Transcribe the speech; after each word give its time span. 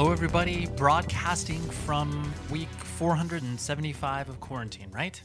Hello, 0.00 0.12
everybody. 0.12 0.64
Broadcasting 0.78 1.60
from 1.60 2.32
week 2.50 2.70
475 2.70 4.30
of 4.30 4.40
quarantine, 4.40 4.90
right? 4.90 5.22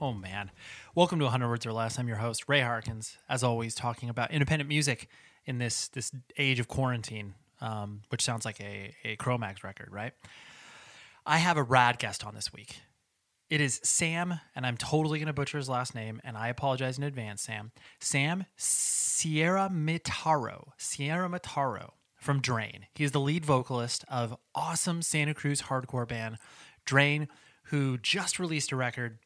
Oh, 0.00 0.14
man. 0.14 0.50
Welcome 0.94 1.18
to 1.18 1.26
100 1.26 1.46
Words 1.46 1.66
or 1.66 1.74
Less. 1.74 1.98
I'm 1.98 2.08
your 2.08 2.16
host, 2.16 2.48
Ray 2.48 2.62
Harkins, 2.62 3.18
as 3.28 3.44
always, 3.44 3.74
talking 3.74 4.08
about 4.08 4.30
independent 4.30 4.70
music 4.70 5.10
in 5.44 5.58
this, 5.58 5.88
this 5.88 6.12
age 6.38 6.60
of 6.60 6.66
quarantine, 6.66 7.34
um, 7.60 8.00
which 8.08 8.22
sounds 8.22 8.46
like 8.46 8.58
a, 8.58 8.94
a 9.04 9.16
Cro-Mags 9.16 9.62
record, 9.62 9.92
right? 9.92 10.14
I 11.26 11.36
have 11.36 11.58
a 11.58 11.62
rad 11.62 11.98
guest 11.98 12.24
on 12.24 12.34
this 12.34 12.50
week. 12.54 12.80
It 13.50 13.60
is 13.60 13.82
Sam, 13.84 14.40
and 14.54 14.64
I'm 14.64 14.78
totally 14.78 15.18
going 15.18 15.26
to 15.26 15.34
butcher 15.34 15.58
his 15.58 15.68
last 15.68 15.94
name, 15.94 16.22
and 16.24 16.38
I 16.38 16.48
apologize 16.48 16.96
in 16.96 17.04
advance, 17.04 17.42
Sam. 17.42 17.70
Sam 18.00 18.46
Ciaramitaro. 18.56 20.68
Sierra 20.78 21.28
Mitaro 21.28 21.90
from 22.16 22.40
Drain. 22.40 22.86
He 22.94 23.04
is 23.04 23.12
the 23.12 23.20
lead 23.20 23.44
vocalist 23.44 24.04
of 24.08 24.36
awesome 24.54 25.02
Santa 25.02 25.34
Cruz 25.34 25.62
hardcore 25.62 26.08
band 26.08 26.38
Drain, 26.84 27.28
who 27.64 27.98
just 27.98 28.38
released 28.38 28.72
a 28.72 28.76
record 28.76 29.18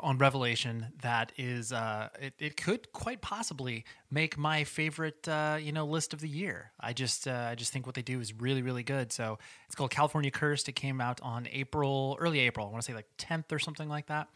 on 0.00 0.16
Revelation 0.18 0.86
that 1.02 1.32
is 1.36 1.72
uh, 1.72 2.08
it, 2.20 2.34
it 2.38 2.56
could 2.56 2.92
quite 2.92 3.20
possibly 3.20 3.84
make 4.10 4.38
my 4.38 4.64
favorite 4.64 5.28
uh, 5.28 5.58
you 5.60 5.72
know 5.72 5.84
list 5.84 6.12
of 6.12 6.20
the 6.20 6.28
year. 6.28 6.72
I 6.80 6.92
just 6.92 7.28
uh, 7.28 7.48
I 7.50 7.54
just 7.54 7.72
think 7.72 7.86
what 7.86 7.94
they 7.94 8.02
do 8.02 8.20
is 8.20 8.32
really 8.32 8.62
really 8.62 8.82
good. 8.82 9.12
So 9.12 9.38
it's 9.66 9.74
called 9.74 9.90
California 9.90 10.30
Cursed. 10.30 10.68
It 10.68 10.72
came 10.72 11.00
out 11.00 11.20
on 11.22 11.46
April 11.52 12.16
early 12.20 12.40
April. 12.40 12.66
I 12.66 12.70
want 12.70 12.82
to 12.82 12.86
say 12.86 12.94
like 12.94 13.08
10th 13.18 13.52
or 13.52 13.58
something 13.58 13.88
like 13.88 14.06
that. 14.06 14.28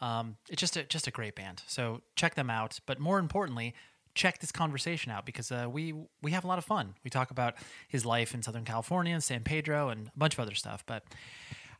Um, 0.00 0.36
it's 0.48 0.60
just 0.60 0.76
a 0.76 0.84
just 0.84 1.06
a 1.06 1.10
great 1.10 1.34
band. 1.34 1.62
So 1.66 2.00
check 2.16 2.34
them 2.34 2.50
out. 2.50 2.80
But 2.86 2.98
more 2.98 3.18
importantly, 3.18 3.74
check 4.14 4.38
this 4.38 4.52
conversation 4.52 5.10
out 5.12 5.26
because 5.26 5.50
uh, 5.50 5.66
we 5.70 5.94
we 6.22 6.30
have 6.30 6.44
a 6.44 6.46
lot 6.46 6.58
of 6.58 6.64
fun. 6.64 6.94
We 7.04 7.10
talk 7.10 7.30
about 7.30 7.54
his 7.88 8.04
life 8.04 8.34
in 8.34 8.42
Southern 8.42 8.64
California 8.64 9.14
and 9.14 9.22
San 9.22 9.42
Pedro 9.42 9.88
and 9.88 10.08
a 10.08 10.18
bunch 10.18 10.34
of 10.34 10.40
other 10.40 10.54
stuff. 10.54 10.84
But 10.86 11.04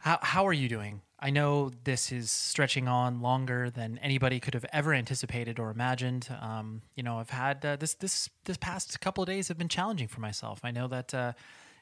how 0.01 0.19
how 0.23 0.47
are 0.47 0.53
you 0.53 0.69
doing? 0.69 1.01
I 1.19 1.31
know 1.31 1.71
this 1.85 2.13
is 2.13 2.31
stretching 2.31 2.89
on 2.89 3.23
longer 3.23 3.71
than 3.71 3.99
anybody 4.03 4.41
could 4.41 4.53
have 4.53 4.67
ever 4.75 4.93
anticipated 4.93 5.59
or 5.59 5.71
imagined. 5.71 6.29
Um, 6.39 6.83
you 6.95 7.03
know, 7.03 7.19
I've 7.19 7.31
had 7.31 7.65
uh, 7.65 7.77
this 7.77 7.95
this 7.95 8.29
this 8.45 8.59
past 8.59 9.01
couple 9.01 9.23
of 9.23 9.29
days 9.29 9.49
have 9.49 9.57
been 9.57 9.71
challenging 9.71 10.09
for 10.09 10.21
myself. 10.21 10.61
I 10.63 10.71
know 10.71 10.89
that 10.89 11.15
uh, 11.15 11.33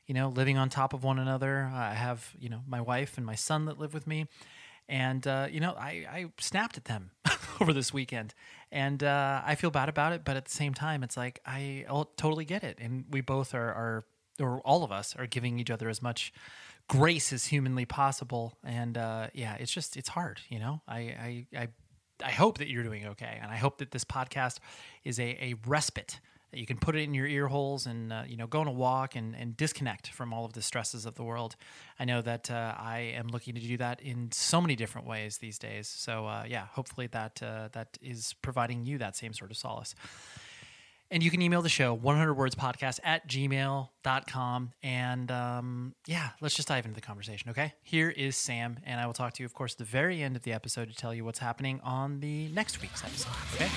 you 0.06 0.14
know 0.14 0.28
living 0.28 0.58
on 0.58 0.68
top 0.68 0.92
of 0.92 1.02
one 1.02 1.18
another. 1.18 1.68
I 1.74 1.94
have 1.94 2.32
you 2.38 2.48
know 2.48 2.60
my 2.68 2.80
wife 2.80 3.16
and 3.16 3.26
my 3.26 3.34
son 3.34 3.64
that 3.64 3.80
live 3.80 3.94
with 3.94 4.06
me, 4.06 4.28
and 4.88 5.26
uh, 5.26 5.48
you 5.50 5.58
know 5.58 5.72
I, 5.72 6.06
I 6.08 6.26
snapped 6.38 6.76
at 6.76 6.84
them 6.84 7.10
over 7.60 7.72
this 7.72 7.92
weekend, 7.92 8.34
and 8.72 9.04
uh, 9.04 9.42
I 9.44 9.54
feel 9.54 9.70
bad 9.70 9.88
about 9.88 10.12
it. 10.12 10.24
But 10.24 10.36
at 10.36 10.46
the 10.46 10.50
same 10.50 10.74
time, 10.74 11.04
it's 11.04 11.16
like 11.16 11.40
I 11.46 11.84
totally 12.16 12.44
get 12.44 12.64
it, 12.64 12.78
and 12.80 13.04
we 13.10 13.20
both 13.20 13.54
are 13.54 13.72
are 13.72 14.04
or 14.40 14.60
all 14.60 14.82
of 14.82 14.90
us 14.90 15.14
are 15.16 15.26
giving 15.26 15.60
each 15.60 15.70
other 15.70 15.88
as 15.88 16.02
much 16.02 16.32
grace 16.88 17.32
as 17.32 17.46
humanly 17.46 17.84
possible. 17.84 18.58
And 18.64 18.96
uh, 18.98 19.28
yeah, 19.34 19.56
it's 19.60 19.70
just 19.70 19.96
it's 19.96 20.08
hard, 20.08 20.40
you 20.48 20.58
know. 20.58 20.80
I, 20.88 20.98
I 20.98 21.46
I 21.56 21.68
I 22.24 22.30
hope 22.30 22.58
that 22.58 22.68
you're 22.68 22.82
doing 22.82 23.06
okay, 23.08 23.38
and 23.40 23.50
I 23.50 23.56
hope 23.56 23.78
that 23.78 23.90
this 23.90 24.04
podcast 24.04 24.58
is 25.04 25.20
a, 25.20 25.36
a 25.44 25.54
respite 25.66 26.18
you 26.52 26.66
can 26.66 26.76
put 26.76 26.94
it 26.94 27.02
in 27.02 27.14
your 27.14 27.26
ear 27.26 27.48
holes 27.48 27.86
and 27.86 28.12
uh, 28.12 28.22
you 28.26 28.36
know 28.36 28.46
go 28.46 28.60
on 28.60 28.66
a 28.66 28.72
walk 28.72 29.16
and, 29.16 29.34
and 29.34 29.56
disconnect 29.56 30.08
from 30.08 30.32
all 30.32 30.44
of 30.44 30.52
the 30.52 30.62
stresses 30.62 31.06
of 31.06 31.14
the 31.14 31.24
world. 31.24 31.56
I 31.98 32.04
know 32.04 32.22
that 32.22 32.50
uh, 32.50 32.74
I 32.78 33.14
am 33.16 33.28
looking 33.28 33.54
to 33.54 33.60
do 33.60 33.76
that 33.78 34.00
in 34.00 34.30
so 34.32 34.60
many 34.60 34.76
different 34.76 35.06
ways 35.06 35.38
these 35.38 35.58
days. 35.58 35.88
So 35.88 36.26
uh, 36.26 36.44
yeah, 36.46 36.66
hopefully 36.72 37.06
that 37.08 37.42
uh, 37.42 37.68
that 37.72 37.98
is 38.02 38.34
providing 38.42 38.84
you 38.84 38.98
that 38.98 39.16
same 39.16 39.32
sort 39.32 39.50
of 39.50 39.56
solace. 39.56 39.94
And 41.12 41.22
you 41.22 41.30
can 41.30 41.42
email 41.42 41.60
the 41.60 41.68
show, 41.68 41.94
100wordspodcast 41.94 43.00
at 43.04 43.28
gmail.com. 43.28 44.72
And 44.82 45.30
um, 45.30 45.94
yeah, 46.06 46.30
let's 46.40 46.54
just 46.54 46.68
dive 46.68 46.86
into 46.86 46.94
the 46.94 47.02
conversation, 47.02 47.50
okay? 47.50 47.74
Here 47.82 48.08
is 48.08 48.34
Sam, 48.34 48.78
and 48.86 48.98
I 48.98 49.04
will 49.04 49.12
talk 49.12 49.34
to 49.34 49.42
you, 49.42 49.46
of 49.46 49.52
course, 49.52 49.74
at 49.74 49.78
the 49.78 49.84
very 49.84 50.22
end 50.22 50.36
of 50.36 50.42
the 50.42 50.54
episode 50.54 50.88
to 50.88 50.94
tell 50.94 51.12
you 51.12 51.22
what's 51.22 51.40
happening 51.40 51.80
on 51.84 52.20
the 52.20 52.48
next 52.48 52.80
week's 52.80 53.04
episode, 53.04 53.28
okay? 53.54 53.68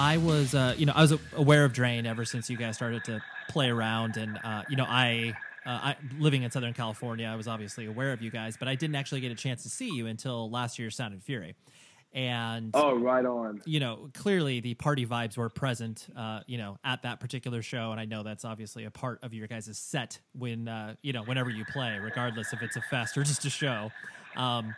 I 0.00 0.16
was, 0.16 0.54
uh, 0.54 0.74
you 0.78 0.86
know, 0.86 0.94
I 0.96 1.02
was 1.02 1.12
aware 1.36 1.66
of 1.66 1.74
Drain 1.74 2.06
ever 2.06 2.24
since 2.24 2.48
you 2.48 2.56
guys 2.56 2.74
started 2.74 3.04
to 3.04 3.20
play 3.50 3.68
around, 3.68 4.16
and 4.16 4.38
uh, 4.42 4.62
you 4.70 4.76
know, 4.76 4.86
I, 4.88 5.34
uh, 5.66 5.92
I, 5.92 5.96
living 6.18 6.42
in 6.42 6.50
Southern 6.50 6.72
California, 6.72 7.26
I 7.26 7.36
was 7.36 7.46
obviously 7.46 7.84
aware 7.84 8.14
of 8.14 8.22
you 8.22 8.30
guys, 8.30 8.56
but 8.56 8.66
I 8.66 8.76
didn't 8.76 8.96
actually 8.96 9.20
get 9.20 9.30
a 9.30 9.34
chance 9.34 9.62
to 9.64 9.68
see 9.68 9.90
you 9.90 10.06
until 10.06 10.50
last 10.50 10.78
year's 10.78 10.96
Sound 10.96 11.12
and 11.12 11.22
Fury. 11.22 11.54
And 12.14 12.70
oh, 12.72 12.98
right 12.98 13.26
on. 13.26 13.60
You 13.66 13.78
know, 13.80 14.08
clearly 14.14 14.60
the 14.60 14.72
party 14.72 15.04
vibes 15.04 15.36
were 15.36 15.50
present, 15.50 16.06
uh, 16.16 16.40
you 16.46 16.56
know, 16.56 16.78
at 16.82 17.02
that 17.02 17.20
particular 17.20 17.60
show, 17.60 17.90
and 17.90 18.00
I 18.00 18.06
know 18.06 18.22
that's 18.22 18.46
obviously 18.46 18.86
a 18.86 18.90
part 18.90 19.22
of 19.22 19.34
your 19.34 19.48
guys' 19.48 19.76
set 19.76 20.18
when, 20.32 20.66
uh, 20.66 20.94
you 21.02 21.12
know, 21.12 21.24
whenever 21.24 21.50
you 21.50 21.66
play, 21.66 21.98
regardless 21.98 22.54
if 22.54 22.62
it's 22.62 22.76
a 22.76 22.82
fest 22.88 23.18
or 23.18 23.22
just 23.24 23.44
a 23.44 23.50
show. 23.50 23.92
Um, 24.34 24.74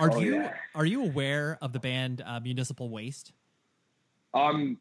are 0.00 0.10
oh, 0.10 0.18
you 0.18 0.36
yeah. 0.36 0.54
are 0.74 0.86
you 0.86 1.02
aware 1.02 1.58
of 1.60 1.74
the 1.74 1.80
band 1.80 2.22
uh, 2.24 2.40
Municipal 2.40 2.88
Waste? 2.88 3.34
I'm 4.34 4.78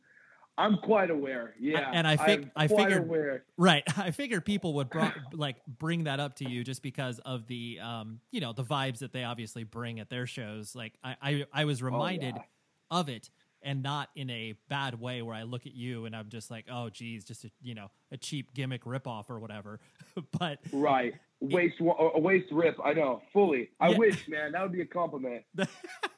I'm 0.58 0.78
quite 0.78 1.10
aware. 1.10 1.56
Yeah, 1.60 1.90
and 1.92 2.08
I 2.08 2.16
think 2.16 2.50
I 2.56 2.68
figured 2.68 3.04
aware. 3.04 3.44
right. 3.58 3.84
I 3.98 4.12
figured 4.12 4.46
people 4.46 4.74
would 4.76 4.90
like 5.34 5.58
bring 5.68 6.04
that 6.04 6.20
up 6.20 6.36
to 6.38 6.50
you 6.50 6.64
just 6.64 6.84
because 6.84 7.20
of 7.20 7.48
the 7.48 7.80
um 7.82 8.20
you 8.32 8.42
know 8.42 8.54
the 8.54 8.64
vibes 8.64 9.00
that 9.00 9.14
they 9.14 9.24
obviously 9.24 9.64
bring 9.64 10.00
at 10.00 10.10
their 10.10 10.28
shows. 10.28 10.76
Like 10.76 10.94
I 11.04 11.16
I, 11.22 11.46
I 11.54 11.66
was 11.66 11.82
reminded 11.82 12.36
oh, 12.36 12.44
yeah. 12.92 13.00
of 13.00 13.10
it 13.10 13.30
and 13.64 13.82
not 13.82 14.10
in 14.16 14.30
a 14.30 14.54
bad 14.70 15.00
way 15.00 15.22
where 15.22 15.36
I 15.36 15.44
look 15.44 15.66
at 15.66 15.74
you 15.74 16.06
and 16.06 16.16
I'm 16.16 16.30
just 16.30 16.52
like, 16.52 16.66
oh, 16.70 16.90
geez, 16.90 17.24
just 17.24 17.46
a 17.46 17.52
you 17.62 17.74
know 17.74 17.90
a 18.12 18.18
cheap 18.18 18.54
gimmick 18.54 18.84
ripoff 18.84 19.30
or 19.30 19.40
whatever. 19.40 19.80
but 20.40 20.60
right, 20.72 21.14
waste 21.40 21.76
it, 21.80 21.96
a 22.16 22.20
waste 22.20 22.52
rip. 22.52 22.78
I 22.84 22.94
know 22.94 23.22
fully. 23.32 23.70
I 23.80 23.90
yeah. 23.90 23.98
wish, 23.98 24.28
man, 24.28 24.52
that 24.52 24.62
would 24.62 24.74
be 24.74 24.82
a 24.82 24.86
compliment. 24.86 25.44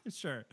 sure, 0.10 0.46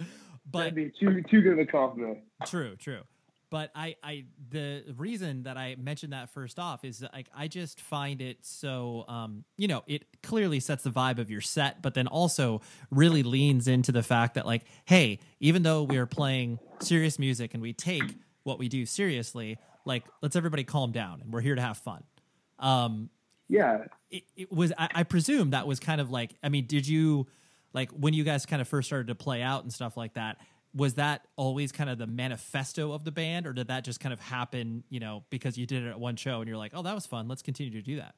but 0.50 0.58
that'd 0.58 0.74
be 0.74 0.90
too 0.98 1.22
too 1.30 1.42
good 1.42 1.52
of 1.54 1.58
a 1.58 1.66
compliment. 1.66 2.18
True, 2.46 2.76
true. 2.76 3.02
But 3.50 3.70
I, 3.74 3.96
I, 4.02 4.24
the 4.48 4.82
reason 4.96 5.42
that 5.42 5.58
I 5.58 5.76
mentioned 5.78 6.14
that 6.14 6.30
first 6.30 6.58
off 6.58 6.86
is 6.86 7.00
that, 7.00 7.12
like 7.12 7.26
I 7.36 7.48
just 7.48 7.82
find 7.82 8.22
it 8.22 8.38
so, 8.40 9.04
um, 9.08 9.44
you 9.58 9.68
know, 9.68 9.82
it 9.86 10.06
clearly 10.22 10.58
sets 10.58 10.84
the 10.84 10.90
vibe 10.90 11.18
of 11.18 11.30
your 11.30 11.42
set, 11.42 11.82
but 11.82 11.92
then 11.92 12.06
also 12.06 12.62
really 12.90 13.22
leans 13.22 13.68
into 13.68 13.92
the 13.92 14.02
fact 14.02 14.36
that, 14.36 14.46
like, 14.46 14.62
hey, 14.86 15.18
even 15.38 15.64
though 15.64 15.82
we 15.82 15.98
are 15.98 16.06
playing 16.06 16.60
serious 16.80 17.18
music 17.18 17.52
and 17.52 17.62
we 17.62 17.74
take 17.74 18.04
what 18.44 18.58
we 18.58 18.70
do 18.70 18.86
seriously, 18.86 19.58
like, 19.84 20.04
let's 20.22 20.34
everybody 20.34 20.64
calm 20.64 20.90
down 20.90 21.20
and 21.20 21.30
we're 21.30 21.42
here 21.42 21.54
to 21.54 21.60
have 21.60 21.76
fun. 21.76 22.02
Um, 22.58 23.10
yeah, 23.50 23.84
it, 24.10 24.22
it 24.34 24.50
was. 24.50 24.72
I, 24.78 24.88
I 24.94 25.02
presume 25.02 25.50
that 25.50 25.66
was 25.66 25.78
kind 25.78 26.00
of 26.00 26.10
like. 26.10 26.30
I 26.42 26.48
mean, 26.48 26.64
did 26.64 26.88
you? 26.88 27.26
Like 27.72 27.90
when 27.92 28.14
you 28.14 28.24
guys 28.24 28.46
kind 28.46 28.60
of 28.62 28.68
first 28.68 28.88
started 28.88 29.08
to 29.08 29.14
play 29.14 29.42
out 29.42 29.62
and 29.62 29.72
stuff 29.72 29.96
like 29.96 30.14
that 30.14 30.38
was 30.74 30.94
that 30.94 31.26
always 31.36 31.70
kind 31.70 31.90
of 31.90 31.98
the 31.98 32.06
manifesto 32.06 32.92
of 32.92 33.04
the 33.04 33.12
band 33.12 33.46
or 33.46 33.52
did 33.52 33.68
that 33.68 33.84
just 33.84 34.00
kind 34.00 34.12
of 34.12 34.20
happen 34.20 34.82
you 34.88 35.00
know 35.00 35.24
because 35.30 35.58
you 35.58 35.66
did 35.66 35.82
it 35.82 35.90
at 35.90 36.00
one 36.00 36.16
show 36.16 36.40
and 36.40 36.48
you're 36.48 36.56
like 36.56 36.72
oh 36.74 36.82
that 36.82 36.94
was 36.94 37.06
fun. 37.06 37.28
Let's 37.28 37.42
continue 37.42 37.72
to 37.72 37.82
do 37.82 37.96
that. 37.96 38.14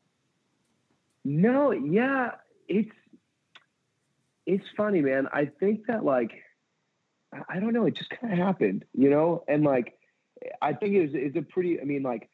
No 1.24 1.72
yeah 1.72 2.32
it's 2.68 2.90
it's 4.46 4.64
funny 4.76 5.00
man. 5.00 5.28
I 5.32 5.46
think 5.60 5.86
that 5.86 6.04
like 6.04 6.30
i 7.48 7.58
don't 7.58 7.72
know 7.72 7.86
it 7.86 7.96
just 7.96 8.10
kind 8.10 8.32
of 8.32 8.38
happened 8.38 8.84
you 8.92 9.10
know? 9.10 9.42
And 9.48 9.64
like 9.64 9.94
i 10.62 10.72
think 10.72 10.94
it's, 10.94 11.12
it's 11.16 11.36
a 11.36 11.42
pretty 11.42 11.80
i 11.80 11.84
mean 11.84 12.02
like 12.02 12.28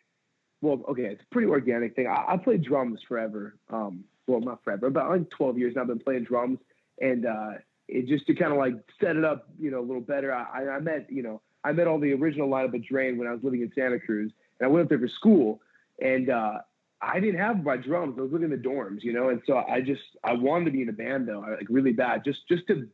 well 0.61 0.82
okay 0.90 1.05
it's 1.05 1.23
a 1.23 1.32
pretty 1.32 1.49
organic 1.49 1.96
thing. 1.96 2.06
I, 2.06 2.34
I 2.34 2.37
played 2.37 2.62
drums 2.62 3.00
forever 3.08 3.56
um 3.73 4.05
well 4.26 4.40
not 4.40 4.62
forever 4.62 4.90
but 4.90 5.08
like 5.08 5.31
12 5.31 5.58
years 5.58 5.75
now 5.75 5.82
i've 5.82 5.87
been 5.88 5.99
playing 5.99 6.25
drums 6.25 6.58
and 7.00 7.26
uh, 7.26 7.52
it 7.88 8.06
just 8.06 8.26
to 8.26 8.35
kind 8.35 8.52
of 8.52 8.58
like 8.58 8.75
set 9.00 9.17
it 9.17 9.25
up, 9.25 9.49
you 9.58 9.70
know, 9.70 9.81
a 9.81 9.87
little 9.87 10.02
better. 10.02 10.32
I, 10.32 10.69
I 10.69 10.79
met, 10.81 11.06
you 11.11 11.23
know, 11.23 11.41
I 11.64 11.73
met 11.73 11.87
all 11.87 11.99
the 11.99 12.12
original 12.12 12.49
lineup 12.49 12.75
of 12.75 12.85
Drain 12.85 13.19
when 13.19 13.26
I 13.26 13.32
was 13.32 13.43
living 13.43 13.62
in 13.62 13.73
Santa 13.75 13.99
Cruz, 13.99 14.32
and 14.58 14.67
I 14.67 14.70
went 14.70 14.85
up 14.85 14.88
there 14.88 14.99
for 14.99 15.08
school, 15.08 15.61
and 16.00 16.31
uh, 16.31 16.58
I 17.02 17.20
didn't 17.20 17.41
have 17.41 17.62
my 17.62 17.76
drums. 17.76 18.17
I 18.19 18.23
was 18.23 18.32
living 18.32 18.50
in 18.50 18.62
the 18.62 18.69
dorms, 18.69 19.02
you 19.02 19.12
know, 19.12 19.29
and 19.29 19.43
so 19.47 19.56
I 19.56 19.81
just 19.81 20.02
I 20.25 20.35
wanted 20.35 20.67
to 20.67 20.70
be 20.70 20.82
in 20.82 20.88
a 20.88 20.93
band 20.93 21.29
though, 21.29 21.41
like 21.41 21.67
really 21.69 21.93
bad, 21.93 22.25
just 22.25 22.47
just 22.49 22.67
to 22.69 22.88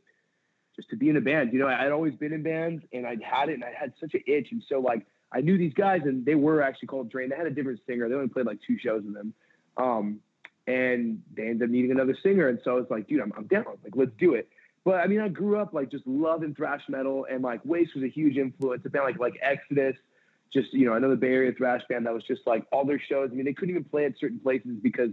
just 0.75 0.89
to 0.89 0.95
be 0.95 1.09
in 1.09 1.17
a 1.17 1.21
band. 1.21 1.53
You 1.53 1.59
know, 1.59 1.67
I'd 1.67 1.91
always 1.91 2.15
been 2.15 2.33
in 2.33 2.43
bands, 2.43 2.83
and 2.93 3.05
I'd 3.05 3.21
had 3.21 3.49
it, 3.49 3.53
and 3.53 3.63
I 3.63 3.73
had 3.77 3.93
such 3.99 4.13
an 4.13 4.23
itch, 4.27 4.49
and 4.51 4.63
so 4.67 4.79
like 4.79 5.05
I 5.31 5.41
knew 5.41 5.57
these 5.57 5.73
guys, 5.73 6.01
and 6.05 6.25
they 6.25 6.35
were 6.35 6.61
actually 6.61 6.87
called 6.87 7.09
Drain. 7.09 7.29
They 7.29 7.35
had 7.35 7.47
a 7.47 7.51
different 7.51 7.79
singer. 7.87 8.07
They 8.07 8.15
only 8.15 8.29
played 8.29 8.45
like 8.45 8.59
two 8.65 8.77
shows 8.77 9.03
with 9.03 9.13
them. 9.13 9.33
Um, 9.77 10.19
and 10.67 11.21
they 11.35 11.43
ended 11.43 11.63
up 11.63 11.69
needing 11.69 11.91
another 11.91 12.15
singer. 12.21 12.49
And 12.49 12.59
so 12.63 12.71
I 12.71 12.73
was 12.75 12.87
like, 12.89 13.07
dude, 13.07 13.21
I'm, 13.21 13.33
I'm 13.37 13.47
down. 13.47 13.65
Like, 13.83 13.95
let's 13.95 14.11
do 14.19 14.33
it. 14.33 14.49
But 14.83 14.95
I 14.95 15.07
mean, 15.07 15.19
I 15.19 15.27
grew 15.27 15.59
up 15.59 15.73
like 15.73 15.91
just 15.91 16.07
loving 16.07 16.55
thrash 16.55 16.81
metal, 16.87 17.27
and 17.29 17.43
like 17.43 17.59
Waste 17.65 17.93
was 17.93 18.05
a 18.05 18.09
huge 18.09 18.37
influence. 18.37 18.83
A 18.85 18.89
band 18.89 19.03
like 19.03 19.19
like 19.19 19.37
Exodus, 19.41 19.95
just 20.53 20.73
you 20.73 20.85
know 20.85 20.93
another 20.93 21.17
Bay 21.17 21.33
Area 21.33 21.51
thrash 21.51 21.81
band 21.89 22.05
that 22.05 22.13
was 22.13 22.23
just 22.23 22.41
like 22.45 22.65
all 22.71 22.85
their 22.85 23.01
shows. 23.09 23.29
I 23.31 23.35
mean, 23.35 23.43
they 23.43 23.53
couldn't 23.53 23.71
even 23.71 23.83
play 23.83 24.05
at 24.05 24.13
certain 24.17 24.39
places 24.39 24.77
because 24.81 25.09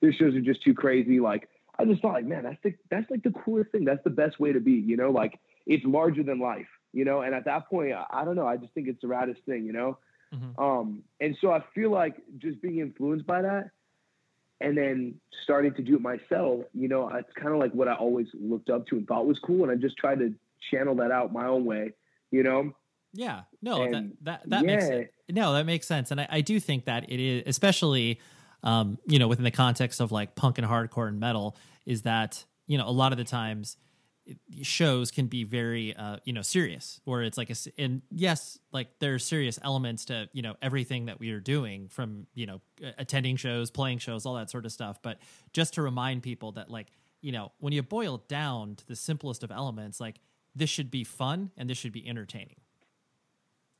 their 0.00 0.14
shows 0.14 0.34
are 0.34 0.40
just 0.40 0.62
too 0.62 0.72
crazy. 0.72 1.20
Like 1.20 1.48
I 1.78 1.84
just 1.84 2.00
thought, 2.00 2.14
like, 2.14 2.24
man, 2.24 2.44
that's 2.44 2.56
the 2.62 2.74
that's 2.90 3.10
like 3.10 3.22
the 3.22 3.32
coolest 3.44 3.70
thing. 3.70 3.84
That's 3.84 4.02
the 4.02 4.10
best 4.10 4.40
way 4.40 4.52
to 4.52 4.60
be. 4.60 4.72
You 4.72 4.96
know, 4.96 5.10
like 5.10 5.38
it's 5.66 5.84
larger 5.84 6.22
than 6.22 6.40
life. 6.40 6.66
You 6.94 7.04
know, 7.04 7.20
and 7.20 7.34
at 7.34 7.44
that 7.44 7.68
point, 7.68 7.92
I, 7.92 8.06
I 8.10 8.24
don't 8.24 8.34
know. 8.34 8.46
I 8.46 8.56
just 8.56 8.72
think 8.72 8.88
it's 8.88 9.00
the 9.02 9.08
raddest 9.08 9.42
thing. 9.44 9.66
You 9.66 9.74
know, 9.74 9.98
mm-hmm. 10.34 10.58
um, 10.58 11.02
and 11.20 11.36
so 11.40 11.52
I 11.52 11.62
feel 11.74 11.90
like 11.90 12.16
just 12.38 12.62
being 12.62 12.78
influenced 12.78 13.26
by 13.26 13.42
that. 13.42 13.72
And 14.60 14.76
then 14.76 15.14
starting 15.44 15.72
to 15.74 15.82
do 15.82 15.94
it 15.96 16.00
myself, 16.00 16.64
you 16.74 16.88
know, 16.88 17.08
it's 17.14 17.32
kind 17.34 17.54
of 17.54 17.60
like 17.60 17.72
what 17.72 17.88
I 17.88 17.94
always 17.94 18.26
looked 18.34 18.70
up 18.70 18.86
to 18.88 18.96
and 18.96 19.06
thought 19.06 19.26
was 19.26 19.38
cool. 19.38 19.62
And 19.62 19.72
I 19.72 19.76
just 19.76 19.96
tried 19.96 20.18
to 20.18 20.34
channel 20.70 20.96
that 20.96 21.10
out 21.10 21.32
my 21.32 21.46
own 21.46 21.64
way, 21.64 21.92
you 22.30 22.42
know? 22.42 22.72
Yeah, 23.14 23.42
no, 23.62 23.82
and 23.82 23.94
that 24.22 24.42
that, 24.42 24.50
that 24.50 24.64
yeah. 24.64 24.76
makes 24.76 24.84
it. 24.84 25.14
No, 25.30 25.54
that 25.54 25.66
makes 25.66 25.86
sense, 25.86 26.10
and 26.10 26.20
I, 26.20 26.28
I 26.30 26.40
do 26.40 26.60
think 26.60 26.84
that 26.84 27.10
it 27.10 27.20
is, 27.20 27.42
especially, 27.46 28.20
um, 28.62 28.98
you 29.06 29.18
know, 29.18 29.28
within 29.28 29.44
the 29.44 29.50
context 29.50 30.00
of 30.00 30.12
like 30.12 30.34
punk 30.34 30.58
and 30.58 30.66
hardcore 30.66 31.08
and 31.08 31.18
metal, 31.18 31.56
is 31.86 32.02
that 32.02 32.44
you 32.66 32.76
know 32.76 32.86
a 32.86 32.92
lot 32.92 33.12
of 33.12 33.18
the 33.18 33.24
times 33.24 33.76
shows 34.62 35.10
can 35.10 35.26
be 35.26 35.44
very 35.44 35.94
uh, 35.96 36.16
you 36.24 36.32
know 36.32 36.42
serious 36.42 37.00
where 37.04 37.22
it's 37.22 37.38
like 37.38 37.50
a 37.50 37.54
and 37.78 38.02
yes 38.10 38.58
like 38.72 38.88
there's 38.98 39.24
serious 39.24 39.58
elements 39.62 40.04
to 40.06 40.28
you 40.32 40.42
know 40.42 40.54
everything 40.60 41.06
that 41.06 41.18
we 41.18 41.30
are 41.30 41.40
doing 41.40 41.88
from 41.88 42.26
you 42.34 42.46
know 42.46 42.60
attending 42.98 43.36
shows 43.36 43.70
playing 43.70 43.98
shows 43.98 44.26
all 44.26 44.34
that 44.34 44.50
sort 44.50 44.64
of 44.64 44.72
stuff. 44.72 45.00
But 45.02 45.18
just 45.52 45.74
to 45.74 45.82
remind 45.82 46.22
people 46.22 46.52
that 46.52 46.70
like 46.70 46.88
you 47.20 47.32
know 47.32 47.52
when 47.58 47.72
you 47.72 47.82
boil 47.82 48.16
it 48.16 48.28
down 48.28 48.76
to 48.76 48.86
the 48.86 48.96
simplest 48.96 49.42
of 49.42 49.50
elements 49.50 50.00
like 50.00 50.16
this 50.54 50.70
should 50.70 50.90
be 50.90 51.04
fun 51.04 51.50
and 51.56 51.70
this 51.70 51.78
should 51.78 51.92
be 51.92 52.06
entertaining. 52.08 52.56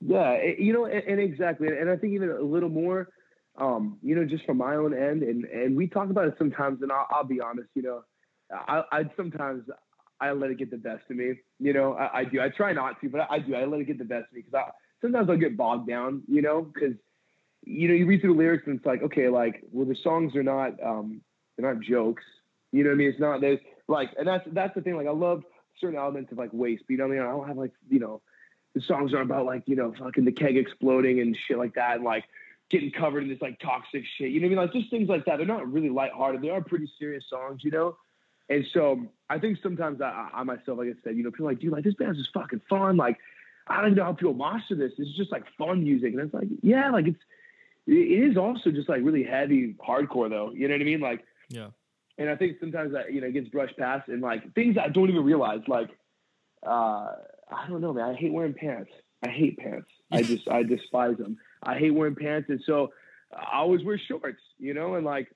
Yeah, 0.01 0.39
eh, 0.41 0.55
you 0.59 0.73
know, 0.73 0.85
and, 0.87 1.03
and, 1.05 1.21
exactly, 1.21 1.67
and 1.67 1.91
I 1.91 1.97
think 1.97 2.15
even 2.15 2.31
a 2.31 2.41
little 2.41 2.69
more, 2.69 3.09
um, 3.57 3.99
you 4.01 4.15
know, 4.15 4.25
just 4.25 4.45
from 4.45 4.59
my 4.59 4.77
own 4.77 4.95
end, 4.95 5.23
and 5.25 5.45
and 5.45 5.77
we 5.77 5.89
talk 5.89 6.11
about 6.11 6.29
it 6.29 6.35
sometimes, 6.39 6.83
and 6.83 6.93
I'll, 6.93 7.07
I'll 7.11 7.25
be 7.25 7.41
honest, 7.41 7.69
you 7.75 7.83
know, 7.83 8.05
I, 8.53 8.83
I 8.93 9.11
sometimes 9.17 9.65
I 10.21 10.33
let 10.33 10.51
it 10.51 10.59
get 10.59 10.71
the 10.71 10.77
best 10.77 11.05
of 11.11 11.17
me, 11.17 11.35
you 11.61 11.73
know, 11.73 11.95
I, 11.95 12.19
I 12.19 12.25
do. 12.25 12.41
I 12.41 12.49
try 12.49 12.73
not 12.73 13.01
to, 13.01 13.09
but 13.09 13.21
I, 13.23 13.37
I, 13.37 13.39
do. 13.39 13.55
I 13.55 13.65
let 13.65 13.81
it 13.81 13.85
get 13.85 13.99
the 13.99 14.05
best 14.05 14.27
of 14.29 14.33
me 14.35 14.43
because 14.43 14.71
sometimes 15.01 15.31
I'll 15.31 15.37
get 15.37 15.57
bogged 15.57 15.89
down, 15.89 16.23
you 16.29 16.43
know, 16.43 16.63
because 16.63 16.95
you 17.65 17.89
know 17.89 17.95
you 17.95 18.07
read 18.07 18.21
through 18.21 18.35
the 18.35 18.39
lyrics 18.39 18.65
and 18.67 18.77
it's 18.77 18.87
like, 18.87 19.03
okay, 19.03 19.29
like 19.29 19.63
well 19.73 19.87
the 19.87 19.97
songs 20.03 20.35
are 20.37 20.43
not 20.43 20.83
um 20.83 21.21
they're 21.57 21.73
not 21.73 21.83
jokes, 21.83 22.25
you 22.73 22.83
know 22.85 22.91
what 22.91 22.95
I 22.95 22.99
mean? 22.99 23.09
It's 23.11 23.21
not 23.21 23.41
there's 23.41 23.61
like, 23.87 24.11
and 24.19 24.27
that's 24.27 24.47
that's 24.53 24.75
the 24.75 24.81
thing. 24.81 24.97
Like 24.97 25.07
I 25.07 25.13
love 25.13 25.43
certain 25.81 25.99
elements 25.99 26.33
of 26.33 26.39
like 26.39 26.51
waste, 26.53 26.85
but 26.87 26.93
you 26.93 26.99
know 26.99 27.07
what 27.07 27.15
I 27.15 27.19
mean? 27.19 27.27
I 27.27 27.31
don't 27.31 27.49
have 27.49 27.57
like 27.57 27.73
you 27.89 28.01
know 28.01 28.21
the 28.75 28.81
songs 28.83 29.13
are 29.13 29.21
about 29.21 29.47
like 29.47 29.65
you 29.67 29.77
know 29.77 29.95
fucking 29.99 30.25
the 30.25 30.33
keg 30.33 30.57
exploding 30.57 31.21
and 31.21 31.37
shit 31.47 31.59
like 31.59 31.75
that, 31.75 31.97
and 31.97 32.05
like 32.05 32.25
getting 32.71 32.91
covered 32.91 33.23
in 33.23 33.29
this 33.29 33.41
like 33.41 33.59
toxic 33.61 34.05
shit. 34.17 34.31
You 34.31 34.41
know 34.41 34.47
what 34.47 34.49
I 34.49 34.57
mean? 34.57 34.59
Like 34.59 34.73
just 34.73 34.91
things 34.91 35.09
like 35.09 35.25
that. 35.25 35.39
They're 35.39 35.47
not 35.47 35.71
really 35.71 35.89
lighthearted. 35.89 36.43
They 36.43 36.51
are 36.51 36.63
pretty 36.63 36.91
serious 36.99 37.25
songs, 37.29 37.63
you 37.65 37.71
know. 37.71 37.97
And 38.49 38.65
so 38.73 39.07
I 39.29 39.39
think 39.39 39.59
sometimes 39.63 40.01
I, 40.01 40.31
I 40.33 40.43
myself, 40.43 40.79
like 40.79 40.89
I 40.89 40.95
said, 41.05 41.17
you 41.17 41.23
know, 41.23 41.31
people 41.31 41.47
are 41.47 41.51
like, 41.51 41.61
dude, 41.61 41.73
like 41.73 41.85
this 41.85 41.95
band's 41.95 42.19
just 42.19 42.33
fucking 42.33 42.63
fun. 42.69 42.97
Like 42.97 43.19
I 43.67 43.77
don't 43.77 43.87
even 43.93 43.99
know 43.99 44.05
how 44.05 44.13
people 44.13 44.35
master 44.35 44.75
this. 44.75 44.93
It's 44.99 45.17
just 45.17 45.31
like 45.33 45.45
fun 45.57 45.83
music, 45.85 46.13
and 46.13 46.21
it's 46.23 46.35
like, 46.35 46.49
yeah, 46.63 46.91
like 46.91 47.07
it's 47.07 47.21
it 47.87 48.31
is 48.31 48.37
also 48.37 48.71
just 48.71 48.89
like 48.89 49.03
really 49.03 49.25
heavy 49.25 49.75
hardcore 49.87 50.31
though. 50.31 50.53
You 50.53 50.69
know 50.69 50.75
what 50.75 50.81
I 50.81 50.85
mean? 50.85 51.01
Like 51.01 51.25
yeah. 51.49 51.69
And 52.17 52.29
I 52.29 52.37
think 52.37 52.57
sometimes 52.61 52.93
that 52.93 53.13
you 53.13 53.21
know 53.21 53.31
gets 53.31 53.49
brushed 53.49 53.77
past 53.79 54.09
and 54.09 54.21
like 54.23 54.55
things 54.55 54.77
I 54.77 54.89
don't 54.89 55.09
even 55.09 55.25
realize 55.25 55.61
like. 55.69 55.91
uh 56.67 57.09
I 57.51 57.67
don't 57.67 57.81
know, 57.81 57.95
man. 57.95 58.11
I 58.11 58.15
hate 58.15 58.31
wearing 58.31 58.53
pants. 58.53 58.91
I 59.25 59.31
hate 59.31 59.57
pants. 59.57 59.89
I 60.13 60.21
just 60.23 60.47
I 60.51 60.65
despise 60.65 61.17
them. 61.17 61.39
I 61.63 61.79
hate 61.79 61.93
wearing 61.95 62.15
pants, 62.15 62.51
and 62.51 62.61
so 62.67 62.93
I 63.33 63.57
always 63.57 63.83
wear 63.83 63.99
shorts, 63.99 64.43
you 64.59 64.75
know, 64.75 64.97
and 64.97 65.07
like 65.07 65.29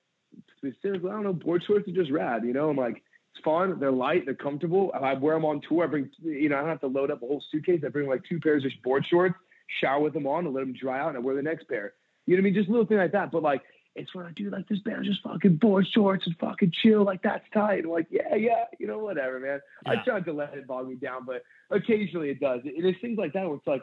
specifically, 0.64 1.11
I 1.11 1.14
don't 1.14 1.25
know, 1.25 1.32
board 1.32 1.64
shorts 1.67 1.88
are 1.88 1.93
just 1.93 2.11
rad, 2.11 2.44
you 2.44 2.53
know. 2.53 2.70
I'm 2.70 2.76
like, 2.76 3.03
it's 3.35 3.44
fun. 3.44 3.79
They're 3.81 3.91
light. 3.91 4.25
They're 4.25 4.35
comfortable. 4.35 4.93
I 4.94 5.14
wear 5.14 5.35
them 5.35 5.44
on 5.44 5.61
tour. 5.69 5.85
I 5.85 5.87
bring, 5.87 6.11
you 6.23 6.49
know, 6.49 6.56
I 6.56 6.61
don't 6.61 6.69
have 6.69 6.81
to 6.81 6.87
load 6.87 7.11
up 7.11 7.23
a 7.23 7.26
whole 7.26 7.43
suitcase. 7.50 7.82
I 7.85 7.88
bring 7.88 8.09
like 8.09 8.23
two 8.29 8.38
pairs 8.41 8.64
of 8.64 8.70
board 8.85 9.05
shorts, 9.09 9.35
shower 9.81 10.00
with 10.00 10.12
them 10.12 10.26
on, 10.26 10.44
and 10.47 10.55
let 10.55 10.61
them 10.61 10.75
dry 10.79 11.00
out, 11.00 11.09
and 11.09 11.17
I 11.17 11.20
wear 11.20 11.35
the 11.35 11.43
next 11.43 11.69
pair. 11.69 11.94
You 12.26 12.37
know 12.37 12.41
what 12.41 12.43
I 12.43 12.50
mean? 12.50 12.55
Just 12.55 12.69
little 12.69 12.87
thing 12.87 12.99
like 12.99 13.12
that. 13.12 13.32
But 13.32 13.43
like, 13.43 13.62
it's 13.94 14.14
when 14.14 14.26
I 14.26 14.31
do 14.32 14.49
like 14.49 14.69
this 14.69 14.79
band 14.81 15.05
just 15.05 15.23
fucking 15.23 15.56
board 15.56 15.87
shorts 15.93 16.26
and 16.26 16.37
fucking 16.38 16.73
chill. 16.82 17.05
Like 17.05 17.23
that's 17.23 17.44
tight. 17.53 17.85
Like, 17.85 18.06
yeah, 18.11 18.35
yeah, 18.35 18.65
you 18.79 18.87
know, 18.87 18.99
whatever, 18.99 19.41
man. 19.41 19.61
Yeah. 19.85 19.93
I 19.93 20.05
try 20.05 20.20
to 20.20 20.32
let 20.32 20.55
it 20.55 20.67
bog 20.67 20.88
me 20.88 20.94
down, 20.94 21.25
but 21.26 21.43
occasionally 21.70 22.31
it 22.31 22.41
does. 22.41 22.61
It, 22.65 22.85
it's 22.85 23.00
things 23.00 23.19
like 23.19 23.32
that 23.35 23.47
where 23.47 23.56
it's 23.56 23.67
like, 23.67 23.82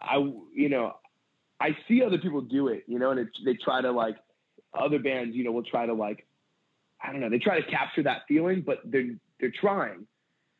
I, 0.00 0.16
you 0.54 0.68
know, 0.68 0.96
I 1.60 1.76
see 1.88 2.02
other 2.02 2.18
people 2.18 2.40
do 2.40 2.68
it, 2.68 2.84
you 2.86 2.98
know, 2.98 3.10
and 3.10 3.20
it, 3.20 3.28
they 3.44 3.54
try 3.54 3.80
to 3.80 3.90
like, 3.90 4.16
other 4.74 4.98
bands, 4.98 5.36
you 5.36 5.44
know, 5.44 5.52
will 5.52 5.62
try 5.62 5.86
to 5.86 5.94
like, 5.94 6.26
I 7.02 7.12
don't 7.12 7.20
know, 7.20 7.30
they 7.30 7.38
try 7.38 7.60
to 7.60 7.70
capture 7.70 8.02
that 8.04 8.22
feeling, 8.26 8.62
but 8.62 8.80
they're 8.84 9.10
they're 9.40 9.52
trying, 9.52 10.06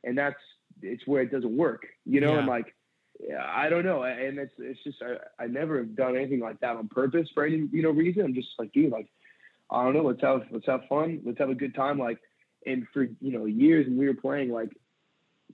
and 0.04 0.16
that's 0.16 0.36
it's 0.82 1.06
where 1.06 1.22
it 1.22 1.32
doesn't 1.32 1.56
work, 1.56 1.86
you 2.04 2.20
know, 2.20 2.32
yeah. 2.32 2.38
and 2.38 2.46
like 2.46 2.74
yeah, 3.20 3.44
I 3.44 3.68
don't 3.68 3.84
know. 3.84 4.02
And 4.04 4.38
it's 4.38 4.52
it's 4.58 4.82
just 4.84 5.02
I, 5.02 5.42
I 5.42 5.46
never 5.46 5.78
have 5.78 5.96
done 5.96 6.16
anything 6.16 6.40
like 6.40 6.60
that 6.60 6.76
on 6.76 6.88
purpose 6.88 7.28
for 7.34 7.44
any 7.44 7.68
you 7.72 7.82
know 7.82 7.90
reason. 7.90 8.24
I'm 8.24 8.34
just 8.34 8.48
like, 8.58 8.72
dude, 8.72 8.92
like 8.92 9.08
I 9.70 9.84
don't 9.84 9.94
know. 9.94 10.02
Let's 10.02 10.22
have 10.22 10.42
let's 10.50 10.66
have 10.66 10.82
fun. 10.88 11.20
Let's 11.24 11.38
have 11.38 11.50
a 11.50 11.54
good 11.54 11.74
time. 11.74 11.98
Like, 11.98 12.18
and 12.64 12.86
for 12.92 13.02
you 13.02 13.32
know 13.32 13.46
years, 13.46 13.86
and 13.86 13.98
we 13.98 14.06
were 14.06 14.14
playing 14.14 14.50
like, 14.50 14.70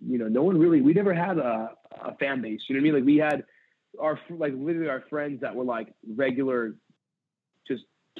you 0.07 0.19
know, 0.19 0.29
no 0.29 0.43
one 0.43 0.59
really. 0.59 0.83
We 0.83 0.93
never 0.93 1.15
had 1.15 1.39
a, 1.39 1.71
a 2.03 2.15
fan 2.17 2.43
base. 2.43 2.61
You 2.69 2.75
know 2.75 2.81
what 2.81 2.83
I 2.83 2.93
mean? 2.93 2.95
Like 2.95 3.07
we 3.07 3.17
had 3.17 3.45
our 3.99 4.21
like 4.31 4.53
literally 4.55 4.91
our 4.91 5.05
friends 5.09 5.41
that 5.41 5.55
were 5.55 5.65
like 5.65 5.89
regular, 6.07 6.75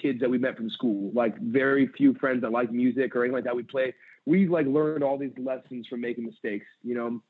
kids 0.01 0.21
that 0.21 0.31
we 0.31 0.39
met 0.39 0.57
from 0.57 0.71
school. 0.71 1.13
Like 1.15 1.39
very 1.39 1.89
few 1.89 2.15
friends 2.15 2.43
that 2.43 2.53
like 2.53 2.73
music 2.73 3.15
or 3.15 3.25
anything 3.25 3.35
like 3.35 3.45
that. 3.45 3.57
We 3.57 3.63
play. 3.63 3.95
We 4.27 4.49
like 4.49 4.67
learned 4.67 5.05
all 5.05 5.19
these 5.19 5.37
lessons 5.37 5.87
from 5.87 6.01
making 6.01 6.25
mistakes. 6.25 6.67
You 6.83 6.95
know 6.95 7.23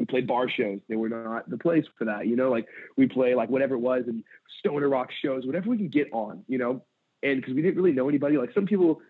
we 0.00 0.06
played 0.06 0.26
bar 0.26 0.48
shows. 0.48 0.80
They 0.88 0.96
were 0.96 1.10
not 1.10 1.48
the 1.48 1.58
place 1.58 1.84
for 1.98 2.06
that, 2.06 2.26
you 2.26 2.34
know. 2.34 2.50
Like 2.50 2.66
we 2.96 3.06
play 3.06 3.34
like 3.34 3.50
whatever 3.50 3.74
it 3.74 3.80
was 3.80 4.04
and 4.08 4.24
stoner 4.58 4.88
rock 4.88 5.10
shows, 5.22 5.46
whatever 5.46 5.68
we 5.68 5.76
can 5.76 5.88
get 5.88 6.08
on, 6.12 6.42
you 6.48 6.58
know. 6.58 6.82
And 7.22 7.40
because 7.40 7.54
we 7.54 7.60
didn't 7.60 7.76
really 7.76 7.92
know 7.92 8.08
anybody, 8.08 8.38
like 8.38 8.54
some 8.54 8.64
people, 8.64 9.02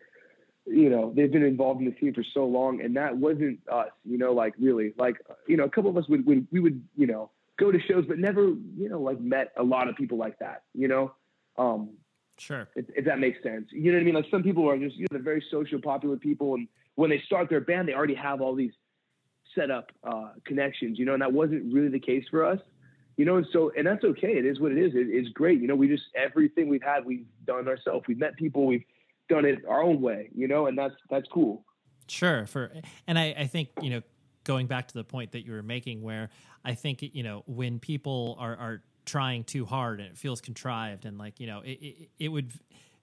you 0.66 0.90
know, 0.90 1.12
they've 1.14 1.30
been 1.30 1.44
involved 1.44 1.80
in 1.80 1.86
the 1.86 1.94
scene 2.00 2.12
for 2.12 2.24
so 2.34 2.44
long, 2.44 2.82
and 2.82 2.96
that 2.96 3.16
wasn't 3.16 3.60
us, 3.72 3.86
you 4.04 4.18
know. 4.18 4.32
Like 4.32 4.54
really, 4.58 4.92
like 4.98 5.16
you 5.46 5.56
know, 5.56 5.64
a 5.64 5.70
couple 5.70 5.90
of 5.90 5.96
us 5.96 6.08
would, 6.08 6.26
would 6.26 6.46
we 6.50 6.58
would 6.58 6.82
you 6.96 7.06
know 7.06 7.30
go 7.56 7.70
to 7.70 7.78
shows, 7.80 8.04
but 8.08 8.18
never 8.18 8.48
you 8.76 8.88
know 8.88 9.00
like 9.00 9.20
met 9.20 9.52
a 9.56 9.62
lot 9.62 9.88
of 9.88 9.94
people 9.94 10.18
like 10.18 10.40
that, 10.40 10.64
you 10.74 10.88
know. 10.88 11.14
Um, 11.56 11.90
Sure. 12.40 12.68
If, 12.74 12.86
if, 12.96 13.04
that 13.04 13.18
makes 13.18 13.42
sense. 13.42 13.66
You 13.70 13.92
know 13.92 13.98
what 13.98 14.00
I 14.00 14.04
mean? 14.04 14.14
Like 14.14 14.24
some 14.30 14.42
people 14.42 14.68
are 14.68 14.78
just, 14.78 14.96
you 14.96 15.02
know, 15.02 15.08
they're 15.10 15.22
very 15.22 15.44
social, 15.50 15.78
popular 15.78 16.16
people. 16.16 16.54
And 16.54 16.68
when 16.94 17.10
they 17.10 17.20
start 17.26 17.50
their 17.50 17.60
band, 17.60 17.86
they 17.86 17.92
already 17.92 18.14
have 18.14 18.40
all 18.40 18.54
these 18.54 18.72
set 19.54 19.70
up 19.70 19.92
uh, 20.02 20.30
connections, 20.46 20.98
you 20.98 21.04
know, 21.04 21.12
and 21.12 21.20
that 21.20 21.34
wasn't 21.34 21.70
really 21.70 21.88
the 21.88 22.00
case 22.00 22.24
for 22.30 22.46
us, 22.46 22.58
you 23.18 23.26
know, 23.26 23.36
and 23.36 23.46
so, 23.52 23.72
and 23.76 23.86
that's 23.86 24.04
okay. 24.04 24.38
It 24.38 24.46
is 24.46 24.58
what 24.58 24.72
it 24.72 24.78
is. 24.78 24.94
It, 24.94 25.08
it's 25.10 25.28
great. 25.28 25.60
You 25.60 25.68
know, 25.68 25.74
we 25.76 25.86
just, 25.86 26.04
everything 26.14 26.70
we've 26.70 26.82
had, 26.82 27.04
we've 27.04 27.26
done 27.46 27.68
ourselves. 27.68 28.06
We've 28.08 28.18
met 28.18 28.36
people, 28.36 28.64
we've 28.64 28.84
done 29.28 29.44
it 29.44 29.58
our 29.68 29.82
own 29.82 30.00
way, 30.00 30.30
you 30.34 30.48
know, 30.48 30.66
and 30.66 30.78
that's, 30.78 30.94
that's 31.10 31.28
cool. 31.30 31.66
Sure. 32.08 32.46
For, 32.46 32.72
and 33.06 33.18
I, 33.18 33.34
I 33.38 33.46
think, 33.48 33.68
you 33.82 33.90
know, 33.90 34.02
going 34.44 34.66
back 34.66 34.88
to 34.88 34.94
the 34.94 35.04
point 35.04 35.32
that 35.32 35.44
you 35.44 35.52
were 35.52 35.62
making 35.62 36.00
where 36.00 36.30
I 36.64 36.72
think, 36.72 37.02
you 37.02 37.22
know, 37.22 37.42
when 37.46 37.80
people 37.80 38.36
are, 38.38 38.56
are 38.56 38.82
trying 39.10 39.42
too 39.42 39.64
hard 39.64 39.98
and 39.98 40.08
it 40.08 40.16
feels 40.16 40.40
contrived 40.40 41.04
and 41.04 41.18
like, 41.18 41.40
you 41.40 41.46
know, 41.46 41.60
it, 41.60 41.78
it, 41.82 42.10
it 42.18 42.28
would 42.28 42.52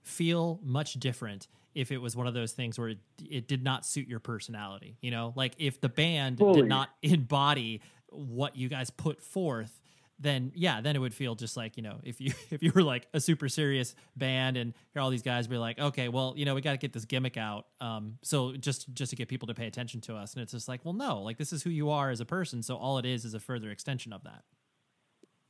feel 0.03 0.59
much 0.63 0.93
different 0.93 1.47
if 1.75 1.91
it 1.91 1.97
was 1.97 2.15
one 2.15 2.27
of 2.27 2.33
those 2.33 2.53
things 2.53 2.79
where 2.79 2.89
it, 2.89 2.99
it 3.29 3.47
did 3.47 3.61
not 3.61 3.85
suit 3.85 4.07
your 4.07 4.19
personality. 4.19 4.97
You 5.01 5.11
know, 5.11 5.33
like 5.35 5.53
if 5.57 5.81
the 5.81 5.89
band 5.89 6.37
Fully. 6.37 6.61
did 6.61 6.69
not 6.69 6.89
embody 7.01 7.81
what 8.07 8.55
you 8.55 8.69
guys 8.69 8.89
put 8.89 9.21
forth, 9.21 9.81
then 10.17 10.53
yeah, 10.55 10.79
then 10.79 10.95
it 10.95 10.99
would 10.99 11.13
feel 11.13 11.35
just 11.35 11.57
like 11.57 11.75
you 11.77 11.83
know 11.83 11.99
if 12.03 12.21
you 12.21 12.33
if 12.49 12.63
you 12.63 12.71
were 12.73 12.81
like 12.81 13.05
a 13.13 13.19
super 13.19 13.49
serious 13.49 13.95
band 14.15 14.57
and 14.57 14.73
here 14.93 15.01
all 15.01 15.09
these 15.09 15.21
guys 15.21 15.45
be 15.45 15.57
like, 15.57 15.77
okay, 15.77 16.07
well 16.07 16.33
you 16.37 16.45
know 16.45 16.55
we 16.55 16.61
got 16.61 16.71
to 16.71 16.77
get 16.77 16.93
this 16.93 17.05
gimmick 17.05 17.37
out, 17.37 17.67
um, 17.81 18.17
so 18.23 18.53
just 18.53 18.91
just 18.93 19.09
to 19.09 19.15
get 19.15 19.27
people 19.27 19.47
to 19.47 19.53
pay 19.53 19.67
attention 19.67 20.01
to 20.01 20.15
us, 20.15 20.33
and 20.33 20.41
it's 20.41 20.53
just 20.53 20.67
like, 20.67 20.83
well, 20.85 20.93
no, 20.93 21.21
like 21.21 21.37
this 21.37 21.51
is 21.53 21.61
who 21.63 21.69
you 21.69 21.91
are 21.91 22.09
as 22.09 22.21
a 22.21 22.25
person, 22.25 22.63
so 22.63 22.77
all 22.77 22.97
it 22.97 23.05
is 23.05 23.25
is 23.25 23.33
a 23.33 23.39
further 23.39 23.69
extension 23.69 24.13
of 24.13 24.23
that. 24.23 24.43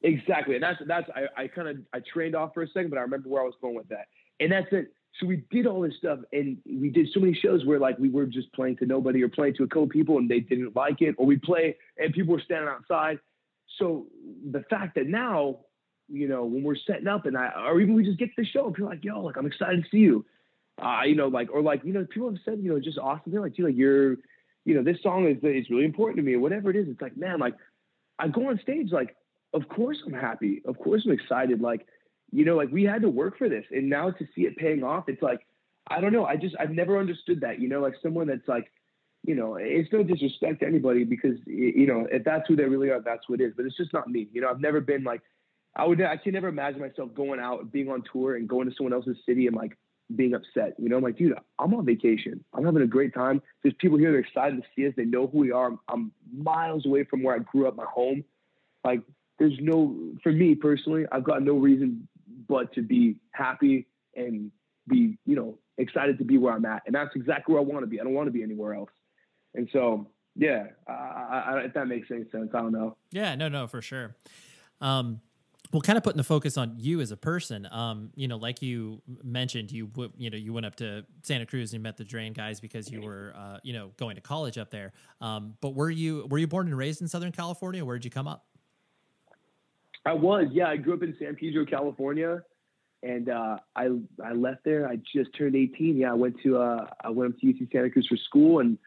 Exactly, 0.04 0.56
and 0.56 0.64
that's 0.64 0.80
that's 0.88 1.10
I, 1.16 1.44
I 1.44 1.48
kind 1.48 1.68
of 1.68 1.78
I 1.94 2.02
trained 2.14 2.36
off 2.36 2.54
for 2.54 2.62
a 2.62 2.68
second, 2.68 2.90
but 2.92 3.00
I 3.00 3.02
remember 3.02 3.30
where 3.30 3.42
I 3.42 3.46
was 3.46 3.56
going 3.62 3.76
with 3.76 3.90
that, 3.90 4.08
and 4.40 4.52
that's 4.52 4.68
it. 4.72 4.94
So 5.20 5.26
we 5.26 5.44
did 5.50 5.66
all 5.66 5.82
this 5.82 5.96
stuff 5.98 6.20
and 6.32 6.58
we 6.66 6.90
did 6.90 7.08
so 7.12 7.20
many 7.20 7.34
shows 7.34 7.66
where 7.66 7.80
like 7.80 7.98
we 7.98 8.10
were 8.10 8.28
just 8.28 8.54
playing 8.54 8.78
to 8.78 8.86
nobody 8.86 9.24
or 9.24 9.30
playing 9.30 9.56
to 9.56 9.64
a 9.64 9.68
couple 9.68 9.88
people 9.88 10.18
and 10.20 10.30
they 10.30 10.42
didn't 10.42 10.76
like 10.76 11.02
it 11.02 11.16
or 11.18 11.26
we 11.26 11.38
play 11.38 11.76
and 11.98 12.14
people 12.14 12.34
were 12.34 12.42
standing 12.42 12.70
outside. 12.70 13.20
So 13.80 14.06
the 14.52 14.64
fact 14.70 14.96
that 14.96 15.08
now 15.08 15.60
you 16.08 16.28
know 16.28 16.46
when 16.46 16.64
we're 16.64 16.78
setting 16.88 17.08
up 17.08 17.26
and 17.26 17.38
i 17.38 17.52
or 17.66 17.82
even 17.82 17.94
we 17.94 18.06
just 18.06 18.18
get 18.18 18.28
to 18.28 18.42
the 18.42 18.46
show 18.46 18.68
and 18.68 18.76
people 18.76 18.88
are 18.90 18.94
like 18.94 19.04
yo 19.04 19.20
like 19.22 19.36
i'm 19.36 19.46
excited 19.46 19.84
to 19.84 19.90
see 19.90 19.98
you. 19.98 20.26
Uh 20.82 21.02
you 21.06 21.16
know 21.16 21.28
like 21.28 21.50
or 21.52 21.62
like 21.62 21.84
you 21.84 21.92
know 21.92 22.06
people 22.10 22.30
have 22.30 22.40
said 22.46 22.60
you 22.62 22.70
know 22.72 22.80
just 22.80 22.98
awesome 22.98 23.30
they're 23.32 23.42
like 23.42 23.56
dude 23.56 23.66
like 23.66 23.76
you're 23.76 24.12
you 24.64 24.74
know 24.74 24.84
this 24.84 25.02
song 25.04 25.28
is 25.28 25.38
is 25.44 25.70
really 25.70 25.84
important 25.84 26.16
to 26.18 26.24
me 26.24 26.36
or 26.36 26.40
whatever 26.40 26.70
it 26.70 26.78
is 26.78 26.88
it's 26.88 27.02
like 27.02 27.18
man 27.18 27.40
like 27.40 27.56
i 28.20 28.28
go 28.30 28.50
on 28.50 28.60
stage 28.64 28.90
like 28.92 29.17
of 29.54 29.68
course 29.70 29.98
I'm 30.06 30.14
happy. 30.14 30.62
Of 30.66 30.78
course 30.80 31.04
I'm 31.06 31.12
excited. 31.12 31.62
Like, 31.62 31.86
you 32.32 32.46
know, 32.46 32.56
like 32.56 32.72
we 32.72 32.84
had 32.84 33.02
to 33.02 33.10
work 33.10 33.38
for 33.38 33.50
this, 33.50 33.66
and 33.72 33.90
now 33.90 34.12
to 34.12 34.28
see 34.36 34.42
it 34.42 34.58
paying 34.58 34.84
off, 34.84 35.06
it's 35.08 35.22
like 35.22 35.46
I 35.90 36.02
don't 36.02 36.14
know. 36.14 36.26
I 36.26 36.36
just 36.36 36.56
I've 36.60 36.72
never 36.72 37.00
understood 37.00 37.42
that. 37.42 37.60
You 37.60 37.70
know, 37.70 37.80
like 37.80 37.96
someone 38.02 38.28
that's 38.28 38.48
like, 38.48 38.72
you 39.24 39.36
know, 39.36 39.56
it's 39.56 39.92
no 39.92 40.04
disrespect 40.04 40.60
to 40.62 40.68
anybody 40.68 41.04
because 41.04 41.38
you 41.46 41.88
know 41.88 42.08
if 42.12 42.24
that's 42.24 42.48
who 42.48 42.56
they 42.56 42.66
really 42.66 42.90
are, 42.90 43.02
that's 43.02 43.28
what 43.28 43.42
it 43.42 43.46
is. 43.46 43.54
But 43.56 43.66
it's 43.66 43.78
just 43.78 43.94
not 43.94 44.10
me. 44.10 44.28
You 44.34 44.42
know, 44.42 44.50
I've 44.50 44.60
never 44.60 44.82
been 44.82 45.04
like, 45.04 45.22
I 45.76 45.86
would 45.86 46.02
I 46.02 46.18
can 46.18 46.34
never 46.34 46.50
imagine 46.50 46.82
myself 46.82 47.14
going 47.16 47.40
out, 47.40 47.72
being 47.72 47.90
on 47.90 48.04
tour, 48.12 48.36
and 48.36 48.48
going 48.48 48.70
to 48.70 48.76
someone 48.76 48.94
else's 48.94 49.18
city 49.26 49.48
and 49.48 49.56
like 49.56 49.78
being 50.16 50.34
upset. 50.34 50.76
You 50.78 50.90
know, 50.90 50.98
I'm 50.98 51.04
like, 51.04 51.18
dude, 51.18 51.38
I'm 51.60 51.74
on 51.74 51.86
vacation. 51.86 52.44
I'm 52.54 52.66
having 52.66 52.82
a 52.82 52.88
great 52.88 53.14
time. 53.14 53.42
There's 53.62 53.76
people 53.80 53.98
here 53.98 54.12
that 54.12 54.18
are 54.18 54.22
excited 54.22 54.62
to 54.62 54.68
see 54.76 54.88
us. 54.88 54.94
They 54.96 55.06
know 55.06 55.28
who 55.28 55.40
we 55.40 55.52
are. 55.52 55.68
I'm, 55.68 55.80
I'm 55.90 56.12
miles 56.36 56.86
away 56.86 57.04
from 57.04 57.24
where 57.24 57.36
I 57.36 57.40
grew 57.40 57.68
up, 57.68 57.76
my 57.76 57.86
home. 57.86 58.24
Like, 58.84 59.02
there's 59.40 59.58
no, 59.60 59.96
for 60.24 60.32
me 60.32 60.56
personally, 60.56 61.06
I've 61.12 61.24
got 61.24 61.44
no 61.44 61.54
reason 61.54 62.08
but 62.48 62.74
to 62.74 62.82
be 62.82 63.20
happy 63.32 63.88
and 64.16 64.52
be, 64.88 65.18
you 65.26 65.36
know, 65.36 65.58
excited 65.78 66.18
to 66.18 66.24
be 66.24 66.38
where 66.38 66.54
I'm 66.54 66.66
at. 66.66 66.84
And 66.86 66.96
that's 66.96 67.16
exactly 67.16 67.54
where 67.54 67.62
I 67.62 67.66
want 67.66 67.84
to 67.84 67.88
be. 67.88 68.00
I 68.00 68.04
don't 68.04 68.14
want 68.14 68.28
to 68.28 68.32
be 68.32 68.44
anywhere 68.44 68.74
else. 68.74 68.90
And 69.54 69.70
so, 69.72 70.08
yeah, 70.36 70.68
I, 70.88 70.92
I, 70.92 71.60
if 71.66 71.74
that 71.74 71.88
makes 71.88 72.10
any 72.12 72.26
sense, 72.32 72.50
I 72.54 72.60
don't 72.60 72.72
know. 72.72 72.96
Yeah, 73.12 73.36
no, 73.36 73.50
no, 73.50 73.68
for 73.68 73.82
sure. 73.82 74.16
Um, 74.82 75.22
well, 75.72 75.82
kind 75.82 75.98
of 75.98 76.04
putting 76.04 76.18
the 76.18 76.24
focus 76.24 76.58
on 76.58 76.76
you 76.78 77.02
as 77.02 77.12
a 77.12 77.18
person. 77.18 77.68
Um, 77.70 78.12
you 78.16 78.28
know, 78.28 78.38
like 78.38 78.62
you 78.62 79.02
mentioned, 79.24 79.72
you 79.72 79.88
w- 79.88 80.12
you 80.18 80.30
know 80.30 80.38
you 80.38 80.54
went 80.54 80.66
up 80.66 80.76
to 80.78 81.06
Santa 81.24 81.46
Cruz 81.46 81.74
and 81.74 81.80
you 81.80 81.84
met 81.84 81.98
the 81.98 82.06
Drain 82.06 82.34
guys 82.34 82.60
because 82.60 82.90
you 82.90 83.02
were 83.02 83.34
uh, 83.36 83.58
you 83.64 83.74
know 83.74 83.92
going 83.98 84.16
to 84.16 84.22
college 84.22 84.58
up 84.58 84.72
there. 84.72 84.94
Um, 85.20 85.56
but 85.62 85.76
were 85.76 85.90
you 85.90 86.26
were 86.30 86.38
you 86.38 86.48
born 86.48 86.68
and 86.68 86.78
raised 86.78 87.02
in 87.02 87.08
Southern 87.08 87.32
California? 87.32 87.84
Where 87.84 87.98
did 87.98 88.06
you 88.06 88.12
come 88.12 88.28
up? 88.28 88.46
I 90.08 90.14
was, 90.14 90.48
yeah. 90.52 90.68
I 90.68 90.78
grew 90.78 90.94
up 90.94 91.04
in 91.04 91.16
San 91.20 91.36
Pedro, 91.36 91.66
California, 91.66 92.42
and 93.04 93.30
uh, 93.30 93.58
I 93.76 93.90
I 94.24 94.34
left 94.34 94.64
there. 94.64 94.88
I 94.88 94.98
just 95.16 95.34
turned 95.38 95.56
18. 95.56 95.98
Yeah, 95.98 96.12
I 96.12 96.16
went 96.16 96.36
to 96.44 96.58
uh, 96.58 96.88
I 97.04 97.10
went 97.10 97.34
up 97.34 97.40
to 97.40 97.46
UC 97.46 97.72
Santa 97.72 97.90
Cruz 97.90 98.08
for 98.08 98.18
school, 98.18 98.60
and 98.60 98.78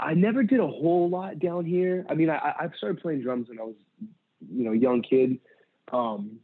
I 0.00 0.14
never 0.14 0.42
did 0.42 0.60
a 0.60 0.66
whole 0.66 1.08
lot 1.08 1.38
down 1.38 1.64
here. 1.64 2.06
I 2.08 2.14
mean, 2.14 2.30
I 2.30 2.36
I 2.36 2.68
started 2.76 3.00
playing 3.02 3.22
drums 3.22 3.48
when 3.48 3.58
I 3.58 3.64
was 3.64 3.76
you 4.50 4.64
know 4.64 4.72
a 4.72 4.76
young 4.76 5.02
kid 5.02 5.38
um, 5.92 6.38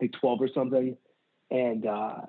like 0.00 0.12
12 0.20 0.42
or 0.42 0.48
something. 0.54 0.96
And 1.50 1.86
uh, 1.86 2.22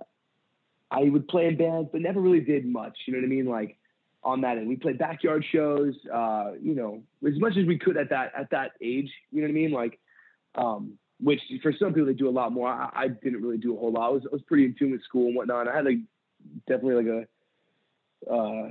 I 0.91 1.03
would 1.03 1.27
play 1.27 1.47
in 1.47 1.57
bands, 1.57 1.89
but 1.91 2.01
never 2.01 2.19
really 2.19 2.41
did 2.41 2.65
much. 2.65 2.97
You 3.05 3.13
know 3.13 3.19
what 3.19 3.25
I 3.25 3.29
mean? 3.29 3.45
Like 3.45 3.77
on 4.23 4.41
that 4.41 4.57
end, 4.57 4.67
we 4.67 4.75
played 4.75 4.97
backyard 4.97 5.45
shows. 5.51 5.95
Uh, 6.11 6.51
you 6.61 6.75
know, 6.75 7.03
as 7.25 7.39
much 7.39 7.57
as 7.57 7.65
we 7.65 7.77
could 7.77 7.97
at 7.97 8.09
that 8.09 8.33
at 8.37 8.49
that 8.51 8.71
age. 8.81 9.11
You 9.31 9.41
know 9.41 9.47
what 9.47 9.51
I 9.51 9.53
mean? 9.53 9.71
Like, 9.71 9.99
um, 10.55 10.97
which 11.19 11.41
for 11.61 11.73
some 11.77 11.93
people 11.93 12.05
they 12.05 12.13
do 12.13 12.29
a 12.29 12.31
lot 12.31 12.51
more. 12.51 12.69
I, 12.69 12.89
I, 12.93 13.07
didn't 13.07 13.41
really 13.41 13.57
do 13.57 13.75
a 13.75 13.79
whole 13.79 13.91
lot. 13.91 14.07
I 14.07 14.09
was 14.09 14.23
I 14.25 14.33
was 14.33 14.41
pretty 14.43 14.65
in 14.65 14.75
tune 14.77 14.91
with 14.91 15.03
school 15.03 15.27
and 15.27 15.35
whatnot. 15.35 15.67
I 15.67 15.75
had 15.75 15.85
like 15.85 15.99
definitely 16.67 17.03
like 17.03 17.27
a 18.27 18.31
uh, 18.31 18.69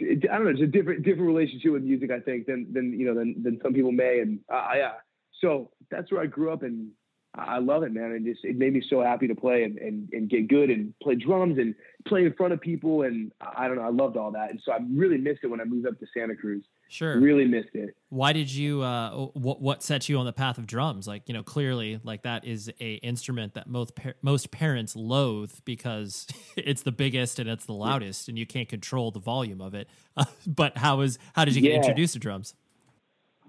I 0.00 0.36
don't 0.36 0.44
know, 0.44 0.50
it's 0.50 0.60
a 0.60 0.66
different 0.66 1.04
different 1.04 1.26
relationship 1.26 1.72
with 1.72 1.82
music, 1.82 2.10
I 2.10 2.20
think, 2.20 2.46
than 2.46 2.72
than 2.72 2.98
you 2.98 3.06
know 3.06 3.14
than 3.14 3.42
than 3.42 3.60
some 3.62 3.72
people 3.72 3.92
may. 3.92 4.20
And 4.20 4.40
uh, 4.52 4.68
yeah, 4.74 4.92
so 5.40 5.70
that's 5.90 6.10
where 6.10 6.22
I 6.22 6.26
grew 6.26 6.52
up 6.52 6.62
and 6.62 6.90
I 7.34 7.58
love 7.60 7.82
it, 7.82 7.92
man. 7.92 8.12
And 8.12 8.26
just 8.26 8.44
it 8.44 8.58
made 8.58 8.74
me 8.74 8.82
so 8.90 9.00
happy 9.00 9.26
to 9.26 9.34
play 9.34 9.64
and, 9.64 9.78
and, 9.78 10.06
and 10.12 10.28
get 10.28 10.48
good 10.48 10.68
and 10.68 10.92
play 11.02 11.14
drums 11.14 11.58
and 11.58 11.74
play 12.06 12.26
in 12.26 12.34
front 12.34 12.52
of 12.52 12.60
people. 12.60 13.02
And 13.02 13.32
I 13.40 13.68
don't 13.68 13.76
know, 13.76 13.84
I 13.84 13.90
loved 13.90 14.18
all 14.18 14.30
that. 14.32 14.50
And 14.50 14.60
so 14.62 14.72
I 14.72 14.78
really 14.92 15.16
missed 15.16 15.40
it 15.42 15.46
when 15.46 15.58
I 15.58 15.64
moved 15.64 15.86
up 15.86 15.98
to 16.00 16.06
Santa 16.12 16.36
Cruz. 16.36 16.62
Sure. 16.88 17.18
Really 17.18 17.46
missed 17.46 17.70
it. 17.72 17.96
Why 18.10 18.34
did 18.34 18.52
you, 18.52 18.82
uh, 18.82 19.28
what, 19.32 19.62
what 19.62 19.82
set 19.82 20.10
you 20.10 20.18
on 20.18 20.26
the 20.26 20.32
path 20.32 20.58
of 20.58 20.66
drums? 20.66 21.08
Like, 21.08 21.22
you 21.26 21.32
know, 21.32 21.42
clearly 21.42 21.98
like 22.04 22.22
that 22.24 22.44
is 22.44 22.70
a 22.80 22.94
instrument 22.96 23.54
that 23.54 23.66
most, 23.66 23.94
par- 23.94 24.16
most 24.20 24.50
parents 24.50 24.94
loathe 24.94 25.54
because 25.64 26.26
it's 26.58 26.82
the 26.82 26.92
biggest 26.92 27.38
and 27.38 27.48
it's 27.48 27.64
the 27.64 27.72
loudest 27.72 28.28
and 28.28 28.38
you 28.38 28.44
can't 28.44 28.68
control 28.68 29.10
the 29.10 29.20
volume 29.20 29.62
of 29.62 29.72
it. 29.72 29.88
Uh, 30.18 30.26
but 30.46 30.76
how 30.76 31.00
is, 31.00 31.18
how 31.34 31.46
did 31.46 31.56
you 31.56 31.62
get 31.62 31.70
yeah. 31.70 31.78
introduced 31.78 32.12
to 32.12 32.18
drums? 32.18 32.54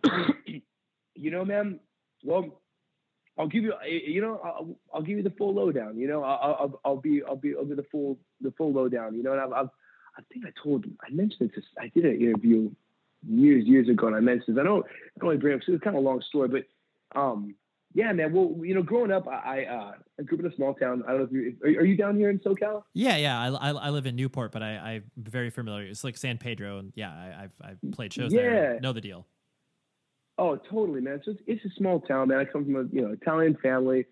you 0.45 1.31
know, 1.31 1.43
man, 1.43 1.81
well, 2.23 2.61
I'll 3.37 3.47
give 3.47 3.63
you, 3.63 3.73
you 3.87 4.21
know, 4.21 4.39
I'll, 4.43 4.75
I'll 4.93 5.01
give 5.01 5.17
you 5.17 5.23
the 5.23 5.31
full 5.31 5.53
lowdown. 5.53 5.97
You 5.97 6.07
know, 6.07 6.23
I'll, 6.23 6.57
I'll, 6.59 6.79
I'll 6.85 6.97
be, 6.97 7.23
I'll 7.27 7.35
be, 7.35 7.55
I'll 7.55 7.65
be 7.65 7.75
the 7.75 7.85
full, 7.91 8.19
the 8.41 8.51
full 8.51 8.71
lowdown. 8.71 9.15
You 9.15 9.23
know, 9.23 9.31
and 9.31 9.41
I've, 9.41 9.51
I've 9.53 9.69
I 10.15 10.21
think 10.31 10.45
I 10.45 10.51
told, 10.63 10.85
I 11.01 11.09
mentioned 11.09 11.49
it. 11.49 11.55
To, 11.55 11.61
I 11.81 11.87
did 11.87 12.05
an 12.05 12.21
interview 12.21 12.69
years, 13.27 13.65
years 13.65 13.89
ago, 13.89 14.07
and 14.07 14.15
I 14.15 14.19
mentioned. 14.19 14.57
This. 14.57 14.61
I 14.61 14.65
don't, 14.65 14.85
I 14.85 15.25
don't 15.25 15.39
bring 15.39 15.55
up. 15.55 15.61
It's 15.67 15.83
kind 15.83 15.95
of 15.95 16.03
a 16.03 16.05
long 16.05 16.21
story, 16.29 16.47
but, 16.49 17.19
um, 17.19 17.55
yeah, 17.95 18.11
man. 18.11 18.33
Well, 18.33 18.55
you 18.63 18.73
know, 18.75 18.81
growing 18.81 19.11
up, 19.11 19.27
I, 19.27 19.65
uh, 19.65 19.93
I 20.19 20.23
grew 20.23 20.37
up 20.37 20.45
in 20.45 20.51
a 20.51 20.55
small 20.55 20.73
town. 20.73 21.03
I 21.07 21.11
don't 21.11 21.19
know 21.19 21.25
if 21.25 21.31
you 21.31 21.55
are, 21.63 21.81
are 21.81 21.85
you 21.85 21.95
down 21.95 22.15
here 22.15 22.29
in 22.29 22.39
SoCal? 22.39 22.83
Yeah, 22.93 23.17
yeah. 23.17 23.39
I, 23.39 23.69
I, 23.69 23.69
I 23.71 23.89
live 23.89 24.07
in 24.07 24.15
Newport, 24.15 24.51
but 24.51 24.63
I, 24.63 24.77
I'm 24.77 25.03
very 25.15 25.49
familiar. 25.51 25.87
It's 25.87 26.03
like 26.03 26.17
San 26.17 26.37
Pedro, 26.39 26.79
and 26.79 26.91
yeah, 26.95 27.11
I, 27.11 27.43
I've, 27.43 27.53
I've 27.61 27.91
played 27.91 28.11
shows 28.11 28.33
yeah. 28.33 28.41
there. 28.41 28.79
Know 28.81 28.93
the 28.93 29.01
deal. 29.01 29.27
Oh, 30.37 30.55
totally, 30.55 31.01
man. 31.01 31.21
So 31.23 31.31
it's, 31.31 31.41
it's 31.45 31.65
a 31.65 31.75
small 31.77 31.99
town, 31.99 32.29
man. 32.29 32.39
I 32.39 32.45
come 32.45 32.65
from 32.65 32.75
a 32.75 32.83
you 32.91 33.01
know 33.01 33.13
Italian 33.13 33.55
family. 33.61 34.05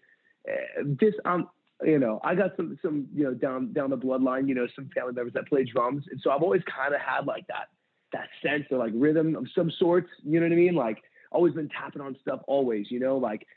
Uh, 0.48 0.84
this, 1.00 1.14
um, 1.26 1.50
you 1.84 1.98
know, 2.00 2.20
I 2.24 2.36
got 2.36 2.56
some 2.56 2.78
some 2.82 3.08
you 3.14 3.24
know 3.24 3.34
down 3.34 3.74
down 3.74 3.90
the 3.90 3.98
bloodline, 3.98 4.48
you 4.48 4.56
know, 4.56 4.68
some 4.76 4.90
family 4.94 5.14
members 5.14 5.34
that 5.34 5.48
play 5.48 5.64
drums, 5.64 6.06
and 6.12 6.20
so 6.24 6.30
I've 6.32 6.44
always 6.44 6.62
kind 6.64 6.94
of 6.94 7.02
had 7.02 7.26
like 7.26 7.48
that 7.48 7.70
that 8.14 8.28
sense 8.44 8.66
of 8.72 8.78
like 8.80 8.92
rhythm 8.96 9.36
of 9.36 9.48
some 9.56 9.72
sorts. 9.80 10.10
You 10.24 10.40
know 10.40 10.46
what 10.46 10.54
I 10.54 10.58
mean? 10.58 10.76
Like 10.76 11.02
always 11.32 11.54
been 11.54 11.70
tapping 11.70 12.02
on 12.02 12.16
stuff, 12.22 12.42
always. 12.48 12.92
You 12.92 13.00
know, 13.00 13.18
like, 13.18 13.48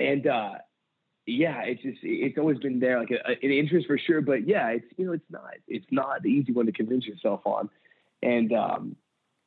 and 0.00 0.26
uh, 0.26 0.54
yeah, 1.26 1.62
it's 1.62 1.82
just 1.82 1.98
it's 2.02 2.38
always 2.38 2.58
been 2.58 2.80
there, 2.80 2.98
like 2.98 3.12
a, 3.12 3.28
an 3.30 3.52
interest 3.52 3.86
for 3.86 3.98
sure. 3.98 4.20
But 4.20 4.48
yeah, 4.48 4.68
it's 4.70 4.86
you 4.96 5.06
know, 5.06 5.12
it's 5.12 5.30
not 5.30 5.54
it's 5.68 5.86
not 5.92 6.22
the 6.22 6.28
easy 6.30 6.52
one 6.52 6.66
to 6.66 6.72
convince 6.72 7.06
yourself 7.06 7.42
on, 7.44 7.70
and 8.20 8.52
um, 8.52 8.96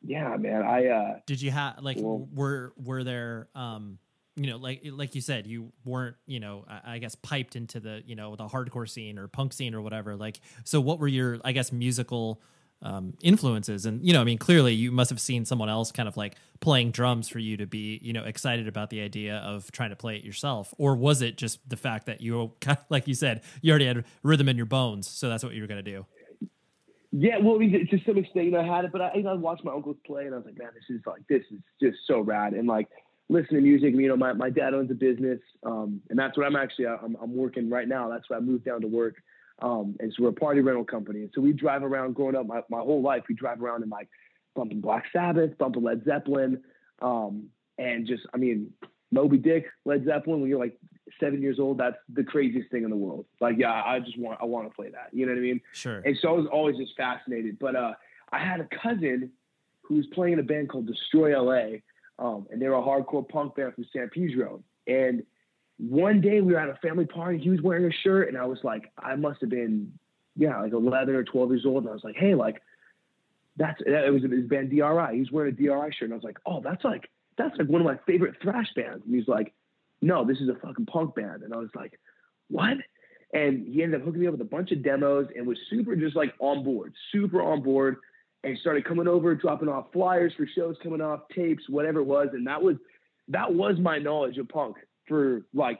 yeah, 0.06 0.36
man. 0.38 0.62
I 0.64 0.88
uh 0.88 1.20
did 1.26 1.42
you 1.42 1.52
have 1.52 1.82
like 1.82 1.98
well, 2.00 2.28
were 2.34 2.74
were 2.78 3.04
there 3.04 3.48
um 3.56 4.00
you 4.36 4.48
know 4.48 4.58
like 4.58 4.82
like 4.86 5.16
you 5.16 5.22
said 5.22 5.48
you 5.48 5.72
weren't 5.84 6.16
you 6.26 6.40
know 6.40 6.66
I, 6.68 6.96
I, 6.96 6.98
guess 7.00 7.16
piped 7.16 7.56
into 7.56 7.80
the 7.80 8.04
you 8.06 8.16
know 8.16 8.36
the 8.36 8.48
hardcore 8.48 8.88
scene 8.90 9.18
or 9.18 9.28
punk 9.28 9.54
scene 9.54 9.74
or 9.74 9.82
whatever 9.82 10.16
like 10.16 10.42
so 10.64 10.82
what 10.82 11.00
were 11.00 11.08
your 11.08 11.40
I 11.46 11.54
guess 11.54 11.72
musical 11.72 12.42
um, 12.82 13.14
influences 13.24 13.86
and 13.86 14.06
you 14.06 14.14
know 14.14 14.22
I 14.22 14.26
mean 14.26 14.38
clearly 14.38 14.74
you 14.74 14.92
must 14.92 15.10
have 15.10 15.22
seen 15.22 15.46
someone 15.46 15.70
else 15.70 15.92
kind 15.92 16.08
of 16.08 16.18
like 16.18 16.36
playing 16.60 16.92
drums 16.92 17.30
for 17.30 17.40
you 17.40 17.58
to 17.58 17.66
be 17.66 18.00
you 18.04 18.12
know 18.12 18.24
excited 18.24 18.68
about 18.68 18.90
the 18.90 19.02
idea 19.02 19.38
of 19.38 19.72
trying 19.72 19.92
to 19.92 19.96
play 19.96 20.18
it 20.18 20.24
yourself 20.24 20.74
or 20.78 20.96
was 20.96 21.22
it 21.22 21.38
just 21.38 21.68
the 21.68 21.78
fact 21.78 22.06
that 22.06 22.22
you 22.22 22.52
like 22.90 23.08
you 23.08 23.14
said 23.14 23.42
you 23.62 23.72
already 23.72 23.88
had 23.88 24.04
rhythm 24.22 24.50
in 24.50 24.58
your 24.58 24.66
bones 24.66 25.08
so 25.08 25.30
that's 25.30 25.44
what 25.44 25.54
you 25.54 25.62
were 25.62 25.68
going 25.68 25.84
to 25.84 25.92
do 25.92 26.06
yeah, 27.18 27.38
well, 27.42 27.56
I 27.56 27.60
mean, 27.60 27.88
to 27.90 28.00
some 28.06 28.18
extent, 28.18 28.46
you 28.46 28.52
know, 28.52 28.60
I 28.60 28.76
had 28.76 28.84
it, 28.84 28.92
but 28.92 29.02
I, 29.02 29.12
you 29.16 29.24
know, 29.24 29.32
I 29.32 29.36
watched 29.36 29.64
my 29.64 29.72
uncles 29.72 29.96
play, 30.06 30.26
and 30.26 30.34
I 30.34 30.38
was 30.38 30.46
like, 30.46 30.58
man, 30.58 30.70
this 30.74 30.96
is 30.96 31.02
like, 31.06 31.22
this 31.30 31.44
is 31.50 31.60
just 31.82 31.98
so 32.08 32.20
rad. 32.20 32.54
And 32.54 32.68
like, 32.68 32.90
listen 33.30 33.56
to 33.56 33.62
music. 33.62 33.94
You 33.96 34.10
know, 34.10 34.18
my, 34.18 34.34
my 34.34 34.50
dad 34.50 34.74
owns 34.74 34.92
a 34.92 34.96
business, 34.96 35.40
um, 35.64 36.02
and 36.10 36.20
that's 36.20 36.38
what 36.38 36.46
I'm 36.46 36.58
actually 36.58 36.88
I'm, 36.88 37.16
I'm 37.22 37.36
working 37.36 37.70
right 37.70 37.88
now. 37.88 38.10
That's 38.10 38.30
why 38.30 38.36
I 38.38 38.42
moved 38.42 38.66
down 38.66 38.82
to 38.82 38.88
work. 38.88 39.16
Um, 39.62 39.96
and 40.02 40.12
so 40.12 40.24
we're 40.24 40.30
a 40.30 40.34
party 40.34 40.60
rental 40.60 40.84
company. 40.84 41.22
And 41.22 41.32
so 41.34 41.40
we 41.40 41.54
drive 41.54 41.84
around. 41.84 42.16
Growing 42.16 42.36
up, 42.36 42.48
my, 42.48 42.62
my 42.70 42.80
whole 42.80 43.02
life, 43.02 43.24
we 43.30 43.36
drive 43.36 43.64
around 43.64 43.84
and 43.84 43.92
like 43.92 44.10
bumping 44.54 44.82
Black 44.82 45.06
Sabbath, 45.14 45.58
bumping 45.58 45.84
Led 45.84 46.04
Zeppelin, 46.04 46.62
um, 47.02 47.48
and 47.78 48.06
just 48.06 48.24
I 48.34 48.38
mean, 48.38 48.74
Moby 49.16 49.38
Dick, 49.38 49.68
Led 49.86 50.04
Zeppelin. 50.06 50.42
When 50.42 50.50
you're 50.50 50.60
like 50.60 50.78
seven 51.22 51.42
years 51.42 51.58
old, 51.58 51.78
that's 51.78 51.96
the 52.14 52.24
craziest 52.24 52.70
thing 52.70 52.84
in 52.84 52.90
the 52.90 52.98
world. 52.98 53.26
Like, 53.40 53.56
yeah, 53.58 53.72
I 53.72 54.00
just 54.00 54.20
want, 54.20 54.40
I 54.42 54.46
want 54.46 54.70
to 54.70 54.76
play 54.76 54.90
that. 54.90 55.10
You 55.14 55.26
know 55.26 55.32
what 55.32 55.40
I 55.40 55.42
mean? 55.42 55.62
Sure. 55.72 56.00
And 56.00 56.18
so 56.22 56.28
I 56.28 56.32
was 56.34 56.48
always 56.52 56.76
just 56.76 56.92
fascinated. 56.98 57.58
But 57.58 57.78
uh, 57.78 57.94
I 58.32 58.40
had 58.40 58.60
a 58.60 58.68
cousin 58.84 59.32
who 59.84 59.96
was 59.96 60.06
playing 60.08 60.34
in 60.34 60.40
a 60.40 60.44
band 60.44 60.70
called 60.70 60.86
Destroy 60.86 61.42
LA, 61.42 61.78
um, 62.20 62.46
and 62.52 62.62
they 62.62 62.68
were 62.68 62.76
a 62.76 62.82
hardcore 62.82 63.28
punk 63.28 63.56
band 63.56 63.74
from 63.74 63.86
San 63.94 64.10
Pedro. 64.10 64.62
And 64.86 65.24
one 65.78 66.20
day 66.20 66.42
we 66.42 66.52
were 66.52 66.60
at 66.60 66.70
a 66.70 66.76
family 66.76 67.06
party. 67.06 67.38
He 67.38 67.50
was 67.50 67.62
wearing 67.62 67.86
a 67.86 67.94
shirt, 68.04 68.28
and 68.28 68.38
I 68.38 68.46
was 68.46 68.60
like, 68.64 68.92
I 69.02 69.16
must 69.16 69.40
have 69.40 69.50
been, 69.50 69.94
yeah, 70.36 70.60
like 70.60 70.74
11 70.74 71.16
or 71.16 71.24
12 71.24 71.52
years 71.52 71.66
old. 71.66 71.84
And 71.84 71.90
I 71.90 71.94
was 71.94 72.04
like, 72.04 72.18
hey, 72.18 72.36
like, 72.36 72.62
that's 73.56 73.82
it 73.86 74.12
was 74.12 74.24
his 74.24 74.50
band 74.50 74.72
DRI. 74.72 75.14
He 75.14 75.20
was 75.20 75.32
wearing 75.32 75.54
a 75.54 75.56
DRI 75.56 75.96
shirt, 75.96 76.10
and 76.10 76.14
I 76.14 76.16
was 76.16 76.24
like, 76.26 76.40
oh, 76.46 76.60
that's 76.62 76.84
like 76.84 77.10
that's 77.38 77.58
like 77.58 77.68
one 77.68 77.82
of 77.82 77.88
my 77.88 78.00
favorite 78.06 78.36
thrash 78.42 78.68
bands. 78.76 79.04
And 79.06 79.14
he's 79.16 79.28
like, 79.28 79.54
no, 80.02 80.26
this 80.26 80.38
is 80.38 80.50
a 80.50 80.56
fucking 80.56 80.86
punk 80.86 81.16
band. 81.16 81.44
And 81.44 81.54
I 81.54 81.58
was 81.58 81.70
like, 81.76 82.00
what? 82.50 82.78
And 83.34 83.68
he 83.68 83.84
ended 83.84 84.00
up 84.00 84.06
hooking 84.06 84.22
me 84.22 84.28
up 84.28 84.34
with 84.34 84.42
a 84.42 84.46
bunch 84.46 84.72
of 84.72 84.84
demos 84.84 85.28
and 85.36 85.46
was 85.46 85.58
super 85.70 85.96
just 85.96 86.16
like 86.16 86.34
on 86.40 86.64
board, 86.64 86.94
super 87.12 87.42
on 87.42 87.62
board, 87.62 87.98
and 88.44 88.58
started 88.60 88.86
coming 88.86 89.08
over, 89.08 89.34
dropping 89.36 89.68
off 89.68 89.88
flyers 89.92 90.34
for 90.38 90.48
shows 90.56 90.76
coming 90.84 91.02
off, 91.02 91.22
tapes, 91.34 91.64
whatever 91.68 92.00
it 92.00 92.06
was. 92.06 92.30
And 92.34 92.48
that 92.48 92.62
was 92.62 92.76
that 93.30 93.54
was 93.54 93.78
my 93.80 93.98
knowledge 93.98 94.38
of 94.38 94.48
punk 94.48 94.78
for 95.08 95.42
like 95.54 95.80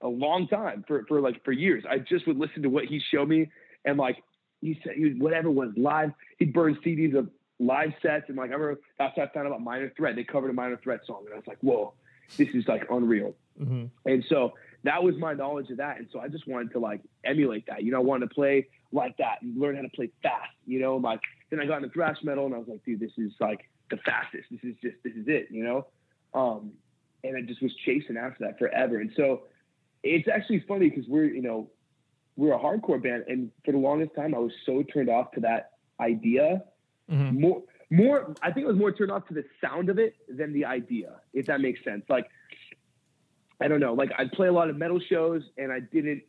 a 0.00 0.08
long 0.08 0.46
time, 0.48 0.84
for 0.86 1.04
for 1.08 1.20
like 1.20 1.44
for 1.44 1.52
years. 1.52 1.84
I 1.90 1.98
just 1.98 2.26
would 2.26 2.38
listen 2.38 2.62
to 2.62 2.68
what 2.68 2.84
he 2.84 3.00
showed 3.10 3.28
me 3.28 3.50
and 3.86 3.96
like 3.96 4.22
he 4.60 4.78
said 4.84 4.94
he, 4.96 5.14
whatever 5.18 5.50
was 5.50 5.70
live, 5.76 6.10
he'd 6.38 6.52
burn 6.52 6.76
CDs 6.84 7.16
of 7.16 7.30
live 7.58 7.92
sets 8.02 8.26
and 8.28 8.36
like 8.36 8.50
I 8.50 8.54
remember 8.54 8.80
that's 8.98 9.16
how 9.16 9.22
I 9.22 9.28
found 9.28 9.46
out 9.46 9.52
about 9.52 9.62
Minor 9.62 9.92
Threat. 9.96 10.16
They 10.16 10.24
covered 10.24 10.50
a 10.50 10.52
Minor 10.52 10.78
Threat 10.82 11.00
song 11.06 11.22
and 11.24 11.34
I 11.34 11.36
was 11.36 11.46
like, 11.46 11.58
whoa 11.60 11.94
this 12.36 12.48
is 12.54 12.66
like 12.66 12.86
unreal. 12.90 13.34
Mm-hmm. 13.60 13.86
And 14.04 14.24
so 14.28 14.54
that 14.84 15.02
was 15.02 15.16
my 15.16 15.34
knowledge 15.34 15.70
of 15.70 15.78
that. 15.78 15.98
And 15.98 16.08
so 16.12 16.20
I 16.20 16.28
just 16.28 16.46
wanted 16.46 16.72
to 16.72 16.78
like 16.78 17.00
emulate 17.24 17.66
that. 17.66 17.82
You 17.82 17.92
know, 17.92 17.98
I 17.98 18.02
wanted 18.02 18.28
to 18.28 18.34
play 18.34 18.68
like 18.92 19.16
that 19.18 19.42
and 19.42 19.58
learn 19.58 19.76
how 19.76 19.82
to 19.82 19.88
play 19.88 20.10
fast. 20.22 20.50
You 20.66 20.80
know, 20.80 20.96
like 20.96 21.20
then 21.50 21.60
I 21.60 21.66
got 21.66 21.78
into 21.78 21.90
thrash 21.90 22.18
metal 22.22 22.46
and 22.46 22.54
I 22.54 22.58
was 22.58 22.68
like, 22.68 22.84
dude, 22.84 23.00
this 23.00 23.12
is 23.16 23.32
like 23.40 23.60
the 23.90 23.96
fastest. 23.98 24.44
This 24.50 24.60
is 24.62 24.76
just 24.82 24.96
this 25.04 25.14
is 25.14 25.26
it. 25.28 25.48
You 25.50 25.64
know, 25.64 25.86
um, 26.34 26.72
and 27.24 27.36
I 27.36 27.42
just 27.42 27.62
was 27.62 27.74
chasing 27.84 28.16
after 28.16 28.44
that 28.44 28.58
forever. 28.58 29.00
And 29.00 29.10
so 29.16 29.42
it's 30.02 30.28
actually 30.28 30.64
funny 30.68 30.90
because 30.90 31.06
we're 31.08 31.24
you 31.24 31.42
know 31.42 31.70
we're 32.36 32.52
a 32.52 32.58
hardcore 32.58 33.02
band, 33.02 33.24
and 33.28 33.50
for 33.64 33.72
the 33.72 33.78
longest 33.78 34.14
time 34.14 34.34
I 34.34 34.38
was 34.38 34.52
so 34.66 34.82
turned 34.82 35.08
off 35.08 35.32
to 35.32 35.40
that 35.40 35.70
idea. 36.00 36.62
Mm-hmm. 37.10 37.40
More 37.40 37.62
more 37.90 38.34
I 38.42 38.50
think 38.52 38.64
it 38.64 38.68
was 38.68 38.76
more 38.76 38.92
turned 38.92 39.12
off 39.12 39.26
to 39.28 39.34
the 39.34 39.44
sound 39.60 39.90
of 39.90 39.98
it 39.98 40.16
than 40.28 40.52
the 40.52 40.64
idea, 40.64 41.20
if 41.32 41.46
that 41.46 41.60
makes 41.60 41.82
sense. 41.84 42.04
Like 42.08 42.26
I 43.60 43.68
don't 43.68 43.80
know, 43.80 43.94
like 43.94 44.10
I'd 44.18 44.32
play 44.32 44.48
a 44.48 44.52
lot 44.52 44.68
of 44.68 44.76
metal 44.76 45.00
shows 45.00 45.42
and 45.56 45.72
I 45.72 45.80
didn't 45.80 46.22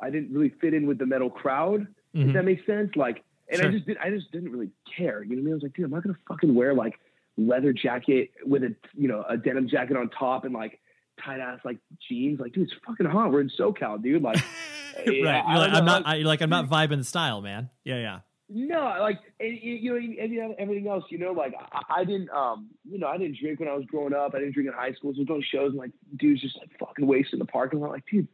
I 0.00 0.10
didn't 0.10 0.32
really 0.32 0.52
fit 0.60 0.74
in 0.74 0.86
with 0.86 0.98
the 0.98 1.06
metal 1.06 1.30
crowd, 1.30 1.86
mm-hmm. 2.14 2.28
if 2.28 2.34
that 2.34 2.44
makes 2.44 2.66
sense. 2.66 2.90
Like 2.96 3.22
and 3.48 3.60
sure. 3.60 3.68
I 3.68 3.72
just 3.72 3.86
did 3.86 3.98
I 3.98 4.10
just 4.10 4.32
didn't 4.32 4.50
really 4.50 4.70
care. 4.96 5.22
You 5.22 5.36
know 5.36 5.36
what 5.36 5.40
I 5.40 5.44
mean? 5.44 5.52
I 5.52 5.54
was 5.54 5.62
like, 5.62 5.74
dude, 5.74 5.84
I'm 5.84 5.90
not 5.90 6.02
gonna 6.02 6.18
fucking 6.28 6.54
wear 6.54 6.74
like 6.74 6.98
leather 7.36 7.72
jacket 7.72 8.30
with 8.44 8.62
a 8.64 8.74
you 8.94 9.08
know, 9.08 9.24
a 9.28 9.36
denim 9.36 9.68
jacket 9.68 9.96
on 9.96 10.08
top 10.10 10.44
and 10.44 10.54
like 10.54 10.80
tight 11.22 11.40
ass 11.40 11.60
like 11.64 11.78
jeans. 12.08 12.40
Like, 12.40 12.52
dude, 12.52 12.68
it's 12.68 12.76
fucking 12.86 13.06
hot. 13.06 13.30
We're 13.32 13.42
in 13.42 13.50
SoCal, 13.50 14.02
dude. 14.02 14.22
Like 14.22 14.36
right. 14.96 15.06
You're 15.06 15.24
like, 15.24 15.72
I'm 15.72 15.84
not 15.84 16.06
I, 16.06 16.18
like 16.18 16.40
I'm 16.40 16.50
not 16.50 16.68
vibing 16.68 16.98
the 16.98 17.04
style, 17.04 17.42
man. 17.42 17.70
Yeah, 17.84 17.98
yeah. 17.98 18.18
No, 18.56 18.94
like 19.00 19.18
and, 19.40 19.58
you 19.60 19.90
know, 19.90 19.96
and 19.96 20.54
everything 20.60 20.86
else. 20.86 21.02
You 21.08 21.18
know, 21.18 21.32
like 21.32 21.54
I, 21.72 22.02
I, 22.02 22.04
didn't, 22.04 22.30
um, 22.30 22.68
you 22.88 23.00
know, 23.00 23.08
I 23.08 23.18
didn't 23.18 23.36
drink 23.40 23.58
when 23.58 23.68
I 23.68 23.74
was 23.74 23.84
growing 23.86 24.14
up. 24.14 24.32
I 24.32 24.38
didn't 24.38 24.54
drink 24.54 24.68
in 24.68 24.72
high 24.72 24.92
school. 24.92 25.12
So 25.12 25.18
we 25.18 25.24
going 25.24 25.42
shows 25.42 25.70
and 25.70 25.78
like 25.78 25.90
dudes 26.16 26.40
just 26.40 26.56
like 26.60 26.70
fucking 26.78 27.04
wasting 27.04 27.40
the 27.40 27.46
parking 27.46 27.80
lot. 27.80 27.90
Like, 27.90 28.04
dude, 28.08 28.28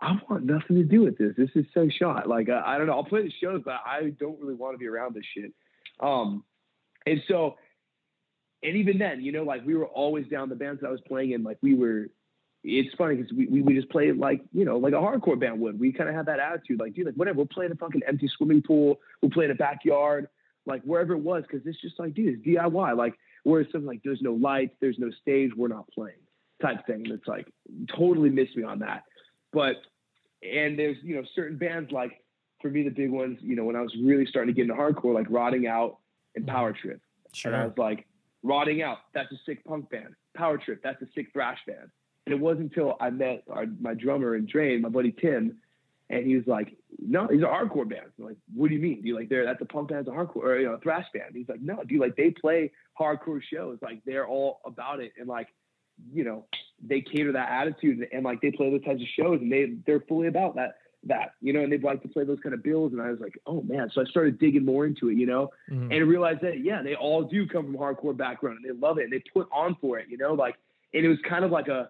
I 0.00 0.18
want 0.30 0.44
nothing 0.44 0.76
to 0.76 0.82
do 0.82 1.02
with 1.02 1.18
this. 1.18 1.34
This 1.36 1.50
is 1.54 1.66
so 1.74 1.90
shot. 1.90 2.26
Like, 2.26 2.48
uh, 2.48 2.62
I 2.64 2.78
don't 2.78 2.86
know. 2.86 2.94
I'll 2.94 3.04
play 3.04 3.20
the 3.22 3.32
shows, 3.38 3.60
but 3.62 3.74
I 3.84 4.14
don't 4.18 4.40
really 4.40 4.54
want 4.54 4.72
to 4.72 4.78
be 4.78 4.86
around 4.86 5.14
this 5.14 5.26
shit. 5.34 5.52
Um, 6.00 6.42
and 7.04 7.20
so, 7.28 7.56
and 8.62 8.76
even 8.76 8.96
then, 8.96 9.20
you 9.20 9.30
know, 9.30 9.42
like 9.42 9.66
we 9.66 9.74
were 9.74 9.86
always 9.86 10.26
down 10.28 10.48
the 10.48 10.54
bands 10.54 10.80
that 10.80 10.88
I 10.88 10.90
was 10.90 11.02
playing 11.06 11.32
in. 11.32 11.42
Like 11.42 11.58
we 11.60 11.74
were 11.74 12.06
it's 12.62 12.94
funny 12.96 13.16
because 13.16 13.32
we, 13.32 13.46
we, 13.46 13.62
we 13.62 13.74
just 13.74 13.88
play 13.88 14.12
like 14.12 14.42
you 14.52 14.64
know 14.64 14.76
like 14.76 14.92
a 14.92 14.96
hardcore 14.96 15.38
band 15.38 15.60
would. 15.60 15.80
We 15.80 15.92
kind 15.92 16.08
of 16.08 16.14
have 16.14 16.26
that 16.26 16.40
attitude, 16.40 16.78
like 16.78 16.94
dude, 16.94 17.06
like 17.06 17.14
whatever. 17.14 17.38
We'll 17.38 17.46
play 17.46 17.66
in 17.66 17.72
a 17.72 17.76
fucking 17.76 18.02
empty 18.06 18.28
swimming 18.36 18.62
pool. 18.62 18.98
We'll 19.22 19.30
play 19.30 19.46
in 19.46 19.50
a 19.50 19.54
backyard, 19.54 20.28
like 20.66 20.82
wherever 20.82 21.14
it 21.14 21.20
was, 21.20 21.44
because 21.48 21.66
it's 21.66 21.80
just 21.80 21.98
like 21.98 22.14
dude, 22.14 22.38
it's 22.38 22.46
DIY. 22.46 22.96
Like 22.96 23.14
whereas 23.44 23.66
something 23.72 23.86
like 23.86 24.02
there's 24.04 24.20
no 24.20 24.34
lights, 24.34 24.74
there's 24.80 24.98
no 24.98 25.10
stage, 25.22 25.52
we're 25.56 25.68
not 25.68 25.90
playing 25.90 26.18
type 26.60 26.86
thing. 26.86 27.06
That's 27.08 27.26
like 27.26 27.50
totally 27.96 28.30
missed 28.30 28.56
me 28.56 28.62
on 28.62 28.80
that. 28.80 29.04
But 29.52 29.76
and 30.42 30.78
there's 30.78 30.98
you 31.02 31.16
know 31.16 31.22
certain 31.34 31.56
bands 31.56 31.90
like 31.92 32.22
for 32.60 32.70
me 32.70 32.82
the 32.82 32.90
big 32.90 33.10
ones, 33.10 33.38
you 33.40 33.56
know 33.56 33.64
when 33.64 33.76
I 33.76 33.80
was 33.80 33.94
really 34.02 34.26
starting 34.26 34.54
to 34.54 34.56
get 34.56 34.70
into 34.70 34.74
hardcore, 34.74 35.14
like 35.14 35.26
Rotting 35.30 35.66
Out 35.66 35.98
and 36.34 36.44
mm-hmm. 36.44 36.54
Power 36.54 36.72
Trip. 36.74 37.00
Sure. 37.32 37.52
And 37.52 37.62
I 37.62 37.64
was 37.64 37.78
like, 37.78 38.06
Rotting 38.42 38.82
Out, 38.82 38.98
that's 39.14 39.32
a 39.32 39.36
sick 39.46 39.64
punk 39.64 39.88
band. 39.88 40.14
Power 40.36 40.58
Trip, 40.58 40.80
that's 40.82 41.00
a 41.00 41.06
sick 41.14 41.28
thrash 41.32 41.58
band 41.66 41.90
and 42.30 42.38
it 42.38 42.42
wasn't 42.42 42.70
until 42.70 42.96
I 43.00 43.10
met 43.10 43.42
our, 43.50 43.66
my 43.80 43.94
drummer 43.94 44.34
and 44.34 44.46
Drain, 44.46 44.82
my 44.82 44.88
buddy 44.88 45.12
Tim, 45.12 45.56
and 46.08 46.26
he 46.26 46.36
was 46.36 46.46
like, 46.46 46.76
"No, 46.98 47.26
these 47.28 47.42
are 47.42 47.48
hardcore 47.48 47.88
bands." 47.88 48.12
I'm 48.18 48.26
like, 48.26 48.36
"What 48.54 48.68
do 48.68 48.74
you 48.74 48.80
mean? 48.80 49.02
Do 49.02 49.08
you 49.08 49.16
like 49.16 49.28
they're 49.28 49.44
that's 49.44 49.60
a 49.60 49.64
punk 49.64 49.88
band's 49.88 50.08
a 50.08 50.12
hardcore 50.12 50.44
or 50.44 50.58
you 50.58 50.66
know 50.66 50.74
a 50.74 50.80
thrash 50.80 51.06
band?" 51.12 51.34
He's 51.34 51.48
like, 51.48 51.60
"No, 51.60 51.82
dude, 51.82 52.00
like 52.00 52.16
they 52.16 52.30
play 52.30 52.70
hardcore 52.98 53.40
shows. 53.42 53.78
Like 53.82 54.02
they're 54.04 54.26
all 54.26 54.60
about 54.64 55.00
it, 55.00 55.12
and 55.18 55.28
like 55.28 55.48
you 56.12 56.24
know 56.24 56.46
they 56.82 57.00
cater 57.00 57.32
that 57.32 57.50
attitude, 57.50 57.98
and, 57.98 58.08
and 58.12 58.24
like 58.24 58.40
they 58.40 58.52
play 58.52 58.70
those 58.70 58.84
types 58.84 59.02
of 59.02 59.08
shows, 59.18 59.40
and 59.40 59.50
they 59.50 59.74
they're 59.86 60.00
fully 60.00 60.28
about 60.28 60.54
that." 60.56 60.76
that, 61.04 61.32
you 61.40 61.54
know, 61.54 61.60
and 61.60 61.72
they'd 61.72 61.82
like 61.82 62.02
to 62.02 62.08
play 62.08 62.24
those 62.24 62.40
kind 62.42 62.54
of 62.54 62.62
bills. 62.62 62.92
And 62.92 63.00
I 63.00 63.08
was 63.08 63.20
like, 63.20 63.38
oh 63.46 63.62
man. 63.62 63.90
So 63.94 64.02
I 64.02 64.04
started 64.04 64.38
digging 64.38 64.66
more 64.66 64.84
into 64.84 65.08
it, 65.08 65.16
you 65.16 65.24
know, 65.24 65.48
mm-hmm. 65.70 65.90
and 65.90 66.06
realized 66.06 66.42
that, 66.42 66.62
yeah, 66.62 66.82
they 66.82 66.94
all 66.94 67.22
do 67.22 67.46
come 67.46 67.64
from 67.64 67.74
hardcore 67.74 68.14
background 68.14 68.58
and 68.58 68.66
they 68.68 68.78
love 68.78 68.98
it 68.98 69.04
and 69.04 69.12
they 69.14 69.22
put 69.32 69.48
on 69.50 69.78
for 69.80 69.98
it, 69.98 70.08
you 70.10 70.18
know, 70.18 70.34
like, 70.34 70.56
and 70.92 71.02
it 71.02 71.08
was 71.08 71.16
kind 71.26 71.42
of 71.42 71.50
like 71.50 71.68
a, 71.68 71.88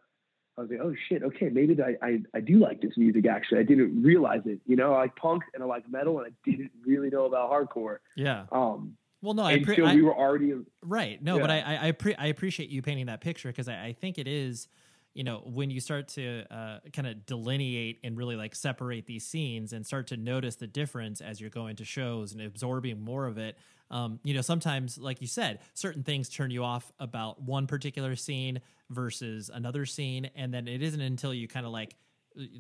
I 0.61 0.63
was 0.63 0.71
like, 0.71 0.81
oh 0.83 0.95
shit, 1.09 1.23
okay, 1.23 1.49
maybe 1.49 1.77
I, 1.83 1.97
I, 2.07 2.19
I 2.35 2.41
do 2.41 2.59
like 2.59 2.83
this 2.83 2.93
music 2.99 3.27
actually. 3.27 3.61
I 3.61 3.63
didn't 3.63 4.03
realize 4.03 4.43
it. 4.45 4.61
You 4.67 4.77
know, 4.77 4.93
I 4.93 5.03
like 5.03 5.17
punk 5.17 5.43
and 5.55 5.63
I 5.63 5.67
like 5.67 5.91
metal 5.91 6.19
and 6.19 6.27
I 6.27 6.51
didn't 6.51 6.71
really 6.85 7.09
know 7.09 7.25
about 7.25 7.51
hardcore. 7.51 7.99
Yeah. 8.15 8.45
Um 8.53 8.97
well, 9.23 9.35
no, 9.35 9.43
I, 9.43 9.63
pre- 9.63 9.77
so 9.77 9.85
we 9.85 10.03
were 10.03 10.17
already 10.17 10.55
right. 10.83 11.23
No, 11.23 11.37
yeah. 11.37 11.41
but 11.43 11.51
I 11.51 11.61
I, 11.61 11.89
I, 11.89 11.93
pre- 11.93 12.15
I, 12.15 12.27
appreciate 12.27 12.71
you 12.71 12.81
painting 12.81 13.07
that 13.07 13.21
picture 13.21 13.49
because 13.49 13.69
I, 13.69 13.87
I, 13.87 13.93
think 13.93 14.17
it 14.17 14.27
is, 14.27 14.69
you 15.21 15.25
know, 15.25 15.43
when 15.45 15.69
you 15.69 15.81
start 15.81 16.09
to 16.09 16.45
uh, 16.51 16.79
kind 16.95 17.07
of 17.07 17.27
delineate 17.27 18.01
and 18.03 18.17
really 18.17 18.37
like 18.37 18.55
separate 18.55 19.05
these 19.05 19.27
scenes 19.27 19.75
and 19.75 19.85
start 19.85 20.07
to 20.07 20.17
notice 20.17 20.57
the 20.57 20.67
difference 20.67 21.21
as 21.21 21.43
you're 21.43 21.51
going 21.51 21.77
to 21.77 21.85
shows 21.85 22.33
and 22.33 22.41
absorbing 22.41 22.99
more 22.99 23.27
of 23.27 23.37
it. 23.37 23.59
Um, 23.91 24.19
you 24.25 24.33
know, 24.33 24.41
sometimes, 24.41 24.97
like 24.97 25.21
you 25.21 25.27
said, 25.27 25.59
certain 25.75 26.05
things 26.05 26.31
turn 26.31 26.51
you 26.51 26.65
off 26.65 26.91
about 26.99 27.43
one 27.43 27.67
particular 27.67 28.17
scene 28.17 28.63
versus 28.89 29.51
another 29.53 29.85
scene, 29.85 30.31
and 30.37 30.55
then 30.55 30.67
it 30.67 30.81
isn't 30.81 31.03
until 31.03 31.35
you 31.35 31.47
kind 31.49 31.67
of 31.67 31.73
like 31.73 31.97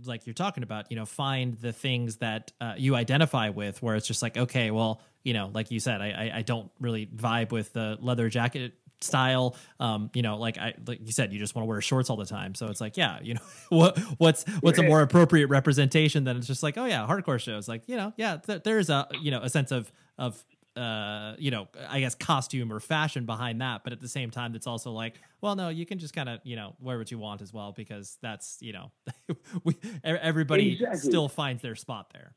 like 0.04 0.26
you're 0.26 0.34
talking 0.34 0.62
about, 0.62 0.90
you 0.90 0.98
know, 0.98 1.06
find 1.06 1.54
the 1.54 1.72
things 1.72 2.16
that 2.16 2.52
uh, 2.60 2.74
you 2.76 2.94
identify 2.94 3.48
with, 3.48 3.82
where 3.82 3.96
it's 3.96 4.06
just 4.06 4.20
like, 4.20 4.36
okay, 4.36 4.70
well, 4.70 5.00
you 5.22 5.32
know, 5.32 5.50
like 5.54 5.70
you 5.70 5.80
said, 5.80 6.02
I, 6.02 6.10
I, 6.10 6.38
I 6.38 6.42
don't 6.42 6.70
really 6.78 7.06
vibe 7.06 7.52
with 7.52 7.72
the 7.72 7.96
leather 8.02 8.28
jacket 8.28 8.74
style. 9.00 9.56
Um, 9.78 10.10
you 10.14 10.22
know, 10.22 10.36
like 10.38 10.58
I 10.58 10.74
like 10.86 11.00
you 11.04 11.12
said, 11.12 11.32
you 11.32 11.38
just 11.38 11.54
want 11.54 11.64
to 11.64 11.68
wear 11.68 11.80
shorts 11.80 12.10
all 12.10 12.16
the 12.16 12.26
time. 12.26 12.54
So 12.54 12.66
it's 12.68 12.80
like, 12.80 12.96
yeah, 12.96 13.18
you 13.22 13.34
know, 13.34 13.40
what 13.68 13.98
what's 14.18 14.44
what's 14.60 14.78
a 14.78 14.82
more 14.82 15.02
appropriate 15.02 15.48
representation 15.48 16.24
than 16.24 16.36
it's 16.36 16.46
just 16.46 16.62
like, 16.62 16.76
oh 16.78 16.84
yeah, 16.84 17.06
hardcore 17.06 17.40
shows. 17.40 17.68
Like, 17.68 17.88
you 17.88 17.96
know, 17.96 18.12
yeah, 18.16 18.36
th- 18.38 18.62
there's 18.62 18.90
a 18.90 19.08
you 19.20 19.30
know 19.30 19.40
a 19.42 19.48
sense 19.48 19.70
of 19.70 19.90
of 20.18 20.44
uh, 20.76 21.34
you 21.38 21.50
know, 21.50 21.68
I 21.88 22.00
guess 22.00 22.14
costume 22.14 22.72
or 22.72 22.80
fashion 22.80 23.26
behind 23.26 23.60
that. 23.60 23.82
But 23.84 23.92
at 23.92 24.00
the 24.00 24.08
same 24.08 24.30
time, 24.30 24.54
it's 24.54 24.66
also 24.66 24.92
like, 24.92 25.20
well, 25.40 25.56
no, 25.56 25.68
you 25.68 25.84
can 25.84 25.98
just 25.98 26.14
kind 26.14 26.28
of, 26.28 26.40
you 26.44 26.56
know, 26.56 26.76
wear 26.80 26.96
what 26.96 27.10
you 27.10 27.18
want 27.18 27.42
as 27.42 27.52
well 27.52 27.72
because 27.72 28.18
that's, 28.22 28.58
you 28.60 28.72
know, 28.72 28.92
we, 29.64 29.76
everybody 30.04 30.74
exactly. 30.74 31.00
still 31.00 31.28
finds 31.28 31.60
their 31.62 31.74
spot 31.74 32.12
there. 32.12 32.34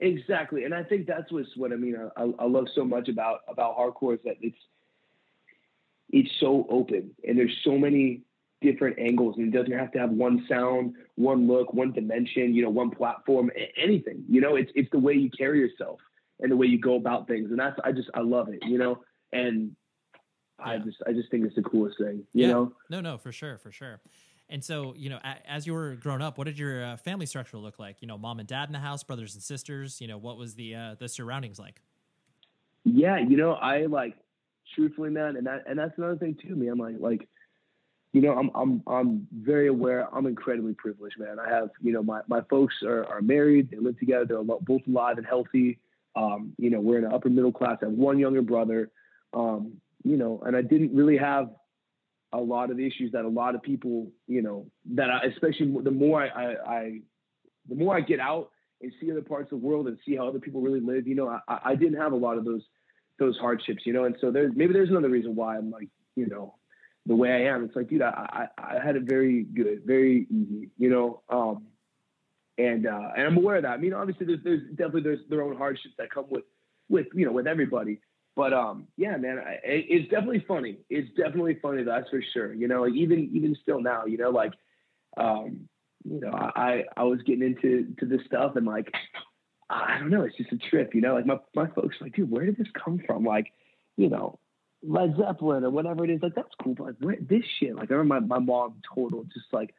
Exactly, 0.00 0.64
and 0.64 0.74
I 0.74 0.82
think 0.82 1.06
that's 1.06 1.30
what's 1.30 1.56
what 1.56 1.72
I 1.72 1.76
mean. 1.76 1.96
I, 2.16 2.32
I 2.38 2.46
love 2.46 2.66
so 2.74 2.84
much 2.84 3.08
about 3.08 3.40
about 3.48 3.78
hardcore 3.78 4.14
is 4.14 4.20
that 4.24 4.34
it's 4.40 4.58
it's 6.10 6.30
so 6.40 6.66
open 6.70 7.10
and 7.26 7.38
there's 7.38 7.56
so 7.64 7.78
many 7.78 8.22
different 8.60 8.98
angles 8.98 9.36
and 9.36 9.52
it 9.52 9.56
doesn't 9.56 9.78
have 9.78 9.92
to 9.92 9.98
have 9.98 10.10
one 10.10 10.44
sound, 10.48 10.94
one 11.16 11.46
look, 11.46 11.72
one 11.74 11.92
dimension, 11.92 12.54
you 12.54 12.62
know, 12.62 12.70
one 12.70 12.90
platform, 12.90 13.50
anything. 13.76 14.24
You 14.28 14.40
know, 14.40 14.56
it's 14.56 14.70
it's 14.74 14.90
the 14.90 14.98
way 14.98 15.14
you 15.14 15.30
carry 15.30 15.60
yourself 15.60 16.00
and 16.40 16.50
the 16.50 16.56
way 16.56 16.66
you 16.66 16.78
go 16.78 16.96
about 16.96 17.28
things. 17.28 17.50
And 17.50 17.58
that's 17.58 17.78
I 17.84 17.92
just 17.92 18.08
I 18.14 18.20
love 18.20 18.48
it, 18.48 18.60
you 18.62 18.78
know. 18.78 19.02
And 19.32 19.76
yeah. 20.58 20.66
I 20.66 20.78
just 20.78 20.98
I 21.06 21.12
just 21.12 21.30
think 21.30 21.44
it's 21.44 21.54
the 21.54 21.62
coolest 21.62 21.98
thing, 21.98 22.24
you 22.32 22.46
yeah. 22.46 22.52
know. 22.52 22.72
No, 22.90 23.00
no, 23.00 23.18
for 23.18 23.32
sure, 23.32 23.58
for 23.58 23.70
sure. 23.70 24.00
And 24.50 24.62
so, 24.62 24.94
you 24.94 25.08
know, 25.08 25.18
as 25.48 25.66
you 25.66 25.72
were 25.72 25.96
growing 25.96 26.20
up, 26.20 26.36
what 26.36 26.44
did 26.44 26.58
your 26.58 26.84
uh, 26.84 26.96
family 26.98 27.24
structure 27.24 27.56
look 27.56 27.78
like? 27.78 28.02
You 28.02 28.08
know, 28.08 28.18
mom 28.18 28.38
and 28.38 28.48
dad 28.48 28.68
in 28.68 28.72
the 28.72 28.78
house, 28.78 29.02
brothers 29.02 29.34
and 29.34 29.42
sisters. 29.42 30.00
You 30.00 30.08
know, 30.08 30.18
what 30.18 30.36
was 30.36 30.54
the 30.54 30.74
uh, 30.74 30.94
the 30.98 31.08
surroundings 31.08 31.58
like? 31.58 31.80
Yeah, 32.84 33.18
you 33.18 33.36
know, 33.36 33.52
I 33.52 33.86
like 33.86 34.14
truthfully, 34.74 35.10
man, 35.10 35.36
and 35.36 35.46
that 35.46 35.64
and 35.66 35.78
that's 35.78 35.96
another 35.96 36.16
thing 36.16 36.36
too, 36.40 36.56
man. 36.56 36.78
Like, 36.78 36.96
like, 36.98 37.28
you 38.12 38.20
know, 38.20 38.32
I'm 38.32 38.50
I'm 38.54 38.82
I'm 38.86 39.28
very 39.32 39.68
aware. 39.68 40.08
I'm 40.14 40.26
incredibly 40.26 40.74
privileged, 40.74 41.18
man. 41.18 41.38
I 41.38 41.48
have, 41.48 41.70
you 41.80 41.92
know, 41.92 42.02
my 42.02 42.20
my 42.28 42.40
folks 42.50 42.74
are 42.84 43.04
are 43.06 43.22
married. 43.22 43.70
They 43.70 43.78
live 43.78 43.98
together. 43.98 44.24
They're 44.24 44.42
both 44.42 44.82
alive 44.88 45.18
and 45.18 45.26
healthy. 45.26 45.78
Um, 46.16 46.52
you 46.58 46.70
know, 46.70 46.80
we're 46.80 46.98
in 46.98 47.04
an 47.04 47.12
upper 47.12 47.28
middle 47.28 47.52
class. 47.52 47.78
I 47.82 47.86
have 47.86 47.94
one 47.94 48.18
younger 48.18 48.42
brother. 48.42 48.90
Um, 49.32 49.74
you 50.04 50.16
know, 50.16 50.42
and 50.46 50.54
I 50.54 50.62
didn't 50.62 50.94
really 50.94 51.16
have 51.16 51.50
a 52.32 52.38
lot 52.38 52.70
of 52.70 52.78
issues 52.78 53.12
that 53.12 53.24
a 53.24 53.28
lot 53.28 53.54
of 53.54 53.62
people, 53.62 54.10
you 54.26 54.42
know, 54.42 54.66
that 54.94 55.10
I, 55.10 55.26
especially 55.26 55.74
the 55.82 55.90
more 55.90 56.22
I, 56.22 56.28
I, 56.28 56.74
I, 56.74 57.00
the 57.68 57.74
more 57.76 57.96
I 57.96 58.00
get 58.00 58.20
out 58.20 58.50
and 58.82 58.92
see 59.00 59.10
other 59.10 59.22
parts 59.22 59.52
of 59.52 59.60
the 59.60 59.66
world 59.66 59.86
and 59.86 59.96
see 60.04 60.16
how 60.16 60.28
other 60.28 60.40
people 60.40 60.60
really 60.60 60.80
live, 60.80 61.06
you 61.06 61.14
know, 61.14 61.28
I, 61.48 61.58
I 61.64 61.74
didn't 61.74 61.98
have 61.98 62.12
a 62.12 62.16
lot 62.16 62.36
of 62.36 62.44
those 62.44 62.62
those 63.18 63.36
hardships, 63.38 63.82
you 63.86 63.92
know, 63.92 64.04
and 64.04 64.16
so 64.20 64.30
there's 64.30 64.52
maybe 64.54 64.72
there's 64.72 64.90
another 64.90 65.08
reason 65.08 65.34
why 65.34 65.56
I'm 65.56 65.70
like, 65.70 65.88
you 66.16 66.26
know, 66.26 66.54
the 67.06 67.14
way 67.14 67.30
I 67.32 67.54
am. 67.54 67.64
It's 67.64 67.76
like, 67.76 67.88
dude, 67.88 68.02
I 68.02 68.48
I, 68.58 68.76
I 68.76 68.84
had 68.84 68.96
it 68.96 69.04
very 69.04 69.42
good, 69.42 69.82
very 69.84 70.26
easy, 70.30 70.70
you 70.78 70.90
know. 70.90 71.22
Um, 71.28 71.66
and 72.58 72.86
uh, 72.86 73.10
and 73.16 73.26
I'm 73.26 73.36
aware 73.36 73.56
of 73.56 73.62
that. 73.62 73.72
I 73.72 73.76
mean, 73.76 73.92
obviously, 73.92 74.26
there's 74.26 74.40
there's 74.44 74.68
definitely 74.70 75.02
there's 75.02 75.20
their 75.28 75.42
own 75.42 75.56
hardships 75.56 75.94
that 75.98 76.10
come 76.10 76.26
with 76.28 76.44
with 76.88 77.06
you 77.14 77.26
know 77.26 77.32
with 77.32 77.46
everybody. 77.46 78.00
But 78.36 78.52
um, 78.52 78.88
yeah, 78.96 79.16
man, 79.16 79.38
I, 79.38 79.58
it's 79.64 80.10
definitely 80.10 80.44
funny. 80.46 80.78
It's 80.90 81.08
definitely 81.16 81.58
funny. 81.62 81.84
That's 81.84 82.08
for 82.10 82.22
sure. 82.32 82.52
You 82.52 82.68
know, 82.68 82.82
like 82.82 82.94
even 82.94 83.30
even 83.32 83.56
still 83.62 83.80
now, 83.80 84.06
you 84.06 84.18
know, 84.18 84.30
like 84.30 84.52
um, 85.16 85.68
you 86.04 86.20
know, 86.20 86.32
I 86.32 86.84
I 86.96 87.04
was 87.04 87.20
getting 87.22 87.42
into 87.44 87.94
to 87.98 88.06
this 88.06 88.20
stuff 88.26 88.56
and 88.56 88.66
like 88.66 88.92
I 89.74 89.98
don't 89.98 90.10
know, 90.10 90.22
it's 90.22 90.36
just 90.36 90.52
a 90.52 90.58
trip. 90.70 90.94
You 90.94 91.00
know, 91.00 91.14
like 91.14 91.26
my 91.26 91.38
my 91.54 91.68
folks 91.68 91.96
like, 92.00 92.14
dude, 92.14 92.30
where 92.30 92.46
did 92.46 92.56
this 92.56 92.68
come 92.72 93.00
from? 93.06 93.24
Like, 93.24 93.52
you 93.96 94.08
know, 94.08 94.38
Led 94.86 95.16
Zeppelin 95.16 95.64
or 95.64 95.70
whatever 95.70 96.04
it 96.04 96.10
is. 96.10 96.22
Like 96.22 96.34
that's 96.34 96.54
cool, 96.62 96.74
but 96.74 96.86
like 96.86 96.96
where, 97.00 97.16
this 97.20 97.42
shit. 97.58 97.74
Like 97.74 97.90
I 97.90 97.94
remember 97.94 98.26
my, 98.26 98.38
my 98.38 98.44
mom 98.44 98.76
total 98.94 99.24
just 99.24 99.46
like 99.52 99.74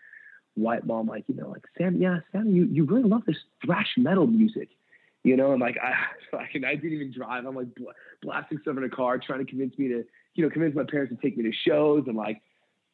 white 0.56 0.86
mom, 0.86 1.08
like 1.08 1.26
you 1.28 1.36
know, 1.36 1.50
like 1.50 1.64
Sam, 1.78 2.02
yeah, 2.02 2.20
Sam, 2.32 2.54
you 2.54 2.66
you 2.66 2.86
really 2.86 3.08
love 3.08 3.24
this 3.26 3.38
thrash 3.66 3.94
metal 3.98 4.28
music, 4.28 4.70
you 5.24 5.38
know, 5.38 5.52
and 5.52 5.62
like 5.62 5.78
I 5.82 5.94
fucking 6.32 6.66
I 6.66 6.76
didn't 6.76 6.94
even 6.94 7.14
drive. 7.14 7.46
I'm 7.46 7.56
like 7.56 7.74
bl- 7.76 7.92
blasting 8.22 8.60
stuff 8.62 8.78
in 8.78 8.84
a 8.84 8.90
car, 8.90 9.18
trying 9.18 9.46
to 9.46 9.50
convince 9.50 9.78
me 9.78 9.88
to 9.90 10.04
you 10.34 10.44
know 10.44 10.50
convince 10.50 10.76
my 10.76 10.86
parents 10.90 11.14
to 11.16 11.22
take 11.22 11.38
me 11.38 11.44
to 11.44 11.52
shows 11.68 12.04
and 12.08 12.18
like. 12.18 12.42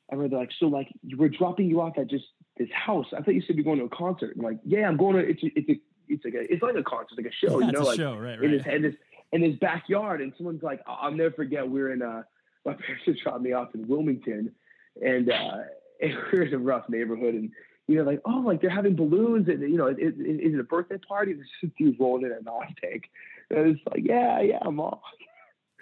I 0.09 0.15
remember 0.15 0.39
like, 0.39 0.49
so 0.59 0.65
like 0.65 0.89
we're 1.15 1.29
dropping 1.29 1.69
you 1.69 1.79
off 1.79 1.97
at 1.97 2.09
just 2.09 2.25
this 2.57 2.67
house. 2.73 3.05
I 3.17 3.21
thought 3.21 3.33
you 3.33 3.41
said 3.47 3.55
you're 3.55 3.63
going 3.63 3.79
to 3.79 3.85
a 3.85 3.89
concert. 3.89 4.33
I'm 4.35 4.43
like, 4.43 4.57
yeah, 4.65 4.85
I'm 4.85 4.97
going 4.97 5.15
to. 5.15 5.21
It's 5.21 5.41
a, 5.41 5.47
it's 5.55 5.69
a, 5.69 5.79
it's 6.11 6.25
like 6.25 6.33
a, 6.33 6.51
it's 6.53 6.61
like 6.61 6.75
a 6.75 6.83
concert, 6.83 7.17
like 7.17 7.25
a 7.25 7.45
show, 7.45 7.59
Yeah, 7.59 7.65
you 7.67 7.71
know, 7.71 7.83
like 7.83 7.97
show, 7.97 8.15
right, 8.17 8.35
in 8.35 8.51
right. 8.51 8.51
his 8.51 8.65
in 8.65 8.83
his 8.83 8.93
in 9.33 9.41
his 9.41 9.55
backyard, 9.57 10.21
and 10.21 10.33
someone's 10.37 10.63
like, 10.63 10.81
I'll 10.85 11.11
never 11.11 11.31
forget. 11.31 11.69
We 11.69 11.81
are 11.81 11.91
in 11.91 12.01
uh, 12.01 12.23
my 12.65 12.73
parents 12.73 13.05
just 13.05 13.23
dropped 13.23 13.41
me 13.41 13.53
off 13.53 13.69
in 13.73 13.87
Wilmington, 13.87 14.51
and 15.01 15.31
uh, 15.31 15.57
and 16.01 16.13
we 16.31 16.39
we're 16.39 16.43
in 16.45 16.53
a 16.53 16.57
rough 16.59 16.89
neighborhood, 16.89 17.35
and 17.35 17.51
you 17.87 17.97
know, 17.97 18.03
like, 18.03 18.21
oh, 18.25 18.43
like 18.45 18.61
they're 18.61 18.69
having 18.69 18.95
balloons, 18.95 19.47
and 19.47 19.61
you 19.61 19.77
know, 19.77 19.87
is, 19.87 19.97
it 20.17 20.59
a 20.59 20.63
birthday 20.63 20.97
party? 20.97 21.33
There's 21.33 21.47
just 21.61 21.75
dude 21.77 21.99
rolling 21.99 22.25
in 22.25 22.31
a 22.31 22.41
non 22.41 22.75
tank. 22.81 23.09
And 23.49 23.75
it's 23.75 23.81
like, 23.89 24.03
yeah, 24.05 24.41
yeah, 24.41 24.69
mom. 24.69 24.99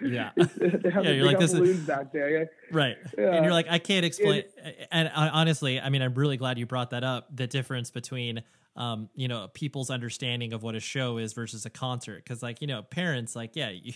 Yeah. 0.02 0.30
they're 0.36 0.90
having, 0.90 1.04
Yeah, 1.04 1.10
you're 1.12 1.26
like, 1.26 1.38
this 1.38 1.52
is- 1.52 1.86
back 1.86 2.12
there. 2.12 2.30
Yeah. 2.30 2.44
Right. 2.72 2.96
Yeah. 3.16 3.34
And 3.34 3.44
you're 3.44 3.52
like, 3.52 3.66
I 3.68 3.78
can't 3.78 4.04
explain. 4.04 4.44
And 4.90 5.08
uh, 5.08 5.30
honestly, 5.32 5.80
I 5.80 5.88
mean, 5.90 6.02
I'm 6.02 6.14
really 6.14 6.36
glad 6.36 6.58
you 6.58 6.66
brought 6.66 6.90
that 6.90 7.04
up. 7.04 7.28
The 7.34 7.46
difference 7.46 7.90
between, 7.90 8.42
um, 8.80 9.10
you 9.14 9.28
know, 9.28 9.46
people's 9.52 9.90
understanding 9.90 10.54
of 10.54 10.62
what 10.62 10.74
a 10.74 10.80
show 10.80 11.18
is 11.18 11.34
versus 11.34 11.66
a 11.66 11.70
concert. 11.70 12.24
Cause 12.24 12.42
like, 12.42 12.62
you 12.62 12.66
know, 12.66 12.82
parents, 12.82 13.36
like, 13.36 13.54
yeah, 13.54 13.68
you, 13.82 13.92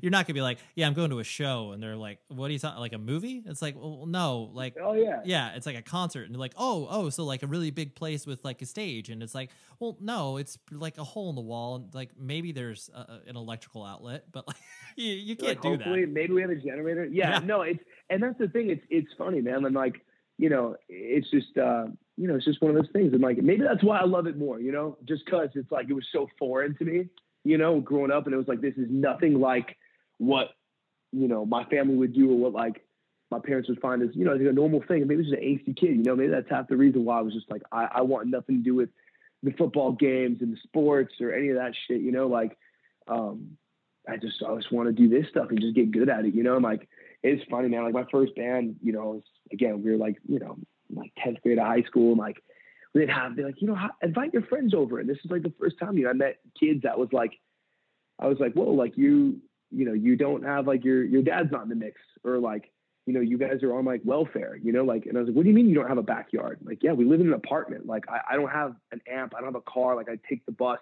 you're 0.00 0.12
not 0.12 0.26
gonna 0.26 0.34
be 0.34 0.40
like, 0.40 0.58
yeah, 0.76 0.86
I'm 0.86 0.94
going 0.94 1.10
to 1.10 1.18
a 1.18 1.24
show. 1.24 1.72
And 1.72 1.82
they're 1.82 1.96
like, 1.96 2.20
what 2.28 2.48
are 2.48 2.52
you 2.52 2.60
talking, 2.60 2.78
like 2.78 2.92
a 2.92 2.98
movie? 2.98 3.42
It's 3.44 3.60
like, 3.60 3.74
well, 3.76 4.06
no, 4.06 4.50
like, 4.54 4.76
Oh 4.80 4.92
yeah. 4.92 5.20
yeah, 5.24 5.54
it's 5.56 5.66
like 5.66 5.76
a 5.76 5.82
concert, 5.82 6.26
and 6.26 6.34
they're 6.34 6.38
like, 6.40 6.54
oh, 6.56 6.86
oh, 6.88 7.10
so 7.10 7.24
like 7.24 7.42
a 7.42 7.48
really 7.48 7.72
big 7.72 7.96
place 7.96 8.24
with 8.24 8.44
like 8.44 8.62
a 8.62 8.66
stage, 8.66 9.10
and 9.10 9.20
it's 9.22 9.34
like, 9.34 9.50
well, 9.80 9.96
no, 10.00 10.36
it's 10.36 10.58
like 10.70 10.96
a 10.98 11.04
hole 11.04 11.28
in 11.30 11.34
the 11.34 11.40
wall, 11.42 11.74
and 11.76 11.92
like 11.92 12.10
maybe 12.16 12.52
there's 12.52 12.88
a, 12.94 13.18
an 13.28 13.36
electrical 13.36 13.84
outlet, 13.84 14.26
but 14.30 14.46
like 14.46 14.56
you, 14.94 15.12
you 15.12 15.34
can't 15.36 15.48
Like, 15.48 15.62
do 15.62 15.68
hopefully, 15.70 16.04
that. 16.04 16.12
maybe 16.12 16.32
we 16.34 16.40
have 16.42 16.50
a 16.50 16.54
generator. 16.56 17.04
Yeah, 17.10 17.30
Yeah. 17.30 17.38
no, 17.40 17.62
it's 17.62 17.82
and 18.08 18.22
that's 18.22 18.38
the 18.38 18.46
thing. 18.48 18.70
It's 18.70 18.84
it's 18.90 19.08
funny, 19.18 19.40
man. 19.40 19.64
And 19.64 19.74
like, 19.74 20.00
you 20.38 20.50
know, 20.50 20.76
it's 20.88 21.28
just 21.30 21.56
uh, 21.58 21.86
you 22.20 22.28
know, 22.28 22.36
it's 22.36 22.44
just 22.44 22.60
one 22.60 22.70
of 22.70 22.76
those 22.76 22.92
things. 22.92 23.12
And 23.14 23.22
like, 23.22 23.38
maybe 23.38 23.62
that's 23.62 23.82
why 23.82 23.98
I 23.98 24.04
love 24.04 24.26
it 24.26 24.36
more. 24.36 24.60
You 24.60 24.72
know, 24.72 24.98
just 25.08 25.24
because 25.24 25.48
it's 25.54 25.72
like 25.72 25.88
it 25.88 25.94
was 25.94 26.06
so 26.12 26.28
foreign 26.38 26.76
to 26.76 26.84
me. 26.84 27.08
You 27.44 27.56
know, 27.56 27.80
growing 27.80 28.10
up, 28.10 28.26
and 28.26 28.34
it 28.34 28.36
was 28.36 28.48
like 28.48 28.60
this 28.60 28.74
is 28.76 28.88
nothing 28.90 29.40
like 29.40 29.76
what 30.18 30.48
you 31.12 31.28
know 31.28 31.46
my 31.46 31.64
family 31.64 31.96
would 31.96 32.14
do 32.14 32.30
or 32.30 32.38
what 32.38 32.52
like 32.52 32.84
my 33.30 33.38
parents 33.38 33.68
would 33.68 33.80
find 33.80 34.02
as 34.02 34.10
you 34.14 34.24
know 34.24 34.32
like 34.32 34.42
a 34.42 34.52
normal 34.52 34.82
thing. 34.86 35.06
Maybe 35.06 35.22
it's 35.22 35.30
just 35.30 35.42
an 35.42 35.48
angsty 35.48 35.74
kid. 35.74 35.96
You 35.96 36.04
know, 36.04 36.16
maybe 36.16 36.30
that's 36.30 36.50
half 36.50 36.68
the 36.68 36.76
reason 36.76 37.04
why 37.04 37.18
I 37.18 37.22
was 37.22 37.34
just 37.34 37.50
like 37.50 37.62
I, 37.72 37.88
I 37.94 38.00
want 38.02 38.28
nothing 38.28 38.56
to 38.58 38.62
do 38.62 38.74
with 38.74 38.90
the 39.42 39.52
football 39.52 39.92
games 39.92 40.42
and 40.42 40.52
the 40.52 40.58
sports 40.64 41.14
or 41.20 41.32
any 41.32 41.48
of 41.48 41.56
that 41.56 41.72
shit. 41.88 42.00
You 42.02 42.12
know, 42.12 42.26
like. 42.26 42.56
um 43.08 43.56
I 44.08 44.16
just 44.16 44.42
I 44.42 44.54
just 44.56 44.72
want 44.72 44.88
to 44.88 44.92
do 44.92 45.08
this 45.08 45.28
stuff 45.28 45.50
and 45.50 45.60
just 45.60 45.76
get 45.76 45.90
good 45.90 46.08
at 46.08 46.24
it, 46.24 46.34
you 46.34 46.42
know. 46.42 46.54
And 46.54 46.64
like 46.64 46.88
it's 47.22 47.44
funny, 47.50 47.68
man. 47.68 47.84
Like 47.84 47.92
my 47.92 48.06
first 48.10 48.34
band, 48.34 48.76
you 48.82 48.92
know, 48.92 49.10
was, 49.10 49.22
again 49.52 49.82
we 49.82 49.90
were 49.90 49.98
like, 49.98 50.16
you 50.26 50.38
know, 50.38 50.56
like 50.94 51.12
tenth 51.22 51.40
grade 51.42 51.58
of 51.58 51.66
high 51.66 51.82
school, 51.82 52.12
and 52.12 52.18
like 52.18 52.42
they'd 52.94 53.10
have 53.10 53.36
they're 53.36 53.46
like, 53.46 53.60
you 53.60 53.68
know, 53.68 53.76
invite 54.02 54.32
your 54.32 54.42
friends 54.42 54.74
over. 54.74 54.98
And 54.98 55.08
this 55.08 55.18
is 55.24 55.30
like 55.30 55.42
the 55.42 55.52
first 55.60 55.76
time 55.78 55.96
you 55.96 56.04
know 56.04 56.10
I 56.10 56.14
met 56.14 56.38
kids 56.58 56.82
that 56.82 56.98
was 56.98 57.08
like, 57.12 57.32
I 58.18 58.26
was 58.26 58.38
like, 58.38 58.54
whoa, 58.54 58.72
like 58.72 58.96
you, 58.96 59.40
you 59.70 59.84
know, 59.84 59.92
you 59.92 60.16
don't 60.16 60.44
have 60.44 60.66
like 60.66 60.84
your 60.84 61.04
your 61.04 61.22
dad's 61.22 61.50
not 61.52 61.62
in 61.62 61.68
the 61.68 61.74
mix, 61.74 62.00
or 62.24 62.38
like, 62.38 62.70
you 63.06 63.12
know, 63.14 63.20
you 63.20 63.38
guys 63.38 63.62
are 63.62 63.74
on 63.76 63.84
like 63.84 64.02
welfare, 64.04 64.56
you 64.62 64.72
know, 64.72 64.84
like. 64.84 65.06
And 65.06 65.16
I 65.16 65.20
was 65.20 65.28
like, 65.28 65.36
what 65.36 65.42
do 65.42 65.48
you 65.48 65.54
mean 65.54 65.68
you 65.68 65.74
don't 65.74 65.88
have 65.88 65.98
a 65.98 66.02
backyard? 66.02 66.58
Like, 66.62 66.82
yeah, 66.82 66.92
we 66.92 67.04
live 67.04 67.20
in 67.20 67.28
an 67.28 67.34
apartment. 67.34 67.86
Like, 67.86 68.04
I, 68.08 68.20
I 68.32 68.36
don't 68.36 68.50
have 68.50 68.74
an 68.92 69.00
amp. 69.10 69.34
I 69.36 69.40
don't 69.40 69.52
have 69.52 69.62
a 69.66 69.70
car. 69.70 69.96
Like, 69.96 70.08
I 70.08 70.18
take 70.28 70.44
the 70.46 70.52
bus 70.52 70.80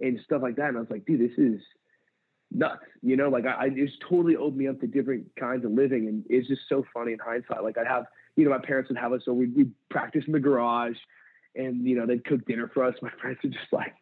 and 0.00 0.18
stuff 0.24 0.42
like 0.42 0.56
that. 0.56 0.68
And 0.68 0.76
I 0.76 0.80
was 0.80 0.90
like, 0.90 1.04
dude, 1.04 1.20
this 1.20 1.38
is 1.38 1.60
nuts. 2.50 2.84
You 3.02 3.16
know, 3.16 3.28
like 3.28 3.46
I, 3.46 3.64
I 3.64 3.68
just 3.70 3.94
totally 4.08 4.36
opened 4.36 4.58
me 4.58 4.68
up 4.68 4.80
to 4.80 4.86
different 4.86 5.26
kinds 5.38 5.64
of 5.64 5.72
living, 5.72 6.08
and 6.08 6.24
it's 6.28 6.48
just 6.48 6.62
so 6.68 6.84
funny 6.92 7.12
in 7.12 7.18
hindsight. 7.18 7.62
Like 7.62 7.78
I'd 7.78 7.86
have, 7.86 8.04
you 8.36 8.44
know, 8.44 8.50
my 8.50 8.58
parents 8.64 8.88
would 8.88 8.98
have 8.98 9.12
us, 9.12 9.22
so 9.24 9.32
we'd, 9.32 9.54
we'd 9.54 9.72
practice 9.90 10.24
in 10.26 10.32
the 10.32 10.40
garage, 10.40 10.96
and 11.54 11.86
you 11.86 11.96
know 11.96 12.06
they'd 12.06 12.24
cook 12.24 12.44
dinner 12.46 12.70
for 12.72 12.84
us. 12.84 12.94
My 13.02 13.10
friends 13.20 13.38
would 13.42 13.52
just 13.52 13.72
like 13.72 13.94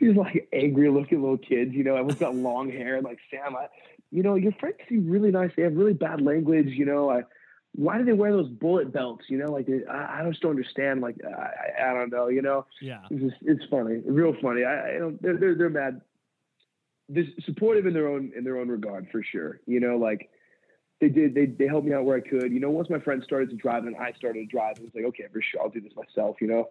these 0.00 0.16
like 0.16 0.48
angry 0.52 0.90
looking 0.90 1.20
little 1.22 1.38
kids. 1.38 1.72
You 1.74 1.84
know, 1.84 1.92
everyone's 1.92 2.18
got 2.20 2.34
long 2.34 2.70
hair. 2.70 3.00
Like 3.00 3.18
Sam, 3.30 3.56
I, 3.56 3.66
you 4.10 4.22
know, 4.22 4.34
your 4.34 4.52
friends 4.52 4.76
seem 4.88 5.08
really 5.08 5.30
nice. 5.30 5.50
They 5.56 5.62
have 5.62 5.74
really 5.76 5.94
bad 5.94 6.20
language. 6.20 6.68
You 6.68 6.84
know, 6.86 7.10
I. 7.10 7.22
Why 7.74 7.96
do 7.96 8.04
they 8.04 8.12
wear 8.12 8.32
those 8.32 8.50
bullet 8.50 8.92
belts? 8.92 9.24
You 9.30 9.38
know, 9.38 9.50
like 9.50 9.66
I, 9.90 10.20
I 10.20 10.28
just 10.28 10.42
don't 10.42 10.50
understand. 10.50 11.00
Like 11.00 11.16
I, 11.26 11.82
I, 11.82 11.90
I 11.90 11.94
don't 11.94 12.12
know. 12.12 12.28
You 12.28 12.42
know, 12.42 12.66
Yeah. 12.82 12.98
it's 13.10 13.22
just 13.22 13.36
it's 13.40 13.64
funny, 13.70 14.02
real 14.04 14.34
funny. 14.42 14.62
I, 14.62 14.96
I 14.96 14.98
don't, 14.98 15.22
they're 15.22 15.38
they're 15.38 15.54
they're 15.54 15.70
mad. 15.70 16.02
They're 17.08 17.24
supportive 17.46 17.86
in 17.86 17.94
their 17.94 18.08
own 18.08 18.32
in 18.36 18.44
their 18.44 18.58
own 18.58 18.68
regard 18.68 19.08
for 19.10 19.22
sure. 19.22 19.60
You 19.66 19.80
know, 19.80 19.96
like 19.96 20.28
they 21.02 21.08
did 21.10 21.34
they 21.34 21.44
they 21.44 21.66
helped 21.66 21.86
me 21.86 21.92
out 21.92 22.04
where 22.06 22.16
I 22.16 22.20
could. 22.20 22.50
You 22.50 22.60
know, 22.60 22.70
once 22.70 22.88
my 22.88 22.98
friends 23.00 23.24
started 23.24 23.50
to 23.50 23.56
drive 23.56 23.84
and 23.84 23.94
I 23.96 24.12
started 24.12 24.38
to 24.40 24.46
drive, 24.46 24.78
it 24.78 24.84
was 24.84 24.92
like 24.94 25.04
okay, 25.04 25.24
for 25.30 25.42
sure, 25.42 25.60
I'll 25.60 25.68
do 25.68 25.82
this 25.82 25.92
myself. 25.94 26.36
You 26.40 26.46
know, 26.46 26.70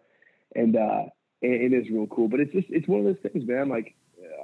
and 0.56 0.76
uh, 0.76 1.04
it, 1.44 1.72
it 1.72 1.74
is 1.74 1.90
real 1.92 2.08
cool. 2.08 2.28
But 2.28 2.40
it's 2.40 2.52
just 2.54 2.68
it's 2.72 2.88
one 2.88 3.02
of 3.02 3.06
those 3.06 3.32
things, 3.32 3.48
man. 3.48 3.70
Like 3.70 3.94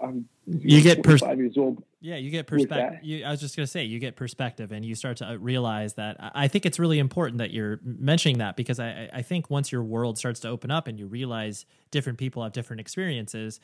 I'm 0.03 0.27
You 0.45 0.81
get 0.81 1.01
pers- 1.03 1.21
years 1.35 1.57
old. 1.57 1.81
Yeah, 1.99 2.17
you 2.17 2.29
get 2.29 2.45
perspective. 2.45 2.99
I 3.25 3.31
was 3.31 3.39
just 3.39 3.55
gonna 3.55 3.65
say, 3.65 3.83
you 3.83 3.97
get 3.99 4.15
perspective, 4.15 4.71
and 4.71 4.85
you 4.85 4.93
start 4.93 5.17
to 5.17 5.29
uh, 5.31 5.35
realize 5.35 5.95
that. 5.95 6.17
I 6.19 6.47
think 6.47 6.65
it's 6.67 6.77
really 6.77 6.99
important 6.99 7.39
that 7.39 7.51
you're 7.51 7.79
mentioning 7.83 8.37
that 8.37 8.55
because 8.55 8.79
I, 8.79 8.87
I- 8.89 9.09
I 9.13 9.21
think 9.23 9.49
once 9.49 9.71
your 9.71 9.83
world 9.83 10.17
starts 10.19 10.39
to 10.41 10.49
open 10.49 10.69
up 10.69 10.87
and 10.87 10.99
you 10.99 11.07
realize 11.07 11.65
different 11.89 12.19
people 12.19 12.43
have 12.43 12.51
different 12.51 12.81
experiences, 12.81 13.59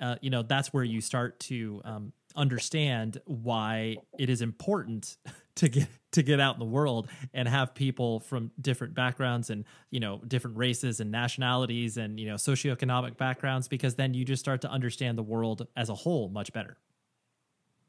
uh, 0.00 0.16
you 0.20 0.30
know, 0.30 0.42
that's 0.42 0.72
where 0.72 0.82
you 0.84 1.00
start 1.00 1.38
to 1.40 1.80
um, 1.84 2.12
understand 2.34 3.20
why 3.26 3.96
it 4.18 4.28
is 4.28 4.42
important 4.42 5.16
to 5.56 5.68
get 5.68 5.88
to 6.12 6.22
get 6.22 6.40
out 6.40 6.54
in 6.54 6.58
the 6.58 6.64
world 6.64 7.08
and 7.34 7.48
have 7.48 7.74
people 7.74 8.20
from 8.20 8.50
different 8.60 8.94
backgrounds 8.94 9.50
and 9.50 9.64
you 9.90 10.00
know 10.00 10.20
different 10.26 10.56
races 10.56 11.00
and 11.00 11.10
nationalities 11.10 11.96
and 11.96 12.18
you 12.20 12.26
know 12.26 12.36
socioeconomic 12.36 13.16
backgrounds 13.16 13.68
because 13.68 13.96
then 13.96 14.14
you 14.14 14.24
just 14.24 14.40
start 14.40 14.60
to 14.60 14.70
understand 14.70 15.18
the 15.18 15.22
world 15.22 15.66
as 15.76 15.88
a 15.88 15.94
whole 15.94 16.28
much 16.28 16.52
better. 16.52 16.76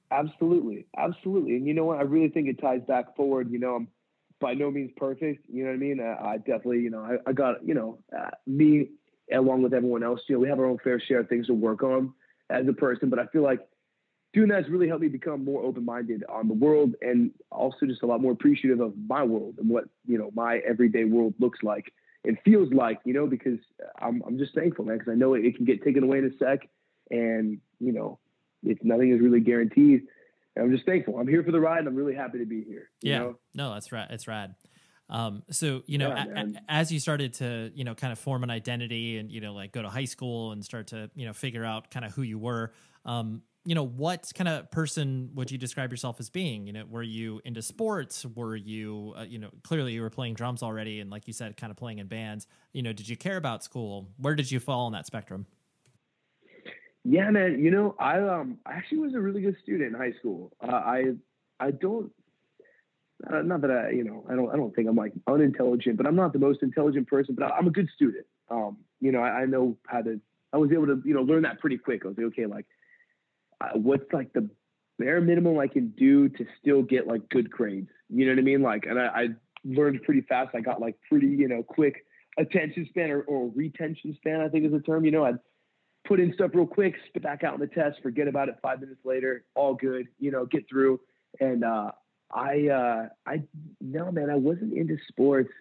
Absolutely, 0.09 0.87
absolutely. 0.97 1.57
And 1.57 1.67
you 1.67 1.73
know 1.73 1.85
what? 1.85 1.99
I 1.99 2.03
really 2.03 2.29
think 2.29 2.47
it 2.47 2.59
ties 2.61 2.81
back 2.87 3.15
forward. 3.15 3.51
You 3.51 3.59
know, 3.59 3.75
I'm 3.75 3.87
by 4.39 4.53
no 4.53 4.71
means 4.71 4.91
perfect. 4.95 5.45
You 5.49 5.63
know 5.63 5.71
what 5.71 5.75
I 5.75 5.79
mean? 5.79 5.99
I, 5.99 6.31
I 6.33 6.37
definitely, 6.37 6.79
you 6.79 6.89
know, 6.89 7.01
I, 7.03 7.29
I 7.29 7.33
got, 7.33 7.65
you 7.65 7.73
know, 7.73 7.99
uh, 8.17 8.29
me 8.45 8.89
along 9.33 9.63
with 9.63 9.73
everyone 9.73 10.03
else. 10.03 10.21
You 10.27 10.35
know, 10.35 10.39
we 10.39 10.49
have 10.49 10.59
our 10.59 10.65
own 10.65 10.77
fair 10.83 10.99
share 10.99 11.21
of 11.21 11.29
things 11.29 11.47
to 11.47 11.53
work 11.53 11.83
on 11.83 12.13
as 12.49 12.67
a 12.67 12.73
person. 12.73 13.09
But 13.09 13.19
I 13.19 13.25
feel 13.27 13.43
like 13.43 13.59
doing 14.33 14.49
that 14.49 14.63
has 14.63 14.69
really 14.71 14.87
helped 14.87 15.01
me 15.01 15.07
become 15.07 15.43
more 15.43 15.63
open-minded 15.63 16.23
on 16.29 16.47
the 16.47 16.53
world, 16.53 16.95
and 17.01 17.31
also 17.51 17.85
just 17.85 18.03
a 18.03 18.05
lot 18.05 18.21
more 18.21 18.31
appreciative 18.31 18.79
of 18.79 18.93
my 19.07 19.23
world 19.23 19.55
and 19.57 19.69
what 19.69 19.85
you 20.05 20.17
know 20.17 20.31
my 20.33 20.57
everyday 20.59 21.05
world 21.05 21.33
looks 21.39 21.59
like 21.63 21.91
and 22.25 22.37
feels 22.43 22.71
like. 22.73 22.99
You 23.05 23.13
know, 23.13 23.27
because 23.27 23.59
I'm 23.99 24.21
I'm 24.27 24.37
just 24.37 24.53
thankful, 24.53 24.85
man, 24.85 24.97
because 24.97 25.11
I 25.11 25.15
know 25.15 25.33
it, 25.33 25.45
it 25.45 25.55
can 25.55 25.65
get 25.65 25.83
taken 25.83 26.03
away 26.03 26.19
in 26.19 26.25
a 26.25 26.37
sec, 26.37 26.67
and 27.09 27.59
you 27.79 27.91
know 27.93 28.19
it's 28.63 28.83
nothing 28.83 29.11
is 29.13 29.21
really 29.21 29.39
guaranteed. 29.39 30.03
And 30.55 30.65
I'm 30.65 30.71
just 30.71 30.85
thankful. 30.85 31.19
I'm 31.19 31.27
here 31.27 31.43
for 31.43 31.51
the 31.51 31.59
ride, 31.59 31.79
and 31.79 31.87
I'm 31.87 31.95
really 31.95 32.15
happy 32.15 32.39
to 32.39 32.45
be 32.45 32.63
here. 32.63 32.89
you 33.01 33.11
yeah 33.11 33.19
know? 33.19 33.35
no 33.53 33.73
that's 33.73 33.91
right 33.91 34.07
it's 34.09 34.27
rad 34.27 34.55
um 35.09 35.43
so 35.51 35.83
you 35.85 35.97
know 35.99 36.09
Yeah, 36.09 36.25
a- 36.35 36.41
a- 36.41 36.53
as 36.67 36.91
you 36.91 36.99
started 36.99 37.33
to 37.35 37.71
you 37.75 37.83
know 37.85 37.93
kind 37.95 38.11
of 38.11 38.19
form 38.19 38.43
an 38.43 38.49
identity 38.49 39.19
and 39.19 39.31
you 39.31 39.39
know 39.39 39.53
like 39.53 39.71
go 39.71 39.81
to 39.81 39.87
high 39.89 40.05
school 40.05 40.51
and 40.51 40.65
start 40.65 40.87
to 40.87 41.09
you 41.15 41.25
know 41.25 41.33
figure 41.33 41.63
out 41.63 41.91
kind 41.91 42.03
of 42.05 42.11
who 42.13 42.23
you 42.23 42.39
were 42.39 42.73
um 43.05 43.41
you 43.67 43.75
know 43.75 43.85
what 43.85 44.31
kind 44.33 44.47
of 44.47 44.71
person 44.71 45.29
would 45.35 45.51
you 45.51 45.57
describe 45.57 45.91
yourself 45.91 46.21
as 46.21 46.29
being 46.29 46.65
you 46.65 46.71
know 46.71 46.85
were 46.89 47.03
you 47.03 47.41
into 47.43 47.61
sports 47.61 48.25
were 48.33 48.55
you 48.55 49.13
uh, 49.17 49.23
you 49.23 49.37
know 49.37 49.49
clearly 49.61 49.91
you 49.91 50.01
were 50.01 50.09
playing 50.09 50.33
drums 50.33 50.63
already 50.63 51.01
and 51.01 51.09
like 51.09 51.27
you 51.27 51.33
said 51.33 51.57
kind 51.57 51.69
of 51.69 51.75
playing 51.75 51.99
in 51.99 52.07
bands 52.07 52.47
you 52.71 52.81
know 52.81 52.93
did 52.93 53.09
you 53.09 53.17
care 53.17 53.35
about 53.35 53.65
school 53.65 54.07
where 54.19 54.35
did 54.35 54.49
you 54.49 54.61
fall 54.61 54.85
on 54.85 54.93
that 54.93 55.05
spectrum 55.05 55.45
Yeah, 57.03 57.29
man. 57.29 57.63
You 57.63 57.71
know, 57.71 57.95
I 57.99 58.19
um 58.19 58.57
I 58.65 58.73
actually 58.73 58.99
was 58.99 59.13
a 59.15 59.19
really 59.19 59.41
good 59.41 59.57
student 59.63 59.93
in 59.93 59.99
high 59.99 60.13
school. 60.19 60.51
Uh, 60.61 60.71
I 60.71 61.03
I 61.59 61.71
don't 61.71 62.11
uh, 63.31 63.41
not 63.41 63.61
that 63.61 63.71
I 63.71 63.89
you 63.91 64.03
know 64.03 64.25
I 64.29 64.35
don't 64.35 64.49
I 64.53 64.55
don't 64.55 64.73
think 64.75 64.87
I'm 64.87 64.95
like 64.95 65.13
unintelligent, 65.27 65.97
but 65.97 66.05
I'm 66.05 66.15
not 66.15 66.33
the 66.33 66.39
most 66.39 66.63
intelligent 66.63 67.07
person. 67.07 67.35
But 67.35 67.51
I, 67.51 67.57
I'm 67.57 67.67
a 67.67 67.71
good 67.71 67.89
student. 67.95 68.25
Um, 68.49 68.77
you 69.01 69.11
know, 69.11 69.21
I, 69.21 69.41
I 69.41 69.45
know 69.45 69.77
how 69.87 70.01
to. 70.01 70.19
I 70.53 70.57
was 70.57 70.71
able 70.71 70.87
to 70.87 71.01
you 71.05 71.13
know 71.13 71.21
learn 71.21 71.43
that 71.43 71.59
pretty 71.59 71.77
quick. 71.77 72.03
I 72.05 72.07
was 72.09 72.17
like, 72.17 72.27
okay, 72.27 72.45
like 72.45 72.65
what's 73.75 74.11
like 74.13 74.33
the 74.33 74.49
bare 74.99 75.21
minimum 75.21 75.59
I 75.59 75.67
can 75.67 75.89
do 75.97 76.29
to 76.29 76.45
still 76.59 76.81
get 76.81 77.07
like 77.07 77.29
good 77.29 77.49
grades. 77.49 77.89
You 78.09 78.25
know 78.25 78.31
what 78.33 78.39
I 78.39 78.43
mean? 78.43 78.61
Like, 78.61 78.85
and 78.85 78.99
I, 78.99 79.05
I 79.05 79.27
learned 79.63 80.03
pretty 80.03 80.21
fast. 80.21 80.55
I 80.55 80.61
got 80.61 80.81
like 80.81 80.95
pretty 81.09 81.27
you 81.27 81.47
know 81.47 81.63
quick 81.63 82.05
attention 82.37 82.85
span 82.89 83.11
or, 83.11 83.21
or 83.21 83.51
retention 83.55 84.15
span. 84.15 84.41
I 84.41 84.49
think 84.49 84.65
is 84.65 84.71
the 84.71 84.79
term. 84.79 85.05
You 85.05 85.11
know, 85.11 85.25
I'd 85.25 85.39
put 86.07 86.19
in 86.19 86.33
stuff 86.33 86.51
real 86.53 86.65
quick, 86.65 86.95
spit 87.07 87.21
back 87.21 87.43
out 87.43 87.53
on 87.53 87.59
the 87.59 87.67
test, 87.67 87.97
forget 88.01 88.27
about 88.27 88.49
it 88.49 88.57
five 88.61 88.79
minutes 88.79 89.01
later, 89.03 89.43
all 89.55 89.73
good, 89.75 90.07
you 90.19 90.31
know, 90.31 90.45
get 90.45 90.67
through. 90.69 90.99
And 91.39 91.63
uh, 91.63 91.91
I, 92.31 92.67
uh, 92.67 93.09
I, 93.25 93.43
no, 93.81 94.11
man, 94.11 94.29
I 94.29 94.35
wasn't 94.35 94.73
into 94.73 94.97
sports 95.09 95.51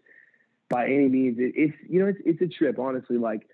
by 0.71 0.87
any 0.87 1.09
means. 1.09 1.39
It, 1.39 1.53
it's, 1.57 1.77
you 1.89 2.01
know, 2.01 2.07
it's, 2.07 2.21
it's 2.25 2.41
a 2.43 2.47
trip, 2.47 2.79
honestly. 2.79 3.19
Like, 3.19 3.49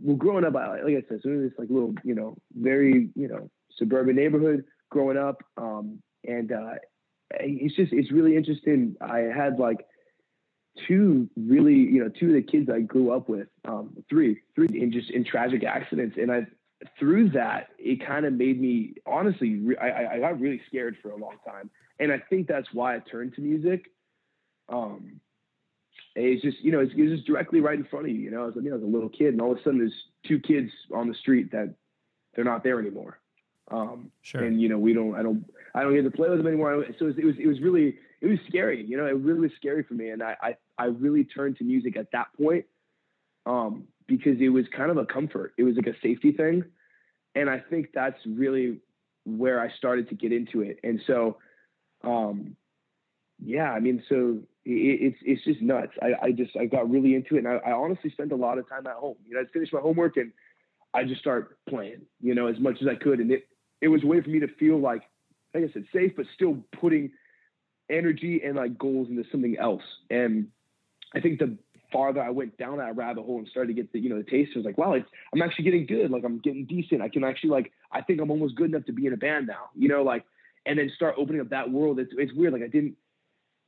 well, 0.00 0.16
growing 0.16 0.44
up, 0.44 0.54
I, 0.54 0.82
like 0.82 0.94
I 0.94 1.08
said, 1.08 1.20
so 1.22 1.30
in 1.30 1.42
this 1.42 1.52
like 1.58 1.70
little, 1.70 1.94
you 2.04 2.14
know, 2.14 2.36
very, 2.54 3.08
you 3.14 3.28
know, 3.28 3.50
suburban 3.78 4.16
neighborhood 4.16 4.64
growing 4.90 5.16
up. 5.16 5.42
Um, 5.56 6.00
and 6.26 6.52
uh, 6.52 6.74
it's 7.30 7.76
just, 7.76 7.92
it's 7.92 8.12
really 8.12 8.36
interesting. 8.36 8.96
I 9.00 9.18
had 9.18 9.58
like 9.58 9.86
two 10.86 11.28
really, 11.36 11.74
you 11.74 12.02
know, 12.02 12.08
two 12.08 12.28
of 12.28 12.34
the 12.34 12.42
kids 12.42 12.68
I 12.72 12.80
grew 12.80 13.12
up 13.12 13.28
with, 13.28 13.48
um, 13.66 13.96
three, 14.08 14.40
three 14.54 14.68
in 14.72 14.92
just 14.92 15.10
in 15.10 15.24
tragic 15.24 15.64
accidents. 15.64 16.16
And 16.20 16.30
I, 16.30 16.46
through 16.98 17.30
that, 17.30 17.68
it 17.78 18.04
kind 18.06 18.26
of 18.26 18.32
made 18.32 18.60
me 18.60 18.94
honestly, 19.06 19.62
I, 19.80 20.14
I 20.14 20.18
got 20.20 20.40
really 20.40 20.60
scared 20.68 20.96
for 21.02 21.10
a 21.10 21.16
long 21.16 21.36
time. 21.46 21.70
And 21.98 22.12
I 22.12 22.18
think 22.28 22.48
that's 22.48 22.68
why 22.72 22.96
I 22.96 22.98
turned 22.98 23.34
to 23.34 23.40
music. 23.40 23.86
Um, 24.68 25.20
it's 26.16 26.42
just, 26.42 26.60
you 26.60 26.72
know, 26.72 26.80
it's, 26.80 26.92
it's 26.96 27.16
just 27.16 27.26
directly 27.26 27.60
right 27.60 27.78
in 27.78 27.84
front 27.84 28.06
of 28.06 28.12
you. 28.12 28.20
You 28.20 28.30
know, 28.30 28.42
I 28.42 28.46
was, 28.46 28.54
you 28.56 28.62
know, 28.62 28.72
I 28.72 28.74
was 28.74 28.82
a 28.84 28.86
little 28.86 29.08
kid, 29.08 29.28
and 29.28 29.40
all 29.40 29.52
of 29.52 29.58
a 29.58 29.62
sudden 29.62 29.78
there's 29.78 29.94
two 30.26 30.38
kids 30.38 30.70
on 30.92 31.08
the 31.08 31.14
street 31.14 31.52
that 31.52 31.74
they're 32.34 32.44
not 32.44 32.64
there 32.64 32.78
anymore. 32.78 33.18
Um, 33.70 34.10
sure. 34.22 34.44
And 34.44 34.60
you 34.60 34.68
know, 34.68 34.78
we 34.78 34.92
don't, 34.92 35.14
I 35.14 35.22
don't, 35.22 35.44
I 35.74 35.82
don't 35.82 35.94
get 35.94 36.02
to 36.02 36.10
play 36.10 36.28
with 36.28 36.38
them 36.38 36.46
anymore. 36.46 36.84
So 36.98 37.06
it 37.06 37.08
was, 37.08 37.18
it 37.18 37.24
was, 37.24 37.34
it 37.38 37.46
was 37.46 37.60
really, 37.60 37.96
it 38.20 38.26
was 38.26 38.38
scary. 38.48 38.84
You 38.84 38.96
know, 38.96 39.06
it 39.06 39.16
really 39.16 39.40
was 39.40 39.52
scary 39.56 39.82
for 39.82 39.94
me, 39.94 40.10
and 40.10 40.22
I, 40.22 40.36
I, 40.42 40.56
I 40.78 40.84
really 40.86 41.24
turned 41.24 41.56
to 41.58 41.64
music 41.64 41.96
at 41.96 42.12
that 42.12 42.26
point, 42.40 42.66
um, 43.46 43.84
because 44.06 44.38
it 44.40 44.50
was 44.50 44.66
kind 44.76 44.90
of 44.90 44.98
a 44.98 45.06
comfort. 45.06 45.54
It 45.56 45.62
was 45.62 45.76
like 45.76 45.86
a 45.86 45.98
safety 46.02 46.32
thing, 46.32 46.64
and 47.34 47.48
I 47.48 47.58
think 47.58 47.88
that's 47.94 48.18
really 48.26 48.80
where 49.24 49.60
I 49.60 49.70
started 49.78 50.10
to 50.10 50.14
get 50.14 50.32
into 50.32 50.60
it. 50.60 50.78
And 50.84 51.00
so, 51.06 51.38
um, 52.02 52.56
yeah, 53.42 53.72
I 53.72 53.80
mean, 53.80 54.02
so 54.08 54.40
it, 54.64 55.00
it's 55.00 55.18
it's 55.22 55.44
just 55.44 55.62
nuts. 55.62 55.92
I, 56.02 56.26
I 56.26 56.32
just 56.32 56.54
I 56.56 56.66
got 56.66 56.90
really 56.90 57.14
into 57.14 57.36
it, 57.36 57.44
and 57.44 57.48
I, 57.48 57.56
I 57.56 57.72
honestly 57.72 58.10
spent 58.10 58.32
a 58.32 58.36
lot 58.36 58.58
of 58.58 58.68
time 58.68 58.86
at 58.86 58.94
home. 58.94 59.16
You 59.26 59.34
know, 59.34 59.40
I 59.40 59.44
just 59.44 59.54
finished 59.54 59.72
my 59.72 59.80
homework 59.80 60.18
and 60.18 60.32
I 60.92 61.04
just 61.04 61.20
start 61.20 61.58
playing. 61.68 62.02
You 62.20 62.34
know, 62.34 62.46
as 62.46 62.60
much 62.60 62.76
as 62.82 62.88
I 62.88 62.94
could, 62.94 63.20
and 63.20 63.30
it 63.32 63.46
it 63.80 63.88
was 63.88 64.02
a 64.02 64.06
way 64.06 64.20
for 64.20 64.30
me 64.30 64.40
to 64.40 64.48
feel 64.48 64.78
like, 64.78 65.02
like 65.54 65.64
I 65.64 65.72
said, 65.72 65.84
safe, 65.92 66.12
but 66.16 66.26
still 66.34 66.58
putting 66.80 67.12
energy 67.90 68.42
and 68.44 68.56
like 68.56 68.78
goals 68.78 69.08
into 69.08 69.24
something 69.30 69.56
else. 69.58 69.82
And 70.10 70.48
I 71.14 71.20
think 71.20 71.38
the 71.38 71.58
farther 71.92 72.20
I 72.20 72.30
went 72.30 72.58
down 72.58 72.78
that 72.78 72.96
rabbit 72.96 73.24
hole 73.24 73.38
and 73.38 73.48
started 73.48 73.68
to 73.68 73.80
get 73.80 73.92
the 73.92 74.00
you 74.00 74.08
know 74.08 74.18
the 74.18 74.24
taste, 74.28 74.52
I 74.54 74.58
was 74.58 74.66
like, 74.66 74.78
wow, 74.78 74.94
I'm 74.94 75.42
actually 75.42 75.64
getting 75.64 75.86
good. 75.86 76.10
Like 76.10 76.24
I'm 76.24 76.38
getting 76.38 76.66
decent. 76.66 77.02
I 77.02 77.08
can 77.08 77.24
actually 77.24 77.50
like 77.50 77.72
I 77.92 78.02
think 78.02 78.20
I'm 78.20 78.30
almost 78.30 78.56
good 78.56 78.70
enough 78.70 78.86
to 78.86 78.92
be 78.92 79.06
in 79.06 79.12
a 79.12 79.16
band 79.16 79.46
now. 79.46 79.70
You 79.76 79.88
know, 79.88 80.02
like 80.02 80.24
and 80.66 80.78
then 80.78 80.90
start 80.94 81.14
opening 81.18 81.40
up 81.40 81.50
that 81.50 81.70
world. 81.70 81.98
It's 81.98 82.12
it's 82.16 82.32
weird. 82.32 82.52
Like 82.52 82.62
I 82.62 82.68
didn't 82.68 82.96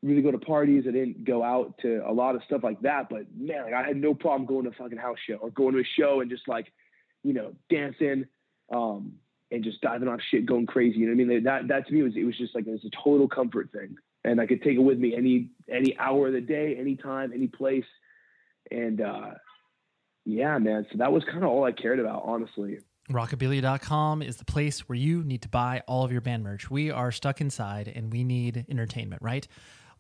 really 0.03 0.23
go 0.23 0.31
to 0.31 0.39
parties. 0.39 0.85
I 0.89 0.93
didn't 0.93 1.25
go 1.25 1.43
out 1.43 1.79
to 1.83 2.03
a 2.07 2.13
lot 2.13 2.35
of 2.35 2.43
stuff 2.45 2.63
like 2.63 2.81
that. 2.83 3.09
But 3.09 3.27
man, 3.37 3.65
like 3.65 3.75
I 3.75 3.87
had 3.87 3.97
no 3.97 4.15
problem 4.15 4.47
going 4.47 4.65
to 4.65 4.71
a 4.71 4.75
fucking 4.75 4.99
house 4.99 5.19
show 5.27 5.37
or 5.37 5.51
going 5.51 5.75
to 5.75 5.81
a 5.81 5.85
show 5.99 6.21
and 6.21 6.31
just 6.31 6.49
like, 6.49 6.73
you 7.23 7.33
know, 7.33 7.55
dancing, 7.71 8.27
um, 8.73 9.15
and 9.51 9.63
just 9.63 9.81
diving 9.81 10.09
off 10.09 10.21
shit, 10.31 10.47
going 10.47 10.67
crazy. 10.67 10.99
You 10.99 11.07
know 11.07 11.15
what 11.15 11.33
I 11.33 11.35
mean? 11.35 11.45
That 11.45 11.69
that 11.69 11.87
to 11.89 11.93
me 11.93 12.03
was 12.03 12.17
it 12.17 12.25
was 12.25 12.37
just 12.37 12.55
like 12.55 12.67
it 12.67 12.73
was 12.73 12.85
a 12.85 12.91
total 13.05 13.29
comfort 13.29 13.71
thing, 13.73 13.97
and 14.25 14.41
I 14.41 14.47
could 14.47 14.63
take 14.63 14.77
it 14.77 14.83
with 14.83 14.99
me 14.99 15.15
any 15.15 15.51
any 15.71 15.97
hour 15.99 16.29
of 16.29 16.33
the 16.33 16.41
day, 16.41 16.77
any 16.79 16.97
time, 16.97 17.33
any 17.33 17.47
place, 17.47 17.85
and 18.71 19.01
uh, 19.01 19.31
yeah, 20.25 20.59
man. 20.59 20.87
So 20.91 20.99
that 20.99 21.13
was 21.13 21.25
kind 21.25 21.45
of 21.45 21.51
all 21.51 21.65
I 21.65 21.73
cared 21.73 22.01
about, 22.01 22.23
honestly. 22.25 22.79
Rockabilia.com 23.11 24.21
is 24.21 24.37
the 24.37 24.45
place 24.45 24.89
where 24.89 24.99
you 24.99 25.23
need 25.23 25.43
to 25.43 25.49
buy 25.49 25.83
all 25.87 26.05
of 26.05 26.11
your 26.11 26.21
band 26.21 26.43
merch. 26.43 26.69
We 26.69 26.91
are 26.91 27.13
stuck 27.13 27.41
inside 27.41 27.87
and 27.87 28.13
we 28.13 28.25
need 28.25 28.67
entertainment, 28.69 29.23
right? 29.23 29.47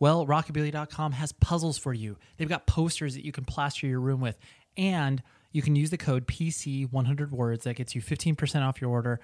Well, 0.00 0.26
rockabilia.com 0.26 1.12
has 1.12 1.30
puzzles 1.32 1.78
for 1.78 1.94
you. 1.94 2.18
They've 2.37 2.48
got 2.48 2.66
posters 2.66 3.14
that 3.14 3.24
you 3.24 3.30
can 3.30 3.44
plaster 3.44 3.87
your 3.87 4.00
room 4.00 4.20
with, 4.20 4.37
and 4.76 5.22
you 5.56 5.62
can 5.62 5.74
use 5.74 5.88
the 5.88 5.96
code 5.96 6.26
PC100 6.26 7.30
words 7.30 7.64
that 7.64 7.76
gets 7.76 7.94
you 7.94 8.02
15% 8.02 8.62
off 8.62 8.78
your 8.78 8.90
order. 8.90 9.20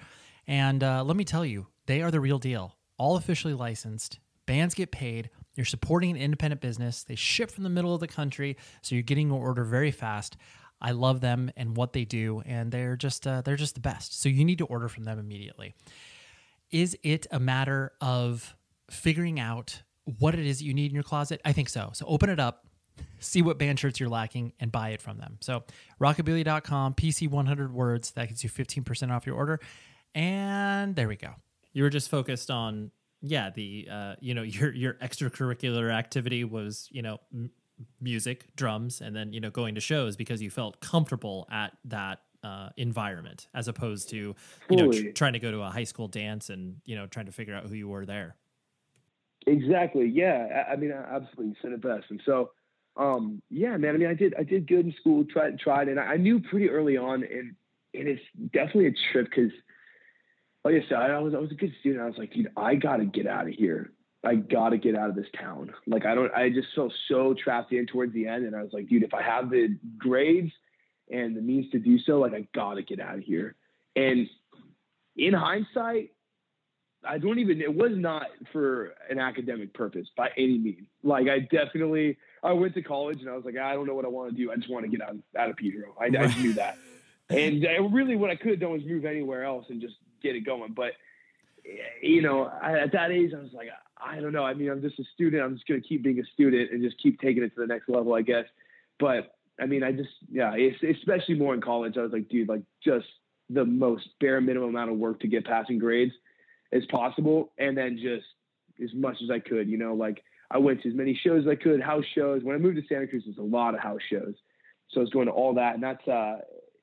And 0.47 0.83
uh, 0.83 1.03
let 1.03 1.15
me 1.15 1.23
tell 1.23 1.45
you, 1.45 1.67
they 1.85 2.01
are 2.01 2.09
the 2.09 2.19
real 2.19 2.39
deal. 2.39 2.75
All 2.97 3.17
officially 3.17 3.53
licensed, 3.53 4.19
bands 4.47 4.73
get 4.73 4.91
paid. 4.91 5.29
You're 5.53 5.65
supporting 5.65 6.09
an 6.09 6.17
independent 6.17 6.59
business. 6.59 7.03
They 7.03 7.13
ship 7.13 7.51
from 7.51 7.63
the 7.63 7.69
middle 7.69 7.93
of 7.93 7.99
the 7.99 8.07
country, 8.07 8.57
so 8.81 8.95
you're 8.95 9.03
getting 9.03 9.27
your 9.27 9.45
order 9.45 9.63
very 9.63 9.91
fast. 9.91 10.35
I 10.81 10.91
love 10.91 11.21
them 11.21 11.51
and 11.55 11.77
what 11.77 11.93
they 11.93 12.03
do, 12.03 12.41
and 12.47 12.71
they're 12.71 12.95
just 12.95 13.27
uh, 13.27 13.41
they're 13.41 13.55
just 13.55 13.75
the 13.75 13.81
best. 13.81 14.19
So 14.19 14.27
you 14.27 14.43
need 14.43 14.57
to 14.57 14.65
order 14.65 14.87
from 14.87 15.03
them 15.03 15.19
immediately. 15.19 15.75
Is 16.71 16.97
it 17.03 17.27
a 17.29 17.39
matter 17.39 17.93
of 18.01 18.55
figuring 18.89 19.39
out 19.39 19.83
what 20.17 20.33
it 20.33 20.47
is 20.47 20.57
that 20.57 20.65
you 20.65 20.73
need 20.73 20.89
in 20.89 20.95
your 20.95 21.03
closet? 21.03 21.41
I 21.45 21.53
think 21.53 21.69
so. 21.69 21.91
So 21.93 22.07
open 22.07 22.31
it 22.31 22.39
up, 22.39 22.65
see 23.19 23.41
what 23.41 23.57
band 23.57 23.79
shirts 23.79 23.99
you're 23.99 24.09
lacking, 24.09 24.53
and 24.59 24.71
buy 24.71 24.89
it 24.89 25.01
from 25.01 25.17
them. 25.17 25.37
So 25.41 25.63
rockabilia.com, 25.99 26.93
PC 26.95 27.29
100 27.29 27.73
words, 27.73 28.11
that 28.11 28.29
gets 28.29 28.43
you 28.43 28.49
15% 28.49 29.11
off 29.11 29.25
your 29.25 29.35
order. 29.35 29.59
And 30.15 30.95
there 30.95 31.07
we 31.07 31.15
go. 31.15 31.31
You 31.73 31.83
were 31.83 31.89
just 31.89 32.09
focused 32.09 32.51
on 32.51 32.91
yeah 33.25 33.49
the 33.55 33.87
uh, 33.89 34.15
you 34.19 34.33
know 34.33 34.41
your 34.43 34.73
your 34.73 34.93
extracurricular 34.95 35.91
activity 35.91 36.43
was 36.43 36.89
you 36.91 37.01
know 37.01 37.19
m- 37.33 37.51
music 37.99 38.47
drums 38.55 39.01
and 39.01 39.15
then 39.15 39.33
you 39.33 39.39
know 39.39 39.49
going 39.49 39.75
to 39.75 39.81
shows 39.81 40.15
because 40.15 40.41
you 40.41 40.51
felt 40.51 40.79
comfortable 40.81 41.47
at 41.51 41.71
that 41.85 42.19
uh, 42.43 42.69
environment 42.75 43.47
as 43.53 43.67
opposed 43.67 44.09
to 44.09 44.35
you 44.69 44.77
know 44.77 44.91
tr- 44.91 45.09
trying 45.11 45.33
to 45.33 45.39
go 45.39 45.49
to 45.49 45.61
a 45.61 45.69
high 45.69 45.85
school 45.85 46.07
dance 46.07 46.49
and 46.49 46.75
you 46.85 46.95
know 46.95 47.07
trying 47.07 47.25
to 47.25 47.31
figure 47.31 47.55
out 47.55 47.65
who 47.65 47.73
you 47.73 47.87
were 47.87 48.05
there 48.05 48.35
Exactly. 49.47 50.07
Yeah. 50.07 50.65
I, 50.67 50.73
I 50.73 50.75
mean, 50.75 50.91
absolutely. 50.91 51.47
You 51.47 51.55
said 51.61 51.71
it 51.71 51.81
best. 51.81 52.05
And 52.09 52.21
so, 52.25 52.51
um, 52.95 53.41
yeah, 53.49 53.75
man. 53.77 53.95
I 53.95 53.97
mean, 53.97 54.09
I 54.09 54.13
did, 54.13 54.35
I 54.37 54.43
did 54.43 54.67
good 54.67 54.85
in 54.85 54.93
school. 54.99 55.25
Tried, 55.25 55.59
tried, 55.59 55.87
and 55.87 55.99
I 55.99 56.17
knew 56.17 56.39
pretty 56.39 56.69
early 56.69 56.97
on, 56.97 57.23
and 57.23 57.55
and 57.93 58.07
it's 58.07 58.21
definitely 58.53 58.87
a 58.87 59.11
trip 59.11 59.29
because, 59.29 59.51
like 60.63 60.75
I 60.75 60.87
said, 60.87 60.97
I 60.97 61.19
was 61.19 61.33
I 61.33 61.39
was 61.39 61.51
a 61.51 61.55
good 61.55 61.73
student. 61.79 62.03
I 62.03 62.07
was 62.07 62.17
like, 62.17 62.33
dude, 62.33 62.51
I 62.55 62.75
gotta 62.75 63.05
get 63.05 63.27
out 63.27 63.47
of 63.47 63.53
here. 63.53 63.91
I 64.23 64.35
gotta 64.35 64.77
get 64.77 64.95
out 64.95 65.09
of 65.09 65.15
this 65.15 65.27
town. 65.37 65.73
Like, 65.87 66.05
I 66.05 66.15
don't. 66.15 66.33
I 66.33 66.49
just 66.49 66.67
felt 66.75 66.93
so 67.07 67.33
trapped 67.33 67.73
in 67.73 67.87
towards 67.87 68.13
the 68.13 68.27
end, 68.27 68.45
and 68.45 68.55
I 68.55 68.61
was 68.63 68.71
like, 68.73 68.87
dude, 68.87 69.03
if 69.03 69.13
I 69.13 69.21
have 69.21 69.49
the 69.49 69.77
grades 69.97 70.51
and 71.11 71.35
the 71.35 71.41
means 71.41 71.69
to 71.71 71.79
do 71.79 71.97
so, 71.99 72.19
like, 72.19 72.33
I 72.33 72.47
gotta 72.53 72.83
get 72.83 72.99
out 72.99 73.17
of 73.17 73.23
here. 73.23 73.55
And 73.95 74.27
in 75.17 75.33
hindsight, 75.33 76.11
I 77.05 77.17
don't 77.17 77.39
even. 77.39 77.61
It 77.61 77.73
was 77.73 77.91
not 77.95 78.27
for 78.51 78.93
an 79.09 79.19
academic 79.19 79.73
purpose 79.73 80.07
by 80.15 80.29
any 80.37 80.57
means. 80.57 80.87
Like 81.03 81.27
I 81.27 81.39
definitely, 81.39 82.17
I 82.43 82.51
went 82.53 82.73
to 82.73 82.81
college 82.81 83.21
and 83.21 83.29
I 83.29 83.35
was 83.35 83.45
like, 83.45 83.55
ah, 83.59 83.69
I 83.69 83.73
don't 83.73 83.87
know 83.87 83.95
what 83.95 84.05
I 84.05 84.09
want 84.09 84.31
to 84.31 84.35
do. 84.35 84.51
I 84.51 84.55
just 84.55 84.69
want 84.69 84.85
to 84.85 84.91
get 84.91 85.01
out 85.01 85.15
out 85.37 85.49
of 85.49 85.55
Pedro. 85.57 85.95
I, 85.99 86.05
I 86.05 86.27
knew 86.39 86.53
that, 86.53 86.77
and 87.29 87.65
I, 87.65 87.77
really, 87.77 88.15
what 88.15 88.29
I 88.29 88.35
could 88.35 88.51
have 88.51 88.59
done 88.59 88.71
was 88.71 88.83
move 88.85 89.05
anywhere 89.05 89.43
else 89.43 89.65
and 89.69 89.81
just 89.81 89.95
get 90.21 90.35
it 90.35 90.41
going. 90.41 90.73
But 90.73 90.93
eh, 91.65 91.77
you 92.01 92.21
know, 92.21 92.43
I, 92.43 92.79
at 92.79 92.91
that 92.91 93.11
age, 93.11 93.31
I 93.33 93.41
was 93.41 93.53
like, 93.53 93.69
I 94.03 94.19
don't 94.19 94.33
know. 94.33 94.43
I 94.43 94.53
mean, 94.53 94.69
I'm 94.69 94.81
just 94.81 94.99
a 94.99 95.03
student. 95.13 95.41
I'm 95.41 95.55
just 95.55 95.67
going 95.67 95.81
to 95.81 95.87
keep 95.87 96.03
being 96.03 96.19
a 96.19 96.25
student 96.33 96.71
and 96.71 96.83
just 96.83 97.01
keep 97.01 97.19
taking 97.21 97.43
it 97.43 97.55
to 97.55 97.61
the 97.61 97.67
next 97.67 97.87
level, 97.87 98.13
I 98.13 98.21
guess. 98.21 98.45
But 98.99 99.35
I 99.59 99.65
mean, 99.65 99.83
I 99.83 99.91
just, 99.91 100.09
yeah, 100.31 100.55
especially 100.55 101.35
more 101.35 101.53
in 101.53 101.61
college. 101.61 101.97
I 101.97 102.01
was 102.01 102.11
like, 102.11 102.27
dude, 102.27 102.49
like 102.49 102.63
just 102.83 103.07
the 103.49 103.65
most 103.65 104.07
bare 104.19 104.41
minimum 104.41 104.69
amount 104.69 104.91
of 104.91 104.97
work 104.97 105.19
to 105.21 105.27
get 105.27 105.45
passing 105.45 105.79
grades 105.79 106.13
as 106.71 106.85
possible, 106.87 107.51
and 107.57 107.77
then 107.77 107.97
just 108.01 108.25
as 108.83 108.93
much 108.93 109.17
as 109.23 109.29
I 109.29 109.39
could. 109.39 109.69
You 109.69 109.77
know, 109.77 109.93
like 109.93 110.23
I 110.53 110.59
went 110.59 110.83
to 110.83 110.89
as 110.89 110.95
many 110.95 111.19
shows 111.21 111.45
as 111.45 111.49
I 111.49 111.55
could, 111.55 111.81
house 111.81 112.05
shows. 112.13 112.43
When 112.43 112.55
I 112.55 112.59
moved 112.59 112.77
to 112.77 112.83
Santa 112.87 113.07
Cruz, 113.07 113.23
there's 113.25 113.39
a 113.39 113.41
lot 113.41 113.73
of 113.73 113.79
house 113.79 114.01
shows, 114.07 114.35
so 114.91 114.99
I 114.99 115.03
was 115.03 115.09
going 115.09 115.25
to 115.25 115.33
all 115.33 115.55
that, 115.55 115.73
and 115.73 115.83
that's 115.83 116.07
uh, 116.07 116.37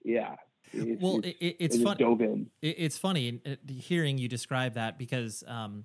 yeah. 0.05 0.35
It's, 0.73 1.03
well, 1.03 1.21
it's, 1.23 1.39
it, 1.41 1.57
it's 1.59 1.83
funny. 1.83 2.47
It's 2.61 2.99
funny 2.99 3.41
hearing 3.69 4.19
you 4.19 4.29
describe 4.29 4.75
that 4.75 4.99
because 4.99 5.45
um, 5.47 5.85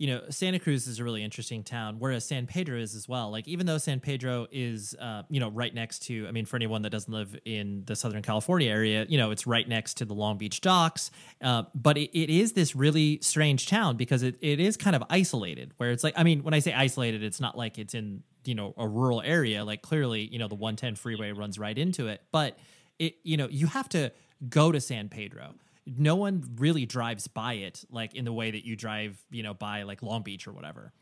you 0.00 0.06
know, 0.06 0.22
Santa 0.30 0.58
Cruz 0.58 0.86
is 0.86 0.98
a 0.98 1.04
really 1.04 1.22
interesting 1.22 1.62
town, 1.62 1.96
whereas 1.98 2.24
San 2.24 2.46
Pedro 2.46 2.78
is 2.78 2.94
as 2.94 3.06
well. 3.06 3.30
Like, 3.30 3.46
even 3.46 3.66
though 3.66 3.76
San 3.76 4.00
Pedro 4.00 4.46
is, 4.50 4.94
uh, 4.98 5.24
you 5.28 5.40
know, 5.40 5.50
right 5.50 5.74
next 5.74 5.98
to, 6.06 6.26
I 6.26 6.30
mean, 6.30 6.46
for 6.46 6.56
anyone 6.56 6.80
that 6.82 6.90
doesn't 6.90 7.12
live 7.12 7.38
in 7.44 7.82
the 7.84 7.94
Southern 7.94 8.22
California 8.22 8.70
area, 8.70 9.04
you 9.10 9.18
know, 9.18 9.30
it's 9.30 9.46
right 9.46 9.68
next 9.68 9.98
to 9.98 10.06
the 10.06 10.14
Long 10.14 10.38
Beach 10.38 10.62
docks. 10.62 11.10
Uh, 11.42 11.64
but 11.74 11.98
it, 11.98 12.18
it 12.18 12.30
is 12.30 12.54
this 12.54 12.74
really 12.74 13.18
strange 13.20 13.66
town 13.66 13.98
because 13.98 14.22
it, 14.22 14.38
it 14.40 14.58
is 14.58 14.78
kind 14.78 14.96
of 14.96 15.04
isolated, 15.10 15.74
where 15.76 15.90
it's 15.90 16.02
like, 16.02 16.14
I 16.16 16.22
mean, 16.22 16.44
when 16.44 16.54
I 16.54 16.60
say 16.60 16.72
isolated, 16.72 17.22
it's 17.22 17.38
not 17.38 17.54
like 17.54 17.78
it's 17.78 17.92
in, 17.92 18.22
you 18.46 18.54
know, 18.54 18.72
a 18.78 18.88
rural 18.88 19.20
area. 19.20 19.66
Like, 19.66 19.82
clearly, 19.82 20.22
you 20.32 20.38
know, 20.38 20.48
the 20.48 20.54
110 20.54 20.94
freeway 20.94 21.32
runs 21.32 21.58
right 21.58 21.76
into 21.76 22.08
it. 22.08 22.22
But 22.32 22.58
it, 22.98 23.16
you 23.22 23.36
know, 23.36 23.48
you 23.50 23.66
have 23.66 23.90
to 23.90 24.12
go 24.48 24.72
to 24.72 24.80
San 24.80 25.10
Pedro 25.10 25.56
no 25.96 26.16
one 26.16 26.44
really 26.56 26.86
drives 26.86 27.26
by 27.26 27.54
it 27.54 27.84
like 27.90 28.14
in 28.14 28.24
the 28.24 28.32
way 28.32 28.50
that 28.50 28.64
you 28.64 28.76
drive, 28.76 29.22
you 29.30 29.42
know, 29.42 29.54
by 29.54 29.82
like 29.82 30.02
Long 30.02 30.22
Beach 30.22 30.46
or 30.46 30.52
whatever. 30.52 30.92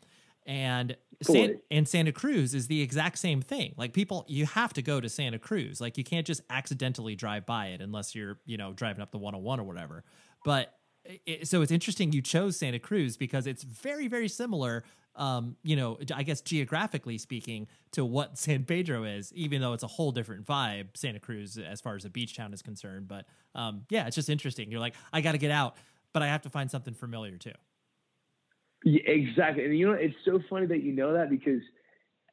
And 0.47 0.97
San, 1.21 1.61
and 1.71 1.87
Santa 1.87 2.13
Cruz 2.13 2.55
is 2.55 2.69
the 2.69 2.81
exact 2.81 3.19
same 3.19 3.43
thing. 3.43 3.75
Like 3.77 3.93
people, 3.93 4.25
you 4.29 4.47
have 4.47 4.73
to 4.75 4.83
go 4.83 4.99
to 4.99 5.09
Santa 5.09 5.39
Cruz. 5.39 5.79
Like 5.79 5.99
you 5.99 6.05
can't 6.05 6.27
just 6.27 6.41
accidentally 6.49 7.15
drive 7.15 7.45
by 7.45 7.67
it 7.67 7.83
unless 7.83 8.15
you're, 8.15 8.39
you 8.47 8.57
know, 8.57 8.73
driving 8.73 9.03
up 9.03 9.11
the 9.11 9.19
101 9.19 9.61
or 9.61 9.65
whatever. 9.65 10.05
But 10.45 10.73
it, 11.05 11.49
so 11.49 11.61
it's 11.61 11.73
interesting 11.73 12.13
you 12.13 12.23
chose 12.23 12.57
Santa 12.57 12.79
Cruz 12.79 13.17
because 13.17 13.47
it's 13.47 13.63
very 13.63 14.09
very 14.09 14.29
similar 14.29 14.85
um, 15.19 15.57
you 15.63 15.77
know, 15.77 15.99
I 16.15 16.23
guess 16.23 16.41
geographically 16.41 17.19
speaking, 17.19 17.67
to 17.93 18.05
what 18.05 18.39
San 18.39 18.65
Pedro 18.65 19.05
is, 19.05 19.33
even 19.35 19.61
though 19.61 19.75
it's 19.75 19.83
a 19.83 19.89
whole 19.89 20.13
different 20.13 20.47
vibe, 20.47 20.89
Santa 20.95 21.19
Cruz, 21.19 21.59
as 21.59 21.81
far 21.81 21.97
as 21.97 22.05
a 22.05 22.11
beach 22.11 22.37
town 22.37 22.55
is 22.55 22.63
concerned. 22.63 23.09
But 23.09 23.27
um, 23.55 23.83
yeah, 23.91 24.07
it's 24.07 24.17
just 24.17 24.31
interesting. 24.31 24.71
You're 24.71 24.81
like, 24.81 24.95
I 25.13 25.21
got 25.21 25.33
to 25.33 25.39
get 25.39 25.51
out, 25.51 25.77
but 26.13 26.23
I 26.23 26.29
have 26.29 26.43
to 26.43 26.51
find 26.51 26.71
something 26.71 26.95
familiar 26.95 27.37
too. 27.37 27.53
Yeah, 28.85 29.03
exactly. 29.07 29.65
And 29.65 29.77
you 29.77 29.89
know, 29.89 29.93
it's 29.93 30.15
so 30.25 30.41
funny 30.49 30.67
that 30.67 30.83
you 30.83 30.93
know 30.93 31.13
that 31.13 31.31
because 31.31 31.61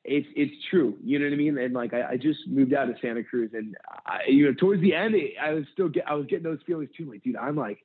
it's 0.04 0.28
it's 0.36 0.54
true. 0.70 0.96
You 1.04 1.18
know 1.18 1.26
what 1.26 1.34
I 1.34 1.38
mean? 1.38 1.58
And 1.58 1.74
like, 1.74 1.94
I, 1.94 2.12
I 2.12 2.18
just 2.18 2.40
moved 2.48 2.74
out 2.74 2.90
of 2.90 2.96
Santa 3.02 3.24
Cruz, 3.24 3.52
and 3.54 3.76
I, 4.06 4.20
you 4.28 4.46
know, 4.46 4.54
towards 4.54 4.82
the 4.82 4.94
end, 4.94 5.16
I 5.42 5.52
was 5.52 5.66
still 5.74 5.90
get 5.90 6.08
I 6.08 6.14
was 6.14 6.28
getting 6.28 6.44
those 6.44 6.60
feelings 6.68 6.90
too. 6.96 7.10
Like, 7.10 7.24
dude, 7.24 7.36
I'm 7.36 7.56
like, 7.56 7.80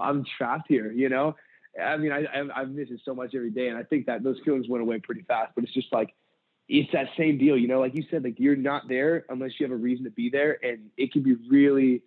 I'm 0.00 0.24
trapped 0.38 0.66
here. 0.68 0.90
You 0.90 1.10
know, 1.10 1.36
I 1.82 1.96
mean, 1.96 2.12
I, 2.12 2.24
I, 2.54 2.64
miss 2.64 2.88
it 2.90 3.00
so 3.04 3.14
much 3.14 3.34
every 3.34 3.50
day, 3.50 3.68
and 3.68 3.76
I 3.76 3.82
think 3.82 4.06
that 4.06 4.22
those 4.22 4.38
feelings 4.44 4.68
went 4.68 4.82
away 4.82 4.98
pretty 4.98 5.22
fast. 5.22 5.52
But 5.54 5.64
it's 5.64 5.74
just 5.74 5.92
like 5.92 6.14
it's 6.68 6.90
that 6.92 7.06
same 7.16 7.38
deal, 7.38 7.56
you 7.56 7.68
know. 7.68 7.80
Like 7.80 7.96
you 7.96 8.04
said, 8.10 8.24
like 8.24 8.38
you're 8.38 8.56
not 8.56 8.88
there 8.88 9.24
unless 9.28 9.52
you 9.58 9.66
have 9.66 9.72
a 9.72 9.76
reason 9.76 10.04
to 10.04 10.10
be 10.10 10.30
there, 10.30 10.58
and 10.62 10.90
it 10.96 11.12
can 11.12 11.22
be 11.22 11.36
really 11.48 12.02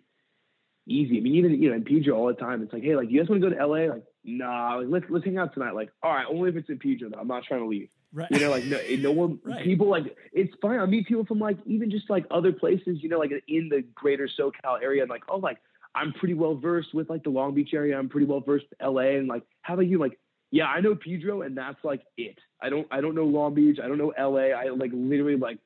easy. 0.86 1.18
I 1.18 1.20
mean, 1.20 1.34
even 1.34 1.62
you 1.62 1.70
know 1.70 1.76
in 1.76 1.84
Pedro 1.84 2.16
all 2.16 2.26
the 2.26 2.34
time, 2.34 2.62
it's 2.62 2.72
like, 2.72 2.82
hey, 2.82 2.96
like 2.96 3.10
you 3.10 3.20
guys 3.20 3.28
want 3.28 3.42
to 3.42 3.48
go 3.48 3.54
to 3.54 3.66
LA? 3.66 3.92
Like, 3.92 4.04
nah, 4.24 4.76
like 4.76 4.86
let's 4.88 5.06
let's 5.08 5.24
hang 5.24 5.38
out 5.38 5.54
tonight. 5.54 5.74
Like, 5.74 5.90
all 6.02 6.12
right, 6.12 6.26
only 6.28 6.50
if 6.50 6.56
it's 6.56 6.68
in 6.68 6.78
Pedro. 6.78 7.10
Though. 7.10 7.18
I'm 7.18 7.28
not 7.28 7.44
trying 7.44 7.60
to 7.60 7.66
leave. 7.66 7.88
Right. 8.12 8.28
You 8.30 8.40
know, 8.40 8.50
like 8.50 8.64
no, 8.64 8.80
no 8.98 9.12
one. 9.12 9.38
right. 9.44 9.64
People 9.64 9.88
like 9.88 10.16
it's 10.32 10.52
fine. 10.60 10.80
I 10.80 10.86
meet 10.86 11.06
people 11.06 11.24
from 11.24 11.38
like 11.38 11.58
even 11.64 11.90
just 11.90 12.10
like 12.10 12.26
other 12.30 12.52
places. 12.52 13.02
You 13.02 13.08
know, 13.08 13.18
like 13.18 13.30
in 13.46 13.68
the 13.68 13.84
greater 13.94 14.28
SoCal 14.28 14.82
area. 14.82 15.02
And 15.02 15.10
like, 15.10 15.22
oh, 15.28 15.38
like 15.38 15.58
I'm 15.94 16.12
pretty 16.12 16.34
well 16.34 16.54
versed 16.54 16.94
with 16.94 17.10
like 17.10 17.24
the 17.24 17.30
Long 17.30 17.54
Beach 17.54 17.70
area. 17.74 17.98
I'm 17.98 18.08
pretty 18.08 18.26
well 18.26 18.40
versed 18.40 18.66
with 18.70 18.94
LA 18.94 19.16
and 19.16 19.28
like 19.28 19.42
how 19.62 19.74
about 19.74 19.86
you? 19.86 19.98
Like, 19.98 20.18
yeah, 20.50 20.66
I 20.66 20.80
know 20.80 20.94
Pedro 20.94 21.42
and 21.42 21.56
that's 21.56 21.82
like 21.84 22.02
it. 22.16 22.38
I 22.62 22.68
don't 22.68 22.86
I 22.90 23.00
don't 23.00 23.14
know 23.14 23.24
Long 23.24 23.54
Beach. 23.54 23.78
I 23.82 23.88
don't 23.88 23.98
know 23.98 24.12
LA. 24.18 24.54
I 24.56 24.68
like 24.68 24.90
literally 24.92 25.36
like 25.36 25.58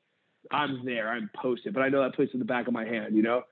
I'm 0.51 0.85
there. 0.85 1.09
I'm 1.09 1.29
posted, 1.35 1.73
but 1.73 1.81
I 1.81 1.89
know 1.89 2.01
that 2.01 2.15
place 2.15 2.29
in 2.33 2.39
the 2.39 2.45
back 2.45 2.67
of 2.67 2.73
my 2.73 2.85
hand, 2.85 3.15
you 3.15 3.23
know? 3.23 3.43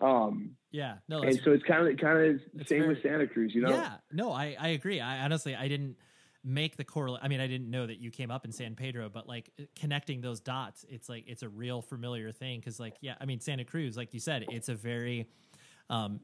Um 0.00 0.56
yeah, 0.70 0.96
no, 1.08 1.22
and 1.22 1.40
so 1.44 1.52
it's 1.52 1.62
kind 1.62 1.86
of 1.86 1.98
kind 1.98 2.40
of 2.58 2.66
same 2.66 2.88
with 2.88 3.02
Santa 3.02 3.26
Cruz, 3.28 3.52
you 3.54 3.62
know? 3.62 3.70
Yeah, 3.70 3.94
no, 4.12 4.32
I 4.32 4.56
I 4.58 4.68
agree. 4.68 5.00
I 5.00 5.24
honestly 5.24 5.54
I 5.54 5.68
didn't 5.68 5.96
make 6.44 6.76
the 6.76 6.84
correlate. 6.84 7.20
I 7.22 7.28
mean, 7.28 7.40
I 7.40 7.46
didn't 7.46 7.70
know 7.70 7.86
that 7.86 7.98
you 7.98 8.10
came 8.10 8.30
up 8.30 8.44
in 8.44 8.52
San 8.52 8.74
Pedro, 8.74 9.08
but 9.08 9.26
like 9.26 9.50
connecting 9.78 10.20
those 10.20 10.40
dots, 10.40 10.84
it's 10.88 11.08
like 11.08 11.24
it's 11.26 11.42
a 11.42 11.48
real 11.48 11.80
familiar 11.80 12.32
thing. 12.32 12.60
Because 12.60 12.78
like, 12.78 12.94
yeah, 13.00 13.14
I 13.20 13.24
mean, 13.24 13.40
Santa 13.40 13.64
Cruz, 13.64 13.96
like 13.96 14.12
you 14.12 14.20
said, 14.20 14.44
it's 14.50 14.68
a 14.68 14.74
very 14.74 15.26
um, 15.90 16.20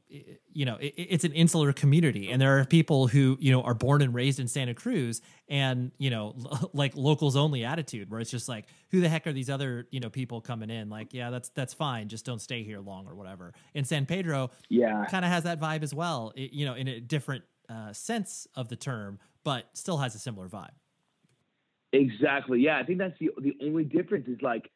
you 0.51 0.65
know, 0.65 0.77
it, 0.77 0.93
it's 0.97 1.23
an 1.23 1.33
insular 1.33 1.71
community, 1.71 2.31
and 2.31 2.41
there 2.41 2.57
are 2.59 2.65
people 2.65 3.07
who 3.07 3.37
you 3.39 3.51
know 3.51 3.61
are 3.61 3.75
born 3.75 4.01
and 4.01 4.13
raised 4.13 4.39
in 4.39 4.47
Santa 4.47 4.73
Cruz, 4.73 5.21
and 5.47 5.91
you 5.99 6.09
know, 6.09 6.35
like 6.73 6.95
locals 6.95 7.35
only 7.35 7.63
attitude, 7.63 8.09
where 8.09 8.19
it's 8.19 8.31
just 8.31 8.49
like, 8.49 8.65
who 8.89 9.01
the 9.01 9.09
heck 9.09 9.27
are 9.27 9.33
these 9.33 9.49
other 9.49 9.87
you 9.91 9.99
know 9.99 10.09
people 10.09 10.41
coming 10.41 10.69
in? 10.69 10.89
Like, 10.89 11.13
yeah, 11.13 11.29
that's 11.29 11.49
that's 11.49 11.73
fine, 11.73 12.07
just 12.07 12.25
don't 12.25 12.41
stay 12.41 12.63
here 12.63 12.79
long 12.79 13.07
or 13.07 13.13
whatever. 13.13 13.53
In 13.75 13.85
San 13.85 14.05
Pedro, 14.05 14.49
yeah, 14.69 15.05
kind 15.05 15.23
of 15.23 15.31
has 15.31 15.43
that 15.43 15.59
vibe 15.59 15.83
as 15.83 15.93
well, 15.93 16.33
it, 16.35 16.53
you 16.53 16.65
know, 16.65 16.73
in 16.73 16.87
a 16.87 16.99
different 16.99 17.43
uh, 17.69 17.93
sense 17.93 18.47
of 18.55 18.67
the 18.67 18.75
term, 18.75 19.19
but 19.43 19.69
still 19.73 19.97
has 19.97 20.15
a 20.15 20.19
similar 20.19 20.49
vibe. 20.49 20.71
Exactly. 21.93 22.61
Yeah, 22.61 22.79
I 22.79 22.83
think 22.83 22.97
that's 22.97 23.17
the 23.19 23.29
the 23.39 23.55
only 23.61 23.83
difference 23.83 24.27
is 24.27 24.41
like, 24.41 24.71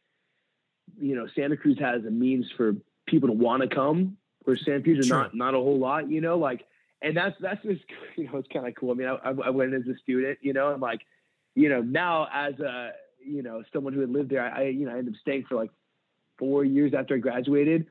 you 0.95 1.15
know, 1.15 1.25
Santa 1.35 1.57
Cruz 1.57 1.79
has 1.79 2.05
a 2.05 2.11
means 2.11 2.45
for 2.55 2.75
people 3.07 3.29
to 3.29 3.33
want 3.33 3.63
to 3.63 3.75
come 3.75 4.17
where 4.45 4.55
San 4.55 4.81
Pedro 4.81 5.03
sure. 5.03 5.17
not 5.17 5.35
not 5.35 5.53
a 5.53 5.57
whole 5.57 5.77
lot, 5.77 6.09
you 6.09 6.21
know, 6.21 6.37
like, 6.37 6.65
and 7.01 7.17
that's 7.17 7.35
that's 7.39 7.61
just 7.63 7.83
you 8.15 8.25
know 8.25 8.37
it's 8.37 8.47
kind 8.51 8.67
of 8.67 8.73
cool. 8.75 8.91
I 8.91 8.93
mean, 8.93 9.07
I, 9.07 9.29
I 9.29 9.49
went 9.49 9.73
as 9.73 9.83
a 9.87 9.97
student, 10.01 10.39
you 10.41 10.53
know, 10.53 10.71
and 10.71 10.81
like, 10.81 11.01
you 11.55 11.69
know, 11.69 11.81
now 11.81 12.27
as 12.33 12.59
a 12.59 12.91
you 13.23 13.43
know 13.43 13.63
someone 13.73 13.93
who 13.93 14.01
had 14.01 14.09
lived 14.09 14.29
there, 14.29 14.41
I 14.41 14.67
you 14.67 14.85
know 14.85 14.93
I 14.93 14.99
ended 14.99 15.15
up 15.15 15.19
staying 15.19 15.45
for 15.49 15.55
like 15.55 15.71
four 16.37 16.63
years 16.63 16.93
after 16.97 17.15
I 17.15 17.17
graduated, 17.17 17.87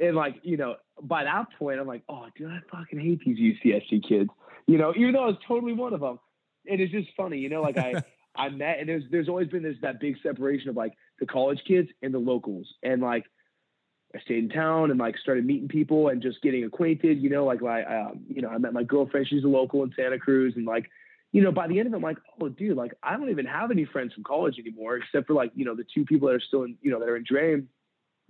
and 0.00 0.16
like 0.16 0.36
you 0.42 0.56
know 0.56 0.76
by 1.02 1.24
that 1.24 1.46
point 1.58 1.80
I'm 1.80 1.86
like, 1.86 2.02
oh 2.08 2.26
dude, 2.36 2.50
I 2.50 2.60
fucking 2.70 2.98
hate 2.98 3.20
these 3.24 3.38
UCSC 3.38 4.08
kids, 4.08 4.30
you 4.66 4.78
know, 4.78 4.94
even 4.96 5.12
though 5.12 5.24
I 5.24 5.26
was 5.26 5.38
totally 5.46 5.72
one 5.72 5.92
of 5.92 6.00
them, 6.00 6.18
and 6.68 6.80
it's 6.80 6.92
just 6.92 7.08
funny, 7.16 7.38
you 7.38 7.48
know, 7.48 7.62
like 7.62 7.76
I. 7.76 8.02
I 8.38 8.50
met 8.50 8.80
and 8.80 8.86
there's 8.86 9.04
there's 9.10 9.30
always 9.30 9.48
been 9.48 9.62
this 9.62 9.76
that 9.80 9.98
big 9.98 10.16
separation 10.22 10.68
of 10.68 10.76
like 10.76 10.92
the 11.20 11.24
college 11.24 11.58
kids 11.66 11.88
and 12.02 12.12
the 12.12 12.18
locals 12.18 12.66
and 12.82 13.00
like 13.00 13.24
I 14.16 14.20
stayed 14.20 14.44
in 14.44 14.48
town 14.48 14.90
and 14.90 14.98
like 14.98 15.16
started 15.18 15.44
meeting 15.44 15.68
people 15.68 16.08
and 16.08 16.22
just 16.22 16.40
getting 16.42 16.64
acquainted. 16.64 17.20
You 17.22 17.30
know, 17.30 17.44
like 17.44 17.62
I, 17.62 17.82
um, 17.82 18.20
you 18.28 18.42
know, 18.42 18.48
I 18.48 18.58
met 18.58 18.72
my 18.72 18.82
girlfriend. 18.82 19.28
She's 19.28 19.44
a 19.44 19.48
local 19.48 19.82
in 19.82 19.92
Santa 19.96 20.18
Cruz, 20.18 20.54
and 20.56 20.66
like, 20.66 20.90
you 21.32 21.42
know, 21.42 21.52
by 21.52 21.66
the 21.66 21.78
end 21.78 21.88
of 21.88 21.92
it, 21.92 21.96
I'm 21.96 22.02
like, 22.02 22.18
oh, 22.40 22.48
dude, 22.48 22.76
like 22.76 22.92
I 23.02 23.16
don't 23.16 23.30
even 23.30 23.46
have 23.46 23.70
any 23.70 23.84
friends 23.84 24.14
from 24.14 24.24
college 24.24 24.58
anymore, 24.58 24.96
except 24.96 25.26
for 25.26 25.34
like, 25.34 25.52
you 25.54 25.64
know, 25.64 25.74
the 25.74 25.86
two 25.94 26.04
people 26.04 26.28
that 26.28 26.34
are 26.34 26.40
still 26.40 26.62
in, 26.62 26.76
you 26.82 26.90
know, 26.90 26.98
that 26.98 27.08
are 27.08 27.16
in 27.16 27.24
Drain, 27.28 27.68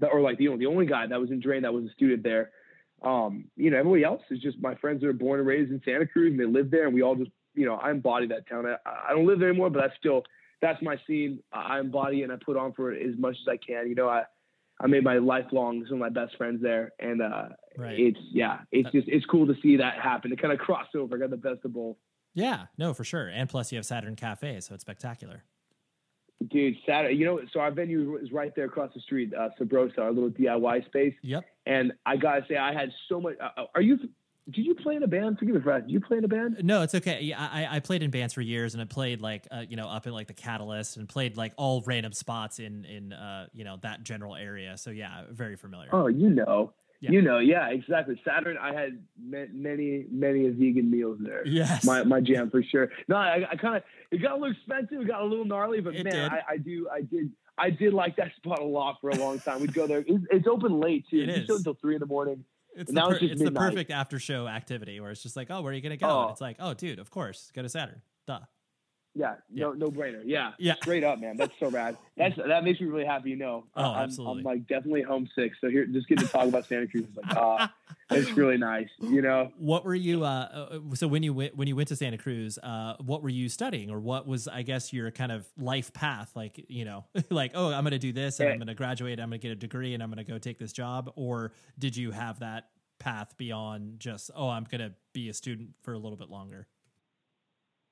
that 0.00 0.08
or 0.08 0.20
like 0.20 0.38
the 0.38 0.48
only 0.48 0.64
the 0.64 0.70
only 0.70 0.86
guy 0.86 1.06
that 1.06 1.20
was 1.20 1.30
in 1.30 1.40
Drain 1.40 1.62
that 1.62 1.72
was 1.72 1.84
a 1.84 1.90
student 1.90 2.22
there. 2.22 2.50
Um, 3.02 3.44
you 3.56 3.70
know, 3.70 3.78
everybody 3.78 4.04
else 4.04 4.22
is 4.30 4.40
just 4.40 4.60
my 4.60 4.74
friends 4.76 5.02
that 5.02 5.08
are 5.08 5.12
born 5.12 5.38
and 5.38 5.48
raised 5.48 5.70
in 5.70 5.80
Santa 5.84 6.06
Cruz, 6.06 6.32
and 6.32 6.40
they 6.40 6.46
live 6.46 6.70
there, 6.70 6.86
and 6.86 6.94
we 6.94 7.02
all 7.02 7.14
just, 7.14 7.30
you 7.54 7.66
know, 7.66 7.74
I 7.74 7.90
embody 7.90 8.26
that 8.28 8.48
town. 8.48 8.66
I, 8.66 8.76
I 8.86 9.12
don't 9.12 9.26
live 9.26 9.38
there 9.38 9.50
anymore, 9.50 9.70
but 9.70 9.80
that's 9.80 9.96
still 9.98 10.24
that's 10.60 10.82
my 10.82 10.96
scene. 11.06 11.40
I 11.52 11.78
embody 11.78 12.22
and 12.22 12.32
I 12.32 12.36
put 12.44 12.56
on 12.56 12.72
for 12.72 12.92
it 12.92 13.06
as 13.06 13.18
much 13.18 13.36
as 13.40 13.48
I 13.48 13.58
can. 13.58 13.88
You 13.88 13.94
know, 13.94 14.08
I 14.08 14.24
I 14.80 14.86
made 14.86 15.04
my 15.04 15.18
lifelong 15.18 15.84
some 15.86 15.94
of 15.94 16.00
my 16.00 16.08
best 16.08 16.36
friends 16.36 16.62
there, 16.62 16.92
and 16.98 17.22
uh, 17.22 17.48
right. 17.78 17.98
it's 17.98 18.18
yeah, 18.30 18.60
it's 18.72 18.90
just 18.90 19.08
it's 19.08 19.24
cool 19.26 19.46
to 19.46 19.54
see 19.62 19.76
that 19.78 19.98
happen. 20.00 20.30
To 20.30 20.36
kind 20.36 20.52
of 20.52 20.58
cross 20.66 20.88
over, 20.94 21.16
got 21.16 21.30
the 21.30 21.36
best 21.36 21.64
of 21.64 21.72
both. 21.72 21.96
Yeah, 22.34 22.66
no, 22.76 22.92
for 22.92 23.04
sure. 23.04 23.28
And 23.28 23.48
plus, 23.48 23.72
you 23.72 23.76
have 23.76 23.86
Saturn 23.86 24.14
Cafe, 24.14 24.60
so 24.60 24.74
it's 24.74 24.82
spectacular. 24.82 25.44
Dude, 26.50 26.76
Saturn, 26.86 27.16
you 27.16 27.24
know, 27.24 27.40
so 27.50 27.60
our 27.60 27.70
venue 27.70 28.18
is 28.18 28.30
right 28.30 28.52
there 28.54 28.66
across 28.66 28.92
the 28.92 29.00
street, 29.00 29.32
uh, 29.32 29.48
Sabrosa, 29.58 29.98
our 30.00 30.12
little 30.12 30.28
DIY 30.28 30.84
space. 30.84 31.14
Yep. 31.22 31.46
And 31.64 31.94
I 32.04 32.18
gotta 32.18 32.44
say, 32.46 32.58
I 32.58 32.74
had 32.74 32.90
so 33.08 33.22
much. 33.22 33.36
Uh, 33.40 33.62
uh 33.62 33.64
are 33.74 33.80
you 33.80 33.98
did 34.50 34.64
you 34.64 34.74
play 34.76 34.94
in 34.94 35.02
a 35.02 35.08
band? 35.08 35.38
Forgive 35.38 35.56
me 35.56 35.60
for 35.60 35.80
Did 35.80 35.90
you 35.90 36.00
play 36.00 36.18
in 36.18 36.24
a 36.24 36.28
band? 36.28 36.58
No, 36.62 36.82
it's 36.82 36.94
okay. 36.94 37.20
Yeah, 37.20 37.40
I, 37.40 37.76
I 37.76 37.80
played 37.80 38.02
in 38.04 38.10
bands 38.10 38.32
for 38.32 38.42
years, 38.42 38.74
and 38.74 38.80
I 38.82 38.86
played 38.86 39.20
like 39.20 39.46
uh, 39.50 39.64
you 39.68 39.76
know 39.76 39.88
up 39.88 40.06
in 40.06 40.12
like 40.12 40.28
the 40.28 40.34
Catalyst, 40.34 40.96
and 40.96 41.08
played 41.08 41.36
like 41.36 41.52
all 41.56 41.82
random 41.84 42.12
spots 42.12 42.60
in 42.60 42.84
in 42.84 43.12
uh, 43.12 43.46
you 43.52 43.64
know 43.64 43.78
that 43.82 44.04
general 44.04 44.36
area. 44.36 44.76
So 44.78 44.90
yeah, 44.90 45.24
very 45.30 45.56
familiar. 45.56 45.88
Oh, 45.92 46.06
you 46.06 46.30
know, 46.30 46.74
yeah. 47.00 47.10
you 47.10 47.22
know, 47.22 47.38
yeah, 47.38 47.68
exactly. 47.70 48.20
Saturn, 48.24 48.56
I 48.56 48.72
had 48.72 49.02
many 49.20 50.06
many 50.10 50.46
a 50.46 50.52
vegan 50.52 50.90
meals 50.90 51.18
there. 51.20 51.44
Yes, 51.46 51.84
my 51.84 52.04
my 52.04 52.20
jam 52.20 52.48
for 52.48 52.62
sure. 52.62 52.90
No, 53.08 53.16
I, 53.16 53.44
I 53.50 53.56
kind 53.56 53.76
of 53.76 53.82
it 54.12 54.22
got 54.22 54.32
a 54.32 54.34
little 54.36 54.52
expensive, 54.52 55.00
it 55.00 55.08
got 55.08 55.22
a 55.22 55.26
little 55.26 55.44
gnarly, 55.44 55.80
but 55.80 55.96
it 55.96 56.04
man, 56.04 56.30
I, 56.30 56.52
I, 56.52 56.56
do 56.58 56.88
I 56.92 57.00
did. 57.00 57.32
I 57.58 57.70
did 57.70 57.94
like 57.94 58.16
that 58.16 58.30
spot 58.36 58.60
a 58.60 58.64
lot 58.64 58.98
for 59.00 59.10
a 59.10 59.16
long 59.16 59.40
time. 59.40 59.60
We'd 59.60 59.74
go 59.74 59.86
there. 59.86 60.04
It's, 60.06 60.24
it's 60.30 60.46
open 60.46 60.78
late 60.78 61.04
too. 61.10 61.22
It 61.22 61.30
it's 61.30 61.50
is. 61.50 61.58
until 61.58 61.74
three 61.74 61.96
in 61.96 62.00
the 62.00 62.06
morning. 62.06 62.44
It's, 62.76 62.92
the, 62.92 63.00
per- 63.00 63.18
it's 63.20 63.42
the, 63.42 63.50
perfect 63.50 63.90
after 63.90 64.18
show 64.18 64.46
activity 64.46 65.00
where 65.00 65.10
it's 65.10 65.22
just 65.22 65.34
like, 65.34 65.50
oh, 65.50 65.62
where 65.62 65.72
are 65.72 65.74
you 65.74 65.80
gonna 65.80 65.96
go? 65.96 66.08
Oh. 66.08 66.28
it's 66.30 66.40
like, 66.40 66.56
oh, 66.60 66.74
dude, 66.74 66.98
of 66.98 67.10
course, 67.10 67.50
go 67.54 67.62
to 67.62 67.68
Saturn. 67.68 68.02
Duh. 68.26 68.40
Yeah, 69.16 69.36
no, 69.50 69.72
yeah. 69.72 69.78
no 69.78 69.90
brainer. 69.90 70.20
Yeah, 70.26 70.52
yeah, 70.58 70.74
straight 70.74 71.02
up, 71.02 71.18
man. 71.18 71.38
That's 71.38 71.54
so 71.58 71.70
rad. 71.70 71.96
That's 72.18 72.36
that 72.36 72.64
makes 72.64 72.80
me 72.80 72.86
really 72.86 73.06
happy. 73.06 73.30
You 73.30 73.36
know, 73.36 73.64
oh, 73.74 73.82
I'm, 73.82 74.04
absolutely. 74.04 74.40
I'm 74.40 74.44
like 74.44 74.66
definitely 74.68 75.02
homesick. 75.02 75.52
So 75.60 75.70
here, 75.70 75.86
just 75.86 76.06
getting 76.06 76.26
to 76.26 76.30
talk 76.30 76.46
about 76.46 76.66
Santa 76.66 76.86
Cruz 76.86 77.04
is 77.04 77.16
like, 77.16 77.34
uh, 77.34 77.68
it's 78.10 78.30
really 78.32 78.58
nice. 78.58 78.88
You 79.00 79.22
know, 79.22 79.52
what 79.56 79.86
were 79.86 79.94
you? 79.94 80.24
Uh, 80.24 80.68
uh, 80.70 80.94
so 80.94 81.08
when 81.08 81.22
you 81.22 81.32
went 81.32 81.56
when 81.56 81.66
you 81.66 81.74
went 81.74 81.88
to 81.88 81.96
Santa 81.96 82.18
Cruz, 82.18 82.58
uh, 82.58 82.96
what 83.00 83.22
were 83.22 83.30
you 83.30 83.48
studying, 83.48 83.90
or 83.90 84.00
what 84.00 84.26
was 84.26 84.48
I 84.48 84.60
guess 84.60 84.92
your 84.92 85.10
kind 85.10 85.32
of 85.32 85.46
life 85.56 85.94
path? 85.94 86.32
Like 86.36 86.66
you 86.68 86.84
know, 86.84 87.06
like 87.30 87.52
oh, 87.54 87.72
I'm 87.72 87.84
going 87.84 87.92
to 87.92 87.98
do 87.98 88.12
this, 88.12 88.38
and 88.40 88.50
I'm 88.50 88.58
going 88.58 88.66
to 88.66 88.74
graduate, 88.74 89.18
I'm 89.18 89.30
going 89.30 89.40
to 89.40 89.48
get 89.48 89.52
a 89.52 89.56
degree, 89.56 89.94
and 89.94 90.02
I'm 90.02 90.10
going 90.10 90.24
to 90.24 90.30
go 90.30 90.38
take 90.38 90.58
this 90.58 90.72
job, 90.72 91.10
or 91.16 91.52
did 91.78 91.96
you 91.96 92.10
have 92.10 92.40
that 92.40 92.68
path 92.98 93.36
beyond 93.36 94.00
just 94.00 94.30
oh 94.34 94.48
i'm 94.48 94.64
going 94.64 94.80
to 94.80 94.90
be 95.12 95.28
a 95.28 95.34
student 95.34 95.68
for 95.82 95.92
a 95.92 95.98
little 95.98 96.16
bit 96.16 96.30
longer 96.30 96.66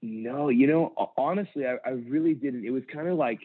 no 0.05 0.49
you 0.49 0.67
know 0.67 0.93
honestly 1.17 1.67
i, 1.67 1.77
I 1.85 1.91
really 1.91 2.35
didn't. 2.35 2.65
It 2.65 2.71
was 2.71 2.83
kind 2.93 3.09
of 3.09 3.17
like 3.17 3.41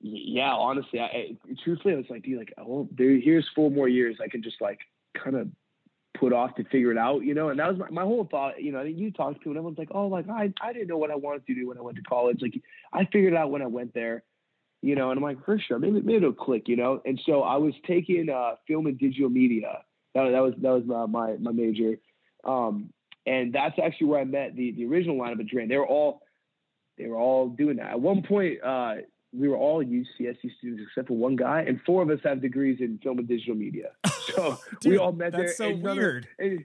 yeah 0.00 0.52
honestly 0.52 1.00
I, 1.00 1.36
truthfully 1.64 1.94
i 1.94 1.96
was 1.96 2.06
like 2.08 2.22
dude 2.22 2.38
like 2.38 2.52
oh 2.58 2.88
there 2.96 3.18
here's 3.18 3.48
four 3.54 3.70
more 3.70 3.88
years 3.88 4.18
i 4.22 4.28
can 4.28 4.42
just 4.42 4.60
like 4.60 4.78
kind 5.22 5.36
of 5.36 5.48
put 6.16 6.32
off 6.32 6.54
to 6.56 6.64
figure 6.64 6.92
it 6.92 6.98
out 6.98 7.24
you 7.24 7.34
know? 7.34 7.48
And 7.48 7.58
that 7.58 7.68
was 7.68 7.78
my, 7.78 7.90
my 7.90 8.02
whole 8.02 8.26
thought 8.30 8.62
you 8.62 8.72
know 8.72 8.82
you 8.82 9.10
talk 9.10 9.42
to 9.42 9.48
and 9.48 9.56
everyone's 9.56 9.78
like 9.78 9.90
oh 9.90 10.06
like 10.06 10.28
I, 10.28 10.52
I 10.60 10.72
didn't 10.72 10.88
know 10.88 10.98
what 10.98 11.10
i 11.10 11.16
wanted 11.16 11.46
to 11.46 11.54
do 11.54 11.68
when 11.68 11.78
i 11.78 11.82
went 11.82 11.96
to 11.96 12.02
college. 12.02 12.38
Like 12.40 12.60
i 12.92 13.04
figured 13.06 13.32
it 13.32 13.36
out 13.36 13.50
when 13.50 13.62
i 13.62 13.66
went 13.66 13.92
there 13.94 14.22
you 14.82 14.94
know, 14.94 15.10
and 15.10 15.18
I'm 15.18 15.24
like, 15.24 15.44
for 15.44 15.58
sure, 15.58 15.78
maybe, 15.78 16.00
maybe 16.00 16.16
it'll 16.16 16.32
click, 16.32 16.68
you 16.68 16.76
know. 16.76 17.00
And 17.04 17.20
so 17.26 17.42
I 17.42 17.56
was 17.56 17.74
taking 17.86 18.28
uh, 18.28 18.56
film 18.68 18.86
and 18.86 18.98
digital 18.98 19.28
media. 19.28 19.82
That, 20.14 20.30
that 20.30 20.42
was 20.42 20.54
that 20.62 20.70
was 20.70 20.84
my 20.86 21.06
my, 21.06 21.36
my 21.38 21.52
major, 21.52 21.96
um, 22.44 22.90
and 23.26 23.52
that's 23.52 23.78
actually 23.82 24.06
where 24.08 24.20
I 24.20 24.24
met 24.24 24.54
the 24.56 24.72
the 24.72 24.86
original 24.86 25.16
lineup 25.16 25.40
of 25.40 25.48
Drain. 25.48 25.68
They 25.68 25.76
were 25.76 25.86
all 25.86 26.22
they 26.98 27.06
were 27.06 27.18
all 27.18 27.48
doing 27.48 27.76
that. 27.76 27.90
At 27.90 28.00
one 28.00 28.22
point, 28.22 28.62
uh, 28.62 28.94
we 29.32 29.48
were 29.48 29.56
all 29.56 29.84
UCSC 29.84 30.56
students 30.58 30.82
except 30.88 31.08
for 31.08 31.16
one 31.16 31.36
guy, 31.36 31.62
and 31.62 31.80
four 31.84 32.02
of 32.02 32.08
us 32.10 32.20
have 32.24 32.40
degrees 32.40 32.78
in 32.80 32.98
film 33.02 33.18
and 33.18 33.28
digital 33.28 33.54
media. 33.54 33.90
So 34.34 34.58
Dude, 34.80 34.90
we 34.92 34.98
all 34.98 35.12
met 35.12 35.30
that's 35.32 35.56
there. 35.56 35.70
so 35.70 35.76
weird. 35.76 36.26
and, 36.40 36.64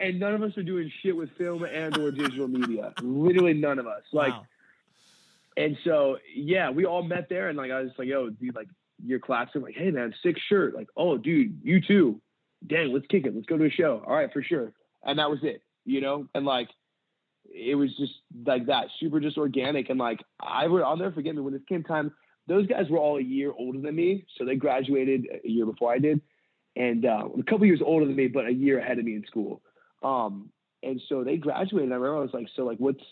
and 0.00 0.18
none 0.18 0.34
of 0.34 0.42
us 0.42 0.56
are 0.58 0.64
doing 0.64 0.90
shit 1.00 1.14
with 1.16 1.30
film 1.38 1.62
and 1.62 1.96
or 1.96 2.10
digital 2.10 2.48
media. 2.48 2.92
Literally 3.00 3.54
none 3.54 3.78
of 3.78 3.86
us. 3.86 4.02
Like, 4.12 4.32
Wow. 4.32 4.46
and 5.56 5.76
so 5.84 6.18
yeah, 6.34 6.70
we 6.70 6.86
all 6.86 7.04
met 7.04 7.28
there, 7.28 7.48
and 7.48 7.56
like 7.56 7.70
I 7.70 7.82
was 7.82 7.92
like, 7.98 8.08
yo, 8.08 8.30
dude, 8.30 8.56
like 8.56 8.66
your 9.04 9.20
class, 9.20 9.48
I'm 9.54 9.62
like, 9.62 9.76
hey 9.76 9.92
man, 9.92 10.12
sick 10.24 10.36
shirt. 10.48 10.74
Like, 10.74 10.88
oh, 10.96 11.18
dude, 11.18 11.60
you 11.62 11.80
too. 11.80 12.20
Dang, 12.66 12.92
let's 12.92 13.06
kick 13.06 13.26
it. 13.26 13.32
Let's 13.34 13.46
go 13.46 13.56
to 13.56 13.66
a 13.66 13.70
show. 13.70 14.02
All 14.04 14.16
right, 14.16 14.32
for 14.32 14.42
sure. 14.42 14.72
And 15.04 15.20
that 15.20 15.30
was 15.30 15.38
it. 15.44 15.62
You 15.88 16.02
know, 16.02 16.28
and 16.34 16.44
like 16.44 16.68
it 17.44 17.74
was 17.74 17.96
just 17.96 18.12
like 18.44 18.66
that, 18.66 18.88
super 19.00 19.20
just 19.20 19.38
organic. 19.38 19.88
And 19.88 19.98
like 19.98 20.20
I 20.40 20.66
would, 20.66 20.82
I'll 20.82 20.98
never 20.98 21.12
forget 21.12 21.34
me 21.34 21.40
when 21.40 21.54
it 21.54 21.66
came 21.66 21.82
time. 21.82 22.12
Those 22.46 22.66
guys 22.66 22.90
were 22.90 22.98
all 22.98 23.16
a 23.16 23.22
year 23.22 23.52
older 23.52 23.80
than 23.80 23.94
me, 23.94 24.26
so 24.36 24.44
they 24.44 24.56
graduated 24.56 25.26
a 25.44 25.48
year 25.48 25.66
before 25.66 25.92
I 25.92 25.98
did, 25.98 26.20
and 26.76 27.04
uh, 27.04 27.28
a 27.38 27.42
couple 27.42 27.66
years 27.66 27.80
older 27.84 28.06
than 28.06 28.16
me, 28.16 28.28
but 28.28 28.46
a 28.46 28.52
year 28.52 28.78
ahead 28.78 28.98
of 28.98 29.04
me 29.04 29.14
in 29.14 29.24
school. 29.26 29.62
Um, 30.02 30.50
and 30.82 31.00
so 31.08 31.24
they 31.24 31.36
graduated. 31.38 31.84
And 31.84 31.92
I 31.92 31.96
remember 31.96 32.18
I 32.18 32.20
was 32.20 32.34
like, 32.34 32.48
so 32.54 32.64
like, 32.64 32.78
what's 32.78 33.02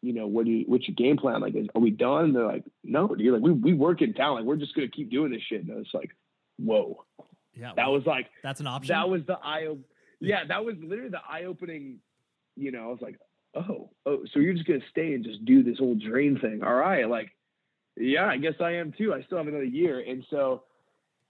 you 0.00 0.12
know, 0.12 0.26
what 0.26 0.44
do 0.44 0.52
you, 0.52 0.64
what's 0.68 0.86
your 0.86 0.94
game 0.94 1.16
plan? 1.16 1.40
Like, 1.40 1.56
is, 1.56 1.66
are 1.74 1.80
we 1.80 1.90
done? 1.90 2.26
And 2.26 2.36
they're 2.36 2.46
like, 2.46 2.64
no, 2.84 3.08
dude. 3.08 3.32
Like, 3.32 3.42
we 3.42 3.52
we 3.52 3.72
work 3.72 4.02
in 4.02 4.14
town. 4.14 4.36
Like, 4.36 4.44
we're 4.44 4.56
just 4.56 4.74
gonna 4.74 4.88
keep 4.88 5.10
doing 5.10 5.32
this 5.32 5.42
shit. 5.48 5.62
And 5.64 5.72
I 5.72 5.76
was 5.76 5.90
like, 5.94 6.10
whoa. 6.58 7.04
Yeah. 7.54 7.72
That 7.74 7.88
was 7.88 8.04
like 8.06 8.26
that's 8.42 8.60
an 8.60 8.66
option. 8.66 8.94
that 8.94 9.08
was 9.08 9.22
the 9.26 9.38
eye. 9.42 9.66
Yeah, 10.20 10.44
that 10.46 10.64
was 10.64 10.76
literally 10.80 11.10
the 11.10 11.20
eye 11.28 11.44
opening. 11.44 11.98
You 12.58 12.72
know, 12.72 12.84
I 12.84 12.86
was 12.86 13.00
like, 13.00 13.18
oh, 13.54 13.90
oh, 14.06 14.24
so 14.32 14.40
you're 14.40 14.54
just 14.54 14.66
gonna 14.66 14.80
stay 14.90 15.14
and 15.14 15.24
just 15.24 15.44
do 15.44 15.62
this 15.62 15.78
whole 15.78 15.94
drain 15.94 16.38
thing? 16.38 16.62
All 16.62 16.74
right, 16.74 17.08
like, 17.08 17.30
yeah, 17.96 18.26
I 18.26 18.36
guess 18.36 18.54
I 18.60 18.72
am 18.72 18.92
too. 18.96 19.14
I 19.14 19.22
still 19.22 19.38
have 19.38 19.48
another 19.48 19.64
year, 19.64 20.00
and 20.00 20.24
so 20.30 20.62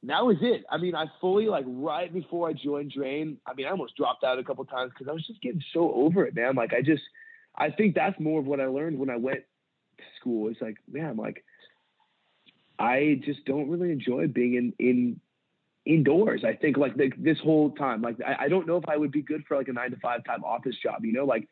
that 0.04 0.24
was 0.24 0.36
it. 0.40 0.64
I 0.70 0.78
mean, 0.78 0.94
I 0.94 1.06
fully 1.20 1.46
like 1.46 1.64
right 1.66 2.12
before 2.12 2.48
I 2.48 2.52
joined 2.52 2.92
Drain. 2.92 3.38
I 3.46 3.54
mean, 3.54 3.66
I 3.66 3.70
almost 3.70 3.96
dropped 3.96 4.22
out 4.24 4.38
a 4.38 4.44
couple 4.44 4.64
times 4.64 4.92
because 4.92 5.08
I 5.08 5.12
was 5.12 5.26
just 5.26 5.42
getting 5.42 5.62
so 5.72 5.92
over 5.92 6.24
it, 6.24 6.34
man. 6.34 6.54
Like, 6.54 6.72
I 6.72 6.82
just, 6.82 7.02
I 7.56 7.70
think 7.70 7.94
that's 7.94 8.18
more 8.20 8.38
of 8.38 8.46
what 8.46 8.60
I 8.60 8.66
learned 8.66 8.98
when 8.98 9.10
I 9.10 9.16
went 9.16 9.40
to 9.98 10.04
school. 10.20 10.48
It's 10.48 10.60
like, 10.60 10.76
man, 10.90 11.16
like, 11.16 11.44
I 12.78 13.20
just 13.24 13.44
don't 13.44 13.68
really 13.68 13.90
enjoy 13.90 14.28
being 14.28 14.54
in 14.54 14.72
in 14.78 15.20
indoors. 15.88 16.44
I 16.46 16.54
think 16.54 16.76
like 16.76 16.96
the, 16.96 17.10
this 17.16 17.38
whole 17.42 17.70
time, 17.70 18.02
like 18.02 18.16
I, 18.24 18.44
I 18.44 18.48
don't 18.48 18.66
know 18.66 18.76
if 18.76 18.88
I 18.88 18.96
would 18.96 19.10
be 19.10 19.22
good 19.22 19.42
for 19.48 19.56
like 19.56 19.68
a 19.68 19.72
nine 19.72 19.90
to 19.90 19.96
five 19.96 20.22
type 20.24 20.42
office 20.44 20.76
job, 20.80 21.04
you 21.04 21.12
know, 21.12 21.24
like, 21.24 21.48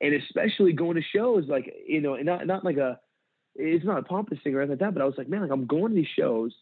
and 0.00 0.14
especially 0.14 0.72
going 0.72 0.94
to 0.94 1.02
shows, 1.02 1.44
like 1.48 1.72
you 1.86 2.00
know, 2.00 2.14
and 2.14 2.26
not 2.26 2.46
not 2.46 2.64
like 2.64 2.76
a, 2.76 3.00
it's 3.56 3.84
not 3.84 3.98
a 3.98 4.02
pompous 4.02 4.38
thing 4.44 4.54
or 4.54 4.60
anything 4.60 4.78
like 4.78 4.80
that, 4.80 4.94
but 4.94 5.02
I 5.02 5.06
was 5.06 5.14
like, 5.16 5.28
man, 5.28 5.40
like 5.40 5.50
I'm 5.50 5.66
going 5.66 5.90
to 5.90 5.96
these 5.96 6.06
shows 6.16 6.52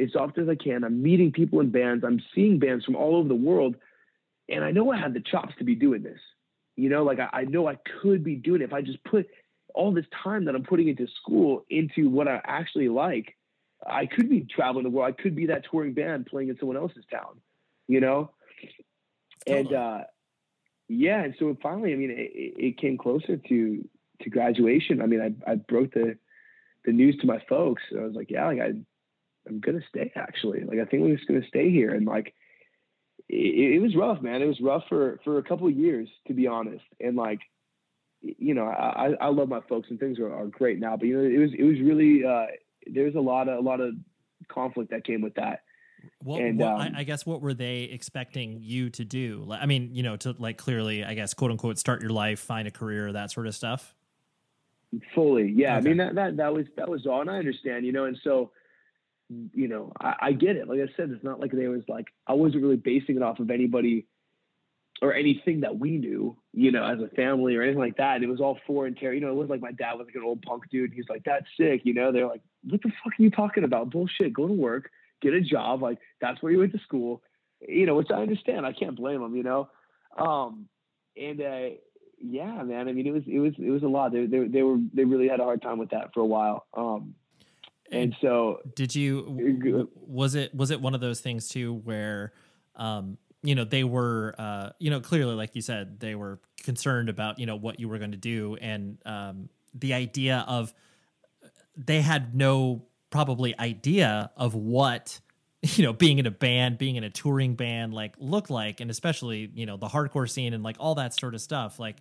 as 0.00 0.16
often 0.16 0.44
as 0.44 0.48
I 0.48 0.56
can. 0.56 0.82
I'm 0.82 1.02
meeting 1.02 1.30
people 1.30 1.60
in 1.60 1.70
bands. 1.70 2.02
I'm 2.04 2.20
seeing 2.34 2.58
bands 2.58 2.84
from 2.84 2.96
all 2.96 3.16
over 3.16 3.28
the 3.28 3.34
world, 3.34 3.76
and 4.48 4.64
I 4.64 4.72
know 4.72 4.90
I 4.90 4.98
have 4.98 5.14
the 5.14 5.20
chops 5.20 5.52
to 5.58 5.64
be 5.64 5.74
doing 5.74 6.02
this. 6.02 6.18
You 6.76 6.88
know, 6.88 7.04
like 7.04 7.20
I, 7.20 7.28
I 7.40 7.44
know 7.44 7.68
I 7.68 7.76
could 8.02 8.24
be 8.24 8.36
doing 8.36 8.62
it 8.62 8.64
if 8.64 8.72
I 8.72 8.80
just 8.80 9.04
put 9.04 9.26
all 9.74 9.92
this 9.92 10.06
time 10.24 10.46
that 10.46 10.54
I'm 10.54 10.64
putting 10.64 10.88
into 10.88 11.06
school 11.22 11.64
into 11.68 12.08
what 12.08 12.26
I 12.26 12.40
actually 12.44 12.88
like. 12.88 13.36
I 13.86 14.06
could 14.06 14.28
be 14.28 14.42
traveling 14.42 14.84
the 14.84 14.90
world. 14.90 15.14
I 15.18 15.22
could 15.22 15.34
be 15.34 15.46
that 15.46 15.64
touring 15.70 15.94
band 15.94 16.26
playing 16.26 16.48
in 16.48 16.58
someone 16.58 16.76
else's 16.76 17.04
town, 17.10 17.40
you 17.88 18.00
know? 18.00 18.30
And, 19.46 19.72
uh, 19.72 20.00
yeah. 20.88 21.22
And 21.22 21.34
so 21.38 21.56
finally, 21.62 21.92
I 21.92 21.96
mean, 21.96 22.10
it, 22.10 22.30
it 22.34 22.78
came 22.78 22.98
closer 22.98 23.36
to, 23.36 23.88
to 24.22 24.30
graduation. 24.30 25.00
I 25.00 25.06
mean, 25.06 25.20
I, 25.20 25.52
I 25.52 25.54
broke 25.54 25.94
the, 25.94 26.18
the 26.84 26.92
news 26.92 27.16
to 27.18 27.26
my 27.26 27.40
folks. 27.48 27.82
I 27.96 28.02
was 28.02 28.14
like, 28.14 28.30
yeah, 28.30 28.46
like 28.46 28.60
I, 28.60 28.72
I'm 29.48 29.60
going 29.60 29.80
to 29.80 29.86
stay 29.88 30.12
actually. 30.14 30.64
Like, 30.64 30.78
I 30.78 30.84
think 30.84 31.02
we're 31.02 31.16
just 31.16 31.28
going 31.28 31.40
to 31.40 31.48
stay 31.48 31.70
here. 31.70 31.90
And 31.90 32.06
like, 32.06 32.34
it, 33.28 33.76
it 33.76 33.80
was 33.80 33.96
rough, 33.96 34.20
man. 34.20 34.42
It 34.42 34.46
was 34.46 34.60
rough 34.60 34.84
for, 34.88 35.20
for 35.24 35.38
a 35.38 35.42
couple 35.42 35.68
of 35.68 35.76
years, 35.76 36.08
to 36.26 36.34
be 36.34 36.46
honest. 36.46 36.84
And 37.00 37.16
like, 37.16 37.40
you 38.20 38.52
know, 38.52 38.66
I, 38.66 39.12
I 39.18 39.28
love 39.28 39.48
my 39.48 39.60
folks 39.68 39.88
and 39.88 39.98
things 39.98 40.18
are, 40.18 40.34
are 40.34 40.46
great 40.48 40.78
now, 40.78 40.96
but 40.98 41.06
you 41.06 41.16
know, 41.16 41.24
it 41.24 41.38
was, 41.38 41.50
it 41.58 41.62
was 41.62 41.80
really, 41.80 42.24
uh, 42.24 42.46
there's 42.86 43.14
a 43.14 43.20
lot 43.20 43.48
of, 43.48 43.58
a 43.58 43.60
lot 43.60 43.80
of 43.80 43.94
conflict 44.48 44.90
that 44.90 45.04
came 45.04 45.20
with 45.20 45.34
that. 45.34 45.62
What, 46.22 46.40
And, 46.40 46.58
what 46.58 46.68
um, 46.68 46.80
I, 46.80 47.00
I 47.00 47.04
guess 47.04 47.26
what 47.26 47.40
were 47.40 47.54
they 47.54 47.82
expecting 47.82 48.58
you 48.60 48.90
to 48.90 49.04
do? 49.04 49.42
Like, 49.46 49.62
I 49.62 49.66
mean, 49.66 49.94
you 49.94 50.02
know, 50.02 50.16
to 50.18 50.34
like 50.38 50.56
clearly, 50.56 51.04
I 51.04 51.14
guess, 51.14 51.34
quote 51.34 51.50
unquote, 51.50 51.78
start 51.78 52.00
your 52.00 52.10
life, 52.10 52.40
find 52.40 52.66
a 52.66 52.70
career, 52.70 53.12
that 53.12 53.30
sort 53.30 53.46
of 53.46 53.54
stuff. 53.54 53.94
Fully, 55.14 55.52
yeah. 55.54 55.76
I 55.76 55.80
mean 55.80 55.98
that 55.98 56.16
that 56.16 56.36
that 56.38 56.52
was 56.52 56.66
that 56.76 56.88
was 56.88 57.06
all, 57.06 57.20
and 57.20 57.30
I 57.30 57.36
understand, 57.36 57.86
you 57.86 57.92
know. 57.92 58.06
And 58.06 58.18
so, 58.24 58.50
you 59.28 59.68
know, 59.68 59.92
I, 60.00 60.14
I 60.20 60.32
get 60.32 60.56
it. 60.56 60.66
Like 60.66 60.80
I 60.80 60.88
said, 60.96 61.10
it's 61.10 61.22
not 61.22 61.38
like 61.38 61.52
they 61.52 61.68
was 61.68 61.82
like 61.86 62.06
I 62.26 62.32
wasn't 62.32 62.62
really 62.62 62.76
basing 62.76 63.14
it 63.14 63.22
off 63.22 63.38
of 63.38 63.50
anybody 63.50 64.06
or 65.02 65.14
anything 65.14 65.60
that 65.60 65.78
we 65.78 65.96
knew, 65.96 66.36
you 66.52 66.70
know, 66.70 66.84
as 66.84 67.00
a 67.00 67.08
family 67.14 67.56
or 67.56 67.62
anything 67.62 67.80
like 67.80 67.96
that. 67.96 68.22
It 68.22 68.28
was 68.28 68.40
all 68.40 68.58
foreign 68.66 68.94
terror. 68.94 69.14
You 69.14 69.20
know, 69.20 69.30
it 69.30 69.34
was 69.34 69.48
like 69.48 69.60
my 69.60 69.72
dad 69.72 69.94
was 69.94 70.06
like 70.06 70.14
an 70.14 70.22
old 70.24 70.42
punk 70.42 70.64
dude. 70.70 70.92
He's 70.92 71.08
like, 71.08 71.22
"That's 71.24 71.46
sick," 71.56 71.82
you 71.84 71.94
know. 71.94 72.12
They're 72.12 72.26
like, 72.26 72.42
"What 72.68 72.82
the 72.82 72.90
fuck 73.02 73.18
are 73.18 73.22
you 73.22 73.30
talking 73.30 73.64
about? 73.64 73.90
Bullshit. 73.90 74.32
Go 74.32 74.46
to 74.46 74.52
work, 74.52 74.90
get 75.22 75.32
a 75.32 75.40
job. 75.40 75.82
Like 75.82 75.98
that's 76.20 76.42
where 76.42 76.52
you 76.52 76.58
went 76.58 76.72
to 76.72 76.80
school." 76.80 77.22
You 77.66 77.86
know, 77.86 77.94
which 77.94 78.10
I 78.10 78.22
understand. 78.22 78.66
I 78.66 78.72
can't 78.72 78.96
blame 78.96 79.20
them. 79.20 79.34
You 79.34 79.42
know, 79.42 79.68
um, 80.18 80.66
and 81.16 81.40
uh, 81.40 81.68
yeah, 82.18 82.62
man. 82.62 82.88
I 82.88 82.92
mean, 82.92 83.06
it 83.06 83.12
was 83.12 83.22
it 83.26 83.38
was 83.38 83.54
it 83.58 83.70
was 83.70 83.82
a 83.82 83.88
lot. 83.88 84.12
They 84.12 84.26
they 84.26 84.48
they 84.48 84.62
were 84.62 84.78
they 84.92 85.04
really 85.04 85.28
had 85.28 85.40
a 85.40 85.44
hard 85.44 85.62
time 85.62 85.78
with 85.78 85.90
that 85.90 86.12
for 86.12 86.20
a 86.20 86.26
while. 86.26 86.66
Um, 86.74 87.14
and 87.90 88.14
so 88.20 88.60
Did 88.76 88.94
you 88.94 89.88
was 90.06 90.34
it 90.34 90.54
was 90.54 90.70
it 90.70 90.80
one 90.80 90.94
of 90.94 91.00
those 91.00 91.20
things 91.20 91.48
too 91.48 91.74
where 91.74 92.32
um 92.76 93.18
you 93.42 93.54
know 93.54 93.64
they 93.64 93.84
were 93.84 94.34
uh 94.38 94.70
you 94.78 94.90
know 94.90 95.00
clearly 95.00 95.34
like 95.34 95.54
you 95.54 95.62
said 95.62 95.98
they 96.00 96.14
were 96.14 96.40
concerned 96.62 97.08
about 97.08 97.38
you 97.38 97.46
know 97.46 97.56
what 97.56 97.80
you 97.80 97.88
were 97.88 97.98
going 97.98 98.12
to 98.12 98.16
do. 98.16 98.56
And 98.60 98.98
um 99.04 99.48
the 99.74 99.94
idea 99.94 100.44
of 100.48 100.74
they 101.76 102.00
had 102.00 102.34
no 102.34 102.84
probably 103.10 103.58
idea 103.58 104.30
of 104.36 104.54
what 104.54 105.20
you 105.62 105.84
know 105.84 105.92
being 105.92 106.18
in 106.18 106.26
a 106.26 106.30
band 106.30 106.78
being 106.78 106.96
in 106.96 107.04
a 107.04 107.10
touring 107.10 107.54
band 107.54 107.92
like 107.94 108.14
looked 108.18 108.50
like 108.50 108.80
and 108.80 108.90
especially 108.90 109.50
you 109.54 109.66
know 109.66 109.76
the 109.76 109.88
hardcore 109.88 110.28
scene 110.28 110.54
and 110.54 110.62
like 110.62 110.76
all 110.78 110.94
that 110.96 111.14
sort 111.14 111.34
of 111.34 111.40
stuff. 111.40 111.78
Like 111.78 111.96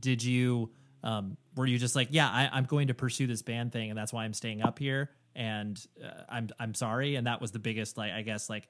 did 0.00 0.22
you 0.22 0.70
um 1.02 1.36
were 1.54 1.66
you 1.66 1.78
just 1.78 1.94
like 1.94 2.08
yeah 2.10 2.28
I, 2.28 2.50
i'm 2.52 2.64
going 2.64 2.88
to 2.88 2.94
pursue 2.94 3.26
this 3.26 3.42
band 3.42 3.72
thing 3.72 3.90
and 3.90 3.98
that's 3.98 4.12
why 4.12 4.24
i'm 4.24 4.34
staying 4.34 4.62
up 4.62 4.78
here 4.78 5.10
and 5.34 5.80
uh, 6.04 6.22
i'm 6.28 6.48
i'm 6.58 6.74
sorry 6.74 7.14
and 7.14 7.26
that 7.26 7.40
was 7.40 7.52
the 7.52 7.58
biggest 7.58 7.96
like 7.96 8.12
i 8.12 8.22
guess 8.22 8.50
like 8.50 8.68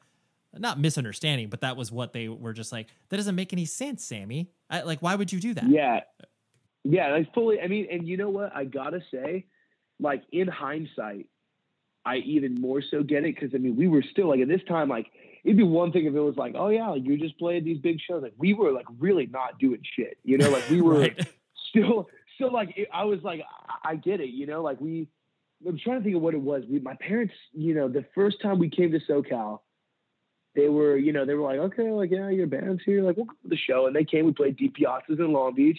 not 0.55 0.79
misunderstanding 0.81 1.49
but 1.49 1.61
that 1.61 1.77
was 1.77 1.93
what 1.93 2.13
they 2.13 2.29
were 2.29 2.53
just 2.53 2.73
like 2.73 2.89
that 3.09 3.17
doesn't 3.17 3.35
make 3.35 3.53
any 3.53 3.65
sense 3.65 4.05
sammy 4.05 4.51
I, 4.71 4.83
like 4.83 5.01
why 5.03 5.15
would 5.15 5.33
you 5.33 5.41
do 5.41 5.55
that 5.55 5.69
yeah, 5.69 6.01
yeah, 6.89 7.13
like 7.13 7.33
fully. 7.35 7.61
I 7.61 7.67
mean, 7.67 7.89
and 7.91 8.07
you 8.07 8.17
know 8.17 8.31
what? 8.31 8.55
I 8.55 8.65
gotta 8.65 9.01
say, 9.13 9.47
like 9.99 10.23
in 10.31 10.47
hindsight, 10.47 11.27
I 12.05 12.17
even 12.19 12.55
more 12.61 12.81
so 12.81 13.03
get 13.03 13.25
it 13.25 13.35
because 13.35 13.51
I 13.55 13.59
mean, 13.59 13.77
we 13.77 13.89
were 13.89 14.05
still 14.11 14.29
like 14.29 14.41
at 14.41 14.49
this 14.49 14.61
time, 14.69 14.89
like 14.89 15.07
it'd 15.45 15.57
be 15.57 15.65
one 15.65 15.91
thing 15.93 16.07
if 16.07 16.15
it 16.15 16.21
was 16.21 16.37
like, 16.37 16.55
oh 16.57 16.69
yeah, 16.69 16.89
like 16.89 17.05
you 17.05 17.17
just 17.19 17.39
played 17.39 17.65
these 17.65 17.79
big 17.79 17.99
shows. 18.01 18.23
Like 18.23 18.35
we 18.39 18.55
were 18.55 18.71
like 18.73 18.87
really 18.99 19.27
not 19.27 19.59
doing 19.59 19.81
shit, 19.97 20.19
you 20.23 20.39
know, 20.39 20.49
like 20.51 20.69
we 20.71 20.81
were 20.83 21.01
Right. 21.01 21.29
still 21.71 22.09
still 22.37 22.53
like 22.53 22.73
it, 22.77 22.89
I 22.93 23.05
was 23.05 23.21
like 23.25 23.41
I, 23.85 23.91
I 23.91 23.97
get 23.97 24.21
it, 24.21 24.31
you 24.31 24.47
know, 24.47 24.63
like 24.63 24.81
we. 24.81 25.09
I'm 25.67 25.79
trying 25.79 25.99
to 25.99 26.05
think 26.05 26.15
of 26.15 26.21
what 26.21 26.35
it 26.35 26.41
was. 26.41 26.65
We, 26.69 26.81
my 26.81 26.95
parents, 27.01 27.33
you 27.53 27.75
know, 27.75 27.89
the 27.89 28.05
first 28.15 28.43
time 28.43 28.59
we 28.59 28.69
came 28.69 28.93
to 28.93 29.01
SoCal, 29.01 29.61
they 30.57 30.69
were, 30.69 30.97
you 30.97 31.13
know, 31.13 31.25
they 31.25 31.35
were 31.35 31.43
like, 31.43 31.59
okay, 31.59 31.91
like 31.91 32.11
yeah, 32.11 32.31
your 32.31 32.47
band's 32.47 32.83
here, 32.85 33.03
like 33.03 33.17
we'll 33.17 33.27
go 33.27 33.35
to 33.43 33.49
the 33.49 33.57
show, 33.57 33.87
and 33.87 33.95
they 33.95 34.05
came. 34.05 34.27
We 34.27 34.33
played 34.33 34.57
Di 34.57 34.69
Piazza's 34.69 35.21
in 35.21 35.33
Long 35.33 35.55
Beach, 35.55 35.79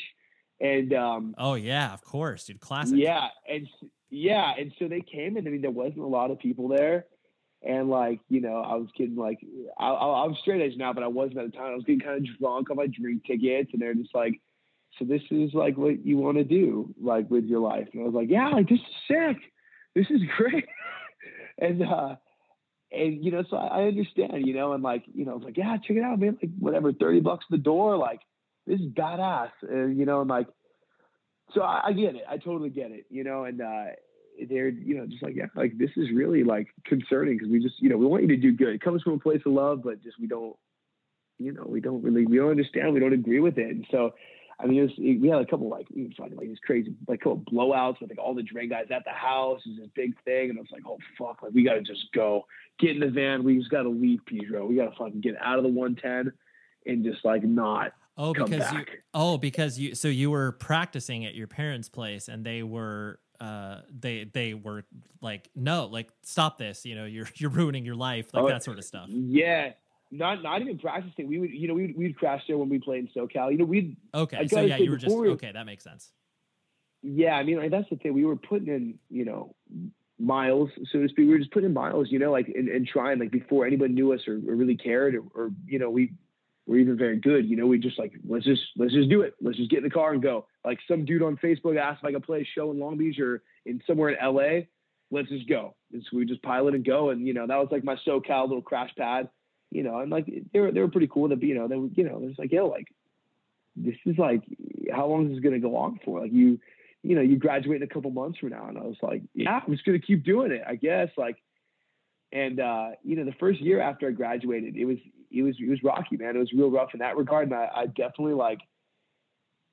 and 0.61 0.93
um, 0.93 1.35
oh 1.37 1.55
yeah 1.55 1.93
of 1.93 2.03
course 2.03 2.45
dude 2.45 2.59
classic 2.59 2.97
yeah, 2.97 3.27
and 3.49 3.67
yeah, 4.09 4.53
and 4.57 4.71
so 4.79 4.87
they 4.87 5.01
came, 5.01 5.35
and 5.37 5.47
I 5.47 5.51
mean, 5.51 5.61
there 5.61 5.71
wasn't 5.71 5.99
a 5.99 6.07
lot 6.07 6.31
of 6.31 6.39
people 6.39 6.69
there, 6.69 7.05
and 7.61 7.89
like, 7.89 8.19
you 8.29 8.39
know, 8.39 8.61
I 8.61 8.75
was 8.75 8.87
getting 8.97 9.15
like, 9.15 9.39
I, 9.77 9.89
I, 9.89 10.25
I'm 10.25 10.35
straight 10.41 10.61
edge 10.61 10.77
now, 10.77 10.93
but 10.93 11.03
I 11.03 11.07
wasn't 11.07 11.39
at 11.39 11.51
the 11.51 11.57
time. 11.57 11.71
I 11.71 11.75
was 11.75 11.83
getting 11.83 11.99
kind 11.99 12.17
of 12.17 12.39
drunk 12.39 12.69
on 12.69 12.77
my 12.77 12.87
drink 12.87 13.25
tickets, 13.25 13.71
and 13.73 13.81
they're 13.81 13.95
just 13.95 14.15
like, 14.15 14.39
so 14.97 15.05
this 15.05 15.21
is 15.29 15.53
like 15.53 15.77
what 15.77 16.05
you 16.05 16.17
want 16.17 16.37
to 16.37 16.43
do, 16.43 16.93
like 17.01 17.29
with 17.29 17.45
your 17.45 17.59
life, 17.59 17.87
and 17.93 18.01
I 18.01 18.05
was 18.05 18.13
like, 18.13 18.29
yeah, 18.29 18.49
like 18.49 18.69
this 18.69 18.79
is 18.79 18.95
sick, 19.07 19.37
this 19.95 20.07
is 20.09 20.21
great, 20.37 20.65
and 21.57 21.83
uh, 21.83 22.15
and 22.91 23.23
you 23.23 23.31
know, 23.31 23.43
so 23.49 23.57
I, 23.57 23.81
I 23.81 23.81
understand, 23.83 24.45
you 24.45 24.53
know, 24.53 24.73
and 24.73 24.83
like, 24.83 25.03
you 25.13 25.25
know, 25.25 25.37
like, 25.37 25.57
yeah, 25.57 25.77
check 25.77 25.97
it 25.97 26.03
out, 26.03 26.19
man, 26.19 26.37
like 26.41 26.51
whatever, 26.57 26.93
thirty 26.93 27.19
bucks 27.19 27.45
at 27.49 27.51
the 27.51 27.63
door, 27.63 27.97
like 27.97 28.21
this 28.65 28.79
is 28.79 28.87
badass, 28.87 29.51
And 29.61 29.97
you 29.97 30.05
know, 30.05 30.21
and 30.21 30.29
like 30.29 30.47
so 31.53 31.61
I, 31.61 31.87
I 31.87 31.93
get 31.93 32.15
it. 32.15 32.23
I 32.29 32.37
totally 32.37 32.69
get 32.69 32.91
it. 32.91 33.05
You 33.09 33.23
know, 33.23 33.45
and 33.45 33.61
uh, 33.61 33.85
they're 34.49 34.69
you 34.69 34.97
know 34.97 35.05
just 35.07 35.23
like 35.23 35.35
yeah, 35.35 35.45
like 35.55 35.77
this 35.77 35.91
is 35.95 36.07
really 36.13 36.43
like 36.43 36.67
concerning 36.85 37.37
because 37.37 37.49
we 37.49 37.59
just 37.59 37.75
you 37.79 37.89
know 37.89 37.97
we 37.97 38.05
want 38.05 38.23
you 38.23 38.29
to 38.29 38.37
do 38.37 38.51
good. 38.51 38.75
It 38.75 38.81
comes 38.81 39.01
from 39.01 39.13
a 39.13 39.19
place 39.19 39.41
of 39.45 39.53
love, 39.53 39.81
but 39.83 40.03
just 40.03 40.19
we 40.19 40.27
don't, 40.27 40.55
you 41.39 41.53
know, 41.53 41.65
we 41.65 41.81
don't 41.81 42.03
really 42.03 42.25
we 42.25 42.37
don't 42.37 42.51
understand. 42.51 42.93
We 42.93 42.99
don't 42.99 43.13
agree 43.13 43.39
with 43.39 43.57
it. 43.57 43.69
And 43.69 43.87
so, 43.91 44.13
I 44.59 44.65
mean, 44.65 44.79
it 44.79 44.83
was, 44.83 44.91
it, 44.97 45.21
we 45.21 45.27
had 45.27 45.39
a 45.39 45.45
couple 45.45 45.69
like 45.69 45.87
we 45.93 46.05
was 46.05 46.13
like 46.17 46.37
these 46.39 46.57
crazy 46.65 46.93
like 47.07 47.19
couple 47.21 47.43
blowouts 47.51 48.01
with 48.01 48.09
like 48.09 48.19
all 48.19 48.33
the 48.33 48.41
Drain 48.43 48.69
guys 48.69 48.87
at 48.89 49.03
the 49.03 49.11
house. 49.11 49.61
It 49.65 49.69
was 49.69 49.77
this 49.79 49.89
big 49.95 50.13
thing, 50.23 50.49
and 50.49 50.57
I 50.57 50.61
was 50.61 50.71
like, 50.71 50.83
oh 50.87 50.97
fuck, 51.17 51.43
like 51.43 51.53
we 51.53 51.63
got 51.63 51.73
to 51.73 51.81
just 51.81 52.11
go 52.13 52.45
get 52.79 52.91
in 52.91 52.99
the 52.99 53.09
van. 53.09 53.43
We 53.43 53.57
just 53.57 53.69
got 53.69 53.83
to 53.83 53.89
leave 53.89 54.19
Pedro. 54.25 54.65
We 54.65 54.75
got 54.75 54.85
to 54.91 54.97
fucking 54.97 55.21
get 55.21 55.35
out 55.41 55.57
of 55.57 55.63
the 55.63 55.69
110 55.69 56.33
and 56.85 57.03
just 57.03 57.23
like 57.23 57.43
not 57.43 57.93
Oh, 58.19 58.33
come 58.33 58.49
because 58.49 58.71
you. 58.71 58.77
back. 58.79 58.89
Oh, 59.13 59.37
because 59.37 59.77
you. 59.77 59.93
So 59.93 60.07
you 60.07 60.31
were 60.31 60.53
practicing 60.53 61.25
at 61.25 61.35
your 61.35 61.47
parents' 61.47 61.89
place, 61.89 62.27
and 62.27 62.43
they 62.45 62.63
were. 62.63 63.19
Uh, 63.39 63.81
they 63.95 64.23
they 64.33 64.55
were 64.55 64.83
like, 65.21 65.47
no, 65.55 65.85
like 65.85 66.09
stop 66.23 66.57
this. 66.57 66.83
You 66.83 66.95
know, 66.95 67.05
you're 67.05 67.27
you're 67.35 67.51
ruining 67.51 67.85
your 67.85 67.93
life, 67.93 68.33
like 68.33 68.43
Oh, 68.43 68.47
that 68.47 68.63
sort 68.63 68.79
of 68.79 68.85
stuff. 68.85 69.05
Yeah, 69.09 69.73
not 70.11 70.43
not 70.43 70.61
even 70.61 70.77
practicing. 70.77 71.27
We 71.27 71.39
would, 71.39 71.51
you 71.51 71.67
know, 71.67 71.73
we'd, 71.73 71.97
we'd 71.97 72.17
crash 72.17 72.43
there 72.47 72.57
when 72.57 72.69
we 72.69 72.79
played 72.79 73.05
in 73.05 73.09
SoCal. 73.15 73.51
You 73.51 73.57
know, 73.57 73.65
we'd 73.65 73.97
Okay, 74.13 74.37
I 74.37 74.47
so 74.47 74.61
yeah, 74.61 74.77
you 74.77 74.91
were 74.91 74.97
just 74.97 75.15
we- 75.15 75.29
okay. 75.29 75.51
That 75.51 75.65
makes 75.65 75.83
sense. 75.83 76.11
Yeah, 77.03 77.33
I 77.33 77.43
mean, 77.43 77.57
like, 77.57 77.71
that's 77.71 77.89
the 77.89 77.95
thing. 77.95 78.13
We 78.13 78.25
were 78.25 78.35
putting 78.35 78.67
in, 78.67 78.99
you 79.09 79.23
know, 79.23 79.55
miles, 80.19 80.69
so 80.91 80.99
to 80.99 81.07
speak. 81.07 81.27
We 81.27 81.29
were 81.29 81.37
just 81.37 81.51
putting 81.51 81.67
in 81.67 81.73
miles, 81.73 82.07
you 82.09 82.19
know, 82.19 82.31
like 82.31 82.47
and, 82.47 82.67
and 82.67 82.87
trying, 82.87 83.19
like 83.19 83.31
before 83.31 83.65
anybody 83.65 83.93
knew 83.93 84.13
us 84.13 84.21
or, 84.27 84.33
or 84.33 84.55
really 84.55 84.75
cared, 84.75 85.15
or, 85.15 85.23
or 85.35 85.51
you 85.65 85.79
know, 85.79 85.89
we 85.89 86.13
were 86.65 86.77
even 86.77 86.97
very 86.97 87.17
good. 87.17 87.47
You 87.47 87.55
know, 87.55 87.67
we 87.67 87.77
just 87.77 87.99
like 87.99 88.13
let's 88.27 88.45
just 88.45 88.61
let's 88.77 88.93
just 88.93 89.09
do 89.09 89.21
it. 89.21 89.35
Let's 89.41 89.57
just 89.57 89.69
get 89.69 89.77
in 89.77 89.83
the 89.83 89.89
car 89.89 90.13
and 90.13 90.21
go. 90.21 90.47
Like 90.65 90.79
some 90.87 91.05
dude 91.05 91.21
on 91.21 91.37
Facebook 91.37 91.77
asked 91.77 91.99
if 92.03 92.05
I 92.05 92.11
could 92.13 92.23
play 92.23 92.41
a 92.41 92.45
show 92.45 92.71
in 92.71 92.79
Long 92.79 92.97
Beach 92.97 93.19
or 93.19 93.43
in 93.65 93.81
somewhere 93.87 94.09
in 94.09 94.35
LA. 94.35 94.65
Let's 95.09 95.29
just 95.29 95.47
go. 95.47 95.75
And 95.93 96.03
so 96.03 96.17
we 96.17 96.25
just 96.25 96.41
pilot 96.41 96.75
and 96.75 96.83
go, 96.83 97.11
and 97.11 97.25
you 97.25 97.33
know, 97.33 97.47
that 97.47 97.57
was 97.57 97.69
like 97.71 97.83
my 97.83 97.95
SoCal 98.05 98.47
little 98.47 98.61
crash 98.61 98.91
pad. 98.97 99.29
You 99.69 99.83
know, 99.83 99.99
and 99.99 100.09
like 100.09 100.25
they 100.53 100.59
were 100.59 100.71
they 100.71 100.79
were 100.79 100.87
pretty 100.87 101.07
cool. 101.07 101.29
To 101.29 101.35
be, 101.35 101.47
you 101.47 101.55
know, 101.55 101.67
they 101.67 101.75
were, 101.75 101.89
you 101.93 102.03
know, 102.03 102.19
it's 102.23 102.39
like 102.39 102.51
yo, 102.51 102.67
like 102.67 102.87
this 103.75 103.95
is 104.05 104.17
like 104.17 104.41
how 104.93 105.07
long 105.07 105.27
is 105.27 105.33
this 105.33 105.43
gonna 105.43 105.59
go 105.59 105.75
on 105.75 105.99
for? 106.05 106.21
Like 106.21 106.31
you 106.31 106.59
you 107.03 107.15
know, 107.15 107.21
you 107.21 107.37
graduate 107.37 107.81
in 107.81 107.87
a 107.87 107.91
couple 107.91 108.11
months 108.11 108.39
from 108.39 108.49
now. 108.49 108.67
And 108.67 108.77
I 108.77 108.81
was 108.81 108.97
like, 109.01 109.21
yeah, 109.33 109.61
I'm 109.65 109.71
just 109.71 109.85
to 109.85 109.99
keep 109.99 110.25
doing 110.25 110.51
it, 110.51 110.63
I 110.67 110.75
guess. 110.75 111.09
Like, 111.17 111.37
and, 112.31 112.59
uh, 112.59 112.89
you 113.03 113.15
know, 113.15 113.23
the 113.23 113.35
first 113.39 113.61
year 113.61 113.79
after 113.79 114.09
I 114.09 114.11
graduated, 114.11 114.75
it 114.75 114.85
was, 114.85 114.97
it 115.31 115.41
was, 115.41 115.55
it 115.59 115.69
was 115.69 115.81
rocky, 115.83 116.17
man. 116.17 116.35
It 116.35 116.39
was 116.39 116.51
real 116.51 116.69
rough 116.69 116.89
in 116.93 116.99
that 116.99 117.15
regard. 117.15 117.45
And 117.45 117.55
I, 117.55 117.69
I 117.73 117.85
definitely 117.85 118.33
like 118.33 118.59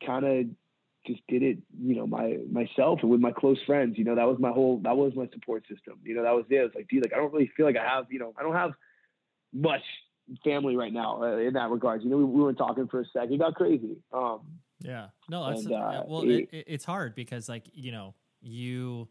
kind 0.06 0.24
of 0.24 0.46
just 1.06 1.26
did 1.26 1.42
it, 1.42 1.58
you 1.82 1.96
know, 1.96 2.06
my, 2.06 2.38
myself 2.50 3.00
and 3.02 3.10
with 3.10 3.20
my 3.20 3.32
close 3.32 3.58
friends, 3.66 3.98
you 3.98 4.04
know, 4.04 4.14
that 4.14 4.28
was 4.28 4.38
my 4.38 4.50
whole, 4.50 4.78
that 4.84 4.96
was 4.96 5.12
my 5.16 5.28
support 5.32 5.64
system. 5.68 5.98
You 6.04 6.14
know, 6.14 6.22
that 6.22 6.34
was 6.34 6.44
it. 6.50 6.56
It 6.56 6.62
was 6.62 6.72
like, 6.74 6.88
dude, 6.88 7.02
like, 7.02 7.12
I 7.12 7.16
don't 7.16 7.32
really 7.32 7.50
feel 7.56 7.66
like 7.66 7.76
I 7.76 7.84
have, 7.84 8.06
you 8.10 8.20
know, 8.20 8.32
I 8.38 8.42
don't 8.42 8.54
have 8.54 8.74
much 9.54 9.82
family 10.42 10.76
right 10.76 10.92
now 10.92 11.22
uh, 11.22 11.36
in 11.36 11.54
that 11.54 11.70
regard. 11.70 12.02
You 12.02 12.10
know, 12.10 12.16
we, 12.18 12.24
we 12.24 12.42
were 12.42 12.52
talking 12.52 12.88
for 12.88 13.00
a 13.00 13.04
second. 13.12 13.32
It 13.32 13.38
got 13.38 13.54
crazy. 13.54 13.96
Um, 14.12 14.40
Yeah. 14.80 15.06
No, 15.30 15.48
that's 15.48 15.64
And, 15.64 15.74
uh, 15.74 16.02
well. 16.06 16.22
It, 16.22 16.48
it, 16.52 16.64
it's 16.66 16.84
hard 16.84 17.14
because, 17.14 17.48
like, 17.48 17.64
you 17.72 17.92
know, 17.92 18.14
you 18.42 19.08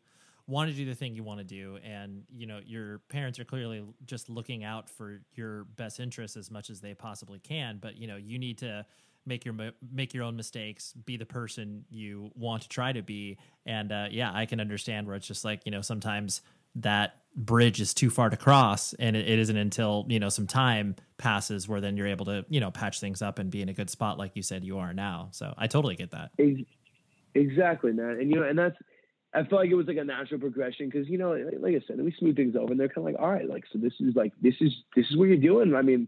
want 0.47 0.69
to 0.69 0.75
do 0.75 0.85
the 0.85 0.95
thing 0.95 1.15
you 1.15 1.23
want 1.23 1.39
to 1.39 1.45
do, 1.45 1.77
and 1.83 2.23
you 2.29 2.45
know, 2.45 2.59
your 2.65 2.99
parents 3.09 3.39
are 3.39 3.45
clearly 3.45 3.83
just 4.05 4.29
looking 4.29 4.63
out 4.63 4.89
for 4.89 5.21
your 5.33 5.63
best 5.63 5.99
interests 5.99 6.37
as 6.37 6.51
much 6.51 6.69
as 6.69 6.81
they 6.81 6.93
possibly 6.93 7.39
can. 7.39 7.79
But 7.81 7.97
you 7.97 8.07
know, 8.07 8.17
you 8.17 8.37
need 8.37 8.57
to 8.59 8.85
make 9.25 9.45
your 9.45 9.55
make 9.91 10.13
your 10.13 10.23
own 10.23 10.35
mistakes, 10.35 10.93
be 11.05 11.17
the 11.17 11.25
person 11.25 11.85
you 11.89 12.31
want 12.35 12.63
to 12.63 12.69
try 12.69 12.91
to 12.91 13.01
be, 13.01 13.37
and 13.65 13.91
uh, 13.91 14.07
yeah, 14.11 14.31
I 14.33 14.45
can 14.45 14.59
understand 14.59 15.07
where 15.07 15.15
it's 15.15 15.27
just 15.27 15.45
like 15.45 15.61
you 15.65 15.71
know 15.71 15.81
sometimes 15.81 16.41
that 16.75 17.22
bridge 17.35 17.81
is 17.81 17.93
too 17.93 18.09
far 18.09 18.29
to 18.29 18.37
cross 18.37 18.93
and 18.93 19.15
it, 19.15 19.27
it 19.27 19.39
isn't 19.39 19.57
until 19.57 20.05
you 20.07 20.19
know 20.19 20.29
some 20.29 20.45
time 20.45 20.95
passes 21.17 21.67
where 21.67 21.81
then 21.81 21.97
you're 21.97 22.07
able 22.07 22.25
to 22.25 22.45
you 22.47 22.59
know 22.59 22.69
patch 22.69 22.99
things 22.99 23.23
up 23.23 23.39
and 23.39 23.49
be 23.49 23.61
in 23.61 23.69
a 23.69 23.73
good 23.73 23.89
spot 23.89 24.19
like 24.19 24.35
you 24.35 24.43
said 24.43 24.63
you 24.63 24.77
are 24.77 24.93
now 24.93 25.29
so 25.31 25.51
i 25.57 25.65
totally 25.65 25.95
get 25.95 26.11
that 26.11 26.29
Exactly, 27.35 27.91
man. 27.91 28.17
And 28.19 28.29
you 28.29 28.39
know, 28.39 28.47
and 28.47 28.57
that's 28.57 28.75
I 29.33 29.39
felt 29.43 29.61
like 29.61 29.71
it 29.71 29.75
was 29.75 29.87
like 29.87 29.97
a 29.97 30.03
natural 30.03 30.39
progression 30.39 30.89
because 30.89 31.07
you 31.07 31.17
know, 31.17 31.31
like, 31.31 31.55
like 31.59 31.75
I 31.75 31.81
said, 31.87 31.99
we 31.99 32.13
smooth 32.19 32.35
things 32.35 32.55
over, 32.55 32.71
and 32.71 32.79
they're 32.79 32.89
kind 32.89 33.07
of 33.07 33.13
like, 33.13 33.21
all 33.21 33.31
right, 33.31 33.49
like 33.49 33.63
so 33.71 33.79
this 33.79 33.93
is 33.99 34.15
like 34.15 34.33
this 34.41 34.55
is 34.61 34.71
this 34.95 35.05
is 35.09 35.17
what 35.17 35.27
you're 35.27 35.37
doing. 35.37 35.73
I 35.73 35.81
mean, 35.81 36.07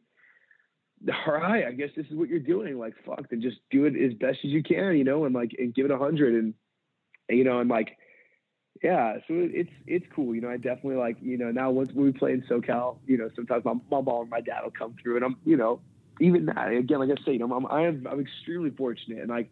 all 1.28 1.34
right, 1.34 1.66
I 1.66 1.72
guess 1.72 1.90
this 1.96 2.06
is 2.08 2.16
what 2.16 2.30
you're 2.30 2.40
doing. 2.40 2.78
Like, 2.78 2.94
fuck, 3.06 3.30
then 3.30 3.42
just 3.42 3.58
do 3.72 3.86
it 3.86 3.96
as 3.96 4.14
best 4.14 4.40
as 4.44 4.52
you 4.52 4.62
can, 4.62 4.96
you 4.96 5.04
know, 5.04 5.26
and 5.26 5.34
like 5.34 5.52
and 5.58 5.74
give 5.74 5.86
it 5.86 5.92
a 5.92 5.98
hundred, 5.98 6.36
and 6.36 6.54
you 7.30 7.44
know, 7.44 7.60
and 7.60 7.70
like. 7.70 7.98
Yeah, 8.84 9.16
so 9.20 9.24
it's 9.30 9.70
it's 9.88 10.06
cool, 10.14 10.36
you 10.36 10.42
know. 10.42 10.50
I 10.50 10.58
definitely 10.58 10.98
like, 10.98 11.18
you 11.22 11.38
know, 11.38 11.50
now 11.50 11.72
once 11.72 11.92
we 11.94 12.12
play 12.12 12.34
in 12.34 12.42
SoCal, 12.44 13.00
you 13.06 13.18
know, 13.18 13.30
sometimes 13.36 13.64
my, 13.64 13.74
my 13.90 14.02
mom 14.02 14.22
and 14.24 14.30
my 14.30 14.42
dad 14.42 14.62
will 14.64 14.72
come 14.72 14.96
through, 15.02 15.16
and 15.16 15.26
I'm, 15.26 15.38
you 15.46 15.56
know, 15.56 15.82
even 16.20 16.46
that 16.48 16.72
again, 16.72 17.00
like 17.00 17.10
I 17.10 17.16
say, 17.26 17.34
you 17.34 17.40
know, 17.40 17.54
I'm 17.56 17.66
I'm, 17.68 18.06
I'm 18.06 18.20
extremely 18.20 18.72
fortunate, 18.72 19.20
and 19.20 19.30
like 19.30 19.50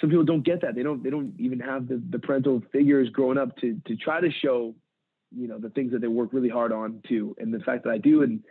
some 0.00 0.10
people 0.10 0.24
don't 0.24 0.42
get 0.44 0.62
that. 0.62 0.74
They 0.74 0.82
don't 0.82 1.02
they 1.02 1.10
don't 1.10 1.34
even 1.38 1.60
have 1.60 1.88
the, 1.88 2.02
the 2.10 2.18
parental 2.18 2.62
figures 2.72 3.08
growing 3.10 3.38
up 3.38 3.56
to 3.58 3.80
to 3.86 3.96
try 3.96 4.20
to 4.20 4.30
show, 4.30 4.74
you 5.36 5.46
know, 5.48 5.58
the 5.58 5.70
things 5.70 5.92
that 5.92 6.00
they 6.00 6.08
work 6.08 6.30
really 6.32 6.48
hard 6.48 6.72
on 6.72 7.02
too. 7.08 7.34
And 7.38 7.52
the 7.52 7.60
fact 7.60 7.84
that 7.84 7.90
I 7.90 7.98
do 7.98 8.22
and 8.22 8.42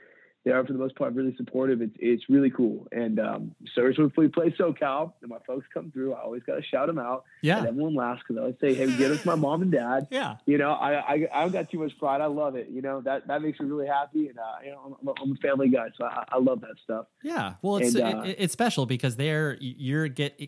they 0.47 0.53
are 0.53 0.65
for 0.65 0.71
the 0.71 0.79
most 0.79 0.95
part 0.95 1.13
really 1.13 1.35
supportive. 1.35 1.81
It's 1.81 1.95
it's 1.99 2.23
really 2.29 2.49
cool. 2.49 2.87
And 2.91 3.19
um 3.19 3.55
so 3.75 3.85
if 3.85 4.15
we 4.15 4.29
play 4.29 4.49
SoCal 4.51 5.11
and 5.21 5.29
my 5.29 5.39
folks 5.45 5.65
come 5.73 5.91
through, 5.91 6.13
I 6.13 6.21
always 6.21 6.43
gotta 6.43 6.63
shout 6.63 6.87
them 6.87 6.97
out. 6.97 7.25
yeah 7.41 7.57
And 7.57 7.67
everyone 7.67 7.95
laughs 7.95 8.21
because 8.25 8.37
I 8.37 8.41
always 8.41 8.55
say, 8.61 8.73
Hey, 8.73 8.87
get 8.97 9.11
us 9.11 9.25
my 9.25 9.35
mom 9.35 9.61
and 9.61 9.71
dad. 9.71 10.07
yeah 10.11 10.37
You 10.45 10.57
know, 10.57 10.71
I, 10.71 10.93
I 10.93 11.27
I 11.33 11.41
don't 11.41 11.51
got 11.51 11.69
too 11.69 11.79
much 11.79 11.97
pride. 11.99 12.21
I 12.21 12.27
love 12.27 12.55
it. 12.55 12.69
You 12.69 12.81
know, 12.81 13.01
that 13.01 13.27
that 13.27 13.41
makes 13.41 13.59
me 13.59 13.67
really 13.67 13.87
happy. 13.87 14.29
And 14.29 14.39
uh, 14.39 14.43
you 14.63 14.71
know, 14.71 14.97
I'm, 15.01 15.13
I'm 15.21 15.31
a 15.33 15.35
family 15.35 15.69
guy, 15.69 15.87
so 15.97 16.05
I, 16.05 16.23
I 16.29 16.37
love 16.39 16.61
that 16.61 16.75
stuff. 16.83 17.07
Yeah, 17.23 17.55
well, 17.61 17.77
it's 17.77 17.95
And, 17.95 18.03
uh, 18.03 18.21
it, 18.23 18.35
it's 18.39 18.53
special 18.53 18.85
because 18.85 19.17
they're 19.17 19.57
you're 19.59 20.07
get 20.07 20.39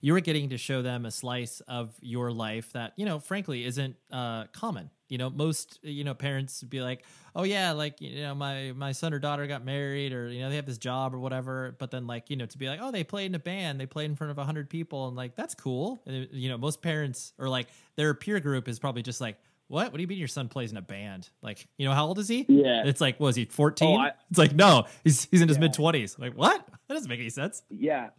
you're 0.00 0.20
getting 0.20 0.50
to 0.50 0.58
show 0.58 0.82
them 0.82 1.06
a 1.06 1.10
slice 1.10 1.60
of 1.60 1.94
your 2.00 2.32
life 2.32 2.72
that 2.72 2.92
you 2.96 3.06
know, 3.06 3.18
frankly, 3.18 3.64
isn't 3.64 3.96
uh, 4.10 4.44
common. 4.52 4.90
You 5.14 5.18
know, 5.18 5.30
most 5.30 5.78
you 5.84 6.02
know 6.02 6.12
parents 6.12 6.60
be 6.64 6.80
like, 6.80 7.04
"Oh 7.36 7.44
yeah, 7.44 7.70
like 7.70 8.00
you 8.00 8.22
know, 8.22 8.34
my 8.34 8.72
my 8.72 8.90
son 8.90 9.14
or 9.14 9.20
daughter 9.20 9.46
got 9.46 9.64
married, 9.64 10.12
or 10.12 10.26
you 10.28 10.40
know, 10.40 10.50
they 10.50 10.56
have 10.56 10.66
this 10.66 10.76
job 10.76 11.14
or 11.14 11.20
whatever." 11.20 11.76
But 11.78 11.92
then, 11.92 12.08
like 12.08 12.30
you 12.30 12.36
know, 12.36 12.46
to 12.46 12.58
be 12.58 12.66
like, 12.68 12.80
"Oh, 12.82 12.90
they 12.90 13.04
played 13.04 13.26
in 13.26 13.36
a 13.36 13.38
band, 13.38 13.78
they 13.78 13.86
played 13.86 14.06
in 14.10 14.16
front 14.16 14.32
of 14.36 14.44
hundred 14.44 14.68
people," 14.68 15.06
and 15.06 15.16
like 15.16 15.36
that's 15.36 15.54
cool. 15.54 16.02
And, 16.04 16.26
you 16.32 16.48
know, 16.48 16.58
most 16.58 16.82
parents 16.82 17.32
or 17.38 17.48
like 17.48 17.68
their 17.94 18.12
peer 18.12 18.40
group 18.40 18.66
is 18.66 18.80
probably 18.80 19.02
just 19.02 19.20
like. 19.20 19.36
What? 19.68 19.92
What 19.92 19.96
do 19.96 20.02
you 20.02 20.08
mean 20.08 20.18
your 20.18 20.28
son 20.28 20.48
plays 20.48 20.72
in 20.72 20.76
a 20.76 20.82
band? 20.82 21.30
Like, 21.42 21.66
you 21.78 21.88
know, 21.88 21.94
how 21.94 22.04
old 22.06 22.18
is 22.18 22.28
he? 22.28 22.44
Yeah. 22.48 22.82
It's 22.84 23.00
like, 23.00 23.18
was 23.18 23.34
he 23.34 23.46
14? 23.46 23.88
Oh, 23.88 23.98
I- 23.98 24.12
it's 24.28 24.38
like, 24.38 24.54
no, 24.54 24.84
he's 25.04 25.26
he's 25.30 25.40
in 25.40 25.48
his 25.48 25.56
Yeah. 25.56 25.62
mid 25.62 25.72
20s. 25.72 26.18
Like, 26.18 26.34
what? 26.34 26.66
That 26.86 26.94
doesn't 26.94 27.08
make 27.08 27.18
any 27.20 27.30
sense. 27.30 27.62
Yeah. 27.70 28.10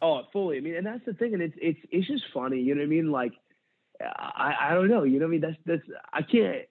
Oh, 0.00 0.22
fully. 0.32 0.56
I 0.58 0.60
mean, 0.60 0.76
and 0.76 0.86
that's 0.86 1.04
the 1.04 1.12
thing, 1.14 1.34
and 1.34 1.42
it's 1.42 1.56
it's 1.60 1.80
it's 1.90 2.06
just 2.06 2.22
funny. 2.32 2.60
You 2.60 2.74
know 2.76 2.82
what 2.82 2.86
I 2.86 2.90
mean? 2.90 3.10
Like, 3.10 3.32
I 4.00 4.54
I 4.70 4.74
don't 4.74 4.88
know. 4.88 5.04
You 5.04 5.18
know 5.18 5.26
what 5.26 5.30
I 5.30 5.32
mean? 5.32 5.40
That's 5.40 5.56
that's 5.66 5.82
I 6.12 6.22
can't 6.22 6.62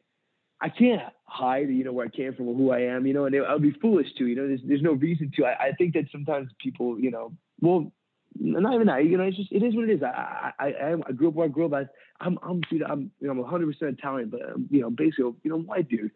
I 0.61 0.69
can't 0.69 1.01
hide. 1.25 1.69
You 1.69 1.83
know 1.83 1.93
where 1.93 2.05
I 2.05 2.09
came 2.09 2.33
from 2.33 2.47
or 2.47 2.55
who 2.55 2.71
I 2.71 2.79
am. 2.81 3.05
You 3.05 3.13
know, 3.13 3.25
and 3.25 3.35
I 3.35 3.53
would 3.53 3.61
be 3.61 3.75
foolish 3.81 4.07
to. 4.17 4.25
You 4.25 4.35
know, 4.35 4.47
there's 4.47 4.61
there's 4.65 4.81
no 4.81 4.93
reason 4.93 5.31
to. 5.37 5.45
I, 5.45 5.67
I 5.67 5.71
think 5.77 5.93
that 5.93 6.05
sometimes 6.11 6.49
people, 6.59 6.99
you 6.99 7.11
know, 7.11 7.33
well. 7.61 7.91
Not 8.35 8.73
even 8.73 8.87
that, 8.87 9.05
you 9.05 9.15
know. 9.15 9.25
It's 9.25 9.37
just 9.37 9.51
it 9.51 9.61
is 9.61 9.75
what 9.75 9.87
it 9.87 9.93
is. 9.93 10.01
I 10.01 10.51
I 10.57 10.65
I, 10.65 10.93
I 11.07 11.11
grew 11.11 11.27
up 11.27 11.35
where 11.35 11.45
I 11.45 11.49
grew 11.49 11.67
up. 11.67 11.73
I, 11.73 11.85
I'm 12.19 12.39
I'm 12.41 12.61
dude, 12.61 12.81
I'm 12.81 13.11
you 13.19 13.27
know 13.27 13.33
I'm 13.33 13.37
100 13.37 13.67
percent 13.67 13.99
Italian, 13.99 14.29
but 14.29 14.41
um, 14.41 14.67
you 14.71 14.81
know 14.81 14.89
basically 14.89 15.33
you 15.43 15.51
know 15.51 15.59
white 15.59 15.87
dude. 15.87 16.09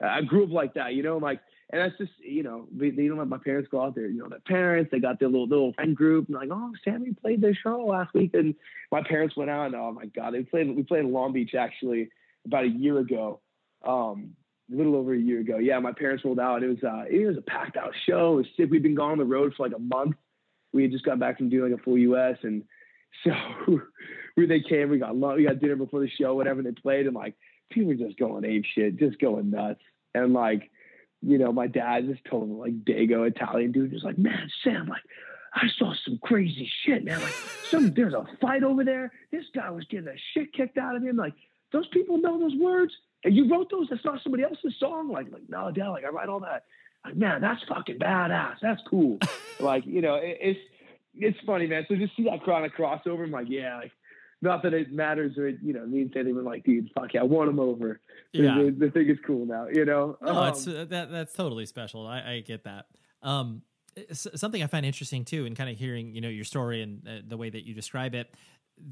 I 0.00 0.22
grew 0.22 0.44
up 0.44 0.50
like 0.50 0.74
that, 0.74 0.94
you 0.94 1.02
know, 1.02 1.18
like, 1.18 1.40
and 1.70 1.80
that's 1.80 1.96
just, 1.98 2.12
you 2.20 2.42
know, 2.42 2.66
they, 2.72 2.90
don't 2.90 3.18
let 3.18 3.28
my 3.28 3.38
parents 3.38 3.68
go 3.70 3.82
out 3.82 3.94
there, 3.94 4.06
you 4.06 4.18
know, 4.18 4.28
their 4.28 4.40
parents, 4.40 4.90
they 4.90 5.00
got 5.00 5.18
their 5.18 5.28
little, 5.28 5.48
little 5.48 5.72
friend 5.72 5.96
group 5.96 6.28
and 6.28 6.36
like, 6.36 6.50
oh, 6.52 6.72
Sammy 6.84 7.14
played 7.14 7.40
their 7.40 7.54
show 7.54 7.84
last 7.86 8.12
week. 8.14 8.34
And 8.34 8.54
my 8.92 9.02
parents 9.02 9.36
went 9.36 9.50
out 9.50 9.66
and, 9.66 9.74
oh 9.74 9.92
my 9.92 10.06
God, 10.06 10.34
they 10.34 10.42
played, 10.42 10.74
we 10.76 10.82
played 10.82 11.04
in 11.04 11.12
Long 11.12 11.32
Beach 11.32 11.54
actually 11.54 12.10
about 12.44 12.64
a 12.64 12.68
year 12.68 12.98
ago. 12.98 13.40
Um, 13.86 14.30
a 14.72 14.76
little 14.76 14.96
over 14.96 15.12
a 15.12 15.18
year 15.18 15.40
ago. 15.40 15.58
Yeah. 15.58 15.78
My 15.78 15.92
parents 15.92 16.24
rolled 16.24 16.40
out. 16.40 16.62
It 16.62 16.68
was, 16.68 16.82
uh, 16.82 17.04
it 17.10 17.26
was 17.26 17.36
a 17.36 17.42
packed 17.42 17.76
out 17.76 17.92
show. 18.08 18.34
It 18.34 18.36
was 18.36 18.46
sick. 18.56 18.70
We'd 18.70 18.82
been 18.82 18.94
gone 18.94 19.12
on 19.12 19.18
the 19.18 19.24
road 19.24 19.52
for 19.56 19.66
like 19.66 19.76
a 19.76 19.80
month. 19.80 20.16
We 20.72 20.82
had 20.82 20.92
just 20.92 21.04
got 21.04 21.18
back 21.18 21.38
from 21.38 21.50
doing 21.50 21.72
like 21.72 21.80
a 21.80 21.84
full 21.84 21.98
US. 21.98 22.38
And 22.42 22.64
so 23.24 23.32
we, 24.36 24.46
they 24.46 24.60
came, 24.60 24.90
we 24.90 24.98
got 24.98 25.16
lunch, 25.16 25.36
we 25.36 25.44
got 25.44 25.60
dinner 25.60 25.76
before 25.76 26.00
the 26.00 26.08
show, 26.08 26.34
whatever. 26.34 26.62
They 26.62 26.72
played 26.72 27.06
and 27.06 27.14
like, 27.14 27.34
people 27.70 27.88
were 27.88 27.94
just 27.94 28.18
going 28.18 28.44
ape 28.44 28.64
shit, 28.74 28.98
just 28.98 29.18
going 29.18 29.50
nuts. 29.50 29.80
And 30.14 30.32
like, 30.32 30.70
you 31.26 31.38
know, 31.38 31.52
my 31.52 31.66
dad 31.66 32.06
just 32.06 32.24
told 32.24 32.44
him 32.44 32.58
like 32.58 32.84
Dago 32.84 33.26
Italian 33.26 33.72
dude, 33.72 33.90
just 33.90 34.04
like, 34.04 34.18
man, 34.18 34.50
Sam, 34.62 34.86
like, 34.86 35.02
I 35.54 35.68
saw 35.78 35.94
some 36.04 36.18
crazy 36.22 36.68
shit, 36.84 37.04
man. 37.04 37.20
Like, 37.20 37.34
some 37.68 37.94
there's 37.94 38.12
a 38.14 38.26
fight 38.40 38.64
over 38.64 38.84
there. 38.84 39.12
This 39.30 39.44
guy 39.54 39.70
was 39.70 39.84
getting 39.88 40.06
the 40.06 40.16
shit 40.32 40.52
kicked 40.52 40.78
out 40.78 40.96
of 40.96 41.02
him. 41.02 41.16
Like, 41.16 41.34
those 41.72 41.86
people 41.88 42.18
know 42.18 42.38
those 42.38 42.56
words, 42.56 42.92
and 43.22 43.34
you 43.34 43.48
wrote 43.50 43.70
those. 43.70 43.86
That's 43.88 44.04
not 44.04 44.20
somebody 44.22 44.42
else's 44.42 44.74
song. 44.78 45.10
Like, 45.10 45.30
like 45.30 45.48
no, 45.48 45.70
dad, 45.70 45.88
like 45.90 46.04
I 46.04 46.08
write 46.08 46.28
all 46.28 46.40
that. 46.40 46.64
Like, 47.04 47.16
man, 47.16 47.40
that's 47.40 47.62
fucking 47.68 47.98
badass. 47.98 48.56
That's 48.60 48.82
cool. 48.88 49.18
like, 49.60 49.86
you 49.86 50.00
know, 50.00 50.16
it, 50.16 50.38
it's 50.40 50.60
it's 51.14 51.38
funny, 51.46 51.66
man. 51.66 51.86
So 51.88 51.94
just 51.94 52.16
see 52.16 52.24
that 52.24 52.34
of 52.34 52.72
crossover. 52.72 53.24
I'm 53.24 53.30
like, 53.30 53.48
yeah, 53.48 53.76
like, 53.76 53.92
not 54.44 54.62
that 54.62 54.72
it 54.74 54.92
matters 54.92 55.36
or 55.36 55.48
it, 55.48 55.56
you 55.62 55.72
know, 55.72 55.84
me 55.86 56.02
and 56.02 56.10
Sandy 56.14 56.32
were 56.32 56.42
like, 56.42 56.64
dude, 56.64 56.90
fuck 56.94 57.12
yeah, 57.14 57.20
I 57.20 57.24
want 57.24 57.48
him 57.50 57.58
over. 57.58 58.00
The- 58.32 58.42
Yeah. 58.42 58.62
the, 58.62 58.70
the 58.70 58.90
thing 58.90 59.08
is 59.08 59.18
cool 59.26 59.46
now, 59.46 59.66
you 59.72 59.84
know. 59.84 60.16
No, 60.22 60.32
Um, 60.32 60.48
it's 60.48 60.66
uh, 60.68 60.86
that 60.90 61.10
that's 61.10 61.32
totally 61.34 61.66
special. 61.66 62.06
I, 62.06 62.34
I 62.34 62.40
get 62.40 62.64
that. 62.64 62.86
Um, 63.22 63.62
something 64.12 64.62
I 64.62 64.66
find 64.66 64.84
interesting 64.86 65.24
too, 65.24 65.46
and 65.46 65.56
kind 65.56 65.70
of 65.70 65.76
hearing 65.76 66.14
you 66.14 66.20
know 66.20 66.28
your 66.28 66.44
story 66.44 66.82
and 66.82 67.06
uh, 67.08 67.10
the 67.26 67.36
way 67.36 67.50
that 67.50 67.66
you 67.66 67.74
describe 67.74 68.14
it, 68.14 68.32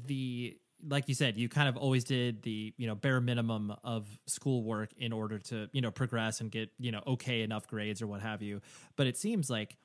the 0.05 0.57
like 0.85 1.07
you 1.07 1.15
said, 1.15 1.37
you 1.37 1.47
kind 1.47 1.69
of 1.69 1.77
always 1.77 2.03
did 2.03 2.41
the 2.43 2.73
you 2.77 2.87
know 2.87 2.95
bare 2.95 3.21
minimum 3.21 3.73
of 3.83 4.07
schoolwork 4.27 4.91
in 4.97 5.13
order 5.13 5.39
to 5.39 5.69
you 5.71 5.81
know 5.81 5.91
progress 5.91 6.41
and 6.41 6.51
get 6.51 6.69
you 6.79 6.91
know 6.91 7.01
okay 7.07 7.41
enough 7.41 7.67
grades 7.67 8.01
or 8.01 8.07
what 8.07 8.21
have 8.21 8.41
you. 8.41 8.61
But 8.95 9.07
it 9.07 9.17
seems 9.17 9.49
like 9.49 9.77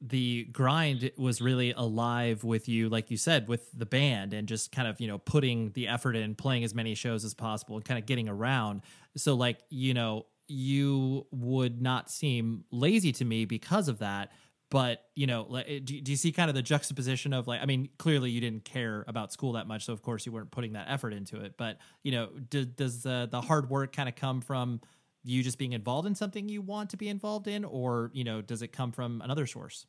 the 0.00 0.44
grind 0.44 1.10
was 1.18 1.40
really 1.40 1.72
alive 1.72 2.42
with 2.42 2.68
you, 2.68 2.88
like 2.88 3.10
you 3.10 3.16
said, 3.16 3.48
with 3.48 3.70
the 3.72 3.84
band 3.84 4.32
and 4.32 4.48
just 4.48 4.72
kind 4.72 4.88
of, 4.88 5.00
you 5.00 5.06
know, 5.06 5.18
putting 5.18 5.72
the 5.72 5.88
effort 5.88 6.16
in, 6.16 6.34
playing 6.34 6.64
as 6.64 6.74
many 6.74 6.94
shows 6.94 7.24
as 7.24 7.34
possible 7.34 7.76
and 7.76 7.84
kind 7.84 7.98
of 7.98 8.06
getting 8.06 8.28
around. 8.28 8.80
So, 9.16 9.34
like, 9.34 9.58
you 9.68 9.92
know, 9.92 10.26
you 10.48 11.26
would 11.30 11.82
not 11.82 12.10
seem 12.10 12.64
lazy 12.70 13.12
to 13.12 13.24
me 13.24 13.44
because 13.44 13.88
of 13.88 13.98
that. 13.98 14.32
But, 14.70 15.04
you 15.16 15.26
know, 15.26 15.52
eh, 15.56 15.80
do, 15.82 16.00
do 16.00 16.12
you 16.12 16.16
see 16.16 16.30
kind 16.30 16.48
of 16.48 16.54
the 16.54 16.62
juxtaposition 16.62 17.32
of 17.32 17.48
like, 17.48 17.60
I 17.60 17.66
mean, 17.66 17.88
clearly 17.98 18.30
you 18.30 18.40
didn't 18.40 18.64
care 18.64 19.04
about 19.08 19.32
school 19.32 19.52
that 19.52 19.66
much. 19.66 19.84
So, 19.84 19.92
of 19.92 20.00
course, 20.00 20.24
you 20.24 20.32
weren't 20.32 20.52
putting 20.52 20.74
that 20.74 20.86
effort 20.88 21.12
into 21.12 21.40
it. 21.40 21.54
But, 21.58 21.78
you 22.04 22.12
know, 22.12 22.28
do, 22.48 22.64
does 22.64 23.02
the, 23.02 23.28
the 23.30 23.40
hard 23.40 23.68
work 23.68 23.94
kind 23.94 24.08
of 24.08 24.14
come 24.14 24.40
from, 24.40 24.80
you 25.24 25.42
just 25.42 25.58
being 25.58 25.72
involved 25.72 26.06
in 26.06 26.14
something 26.14 26.48
you 26.48 26.62
want 26.62 26.90
to 26.90 26.96
be 26.96 27.08
involved 27.08 27.46
in 27.46 27.64
or 27.64 28.10
you 28.14 28.24
know 28.24 28.40
does 28.40 28.62
it 28.62 28.68
come 28.68 28.92
from 28.92 29.20
another 29.22 29.46
source 29.46 29.86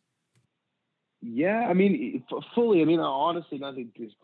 yeah 1.22 1.68
i 1.70 1.74
mean 1.74 2.24
fully 2.56 2.82
i 2.82 2.86
mean 2.86 3.00
honestly 3.00 3.58
nothing. 3.58 3.92
just 3.96 4.16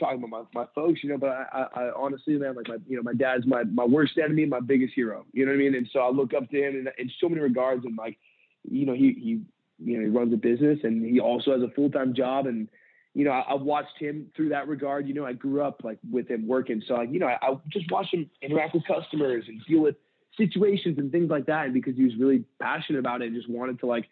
talking 0.00 0.22
about 0.22 0.48
my, 0.54 0.62
my 0.62 0.66
folks 0.74 1.00
you 1.02 1.10
know 1.10 1.18
but 1.18 1.28
I, 1.30 1.44
I, 1.52 1.82
I 1.84 1.92
honestly 1.94 2.38
man 2.38 2.54
like 2.54 2.68
my 2.68 2.76
you 2.86 2.96
know 2.96 3.02
my 3.02 3.14
dad's 3.14 3.46
my 3.46 3.64
my 3.64 3.84
worst 3.84 4.18
enemy 4.18 4.46
my 4.46 4.60
biggest 4.60 4.94
hero 4.94 5.26
you 5.32 5.44
know 5.44 5.52
what 5.52 5.56
i 5.56 5.62
mean 5.62 5.74
and 5.74 5.88
so 5.92 6.00
i 6.00 6.10
look 6.10 6.32
up 6.34 6.48
to 6.50 6.56
him 6.56 6.74
in, 6.74 6.88
in 6.98 7.10
so 7.20 7.28
many 7.28 7.40
regards 7.40 7.84
and 7.84 7.96
like 7.96 8.18
you 8.64 8.86
know 8.86 8.94
he 8.94 9.12
he 9.12 9.40
you 9.78 9.98
know 9.98 10.04
he 10.04 10.10
runs 10.10 10.32
a 10.32 10.36
business 10.36 10.78
and 10.82 11.04
he 11.04 11.20
also 11.20 11.52
has 11.52 11.62
a 11.62 11.72
full-time 11.74 12.14
job 12.14 12.46
and 12.46 12.68
you 13.14 13.24
know, 13.24 13.32
I, 13.32 13.40
I, 13.40 13.54
watched 13.54 13.98
him 13.98 14.28
through 14.36 14.50
that 14.50 14.68
regard. 14.68 15.08
You 15.08 15.14
know, 15.14 15.24
I 15.24 15.32
grew 15.32 15.60
up 15.62 15.80
like 15.82 15.98
with 16.08 16.28
him 16.28 16.46
working, 16.46 16.80
so 16.86 16.94
like, 16.94 17.10
you 17.10 17.18
know, 17.18 17.26
I, 17.26 17.36
I 17.42 17.56
just 17.68 17.90
watched 17.90 18.14
him 18.14 18.30
interact 18.42 18.74
with 18.74 18.84
customers 18.86 19.44
and 19.48 19.60
deal 19.66 19.80
with 19.80 19.96
situations 20.38 20.98
and 20.98 21.12
things 21.12 21.28
like 21.28 21.46
that. 21.46 21.66
And 21.66 21.74
because 21.74 21.96
he 21.96 22.04
was 22.04 22.16
really 22.18 22.44
passionate 22.60 23.00
about 23.00 23.20
it 23.20 23.26
and 23.26 23.36
just 23.36 23.50
wanted 23.50 23.78
to 23.80 23.86
like 23.86 24.08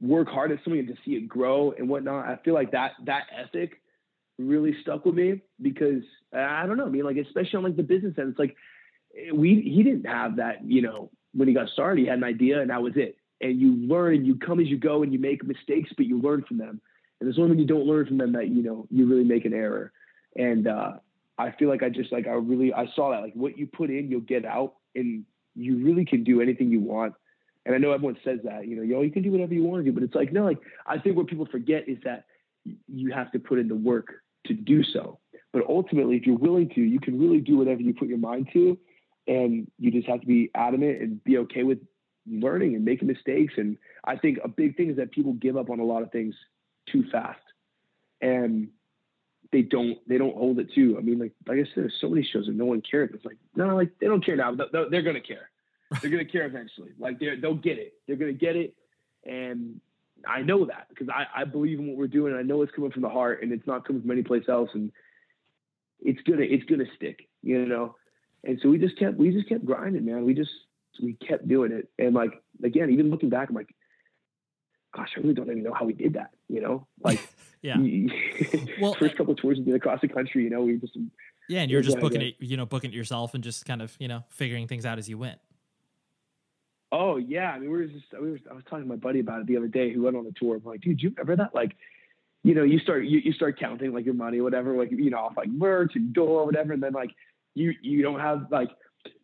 work 0.00 0.28
hard 0.28 0.52
at 0.52 0.58
something 0.62 0.78
and 0.78 0.88
to 0.88 0.94
see 1.04 1.12
it 1.12 1.28
grow 1.28 1.72
and 1.72 1.88
whatnot, 1.88 2.26
I 2.26 2.36
feel 2.44 2.54
like 2.54 2.70
that 2.72 2.92
that 3.06 3.24
ethic 3.36 3.80
really 4.38 4.76
stuck 4.82 5.04
with 5.04 5.14
me 5.14 5.40
because 5.60 6.02
I 6.32 6.66
don't 6.66 6.76
know. 6.76 6.86
I 6.86 6.90
mean, 6.90 7.04
like 7.04 7.16
especially 7.16 7.56
on 7.56 7.64
like 7.64 7.76
the 7.76 7.82
business 7.82 8.14
end, 8.18 8.30
it's 8.30 8.38
like 8.38 8.56
we 9.34 9.62
he 9.62 9.82
didn't 9.82 10.06
have 10.06 10.36
that. 10.36 10.64
You 10.64 10.82
know, 10.82 11.10
when 11.32 11.48
he 11.48 11.54
got 11.54 11.68
started, 11.70 12.00
he 12.00 12.06
had 12.06 12.18
an 12.18 12.24
idea 12.24 12.60
and 12.60 12.70
that 12.70 12.82
was 12.82 12.92
it. 12.96 13.16
And 13.40 13.60
you 13.60 13.74
learn 13.76 14.14
and 14.14 14.26
you 14.26 14.36
come 14.36 14.60
as 14.60 14.66
you 14.66 14.78
go 14.78 15.02
and 15.02 15.12
you 15.12 15.18
make 15.18 15.44
mistakes, 15.44 15.90
but 15.96 16.06
you 16.06 16.20
learn 16.20 16.44
from 16.46 16.58
them. 16.58 16.80
And 17.20 17.26
there's 17.26 17.38
only 17.38 17.50
when 17.50 17.58
you 17.58 17.66
don't 17.66 17.86
learn 17.86 18.06
from 18.06 18.18
them 18.18 18.32
that 18.32 18.48
you 18.48 18.62
know 18.62 18.86
you 18.90 19.06
really 19.06 19.24
make 19.24 19.44
an 19.44 19.54
error. 19.54 19.92
And 20.36 20.68
uh, 20.68 20.92
I 21.38 21.52
feel 21.52 21.68
like 21.68 21.82
I 21.82 21.88
just 21.88 22.12
like 22.12 22.26
I 22.26 22.32
really 22.32 22.72
I 22.72 22.86
saw 22.94 23.10
that 23.10 23.22
like 23.22 23.34
what 23.34 23.58
you 23.58 23.66
put 23.66 23.90
in, 23.90 24.10
you'll 24.10 24.20
get 24.20 24.44
out. 24.44 24.74
And 24.94 25.24
you 25.56 25.84
really 25.84 26.04
can 26.04 26.22
do 26.22 26.40
anything 26.40 26.70
you 26.70 26.80
want. 26.80 27.14
And 27.64 27.74
I 27.74 27.78
know 27.78 27.92
everyone 27.92 28.16
says 28.24 28.38
that, 28.44 28.68
you 28.68 28.76
know, 28.76 28.82
yo, 28.82 29.02
you 29.02 29.10
can 29.10 29.22
do 29.22 29.32
whatever 29.32 29.54
you 29.54 29.64
want 29.64 29.84
to 29.84 29.90
do, 29.90 29.92
but 29.92 30.04
it's 30.04 30.14
like, 30.14 30.32
no, 30.32 30.44
like 30.44 30.58
I 30.86 30.98
think 30.98 31.16
what 31.16 31.26
people 31.26 31.46
forget 31.46 31.88
is 31.88 31.98
that 32.04 32.26
you 32.86 33.12
have 33.12 33.32
to 33.32 33.38
put 33.38 33.58
in 33.58 33.68
the 33.68 33.74
work 33.74 34.22
to 34.46 34.54
do 34.54 34.84
so. 34.84 35.18
But 35.52 35.64
ultimately, 35.68 36.16
if 36.16 36.26
you're 36.26 36.38
willing 36.38 36.68
to, 36.74 36.80
you 36.80 37.00
can 37.00 37.18
really 37.18 37.40
do 37.40 37.56
whatever 37.56 37.80
you 37.80 37.94
put 37.94 38.08
your 38.08 38.18
mind 38.18 38.48
to. 38.52 38.78
And 39.26 39.68
you 39.78 39.90
just 39.90 40.06
have 40.06 40.20
to 40.20 40.26
be 40.26 40.50
adamant 40.54 41.02
and 41.02 41.24
be 41.24 41.38
okay 41.38 41.64
with 41.64 41.78
learning 42.28 42.76
and 42.76 42.84
making 42.84 43.08
mistakes. 43.08 43.54
And 43.56 43.76
I 44.04 44.16
think 44.16 44.38
a 44.44 44.48
big 44.48 44.76
thing 44.76 44.90
is 44.90 44.96
that 44.96 45.10
people 45.10 45.32
give 45.32 45.56
up 45.56 45.70
on 45.70 45.80
a 45.80 45.84
lot 45.84 46.02
of 46.02 46.12
things 46.12 46.34
too 46.90 47.04
fast. 47.10 47.40
And 48.20 48.68
they 49.56 49.62
don't 49.62 49.96
they 50.06 50.18
don't 50.18 50.36
hold 50.36 50.58
it 50.58 50.70
too. 50.74 50.96
I 50.98 51.00
mean, 51.00 51.18
like 51.18 51.32
like 51.46 51.56
I 51.56 51.62
said, 51.62 51.84
there's 51.84 51.96
so 51.98 52.10
many 52.10 52.22
shows 52.30 52.44
that 52.44 52.54
no 52.54 52.66
one 52.66 52.82
cares. 52.82 53.08
It's 53.14 53.24
like 53.24 53.38
no, 53.54 53.74
like 53.74 53.90
they 53.98 54.06
don't 54.06 54.22
care 54.22 54.36
now. 54.36 54.54
They're, 54.54 54.90
they're 54.90 55.02
gonna 55.02 55.22
care. 55.22 55.48
They're 56.02 56.10
gonna 56.10 56.26
care 56.26 56.44
eventually. 56.44 56.90
Like 56.98 57.18
they 57.18 57.36
they'll 57.36 57.54
get 57.54 57.78
it. 57.78 57.94
They're 58.06 58.16
gonna 58.16 58.34
get 58.34 58.54
it, 58.54 58.74
and 59.24 59.80
I 60.26 60.42
know 60.42 60.66
that 60.66 60.88
because 60.90 61.08
I 61.08 61.24
I 61.34 61.44
believe 61.44 61.78
in 61.78 61.88
what 61.88 61.96
we're 61.96 62.06
doing. 62.06 62.34
I 62.34 62.42
know 62.42 62.60
it's 62.60 62.72
coming 62.72 62.90
from 62.90 63.00
the 63.00 63.08
heart, 63.08 63.42
and 63.42 63.50
it's 63.50 63.66
not 63.66 63.86
coming 63.86 64.02
from 64.02 64.10
any 64.10 64.22
place 64.22 64.44
else. 64.46 64.68
And 64.74 64.92
it's 66.00 66.20
gonna 66.28 66.42
it's 66.42 66.64
gonna 66.64 66.84
stick, 66.94 67.26
you 67.42 67.64
know. 67.64 67.96
And 68.44 68.60
so 68.62 68.68
we 68.68 68.76
just 68.76 68.98
kept 68.98 69.16
we 69.16 69.30
just 69.30 69.48
kept 69.48 69.64
grinding, 69.64 70.04
man. 70.04 70.26
We 70.26 70.34
just 70.34 70.52
we 71.02 71.14
kept 71.14 71.48
doing 71.48 71.72
it, 71.72 71.88
and 71.98 72.14
like 72.14 72.42
again, 72.62 72.90
even 72.90 73.08
looking 73.08 73.30
back, 73.30 73.48
I'm 73.48 73.54
like, 73.54 73.74
gosh, 74.94 75.12
I 75.16 75.20
really 75.20 75.32
don't 75.32 75.50
even 75.50 75.62
know 75.62 75.72
how 75.72 75.86
we 75.86 75.94
did 75.94 76.12
that, 76.12 76.32
you 76.46 76.60
know, 76.60 76.86
like. 77.02 77.26
Yeah. 77.66 77.78
well, 78.80 78.94
first 78.94 79.16
couple 79.16 79.32
of 79.32 79.40
tours 79.40 79.58
we 79.58 79.64
did 79.64 79.74
across 79.74 80.00
the 80.00 80.06
country, 80.06 80.44
you 80.44 80.50
know, 80.50 80.62
we 80.62 80.76
just 80.76 80.96
yeah, 81.48 81.62
and 81.62 81.70
you're 81.70 81.82
just 81.82 81.98
booking 81.98 82.22
it, 82.22 82.36
you 82.38 82.56
know, 82.56 82.64
booking 82.64 82.92
it 82.92 82.94
yourself 82.94 83.34
and 83.34 83.42
just 83.42 83.66
kind 83.66 83.82
of 83.82 83.96
you 83.98 84.06
know 84.06 84.22
figuring 84.28 84.68
things 84.68 84.86
out 84.86 84.98
as 84.98 85.08
you 85.08 85.18
went. 85.18 85.40
Oh 86.92 87.16
yeah, 87.16 87.50
I 87.50 87.58
mean, 87.58 87.70
we 87.70 87.78
were 87.78 87.86
just 87.86 88.06
we 88.20 88.30
were, 88.30 88.38
I 88.50 88.54
was 88.54 88.62
talking 88.70 88.84
to 88.84 88.88
my 88.88 88.96
buddy 88.96 89.18
about 89.18 89.40
it 89.40 89.46
the 89.48 89.56
other 89.56 89.66
day 89.66 89.92
who 89.92 90.02
went 90.02 90.16
on 90.16 90.24
the 90.24 90.32
tour. 90.38 90.56
I'm 90.56 90.64
like, 90.64 90.80
dude, 90.80 91.02
you 91.02 91.10
remember 91.10 91.36
that? 91.42 91.54
Like, 91.54 91.76
you 92.44 92.54
know, 92.54 92.62
you 92.62 92.78
start 92.78 93.04
you, 93.04 93.18
you 93.18 93.32
start 93.32 93.58
counting 93.58 93.92
like 93.92 94.04
your 94.04 94.14
money, 94.14 94.40
whatever, 94.40 94.76
like 94.76 94.92
you 94.92 95.10
know, 95.10 95.18
off 95.18 95.36
like 95.36 95.48
merch 95.48 95.96
and 95.96 96.12
door, 96.12 96.46
whatever, 96.46 96.72
and 96.72 96.82
then 96.82 96.92
like 96.92 97.10
you 97.54 97.74
you 97.82 98.02
don't 98.02 98.20
have 98.20 98.46
like 98.52 98.70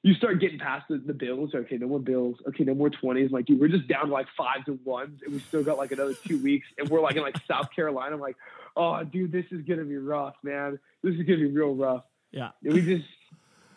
you 0.02 0.14
start 0.14 0.40
getting 0.40 0.58
past 0.58 0.86
the, 0.88 0.98
the 0.98 1.14
bills. 1.14 1.50
Okay, 1.54 1.76
no 1.76 1.86
more 1.86 2.00
bills. 2.00 2.36
Okay, 2.48 2.64
no 2.64 2.74
more 2.74 2.90
twenties. 2.90 3.30
Like, 3.30 3.46
dude, 3.46 3.60
we're 3.60 3.68
just 3.68 3.88
down 3.88 4.06
to 4.06 4.12
like 4.12 4.26
fives 4.36 4.64
and 4.66 4.78
ones, 4.84 5.20
and 5.24 5.32
we 5.34 5.40
still 5.40 5.62
got 5.62 5.78
like 5.78 5.92
another 5.92 6.14
two 6.14 6.42
weeks, 6.42 6.66
and 6.78 6.88
we're 6.88 7.00
like 7.00 7.16
in 7.16 7.22
like 7.22 7.36
South 7.46 7.68
Carolina. 7.74 8.14
I'm 8.14 8.20
like, 8.20 8.36
oh, 8.76 9.02
dude, 9.04 9.32
this 9.32 9.46
is 9.50 9.62
gonna 9.62 9.84
be 9.84 9.96
rough, 9.96 10.34
man. 10.42 10.78
This 11.02 11.14
is 11.14 11.22
gonna 11.22 11.38
be 11.38 11.46
real 11.46 11.74
rough. 11.74 12.04
Yeah. 12.30 12.50
And 12.64 12.74
we 12.74 12.82
just 12.82 13.08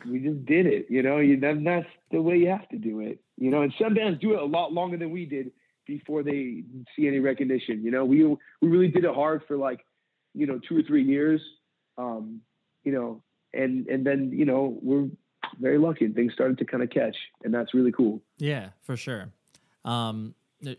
we 0.08 0.20
just 0.20 0.46
did 0.46 0.66
it. 0.66 0.88
You 0.90 1.04
know, 1.04 1.18
you, 1.18 1.40
that, 1.42 1.64
that's 1.64 1.88
the 2.12 2.22
way 2.22 2.38
you 2.38 2.50
have 2.50 2.68
to 2.70 2.78
do 2.78 3.02
it. 3.02 3.20
You 3.38 3.52
know, 3.52 3.62
and 3.62 3.74
some 3.80 3.94
bands 3.94 4.20
do 4.20 4.34
it 4.34 4.40
a 4.40 4.46
lot 4.46 4.72
longer 4.72 4.98
than 4.98 5.12
we 5.12 5.26
did 5.26 5.52
before 5.86 6.24
they 6.24 6.64
see 6.96 7.08
any 7.08 7.20
recognition. 7.20 7.84
You 7.84 7.92
know, 7.92 8.06
we 8.06 8.24
we 8.24 8.38
really 8.62 8.88
did 8.88 9.04
it 9.04 9.14
hard 9.14 9.44
for 9.48 9.58
like, 9.58 9.86
you 10.34 10.48
know, 10.48 10.60
two 10.68 10.78
or 10.78 10.84
three 10.84 11.04
years. 11.04 11.42
Um, 11.98 12.42
you 12.84 12.92
know, 12.92 13.22
and 13.54 13.88
and 13.88 14.06
then 14.06 14.32
you 14.32 14.46
know 14.46 14.78
we're 14.82 15.08
very 15.60 15.78
lucky 15.78 16.06
and 16.06 16.16
things 16.16 16.34
started 16.34 16.58
to 16.58 16.66
kind 16.66 16.84
of 16.84 16.90
catch 16.90 17.16
and 17.44 17.54
that's 17.54 17.74
really 17.74 17.92
cool 17.92 18.22
yeah 18.38 18.70
for 18.84 18.98
sure 18.98 19.32
um, 19.84 20.34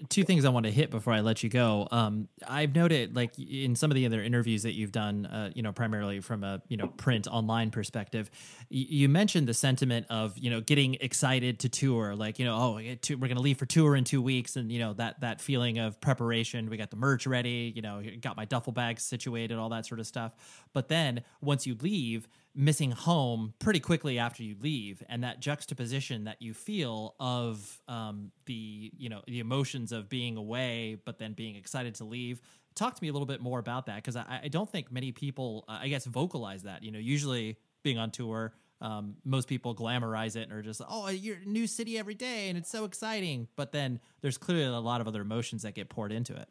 two 0.09 0.25
things 0.25 0.45
I 0.45 0.49
want 0.49 0.65
to 0.67 0.73
hit 0.73 0.91
before 0.91 1.13
I 1.13 1.21
let 1.21 1.43
you 1.43 1.49
go. 1.49 1.87
Um, 1.91 2.29
I've 2.47 2.75
noted, 2.75 3.15
like 3.15 3.39
in 3.39 3.77
some 3.77 3.91
of 3.91 3.95
the 3.95 4.07
other 4.07 4.23
interviews 4.23 4.63
that 4.63 4.75
you've 4.75 4.93
done, 4.93 5.27
uh, 5.27 5.51
you 5.55 5.63
know, 5.63 5.73
primarily 5.73 6.21
from 6.21 6.45
a 6.45 6.63
you 6.69 6.77
know 6.77 6.89
print 6.89 7.27
online 7.27 7.71
perspective, 7.71 8.31
y- 8.71 8.87
you 8.89 9.09
mentioned 9.09 9.47
the 9.47 9.55
sentiment 9.55 10.07
of 10.11 10.37
you 10.39 10.51
know 10.51 10.61
getting 10.61 10.95
excited 11.01 11.61
to 11.61 11.69
tour, 11.69 12.15
like 12.15 12.39
you 12.39 12.45
know, 12.45 12.57
oh, 12.57 12.75
we're 12.75 12.97
going 13.17 13.37
to 13.37 13.43
leave 13.43 13.59
for 13.59 13.67
tour 13.67 13.97
in 13.97 14.05
two 14.05 14.23
weeks, 14.23 14.57
and 14.57 14.73
you 14.73 14.79
know 14.79 14.93
that 14.95 15.21
that 15.21 15.41
feeling 15.41 15.79
of 15.79 16.01
preparation. 16.01 16.69
We 16.71 16.77
got 16.77 16.91
the 16.91 16.97
merch 16.97 17.27
ready, 17.27 17.73
you 17.75 17.83
know, 17.83 18.03
got 18.21 18.37
my 18.37 18.45
duffel 18.45 18.73
bags 18.73 19.03
situated, 19.03 19.59
all 19.59 19.69
that 19.71 19.87
sort 19.87 20.01
of 20.01 20.07
stuff. 20.07 20.33
But 20.73 20.89
then 20.89 21.23
once 21.41 21.67
you 21.67 21.77
leave, 21.81 22.29
missing 22.57 22.91
home 22.91 23.53
pretty 23.59 23.79
quickly 23.79 24.19
after 24.19 24.43
you 24.43 24.57
leave 24.63 25.03
and 25.11 25.23
that 25.23 25.41
juxtaposition 25.41 26.25
that 26.25 26.41
you 26.41 26.55
feel 26.55 27.15
of 27.21 27.81
um, 27.87 28.33
the 28.47 28.91
you 28.97 29.11
know 29.11 29.21
the 29.27 29.41
emotions 29.41 29.93
of 29.93 30.09
being 30.09 30.39
away 30.39 30.97
but 31.05 31.19
then 31.19 31.35
being 31.35 31.55
excited 31.55 31.95
to 31.95 32.05
leave. 32.05 32.41
Talk 32.75 32.95
to 32.95 33.03
me 33.03 33.09
a 33.09 33.13
little 33.13 33.27
bit 33.27 33.41
more 33.41 33.59
about 33.59 33.87
that 33.87 33.97
because 33.97 34.17
I, 34.17 34.41
I, 34.45 34.49
don't 34.49 34.71
think 34.71 34.93
many 34.93 35.11
people 35.13 35.65
uh, 35.69 35.79
i 35.83 35.89
guess 35.89 36.07
vocalize 36.07 36.63
that. 36.63 36.83
You 36.83 36.91
know 36.93 36.99
usually 36.99 37.59
being 37.83 37.99
on 37.99 38.11
tour 38.11 38.55
um, 38.81 39.17
most 39.25 39.49
people 39.49 39.75
glamorize 39.75 40.35
it 40.37 40.45
and 40.45 40.53
are 40.53 40.63
just 40.63 40.81
oh 40.89 41.09
you're 41.11 41.37
a 41.37 41.49
new 41.49 41.67
city 41.67 41.99
every 41.99 42.15
day 42.15 42.49
and 42.49 42.57
it's 42.57 42.71
so 42.71 42.85
exciting 42.85 43.49
but 43.57 43.73
then 43.73 44.01
there's 44.23 44.39
clearly 44.39 44.65
a 44.65 44.81
lot 44.81 45.03
of 45.03 45.07
other 45.07 45.21
emotions 45.21 45.63
that 45.63 45.75
get 45.75 45.91
poured 45.91 46.11
into 46.11 46.35
it. 46.35 46.49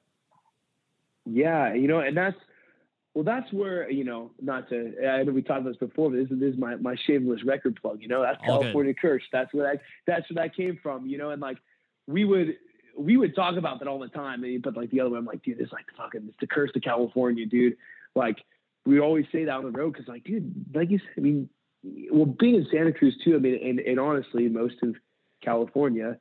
Yeah 1.25 1.73
you 1.73 1.87
know 1.87 1.99
and 1.99 2.15
that's 2.15 2.37
well, 3.15 3.23
that's 3.23 3.51
where 3.53 3.89
you 3.89 4.03
know, 4.03 4.31
not 4.41 4.69
to. 4.69 4.93
I 5.07 5.23
know 5.23 5.31
we 5.31 5.41
talked 5.41 5.61
about 5.61 5.69
this 5.69 5.89
before, 5.89 6.11
but 6.11 6.17
this, 6.17 6.27
this 6.29 6.53
is 6.53 6.59
my 6.59 6.75
my 6.75 6.95
shameless 7.07 7.45
record 7.45 7.79
plug. 7.81 8.01
You 8.01 8.09
know, 8.09 8.21
that's 8.21 8.37
All 8.45 8.59
California 8.59 8.93
good. 8.93 9.01
Curse. 9.01 9.23
That's 9.31 9.53
where 9.53 9.71
that 9.71 9.81
that's 10.05 10.29
where 10.29 10.43
that 10.43 10.55
came 10.55 10.77
from. 10.83 11.07
You 11.07 11.17
know, 11.17 11.29
and 11.29 11.41
like 11.41 11.57
we 12.07 12.25
would 12.25 12.57
we 12.97 13.15
would 13.15 13.33
talk 13.33 13.55
about 13.55 13.79
that 13.79 13.87
all 13.87 13.99
the 13.99 14.09
time. 14.09 14.43
And 14.43 14.61
But 14.61 14.75
like 14.75 14.91
the 14.91 14.99
other 14.99 15.09
way, 15.11 15.17
I'm 15.17 15.25
like, 15.25 15.43
dude, 15.43 15.61
it's 15.61 15.71
like 15.71 15.85
fucking 15.97 16.25
it's 16.27 16.37
the 16.41 16.47
curse 16.47 16.71
of 16.75 16.81
California, 16.81 17.45
dude. 17.45 17.77
Like 18.15 18.37
we 18.85 18.99
always 18.99 19.25
say 19.31 19.45
that 19.45 19.51
on 19.55 19.63
the 19.63 19.71
road 19.71 19.93
because, 19.93 20.07
like, 20.07 20.25
dude, 20.25 20.53
like 20.73 20.91
you, 20.91 20.99
said, 20.99 21.13
I 21.17 21.21
mean, 21.21 21.49
well, 22.11 22.25
being 22.25 22.55
in 22.55 22.67
Santa 22.69 22.91
Cruz 22.91 23.17
too. 23.23 23.35
I 23.35 23.39
mean, 23.39 23.59
and, 23.63 23.79
and 23.79 23.99
honestly, 23.99 24.47
most 24.49 24.75
of 24.83 24.95
California, 25.41 26.17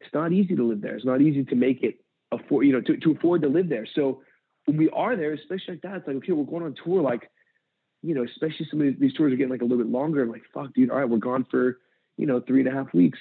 it's 0.00 0.14
not 0.14 0.32
easy 0.32 0.56
to 0.56 0.62
live 0.62 0.80
there. 0.80 0.94
It's 0.94 1.04
not 1.04 1.20
easy 1.20 1.44
to 1.44 1.54
make 1.54 1.82
it 1.82 2.00
afford, 2.32 2.66
you 2.66 2.72
know, 2.72 2.80
to, 2.82 2.96
to 2.98 3.12
afford 3.12 3.42
to 3.42 3.48
live 3.48 3.68
there. 3.68 3.86
So 3.94 4.22
when 4.70 4.78
we 4.78 4.88
are 4.90 5.16
there, 5.16 5.32
especially 5.32 5.74
like 5.74 5.82
that, 5.82 5.96
it's 5.96 6.06
like, 6.06 6.16
okay, 6.16 6.32
we're 6.32 6.44
going 6.44 6.62
on 6.62 6.76
tour. 6.84 7.02
Like, 7.02 7.28
you 8.02 8.14
know, 8.14 8.24
especially 8.24 8.68
some 8.70 8.80
of 8.80 9.00
these, 9.00 9.12
tours 9.14 9.32
are 9.32 9.36
getting 9.36 9.50
like 9.50 9.62
a 9.62 9.64
little 9.64 9.82
bit 9.84 9.90
longer. 9.90 10.22
I'm 10.22 10.30
like, 10.30 10.44
fuck, 10.54 10.72
dude. 10.74 10.90
All 10.90 10.98
right, 10.98 11.08
we're 11.08 11.18
gone 11.18 11.44
for, 11.50 11.78
you 12.16 12.26
know, 12.26 12.40
three 12.40 12.60
and 12.60 12.68
a 12.68 12.72
half 12.72 12.94
weeks. 12.94 13.18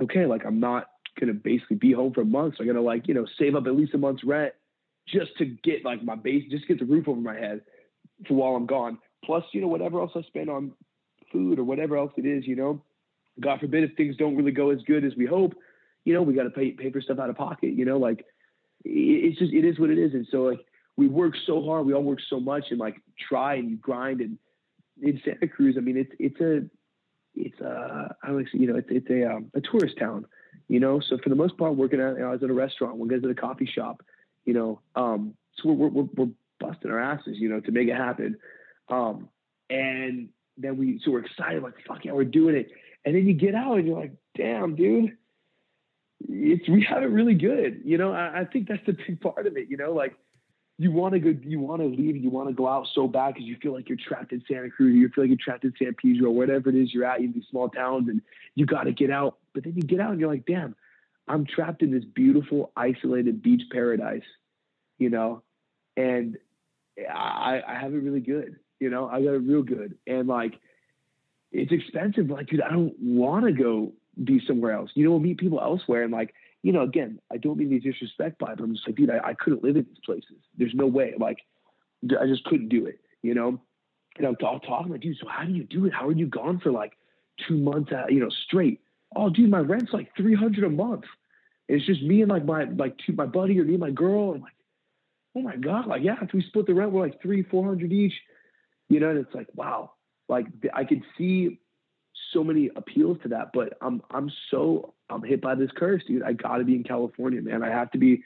Okay, 0.00 0.26
like 0.26 0.46
I'm 0.46 0.60
not 0.60 0.86
gonna 1.18 1.34
basically 1.34 1.76
be 1.76 1.92
home 1.92 2.14
for 2.14 2.24
months. 2.24 2.58
So 2.58 2.64
I 2.64 2.66
gotta 2.68 2.80
like, 2.80 3.08
you 3.08 3.14
know, 3.14 3.26
save 3.36 3.56
up 3.56 3.66
at 3.66 3.74
least 3.74 3.94
a 3.94 3.98
month's 3.98 4.22
rent 4.22 4.54
just 5.08 5.36
to 5.38 5.44
get 5.44 5.84
like 5.84 6.04
my 6.04 6.14
base, 6.14 6.44
just 6.50 6.68
get 6.68 6.78
the 6.78 6.84
roof 6.84 7.08
over 7.08 7.20
my 7.20 7.34
head 7.34 7.62
for 8.28 8.34
while 8.34 8.54
I'm 8.54 8.66
gone. 8.66 8.98
Plus, 9.24 9.42
you 9.52 9.60
know, 9.60 9.66
whatever 9.66 10.00
else 10.00 10.12
I 10.14 10.22
spend 10.22 10.48
on 10.48 10.72
food 11.32 11.58
or 11.58 11.64
whatever 11.64 11.96
else 11.96 12.12
it 12.16 12.24
is, 12.24 12.46
you 12.46 12.54
know, 12.54 12.82
God 13.40 13.58
forbid 13.58 13.82
if 13.82 13.96
things 13.96 14.16
don't 14.16 14.36
really 14.36 14.52
go 14.52 14.70
as 14.70 14.80
good 14.86 15.04
as 15.04 15.12
we 15.16 15.26
hope, 15.26 15.54
you 16.04 16.14
know, 16.14 16.22
we 16.22 16.32
got 16.32 16.44
to 16.44 16.50
pay 16.50 16.70
pay 16.70 16.92
for 16.92 17.00
stuff 17.00 17.18
out 17.18 17.28
of 17.28 17.36
pocket, 17.36 17.74
you 17.74 17.84
know, 17.84 17.98
like 17.98 18.24
it's 18.84 19.38
just 19.38 19.52
it 19.52 19.64
is 19.64 19.78
what 19.78 19.90
it 19.90 19.98
is. 19.98 20.14
And 20.14 20.26
so 20.30 20.42
like 20.42 20.64
we 20.96 21.08
work 21.08 21.34
so 21.46 21.64
hard, 21.64 21.86
we 21.86 21.94
all 21.94 22.02
work 22.02 22.20
so 22.28 22.40
much, 22.40 22.64
and 22.70 22.78
like 22.78 23.00
try 23.28 23.54
and 23.54 23.70
you 23.70 23.76
grind. 23.76 24.20
And 24.20 24.38
in 25.02 25.20
Santa 25.24 25.48
Cruz, 25.48 25.76
I 25.78 25.80
mean, 25.80 25.96
it's 25.96 26.12
it's 26.18 26.40
a 26.40 26.64
it's 27.34 27.60
a 27.60 28.16
I 28.22 28.28
don't 28.28 28.46
you 28.52 28.66
know 28.66 28.76
it's 28.76 28.88
it's 28.90 29.10
a 29.10 29.30
um, 29.30 29.50
a 29.54 29.60
tourist 29.60 29.98
town, 29.98 30.26
you 30.68 30.80
know. 30.80 31.00
So 31.00 31.18
for 31.22 31.28
the 31.28 31.34
most 31.34 31.56
part, 31.56 31.74
working 31.76 32.00
at 32.00 32.14
you 32.14 32.20
know, 32.20 32.28
I 32.28 32.32
was 32.32 32.42
at 32.42 32.50
a 32.50 32.54
restaurant, 32.54 32.96
one 32.96 33.08
guy's 33.08 33.24
at 33.24 33.30
a 33.30 33.34
coffee 33.34 33.70
shop, 33.72 34.02
you 34.44 34.54
know. 34.54 34.80
Um, 34.94 35.34
so 35.56 35.70
we're 35.70 35.88
we're 35.88 36.08
we're 36.14 36.28
busting 36.58 36.90
our 36.90 37.00
asses, 37.00 37.38
you 37.38 37.48
know, 37.48 37.60
to 37.60 37.72
make 37.72 37.88
it 37.88 37.96
happen. 37.96 38.36
Um, 38.88 39.28
and 39.68 40.28
then 40.56 40.76
we 40.76 41.00
so 41.04 41.12
we're 41.12 41.24
excited, 41.24 41.62
like 41.62 41.74
fuck 41.86 42.04
yeah, 42.04 42.12
we're 42.12 42.24
doing 42.24 42.56
it. 42.56 42.70
And 43.04 43.14
then 43.14 43.26
you 43.26 43.32
get 43.32 43.54
out 43.54 43.78
and 43.78 43.86
you're 43.86 43.98
like, 43.98 44.12
damn, 44.36 44.76
dude, 44.76 45.16
it's 46.28 46.68
we 46.68 46.84
have 46.88 47.02
it 47.02 47.06
really 47.06 47.34
good. 47.34 47.82
You 47.84 47.98
know, 47.98 48.12
I, 48.12 48.40
I 48.40 48.44
think 48.44 48.68
that's 48.68 48.84
the 48.86 48.92
big 48.92 49.20
part 49.20 49.46
of 49.46 49.56
it. 49.56 49.68
You 49.68 49.76
know, 49.76 49.92
like 49.92 50.14
you 50.78 50.90
want 50.90 51.14
to 51.14 51.20
go, 51.20 51.34
you 51.42 51.60
want 51.60 51.82
to 51.82 51.88
leave, 51.88 52.16
you 52.16 52.30
want 52.30 52.48
to 52.48 52.54
go 52.54 52.68
out 52.68 52.86
so 52.94 53.06
bad 53.06 53.34
because 53.34 53.46
you 53.46 53.56
feel 53.62 53.74
like 53.74 53.88
you're 53.88 53.98
trapped 53.98 54.32
in 54.32 54.42
Santa 54.48 54.70
Cruz, 54.70 54.94
you 54.94 55.08
feel 55.14 55.24
like 55.24 55.28
you're 55.28 55.38
trapped 55.42 55.64
in 55.64 55.74
San 55.78 55.94
Pedro, 55.94 56.28
or 56.30 56.34
whatever 56.34 56.70
it 56.70 56.74
is 56.74 56.92
you're 56.92 57.04
at 57.04 57.20
in 57.20 57.32
these 57.32 57.44
small 57.50 57.68
towns, 57.68 58.08
and 58.08 58.22
you 58.54 58.66
got 58.66 58.84
to 58.84 58.92
get 58.92 59.10
out. 59.10 59.38
But 59.54 59.64
then 59.64 59.74
you 59.76 59.82
get 59.82 60.00
out 60.00 60.12
and 60.12 60.20
you're 60.20 60.30
like, 60.30 60.46
damn, 60.46 60.74
I'm 61.28 61.46
trapped 61.46 61.82
in 61.82 61.90
this 61.90 62.04
beautiful, 62.04 62.72
isolated 62.76 63.42
beach 63.42 63.62
paradise. 63.70 64.22
You 64.98 65.10
know, 65.10 65.42
and 65.96 66.36
I, 66.98 67.62
I 67.66 67.74
have 67.74 67.94
it 67.94 67.98
really 67.98 68.20
good. 68.20 68.56
You 68.78 68.90
know, 68.90 69.08
I 69.08 69.22
got 69.22 69.34
it 69.34 69.42
real 69.42 69.62
good, 69.62 69.96
and 70.06 70.28
like 70.28 70.58
it's 71.52 71.72
expensive. 71.72 72.30
Like, 72.30 72.46
dude, 72.46 72.62
I 72.62 72.70
don't 72.70 72.94
want 72.98 73.44
to 73.46 73.52
go 73.52 73.92
be 74.22 74.40
somewhere 74.46 74.72
else. 74.72 74.90
You 74.94 75.04
know, 75.04 75.10
we'll 75.10 75.20
meet 75.20 75.38
people 75.38 75.60
elsewhere, 75.60 76.02
and 76.02 76.12
like, 76.12 76.34
you 76.62 76.72
know, 76.72 76.82
again, 76.82 77.20
I 77.32 77.38
don't 77.38 77.56
mean 77.56 77.70
to 77.70 77.78
disrespect 77.78 78.38
by 78.38 78.52
it, 78.52 78.58
but 78.58 78.64
I'm 78.64 78.74
just 78.74 78.86
like, 78.86 78.96
dude, 78.96 79.10
I, 79.10 79.30
I 79.30 79.34
couldn't 79.34 79.64
live 79.64 79.76
in 79.76 79.84
these 79.84 80.04
places. 80.04 80.36
There's 80.58 80.74
no 80.74 80.86
way. 80.86 81.14
Like, 81.18 81.38
I 82.20 82.26
just 82.26 82.44
couldn't 82.44 82.68
do 82.68 82.86
it. 82.86 83.00
You 83.22 83.34
know, 83.34 83.60
and 84.16 84.26
I'm 84.26 84.36
talking 84.36 84.90
like, 84.92 85.00
dude, 85.00 85.16
so 85.18 85.28
how 85.28 85.44
do 85.44 85.52
you 85.52 85.64
do 85.64 85.86
it? 85.86 85.92
How 85.94 86.08
are 86.08 86.12
you 86.12 86.26
gone 86.26 86.58
for 86.60 86.70
like 86.70 86.92
two 87.46 87.56
months, 87.56 87.92
at, 87.92 88.12
you 88.12 88.20
know, 88.20 88.30
straight? 88.46 88.80
Oh, 89.14 89.30
dude, 89.30 89.50
my 89.50 89.58
rent's 89.58 89.92
like 89.92 90.14
three 90.16 90.34
hundred 90.34 90.64
a 90.64 90.70
month. 90.70 91.04
it's 91.68 91.86
just 91.86 92.02
me 92.02 92.22
and 92.22 92.30
like 92.30 92.44
my 92.44 92.64
like 92.64 92.96
two 92.98 93.12
my 93.12 93.26
buddy 93.26 93.58
or 93.60 93.64
me 93.64 93.74
and 93.74 93.80
my 93.80 93.90
girl, 93.90 94.32
and 94.32 94.42
like, 94.42 94.52
oh 95.36 95.42
my 95.42 95.56
god, 95.56 95.86
like 95.86 96.02
yeah, 96.02 96.16
if 96.22 96.32
we 96.32 96.42
split 96.42 96.66
the 96.66 96.74
rent, 96.74 96.92
we're 96.92 97.02
like 97.02 97.20
three, 97.22 97.42
four 97.42 97.64
hundred 97.64 97.92
each. 97.92 98.14
You 98.88 99.00
know, 99.00 99.10
and 99.10 99.18
it's 99.18 99.34
like, 99.34 99.46
wow, 99.54 99.92
like 100.28 100.46
I 100.74 100.84
could 100.84 101.02
see 101.16 101.60
so 102.32 102.44
many 102.44 102.70
appeals 102.76 103.18
to 103.22 103.28
that, 103.28 103.52
but 103.52 103.74
I'm 103.80 104.02
I'm 104.10 104.30
so 104.50 104.94
I'm 105.08 105.22
hit 105.22 105.40
by 105.40 105.54
this 105.54 105.70
curse, 105.76 106.02
dude. 106.06 106.22
I 106.22 106.32
got 106.32 106.58
to 106.58 106.64
be 106.64 106.74
in 106.74 106.84
California, 106.84 107.42
man. 107.42 107.62
I 107.62 107.68
have 107.68 107.90
to 107.92 107.98
be 107.98 108.22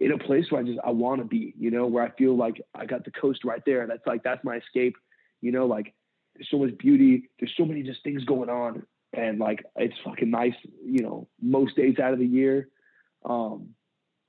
in 0.00 0.12
a 0.12 0.18
place 0.18 0.50
where 0.50 0.60
I 0.60 0.64
just 0.64 0.78
I 0.84 0.90
want 0.90 1.20
to 1.20 1.26
be, 1.26 1.54
you 1.58 1.70
know, 1.70 1.86
where 1.86 2.04
I 2.04 2.10
feel 2.10 2.36
like 2.36 2.60
I 2.74 2.86
got 2.86 3.04
the 3.04 3.10
coast 3.10 3.44
right 3.44 3.62
there. 3.64 3.86
That's 3.86 4.06
like 4.06 4.22
that's 4.22 4.44
my 4.44 4.56
escape, 4.56 4.96
you 5.40 5.52
know. 5.52 5.66
Like 5.66 5.94
there's 6.34 6.48
so 6.50 6.58
much 6.58 6.76
beauty, 6.78 7.30
there's 7.38 7.54
so 7.56 7.64
many 7.64 7.82
just 7.82 8.02
things 8.02 8.24
going 8.24 8.50
on, 8.50 8.84
and 9.12 9.38
like 9.38 9.64
it's 9.76 9.96
fucking 10.04 10.30
nice, 10.30 10.54
you 10.84 11.02
know, 11.02 11.28
most 11.40 11.76
days 11.76 11.98
out 11.98 12.12
of 12.12 12.18
the 12.18 12.26
year. 12.26 12.68
Um, 13.24 13.70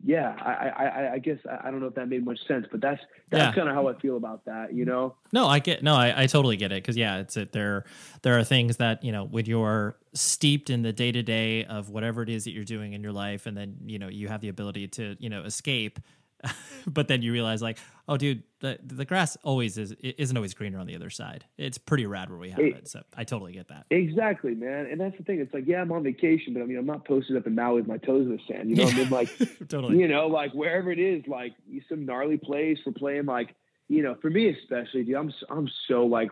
yeah, 0.03 0.35
I, 0.39 0.85
I, 0.85 1.13
I 1.13 1.19
guess 1.19 1.39
I 1.45 1.69
don't 1.69 1.81
know 1.81 1.87
if 1.87 1.95
that 1.95 2.07
made 2.07 2.23
much 2.23 2.39
sense, 2.47 2.65
but 2.71 2.79
that's 2.79 3.01
that's 3.29 3.43
yeah. 3.43 3.51
kind 3.53 3.67
of 3.67 3.75
how 3.75 3.89
I 3.89 3.99
feel 3.99 4.15
about 4.15 4.45
that, 4.45 4.73
you 4.73 4.85
know. 4.85 5.15
No, 5.33 5.45
I 5.45 5.59
get 5.59 5.83
no, 5.83 5.93
I, 5.93 6.23
I 6.23 6.27
totally 6.27 6.55
get 6.55 6.71
it 6.71 6.81
because 6.81 6.95
yeah, 6.95 7.17
it's 7.17 7.35
it. 7.35 7.51
There, 7.51 7.83
there 8.21 8.39
are 8.39 8.43
things 8.45 8.77
that 8.77 9.03
you 9.03 9.11
know 9.11 9.25
when 9.25 9.45
you're 9.45 9.97
steeped 10.13 10.69
in 10.69 10.83
the 10.83 10.93
day 10.93 11.11
to 11.11 11.21
day 11.21 11.65
of 11.65 11.89
whatever 11.89 12.23
it 12.23 12.29
is 12.29 12.45
that 12.45 12.51
you're 12.51 12.63
doing 12.63 12.93
in 12.93 13.03
your 13.03 13.11
life, 13.11 13.45
and 13.45 13.57
then 13.57 13.75
you 13.85 13.99
know 13.99 14.07
you 14.07 14.29
have 14.29 14.39
the 14.39 14.49
ability 14.49 14.87
to 14.87 15.17
you 15.19 15.29
know 15.29 15.43
escape 15.43 15.99
but 16.87 17.07
then 17.07 17.21
you 17.21 17.31
realize 17.31 17.61
like, 17.61 17.77
oh, 18.07 18.17
dude, 18.17 18.43
the 18.59 18.79
the 18.83 19.05
grass 19.05 19.37
always 19.43 19.77
is 19.77 19.91
isn't 20.01 20.35
always 20.35 20.53
greener 20.53 20.79
on 20.79 20.87
the 20.87 20.95
other 20.95 21.09
side. 21.09 21.45
It's 21.57 21.77
pretty 21.77 22.05
rad 22.05 22.29
where 22.29 22.39
we 22.39 22.49
have 22.49 22.59
it. 22.59 22.75
it. 22.75 22.87
So 22.87 23.01
I 23.15 23.23
totally 23.23 23.53
get 23.53 23.67
that. 23.69 23.85
Exactly, 23.89 24.55
man. 24.55 24.87
And 24.87 24.99
that's 24.99 25.17
the 25.17 25.23
thing. 25.23 25.39
It's 25.39 25.53
like, 25.53 25.65
yeah, 25.67 25.81
I'm 25.81 25.91
on 25.91 26.03
vacation, 26.03 26.53
but 26.53 26.61
I 26.61 26.65
mean, 26.65 26.77
I'm 26.77 26.85
not 26.85 27.05
posted 27.05 27.37
up 27.37 27.47
in 27.47 27.55
Maui 27.55 27.75
with 27.81 27.87
my 27.87 27.97
toes 27.97 28.25
in 28.25 28.31
the 28.31 28.39
sand. 28.47 28.69
You 28.69 28.77
know, 28.77 28.87
I 28.87 28.93
mean, 28.93 29.09
like, 29.09 29.29
totally. 29.69 29.97
You 29.99 30.07
know, 30.07 30.27
like 30.27 30.53
wherever 30.53 30.91
it 30.91 30.99
is, 30.99 31.23
like 31.27 31.53
some 31.87 32.05
gnarly 32.05 32.37
place. 32.37 32.77
We're 32.85 32.93
playing 32.93 33.25
like, 33.25 33.55
you 33.87 34.03
know, 34.03 34.15
for 34.21 34.29
me 34.29 34.49
especially, 34.49 35.03
dude. 35.03 35.15
I'm 35.15 35.31
I'm 35.49 35.69
so 35.87 36.05
like, 36.05 36.31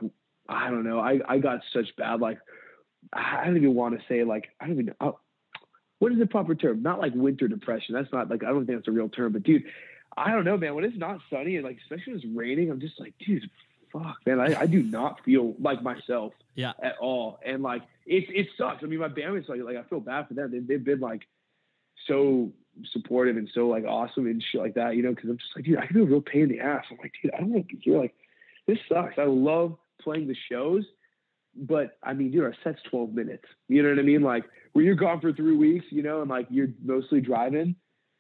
I 0.50 0.70
don't 0.70 0.84
know. 0.84 1.00
I 1.00 1.20
I 1.28 1.40
got 1.40 1.60
such 1.74 1.96
bad 1.98 2.20
like, 2.22 2.40
I 3.14 3.46
don't 3.46 3.58
even 3.58 3.76
want 3.76 3.98
to 3.98 4.06
say 4.08 4.24
like, 4.24 4.50
I 4.60 4.66
don't 4.66 4.74
even. 4.74 4.94
know. 5.00 5.20
what 6.00 6.12
is 6.12 6.20
the 6.20 6.26
proper 6.26 6.56
term? 6.56 6.82
Not 6.82 7.00
like 7.00 7.14
winter 7.16 7.48
depression. 7.48 7.96
That's 7.96 8.12
not 8.12 8.30
like 8.30 8.44
I 8.44 8.48
don't 8.48 8.66
think 8.66 8.80
that's 8.80 8.88
a 8.88 8.92
real 8.92 9.10
term. 9.10 9.34
But 9.34 9.44
dude, 9.44 9.64
I 10.18 10.32
don't 10.32 10.46
know, 10.46 10.58
man. 10.58 10.74
When 10.74 10.84
it's 10.84 10.98
not 10.98 11.20
sunny 11.30 11.56
and 11.56 11.66
like 11.66 11.78
especially 11.84 12.14
when 12.14 12.22
it's 12.22 12.36
raining, 12.36 12.72
I'm 12.72 12.80
just 12.80 13.00
like, 13.00 13.14
dude, 13.26 13.50
fuck, 13.94 14.18
man. 14.26 14.40
I, 14.40 14.62
I 14.62 14.66
do 14.66 14.82
not 14.82 15.24
feel 15.24 15.54
like 15.60 15.84
myself 15.84 16.34
yeah. 16.56 16.74
at 16.82 16.98
all. 16.98 17.40
And 17.46 17.62
like 17.62 17.84
it 18.06 18.26
it 18.30 18.48
sucks. 18.58 18.84
I 18.84 18.88
mean, 18.88 19.00
my 19.00 19.10
bandmates 19.10 19.48
like 19.48 19.62
like 19.62 19.78
I 19.78 19.84
feel 19.84 20.00
bad 20.00 20.28
for 20.28 20.34
them. 20.34 20.52
They, 20.52 20.60
they've 20.60 20.84
been 20.84 21.00
like 21.00 21.22
so 22.08 22.52
supportive 22.92 23.38
and 23.38 23.50
so 23.54 23.68
like 23.68 23.86
awesome 23.86 24.26
and 24.26 24.44
shit 24.52 24.62
like 24.62 24.74
that, 24.74 24.96
you 24.96 25.04
know, 25.04 25.14
because 25.14 25.30
I'm 25.30 25.38
just 25.38 25.52
like, 25.56 25.66
dude, 25.66 25.78
I 25.78 25.88
feel 25.88 26.04
a 26.04 26.06
real 26.06 26.22
pain 26.22 26.44
in 26.44 26.50
the 26.50 26.60
ass. 26.60 26.86
I'm 26.90 26.98
like, 26.98 27.14
dude, 27.22 27.34
I 27.34 27.40
don't 27.40 27.52
want 27.52 27.70
to 27.70 27.78
hear 27.78 28.00
like 28.00 28.16
this 28.66 28.80
sucks. 28.90 29.20
I 29.20 29.26
love 29.26 29.78
playing 30.02 30.28
the 30.28 30.36
shows, 30.52 30.84
but 31.56 31.98
I 32.04 32.14
mean, 32.14 32.32
dude, 32.32 32.44
our 32.44 32.56
set's 32.64 32.80
12 32.90 33.14
minutes. 33.14 33.46
You 33.68 33.84
know 33.84 33.90
what 33.90 34.00
I 34.00 34.04
mean? 34.04 34.22
Like, 34.22 34.46
where 34.74 34.84
you're 34.84 34.96
gone 34.96 35.22
for 35.22 35.32
three 35.32 35.56
weeks, 35.56 35.86
you 35.90 36.04
know, 36.04 36.22
and 36.22 36.30
like 36.30 36.48
you're 36.50 36.70
mostly 36.84 37.22
driving 37.22 37.76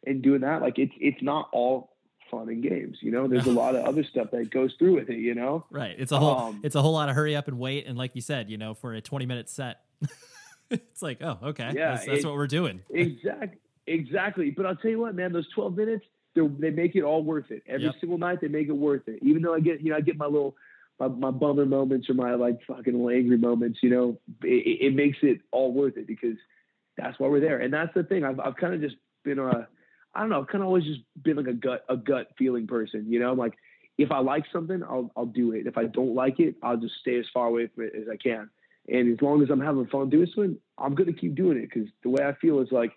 and 0.08 0.22
doing 0.22 0.41
that, 0.41 0.62
like 0.62 0.80
it's 0.80 0.93
it's 0.99 1.22
not 1.22 1.49
all 1.51 1.93
fun 2.32 2.49
and 2.49 2.64
games. 2.64 2.97
You 3.01 3.12
know, 3.12 3.28
there's 3.28 3.47
a 3.47 3.51
lot 3.51 3.76
of 3.76 3.86
other 3.86 4.03
stuff 4.03 4.32
that 4.32 4.49
goes 4.49 4.74
through 4.80 4.95
with 4.95 5.10
it. 5.10 5.20
You 5.20 5.36
know, 5.36 5.66
right? 5.70 5.95
It's 5.97 6.12
a 6.12 6.20
whole 6.20 6.38
um, 6.38 6.62
it's 6.64 6.76
a 6.76 6.82
whole 6.82 6.93
lot 6.93 7.10
of 7.10 7.16
hurry 7.16 7.36
up 7.36 7.47
and 7.47 7.60
wait, 7.60 7.86
and 7.86 7.97
like 7.97 8.16
you 8.16 8.22
said, 8.22 8.49
you 8.49 8.58
know, 8.58 8.74
for 8.74 8.93
a 8.93 9.01
20 9.01 9.26
minute 9.26 9.49
set, 9.49 9.82
it's 10.70 11.01
like, 11.01 11.22
oh, 11.22 11.38
okay, 11.43 11.72
yeah, 11.76 11.95
that's, 11.95 12.05
that's 12.05 12.20
it, 12.20 12.26
what 12.26 12.36
we're 12.36 12.47
doing. 12.47 12.82
exactly, 12.89 13.60
exactly. 13.86 14.51
But 14.51 14.66
I'll 14.66 14.76
tell 14.76 14.91
you 14.91 14.99
what, 14.99 15.16
man, 15.16 15.34
those 15.34 15.47
12 15.53 15.76
minutes, 15.76 16.05
they 16.36 16.70
make 16.70 16.95
it 16.95 17.03
all 17.03 17.24
worth 17.24 17.51
it. 17.51 17.64
Every 17.68 17.86
yep. 17.86 17.95
single 17.99 18.18
night, 18.18 18.41
they 18.41 18.47
make 18.47 18.68
it 18.68 18.74
worth 18.76 19.08
it. 19.08 19.20
Even 19.22 19.41
though 19.41 19.53
I 19.53 19.60
get, 19.60 19.82
you 19.82 19.91
know, 19.91 19.97
I 19.97 20.01
get 20.01 20.18
my 20.18 20.26
little 20.26 20.55
my, 20.99 21.08
my 21.08 21.32
bummer 21.32 21.66
moments 21.66 22.10
or 22.10 22.14
my 22.14 22.36
like 22.36 22.60
fucking 22.66 22.93
little 22.93 23.10
angry 23.10 23.38
moments, 23.38 23.80
you 23.82 23.89
know, 23.89 24.20
it, 24.43 24.88
it 24.88 24.95
makes 24.95 25.18
it 25.22 25.41
all 25.51 25.72
worth 25.72 25.97
it 25.97 26.08
because 26.08 26.38
that's 26.97 27.20
why 27.20 27.28
we're 27.28 27.39
there. 27.39 27.60
And 27.60 27.74
that's 27.74 27.93
the 27.93 28.03
thing. 28.03 28.24
I've, 28.24 28.39
I've 28.39 28.55
kind 28.55 28.74
of 28.74 28.82
just 28.82 28.95
been 29.24 29.39
on 29.39 29.55
a, 29.55 29.68
I 30.14 30.22
don't 30.22 30.30
know, 30.30 30.45
kind 30.45 30.64
of 30.64 30.68
always 30.68 30.84
just 30.84 31.01
been 31.22 31.38
like 31.38 31.47
a 31.47 31.53
gut 31.53 31.84
a 31.89 31.97
gut 31.97 32.30
feeling 32.38 32.68
person. 32.68 33.05
You 33.08 33.20
know, 33.20 33.34
like 33.34 33.53
if 33.97 34.12
I 34.12 34.20
like 34.20 34.45
something, 34.51 34.84
I'll 34.84 35.12
I'll 35.16 35.26
do 35.26 35.53
it. 35.53 35.68
If 35.68 35.78
I 35.78 35.86
don't 35.86 36.16
like 36.16 36.39
it, 36.39 36.55
I'll 36.64 36.78
just 36.78 36.95
stay 37.01 37.18
as 37.20 37.26
far 37.34 37.47
away 37.47 37.68
from 37.68 37.86
it 37.86 37.93
as 37.95 38.08
I 38.12 38.18
can. 38.18 38.49
And 38.88 39.14
as 39.14 39.22
long 39.22 39.43
as 39.43 39.49
I'm 39.49 39.60
having 39.60 39.88
fun 39.88 40.10
doing 40.10 40.28
something, 40.34 40.58
I'm 40.78 40.95
gonna 40.95 41.14
keep 41.14 41.36
doing 41.36 41.58
it 41.58 41.70
because 41.70 41.89
the 42.03 42.10
way 42.10 42.24
I 42.24 42.34
feel 42.34 42.60
is 42.62 42.72
like 42.72 42.93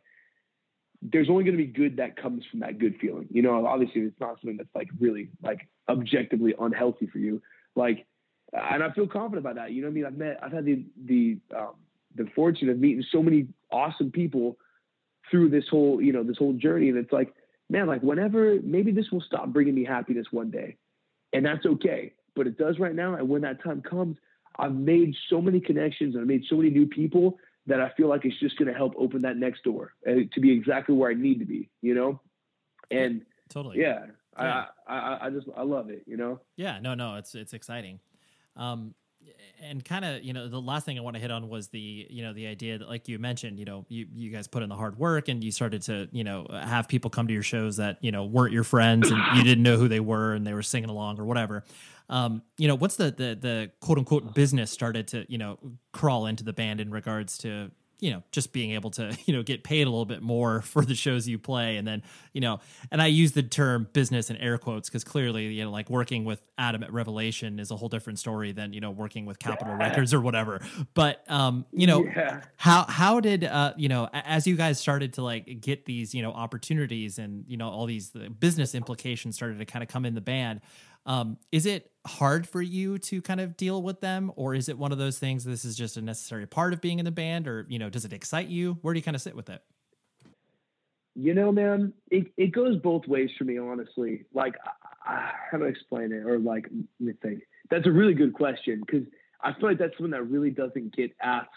there's 1.02 1.30
only 1.30 1.44
gonna 1.44 1.56
be 1.56 1.66
good 1.66 1.96
that 1.96 2.16
comes 2.16 2.44
from 2.50 2.60
that 2.60 2.78
good 2.78 2.96
feeling. 3.00 3.26
You 3.30 3.42
know, 3.42 3.66
obviously 3.66 4.02
it's 4.02 4.20
not 4.20 4.40
something 4.40 4.56
that's 4.56 4.74
like 4.74 4.88
really 4.98 5.30
like 5.42 5.68
objectively 5.88 6.54
unhealthy 6.58 7.06
for 7.06 7.18
you. 7.18 7.42
Like, 7.74 8.06
and 8.52 8.82
I 8.82 8.90
feel 8.92 9.06
confident 9.06 9.44
about 9.46 9.56
that. 9.56 9.72
You 9.72 9.82
know 9.82 9.88
I 9.88 9.90
mean? 9.90 10.06
I've 10.06 10.16
met, 10.16 10.38
I've 10.42 10.52
had 10.52 10.64
the 10.64 10.84
the 11.04 11.38
um, 11.56 11.74
the 12.14 12.26
fortune 12.34 12.68
of 12.68 12.78
meeting 12.78 13.04
so 13.10 13.22
many 13.22 13.48
awesome 13.70 14.10
people 14.10 14.58
through 15.30 15.50
this 15.50 15.64
whole, 15.70 16.00
you 16.00 16.12
know, 16.12 16.22
this 16.22 16.38
whole 16.38 16.52
journey. 16.52 16.88
And 16.88 16.98
it's 16.98 17.12
like, 17.12 17.32
man, 17.68 17.86
like 17.86 18.02
whenever 18.02 18.58
maybe 18.62 18.92
this 18.92 19.10
will 19.10 19.22
stop 19.22 19.48
bringing 19.52 19.74
me 19.74 19.84
happiness 19.84 20.26
one 20.30 20.50
day. 20.50 20.76
And 21.32 21.44
that's 21.44 21.64
okay. 21.66 22.12
But 22.34 22.46
it 22.46 22.58
does 22.58 22.78
right 22.78 22.94
now. 22.94 23.14
And 23.14 23.28
when 23.28 23.42
that 23.42 23.62
time 23.62 23.82
comes, 23.82 24.16
I've 24.56 24.74
made 24.74 25.14
so 25.28 25.40
many 25.40 25.60
connections 25.60 26.14
and 26.14 26.22
I've 26.22 26.28
made 26.28 26.44
so 26.48 26.56
many 26.56 26.70
new 26.70 26.86
people 26.86 27.38
that 27.66 27.80
I 27.80 27.90
feel 27.96 28.08
like 28.08 28.24
it's 28.24 28.38
just 28.40 28.56
going 28.58 28.68
to 28.68 28.74
help 28.74 28.94
open 28.98 29.22
that 29.22 29.36
next 29.36 29.62
door 29.62 29.92
uh, 30.06 30.12
to 30.32 30.40
be 30.40 30.52
exactly 30.52 30.94
where 30.94 31.10
I 31.10 31.14
need 31.14 31.38
to 31.38 31.44
be, 31.44 31.70
you 31.82 31.94
know? 31.94 32.20
And 32.90 33.22
totally. 33.48 33.80
Yeah. 33.80 34.06
yeah. 34.38 34.64
I, 34.86 34.94
I, 34.94 35.26
I 35.26 35.30
just, 35.30 35.46
I 35.56 35.62
love 35.62 35.90
it, 35.90 36.02
you 36.06 36.16
know? 36.16 36.40
Yeah, 36.56 36.80
no, 36.80 36.94
no, 36.94 37.16
it's, 37.16 37.34
it's 37.34 37.52
exciting. 37.52 38.00
Um, 38.56 38.94
and 39.62 39.84
kind 39.84 40.04
of 40.04 40.22
you 40.22 40.32
know 40.32 40.48
the 40.48 40.60
last 40.60 40.86
thing 40.86 40.98
i 40.98 41.02
want 41.02 41.14
to 41.14 41.20
hit 41.20 41.30
on 41.30 41.48
was 41.48 41.68
the 41.68 42.06
you 42.10 42.22
know 42.22 42.32
the 42.32 42.46
idea 42.46 42.78
that 42.78 42.88
like 42.88 43.08
you 43.08 43.18
mentioned 43.18 43.58
you 43.58 43.64
know 43.64 43.84
you, 43.88 44.06
you 44.14 44.30
guys 44.30 44.46
put 44.46 44.62
in 44.62 44.68
the 44.68 44.74
hard 44.74 44.98
work 44.98 45.28
and 45.28 45.44
you 45.44 45.52
started 45.52 45.82
to 45.82 46.08
you 46.12 46.24
know 46.24 46.46
have 46.50 46.88
people 46.88 47.10
come 47.10 47.26
to 47.26 47.34
your 47.34 47.42
shows 47.42 47.76
that 47.76 47.98
you 48.00 48.12
know 48.12 48.24
weren't 48.24 48.52
your 48.52 48.64
friends 48.64 49.10
and 49.10 49.20
you 49.36 49.44
didn't 49.44 49.62
know 49.62 49.76
who 49.76 49.88
they 49.88 50.00
were 50.00 50.32
and 50.34 50.46
they 50.46 50.54
were 50.54 50.62
singing 50.62 50.90
along 50.90 51.18
or 51.20 51.24
whatever. 51.24 51.64
Um, 52.08 52.42
you 52.58 52.66
know 52.66 52.74
what's 52.74 52.96
the, 52.96 53.12
the 53.12 53.38
the 53.40 53.70
quote 53.80 53.98
unquote 53.98 54.34
business 54.34 54.70
started 54.70 55.06
to 55.08 55.24
you 55.28 55.38
know 55.38 55.58
crawl 55.92 56.26
into 56.26 56.42
the 56.42 56.52
band 56.52 56.80
in 56.80 56.90
regards 56.90 57.38
to 57.38 57.70
you 58.00 58.10
know 58.10 58.22
just 58.32 58.52
being 58.52 58.72
able 58.72 58.90
to 58.90 59.16
you 59.26 59.34
know 59.34 59.42
get 59.42 59.62
paid 59.62 59.86
a 59.86 59.90
little 59.90 60.04
bit 60.04 60.22
more 60.22 60.60
for 60.62 60.84
the 60.84 60.94
shows 60.94 61.28
you 61.28 61.38
play 61.38 61.76
and 61.76 61.86
then 61.86 62.02
you 62.32 62.40
know 62.40 62.60
and 62.90 63.00
i 63.00 63.06
use 63.06 63.32
the 63.32 63.42
term 63.42 63.88
business 63.92 64.30
in 64.30 64.36
air 64.38 64.58
quotes 64.58 64.88
because 64.88 65.04
clearly 65.04 65.46
you 65.46 65.64
know 65.64 65.70
like 65.70 65.88
working 65.88 66.24
with 66.24 66.42
adam 66.58 66.82
at 66.82 66.92
revelation 66.92 67.58
is 67.58 67.70
a 67.70 67.76
whole 67.76 67.88
different 67.88 68.18
story 68.18 68.52
than 68.52 68.72
you 68.72 68.80
know 68.80 68.90
working 68.90 69.26
with 69.26 69.38
capitol 69.38 69.74
yeah. 69.78 69.88
records 69.88 70.12
or 70.12 70.20
whatever 70.20 70.60
but 70.94 71.24
um 71.30 71.64
you 71.72 71.86
know 71.86 72.04
yeah. 72.04 72.42
how 72.56 72.84
how 72.88 73.20
did 73.20 73.44
uh 73.44 73.72
you 73.76 73.88
know 73.88 74.08
as 74.12 74.46
you 74.46 74.56
guys 74.56 74.78
started 74.78 75.12
to 75.12 75.22
like 75.22 75.60
get 75.60 75.84
these 75.84 76.14
you 76.14 76.22
know 76.22 76.32
opportunities 76.32 77.18
and 77.18 77.44
you 77.46 77.56
know 77.56 77.68
all 77.68 77.86
these 77.86 78.10
the 78.10 78.30
business 78.30 78.74
implications 78.74 79.36
started 79.36 79.58
to 79.58 79.64
kind 79.64 79.82
of 79.82 79.88
come 79.88 80.04
in 80.04 80.14
the 80.14 80.20
band 80.20 80.60
um, 81.06 81.38
is 81.50 81.66
it 81.66 81.90
hard 82.06 82.48
for 82.48 82.62
you 82.62 82.98
to 82.98 83.20
kind 83.22 83.40
of 83.40 83.56
deal 83.56 83.82
with 83.82 84.00
them, 84.00 84.32
or 84.36 84.54
is 84.54 84.68
it 84.68 84.78
one 84.78 84.92
of 84.92 84.98
those 84.98 85.18
things? 85.18 85.44
This 85.44 85.64
is 85.64 85.76
just 85.76 85.96
a 85.96 86.02
necessary 86.02 86.46
part 86.46 86.72
of 86.72 86.80
being 86.80 86.98
in 86.98 87.04
the 87.04 87.10
band, 87.10 87.48
or 87.48 87.66
you 87.68 87.78
know, 87.78 87.90
does 87.90 88.04
it 88.04 88.12
excite 88.12 88.48
you? 88.48 88.78
Where 88.82 88.94
do 88.94 88.98
you 88.98 89.04
kind 89.04 89.14
of 89.14 89.22
sit 89.22 89.34
with 89.34 89.50
it? 89.50 89.62
You 91.14 91.34
know, 91.34 91.50
man, 91.50 91.92
it, 92.10 92.28
it 92.36 92.52
goes 92.52 92.76
both 92.76 93.06
ways 93.06 93.30
for 93.36 93.44
me, 93.44 93.58
honestly. 93.58 94.24
Like, 94.32 94.54
uh, 94.64 95.28
how 95.50 95.58
do 95.58 95.64
I 95.64 95.68
explain 95.68 96.12
it? 96.12 96.24
Or 96.24 96.38
like, 96.38 96.64
let 96.64 97.06
me 97.06 97.12
think. 97.20 97.42
That's 97.70 97.86
a 97.86 97.90
really 97.90 98.14
good 98.14 98.32
question 98.32 98.82
because 98.86 99.06
I 99.42 99.52
feel 99.54 99.68
like 99.68 99.78
that's 99.78 99.98
one 99.98 100.10
that 100.10 100.22
really 100.22 100.50
doesn't 100.50 100.96
get 100.96 101.12
asked 101.20 101.48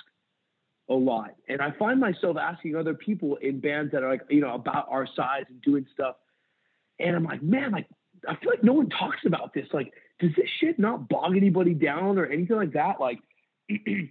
a 0.90 0.94
lot. 0.94 1.36
And 1.48 1.62
I 1.62 1.72
find 1.78 2.00
myself 2.00 2.38
asking 2.38 2.76
other 2.76 2.94
people 2.94 3.38
in 3.38 3.60
bands 3.60 3.92
that 3.92 4.04
are 4.04 4.10
like, 4.10 4.24
you 4.30 4.42
know, 4.42 4.54
about 4.54 4.88
our 4.90 5.08
size 5.16 5.46
and 5.50 5.62
doing 5.62 5.86
stuff. 5.94 6.16
And 7.00 7.16
I'm 7.16 7.24
like, 7.24 7.42
man, 7.42 7.72
like, 7.72 7.88
I 8.28 8.36
feel 8.36 8.50
like 8.50 8.64
no 8.64 8.74
one 8.74 8.90
talks 8.90 9.26
about 9.26 9.54
this. 9.54 9.68
Like, 9.74 9.94
does 10.20 10.32
this 10.36 10.48
shit 10.60 10.80
not 10.80 11.10
bog 11.10 11.36
anybody 11.36 11.74
down 11.74 12.18
or 12.18 12.26
anything 12.26 12.56
like 12.56 12.74
that? 12.74 13.00
Like, 13.00 13.20
you 13.68 14.10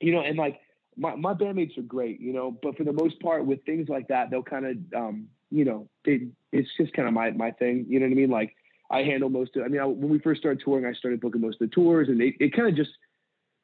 know, 0.00 0.20
and 0.20 0.38
like 0.38 0.60
my, 0.96 1.14
my 1.16 1.34
bandmates 1.34 1.76
are 1.78 1.82
great, 1.82 2.20
you 2.20 2.32
know, 2.32 2.56
but 2.62 2.76
for 2.76 2.84
the 2.84 2.92
most 2.92 3.20
part 3.20 3.44
with 3.46 3.64
things 3.64 3.88
like 3.88 4.08
that, 4.08 4.30
they'll 4.30 4.42
kind 4.42 4.66
of, 4.66 4.76
um, 4.98 5.28
you 5.50 5.64
know, 5.64 5.88
it's 6.04 6.68
just 6.76 6.92
kind 6.92 7.08
of 7.08 7.14
my, 7.14 7.30
my 7.32 7.50
thing. 7.52 7.86
You 7.88 8.00
know 8.00 8.06
what 8.06 8.12
I 8.12 8.16
mean? 8.16 8.30
Like 8.30 8.54
I 8.90 9.02
handle 9.02 9.28
most 9.28 9.56
of, 9.56 9.64
I 9.64 9.68
mean, 9.68 9.80
I, 9.80 9.84
when 9.84 10.10
we 10.10 10.18
first 10.18 10.40
started 10.40 10.62
touring, 10.64 10.86
I 10.86 10.92
started 10.92 11.20
booking 11.20 11.40
most 11.40 11.60
of 11.60 11.68
the 11.68 11.74
tours 11.74 12.08
and 12.08 12.20
they, 12.20 12.36
it 12.40 12.54
kind 12.54 12.68
of 12.68 12.76
just 12.76 12.90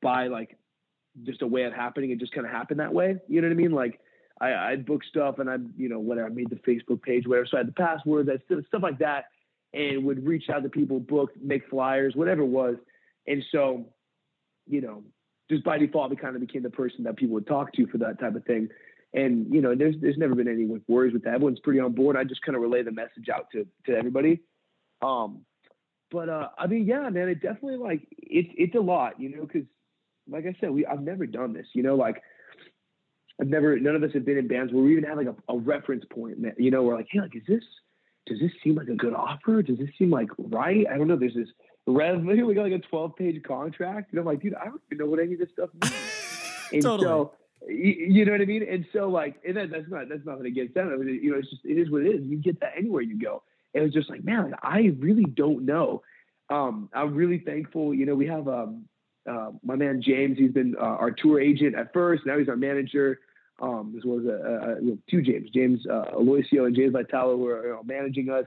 by 0.03 0.29
like, 0.29 0.57
just 1.23 1.41
a 1.41 1.47
way 1.47 1.63
of 1.63 1.73
happening. 1.73 2.11
It 2.11 2.21
just 2.21 2.33
kind 2.33 2.47
of 2.47 2.53
happened 2.53 2.81
that 2.81 2.93
way. 2.93 3.17
You 3.27 3.41
know 3.41 3.49
what 3.49 3.55
I 3.55 3.57
mean? 3.57 3.73
Like 3.73 4.01
I, 4.41 4.53
I'd 4.53 4.85
book 4.85 5.03
stuff 5.09 5.39
and 5.39 5.49
I, 5.49 5.57
you 5.77 5.89
know, 5.89 5.99
whatever, 5.99 6.27
I 6.27 6.31
made 6.31 6.51
the 6.51 6.57
Facebook 6.57 7.01
page, 7.03 7.27
whatever. 7.27 7.47
So 7.47 7.57
I 7.57 7.61
had 7.61 7.69
the 7.69 7.73
passwords, 7.73 8.29
that 8.29 8.65
stuff 8.67 8.83
like 8.83 8.99
that 8.99 9.27
and 9.77 10.05
would 10.05 10.27
reach 10.27 10.49
out 10.49 10.63
to 10.63 10.71
people, 10.71 10.99
book, 10.99 11.31
make 11.41 11.69
flyers, 11.69 12.17
whatever 12.17 12.43
it 12.43 12.47
was. 12.47 12.77
And 13.27 13.45
so, 13.53 13.85
you 14.67 14.81
know, 14.81 15.05
just 15.51 15.63
by 15.65 15.79
default, 15.79 16.11
we 16.11 16.17
kind 16.17 16.35
of 16.35 16.41
became 16.41 16.63
the 16.63 16.71
person 16.71 17.05
that 17.05 17.17
people 17.17 17.35
would 17.35 17.47
talk 17.47 17.73
to 17.75 17.87
for 17.87 17.99
that 17.99 18.19
type 18.19 18.35
of 18.35 18.45
thing. 18.45 18.69
And 19.13 19.53
you 19.53 19.61
know, 19.61 19.75
there's 19.75 19.95
there's 20.01 20.17
never 20.17 20.35
been 20.35 20.49
any 20.49 20.67
worries 20.89 21.13
with 21.13 21.25
that. 21.25 21.35
Everyone's 21.35 21.61
pretty 21.61 21.79
on 21.79 21.93
board. 21.93 22.17
I 22.17 22.25
just 22.25 22.43
kind 22.43 22.57
of 22.57 22.63
relay 22.63 22.83
the 22.83 22.91
message 22.91 23.29
out 23.33 23.49
to 23.53 23.67
to 23.87 23.97
everybody. 23.97 24.41
Um, 25.03 25.43
but 26.11 26.29
uh, 26.29 26.49
I 26.59 26.67
mean, 26.67 26.87
yeah, 26.87 27.09
man, 27.11 27.29
it 27.29 27.41
definitely 27.41 27.77
like 27.77 28.07
it's 28.11 28.49
it's 28.57 28.75
a 28.75 28.81
lot, 28.81 29.21
you 29.21 29.37
know, 29.37 29.43
because 29.43 29.67
like 30.29 30.47
I 30.47 30.57
said, 30.61 30.71
we 30.71 30.85
I've 30.87 31.03
never 31.03 31.27
done 31.27 31.53
this, 31.53 31.67
you 31.73 31.83
know, 31.83 31.95
like 31.95 32.21
I've 33.41 33.49
never 33.49 33.79
none 33.79 33.95
of 33.95 34.03
us 34.03 34.11
have 34.15 34.25
been 34.25 34.39
in 34.39 34.49
bands 34.49 34.73
where 34.73 34.83
we 34.83 34.93
even 34.93 35.05
have 35.05 35.19
like 35.19 35.29
a, 35.29 35.53
a 35.53 35.59
reference 35.59 36.05
point, 36.11 36.39
you 36.59 36.71
know, 36.71 36.83
we're 36.83 36.97
like, 36.97 37.09
hey, 37.11 37.21
like, 37.21 37.37
is 37.37 37.43
this 37.47 37.63
does 38.27 38.41
this 38.41 38.51
seem 38.63 38.75
like 38.75 38.89
a 38.89 38.95
good 38.95 39.15
offer? 39.15 39.63
Does 39.63 39.79
this 39.79 39.89
seem 39.99 40.11
like 40.11 40.29
right? 40.39 40.87
I 40.93 40.99
don't 40.99 41.09
know. 41.09 41.17
There's 41.17 41.35
this 41.35 41.49
rev. 41.87 42.23
We 42.25 42.55
got 42.55 42.63
like 42.63 42.73
a 42.73 42.79
12 42.79 43.17
page 43.17 43.43
contract. 43.43 44.11
And 44.11 44.21
I'm 44.21 44.27
like, 44.27 44.43
dude, 44.43 44.55
I 44.55 44.67
don't 44.67 44.81
even 44.91 45.05
know 45.05 45.11
what 45.11 45.21
any 45.21 45.35
of 45.35 45.39
this 45.39 45.51
stuff 45.53 45.71
means. 45.81 45.95
and 46.73 46.83
totally. 46.83 47.07
so, 47.07 47.33
you, 47.69 48.25
know 48.25 48.33
what 48.33 48.41
I 48.41 48.45
mean? 48.45 48.67
And 48.69 48.85
so 48.93 49.09
like, 49.09 49.37
and 49.47 49.57
that, 49.57 49.71
that's 49.71 49.89
not, 49.89 50.09
that's 50.09 50.27
nothing 50.27 50.47
against 50.47 50.75
them. 50.75 50.91
I 50.93 50.97
mean, 50.97 51.21
you 51.23 51.33
know, 51.33 51.39
it's 51.39 51.51
just, 51.51 51.65
it 51.65 51.79
is 51.79 51.91
what 51.91 52.03
it 52.03 52.09
is. 52.09 52.27
You 52.27 52.37
get 52.39 52.61
that 52.61 52.73
anywhere 52.77 53.03
you 53.03 53.19
go. 53.19 53.43
And 53.75 53.85
it's 53.85 53.95
just 53.95 54.11
like, 54.11 54.25
man, 54.25 54.55
I 54.63 54.93
really 54.99 55.25
don't 55.25 55.65
know. 55.65 56.03
Um, 56.51 56.89
I'm 56.93 57.15
really 57.15 57.39
thankful. 57.39 57.95
You 57.95 58.07
know, 58.07 58.15
we 58.15 58.27
have, 58.27 58.49
um, 58.49 58.85
uh, 59.29 59.51
my 59.65 59.75
man 59.75 60.01
James, 60.03 60.39
he's 60.39 60.53
been 60.53 60.77
uh, 60.81 60.85
our 60.85 61.11
tour 61.11 61.41
agent 61.41 61.75
at 61.75 61.93
first. 61.93 62.25
Now 62.27 62.39
he's 62.39 62.49
our 62.49 62.57
manager 62.57 63.21
um, 63.61 63.95
as 63.97 64.05
well 64.05 64.19
as 64.19 64.27
a, 64.27 64.29
a, 64.29 64.83
you 64.83 64.91
know, 64.91 64.99
two 65.11 65.23
James, 65.23 65.51
James 65.51 65.81
uh, 65.87 66.05
Aloisio 66.15 66.67
and 66.67 66.77
James 66.77 66.95
Vitalo, 66.95 67.37
who 67.37 67.47
are 67.49 67.67
you 67.67 67.73
know, 67.73 67.83
managing 67.85 68.31
us. 68.31 68.45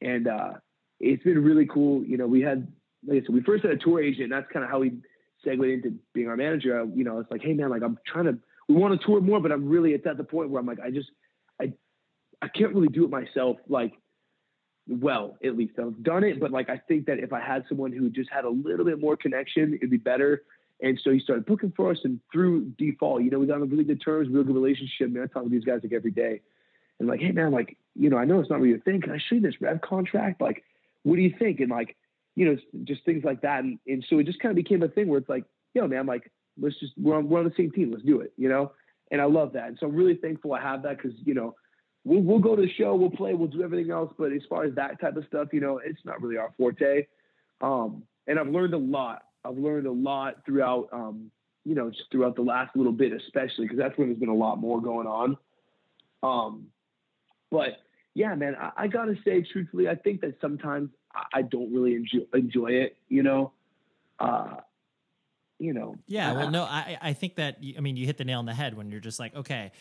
And 0.00 0.28
uh, 0.28 0.54
it's 1.00 1.22
been 1.22 1.42
really 1.42 1.66
cool. 1.66 2.04
You 2.04 2.16
know, 2.16 2.26
we 2.26 2.40
had, 2.40 2.66
like 3.06 3.22
I 3.22 3.26
said, 3.26 3.34
we 3.34 3.42
first 3.42 3.64
had 3.64 3.72
a 3.72 3.76
tour 3.76 4.02
agent, 4.02 4.24
and 4.24 4.32
that's 4.32 4.50
kind 4.52 4.64
of 4.64 4.70
how 4.70 4.80
we 4.80 4.98
segued 5.44 5.64
into 5.64 5.94
being 6.14 6.28
our 6.28 6.36
manager. 6.36 6.80
I, 6.80 6.84
you 6.84 7.04
know, 7.04 7.18
it's 7.18 7.30
like, 7.30 7.42
hey 7.42 7.52
man, 7.52 7.70
like 7.70 7.82
I'm 7.82 7.98
trying 8.06 8.26
to, 8.26 8.38
we 8.68 8.74
want 8.74 8.98
to 8.98 9.06
tour 9.06 9.20
more, 9.20 9.40
but 9.40 9.52
I'm 9.52 9.68
really, 9.68 9.92
it's 9.92 10.06
at 10.06 10.16
the 10.16 10.24
point 10.24 10.50
where 10.50 10.60
I'm 10.60 10.66
like, 10.66 10.80
I 10.80 10.90
just, 10.90 11.10
I, 11.60 11.72
I 12.42 12.48
can't 12.48 12.74
really 12.74 12.88
do 12.88 13.04
it 13.04 13.10
myself. 13.10 13.58
Like, 13.68 13.92
well, 14.88 15.36
at 15.44 15.56
least 15.56 15.74
I've 15.78 16.02
done 16.02 16.24
it, 16.24 16.40
but 16.40 16.50
like 16.50 16.70
I 16.70 16.80
think 16.88 17.06
that 17.06 17.18
if 17.18 17.32
I 17.32 17.40
had 17.40 17.64
someone 17.68 17.92
who 17.92 18.08
just 18.08 18.30
had 18.30 18.44
a 18.44 18.48
little 18.48 18.84
bit 18.84 19.00
more 19.00 19.16
connection, 19.16 19.74
it'd 19.74 19.90
be 19.90 19.96
better. 19.96 20.42
And 20.82 21.00
so 21.02 21.10
he 21.10 21.20
started 21.20 21.46
booking 21.46 21.72
for 21.74 21.90
us, 21.90 21.98
and 22.04 22.20
through 22.32 22.72
default, 22.76 23.22
you 23.22 23.30
know, 23.30 23.38
we 23.38 23.46
got 23.46 23.60
on 23.60 23.70
really 23.70 23.84
good 23.84 24.02
terms, 24.02 24.28
real 24.28 24.44
good 24.44 24.54
relationship. 24.54 25.10
Man, 25.10 25.22
I 25.22 25.26
talk 25.26 25.44
to 25.44 25.48
these 25.48 25.64
guys 25.64 25.80
like 25.82 25.92
every 25.92 26.10
day, 26.10 26.42
and 26.98 27.08
like, 27.08 27.20
hey 27.20 27.32
man, 27.32 27.50
like, 27.50 27.76
you 27.94 28.10
know, 28.10 28.18
I 28.18 28.24
know 28.24 28.40
it's 28.40 28.50
not 28.50 28.60
what 28.60 28.68
you 28.68 28.80
think. 28.84 29.04
Can 29.04 29.12
I 29.12 29.18
show 29.18 29.36
you 29.36 29.40
this 29.40 29.60
rev 29.60 29.80
contract? 29.80 30.40
Like, 30.40 30.64
what 31.02 31.16
do 31.16 31.22
you 31.22 31.34
think? 31.38 31.60
And 31.60 31.70
like, 31.70 31.96
you 32.34 32.46
know, 32.46 32.56
just 32.84 33.04
things 33.04 33.24
like 33.24 33.40
that. 33.42 33.64
And, 33.64 33.78
and 33.86 34.04
so 34.08 34.18
it 34.18 34.26
just 34.26 34.40
kind 34.40 34.50
of 34.50 34.56
became 34.56 34.82
a 34.82 34.88
thing 34.88 35.08
where 35.08 35.18
it's 35.18 35.28
like, 35.28 35.44
yo, 35.74 35.86
man, 35.86 36.06
like, 36.06 36.30
let's 36.60 36.78
just 36.78 36.92
we're 36.98 37.16
on 37.16 37.28
we're 37.28 37.38
on 37.38 37.44
the 37.44 37.54
same 37.56 37.70
team. 37.70 37.90
Let's 37.90 38.04
do 38.04 38.20
it, 38.20 38.32
you 38.36 38.48
know. 38.48 38.72
And 39.10 39.20
I 39.20 39.24
love 39.24 39.52
that. 39.52 39.68
And 39.68 39.78
so 39.78 39.86
I'm 39.86 39.94
really 39.94 40.16
thankful 40.16 40.52
I 40.52 40.60
have 40.60 40.82
that 40.82 40.96
because 40.98 41.12
you 41.24 41.34
know, 41.34 41.54
we'll 42.04 42.20
we'll 42.20 42.38
go 42.38 42.56
to 42.56 42.62
the 42.62 42.72
show, 42.78 42.94
we'll 42.94 43.10
play, 43.10 43.34
we'll 43.34 43.48
do 43.48 43.62
everything 43.62 43.90
else. 43.90 44.12
But 44.18 44.32
as 44.32 44.42
far 44.48 44.64
as 44.64 44.74
that 44.74 45.00
type 45.00 45.16
of 45.16 45.24
stuff, 45.26 45.48
you 45.52 45.60
know, 45.60 45.80
it's 45.84 46.04
not 46.04 46.20
really 46.20 46.36
our 46.36 46.52
forte. 46.56 47.06
Um, 47.60 48.02
and 48.26 48.38
I've 48.38 48.48
learned 48.48 48.74
a 48.74 48.78
lot 48.78 49.22
I've 49.46 49.58
learned 49.58 49.86
a 49.86 49.92
lot 49.92 50.44
throughout, 50.44 50.88
um, 50.92 51.30
you 51.64 51.74
know, 51.74 51.90
just 51.90 52.04
throughout 52.10 52.36
the 52.36 52.42
last 52.42 52.76
little 52.76 52.92
bit, 52.92 53.12
especially 53.12 53.64
because 53.64 53.78
that's 53.78 53.96
when 53.98 54.08
there's 54.08 54.18
been 54.18 54.28
a 54.28 54.34
lot 54.34 54.58
more 54.58 54.80
going 54.80 55.06
on. 55.06 55.36
Um, 56.22 56.66
but 57.50 57.78
yeah, 58.14 58.34
man, 58.34 58.56
I, 58.58 58.72
I, 58.76 58.86
gotta 58.86 59.14
say, 59.24 59.42
truthfully, 59.52 59.88
I 59.88 59.94
think 59.94 60.20
that 60.22 60.36
sometimes 60.40 60.90
I, 61.14 61.38
I 61.38 61.42
don't 61.42 61.72
really 61.72 61.94
enjoy, 61.94 62.26
enjoy 62.34 62.72
it. 62.72 62.96
You 63.08 63.22
know, 63.22 63.52
uh, 64.18 64.56
you 65.58 65.72
know. 65.72 65.96
Yeah, 66.06 66.32
well, 66.32 66.50
no, 66.50 66.62
I 66.64 66.98
I 67.00 67.12
think 67.12 67.36
that 67.36 67.58
I 67.76 67.80
mean 67.80 67.96
you 67.96 68.06
hit 68.06 68.18
the 68.18 68.24
nail 68.24 68.38
on 68.38 68.46
the 68.46 68.54
head 68.54 68.76
when 68.76 68.90
you're 68.90 69.00
just 69.00 69.18
like, 69.18 69.34
okay, 69.34 69.72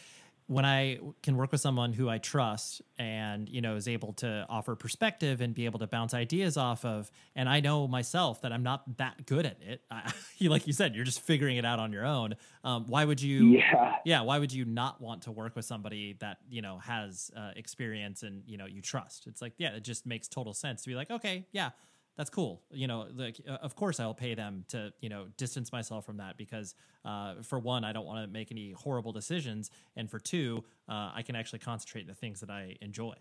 when 0.48 0.64
I 0.64 1.00
can 1.24 1.38
work 1.38 1.52
with 1.52 1.62
someone 1.62 1.91
who 1.91 2.08
I 2.08 2.20
trust 2.20 2.82
and 3.00 3.50
you 3.50 3.62
know 3.62 3.76
is 3.76 3.88
able 3.88 4.14
to 4.14 4.46
offer 4.48 4.76
perspective 4.76 5.41
and 5.41 5.56
be 5.56 5.66
able 5.66 5.80
to 5.80 5.88
bounce 5.88 6.14
ideas 6.14 6.56
off 6.56 6.86
of, 6.86 7.10
and 7.36 7.50
I 7.50 7.60
know 7.60 7.88
myself 7.88 8.41
that 8.41 8.52
I'm 8.52 8.64
not 8.64 8.98
that 8.98 9.26
good 9.26 9.46
at 9.46 9.58
it. 9.62 9.82
I, 9.89 10.12
like 10.41 10.68
you 10.68 10.74
said, 10.74 10.96
you're 10.96 11.06
just 11.06 11.22
figuring 11.22 11.58
it 11.58 11.66
out 11.66 11.80
on 11.80 11.91
your 11.91 12.06
own. 12.06 12.36
Um, 12.64 12.86
why 12.88 13.06
would 13.06 13.22
you? 13.22 13.48
Yeah. 13.48 13.96
Yeah. 14.06 14.22
Why 14.22 14.38
would 14.38 14.54
you 14.54 14.66
not 14.66 15.02
want 15.02 15.24
to 15.24 15.32
work 15.32 15.56
with 15.56 15.66
somebody 15.66 16.16
that 16.20 16.38
you 16.50 16.62
know 16.62 16.78
has 16.80 17.32
uh, 17.36 17.52
experience 17.56 18.24
and 18.24 18.43
you 18.46 18.58
know 18.58 18.66
you 18.66 18.82
trust? 18.82 19.28
It's 19.28 19.41
like 19.41 19.54
yeah, 19.58 19.76
it 19.76 19.84
just 19.84 20.06
makes 20.06 20.28
total 20.28 20.54
sense 20.54 20.84
to 20.84 20.89
be 20.89 20.96
like 20.96 21.10
okay, 21.10 21.48
yeah 21.52 21.72
that's 22.18 22.30
cool. 22.30 22.61
You 22.72 22.88
know, 22.88 23.07
like 23.16 23.41
uh, 23.47 23.57
of 23.61 23.76
course 23.76 23.99
I'll 23.99 24.13
pay 24.13 24.36
them 24.36 24.66
to 24.70 24.93
you 25.01 25.09
know 25.09 25.28
distance 25.38 25.72
myself 25.72 26.05
from 26.05 26.18
that 26.18 26.38
because 26.38 26.76
uh, 27.03 27.36
for 27.41 27.59
one 27.59 27.84
I 27.84 27.91
don't 27.91 28.05
want 28.05 28.26
to 28.26 28.32
make 28.32 28.51
any 28.51 28.72
horrible 28.72 29.11
decisions, 29.11 29.70
and 29.95 30.09
for 30.09 30.20
two 30.20 30.63
uh, 30.88 31.11
I 31.13 31.24
can 31.26 31.36
actually 31.36 31.59
concentrate 31.59 32.07
the 32.07 32.13
things 32.13 32.39
that 32.39 32.49
I 32.49 32.78
enjoy. 32.82 33.16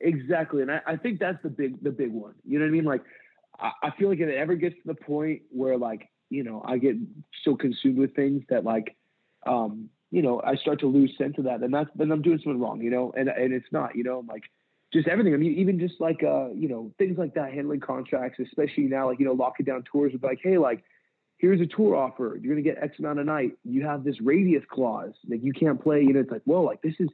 Exactly, 0.00 0.62
and 0.62 0.70
I, 0.70 0.80
I, 0.86 0.96
think 0.96 1.20
that's 1.20 1.42
the 1.42 1.50
big 1.50 1.82
the 1.82 1.90
big 1.90 2.12
one. 2.12 2.34
You 2.44 2.58
know 2.58 2.64
what 2.64 2.70
I 2.70 2.72
mean? 2.72 2.84
Like 2.84 3.02
I, 3.58 3.72
I 3.84 3.90
feel 3.98 4.08
like 4.08 4.20
if 4.20 4.28
it 4.28 4.36
ever 4.36 4.54
gets 4.54 4.74
to 4.76 4.86
the 4.86 4.94
point 4.94 5.42
where 5.50 5.76
like 5.76 6.08
you 6.30 6.42
know 6.44 6.62
I 6.64 6.78
get 6.78 6.96
so 7.44 7.56
consumed 7.56 7.98
with 7.98 8.14
things 8.14 8.42
that 8.48 8.64
like 8.64 8.96
um, 9.46 9.90
you 10.10 10.22
know 10.22 10.40
I 10.44 10.56
start 10.56 10.80
to 10.80 10.86
lose 10.86 11.14
sense 11.18 11.36
of 11.38 11.44
that, 11.44 11.60
then 11.60 11.70
that's 11.70 11.90
then 11.94 12.10
I'm 12.10 12.22
doing 12.22 12.38
something 12.38 12.60
wrong. 12.60 12.80
You 12.80 12.90
know, 12.90 13.12
and 13.16 13.28
and 13.28 13.52
it's 13.52 13.70
not. 13.70 13.96
You 13.96 14.04
know, 14.04 14.24
like 14.26 14.44
just 14.92 15.08
everything. 15.08 15.34
I 15.34 15.36
mean, 15.36 15.54
even 15.58 15.78
just 15.78 16.00
like 16.00 16.22
uh, 16.22 16.50
you 16.52 16.68
know, 16.68 16.92
things 16.98 17.18
like 17.18 17.34
that, 17.34 17.52
handling 17.52 17.80
contracts, 17.80 18.38
especially 18.38 18.84
now, 18.84 19.08
like 19.08 19.18
you 19.18 19.26
know, 19.26 19.32
locking 19.32 19.66
down 19.66 19.84
tours 19.90 20.12
with 20.12 20.22
like, 20.22 20.38
hey, 20.42 20.58
like, 20.58 20.84
here's 21.38 21.60
a 21.60 21.66
tour 21.66 21.96
offer. 21.96 22.38
You're 22.40 22.54
gonna 22.54 22.62
get 22.62 22.82
X 22.82 22.98
amount 22.98 23.20
a 23.20 23.24
night. 23.24 23.52
You 23.64 23.84
have 23.86 24.04
this 24.04 24.20
radius 24.20 24.64
clause, 24.70 25.12
like 25.28 25.42
you 25.42 25.52
can't 25.52 25.82
play. 25.82 26.02
You 26.02 26.12
know, 26.12 26.20
it's 26.20 26.30
like, 26.30 26.42
well, 26.46 26.64
like 26.64 26.82
this 26.82 26.94
is, 26.98 27.08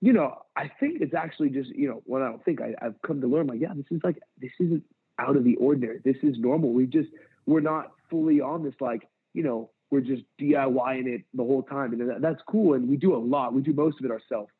you 0.00 0.12
know, 0.12 0.42
I 0.56 0.70
think 0.80 1.00
it's 1.00 1.14
actually 1.14 1.50
just, 1.50 1.70
you 1.70 1.88
know, 1.88 2.02
what 2.04 2.22
I 2.22 2.28
don't 2.28 2.44
think 2.44 2.60
I, 2.60 2.74
I've 2.80 3.00
come 3.04 3.20
to 3.20 3.26
learn, 3.26 3.46
like, 3.46 3.60
yeah, 3.60 3.72
this 3.74 3.86
is 3.90 4.00
like, 4.04 4.18
this 4.40 4.52
isn't 4.60 4.84
out 5.18 5.36
of 5.36 5.44
the 5.44 5.56
ordinary. 5.56 6.00
This 6.04 6.16
is 6.22 6.36
normal. 6.38 6.72
We 6.72 6.86
just, 6.86 7.08
we're 7.46 7.60
not 7.60 7.92
fully 8.08 8.40
on 8.40 8.62
this, 8.62 8.74
like, 8.80 9.08
you 9.34 9.42
know, 9.42 9.70
we're 9.90 10.00
just 10.00 10.22
DIYing 10.40 11.06
it 11.06 11.22
the 11.34 11.42
whole 11.42 11.62
time, 11.62 11.92
and 11.92 12.08
that, 12.08 12.20
that's 12.20 12.40
cool. 12.46 12.74
And 12.74 12.88
we 12.88 12.96
do 12.96 13.14
a 13.14 13.18
lot. 13.18 13.54
We 13.54 13.62
do 13.62 13.72
most 13.72 13.98
of 13.98 14.04
it 14.04 14.10
ourselves. 14.10 14.50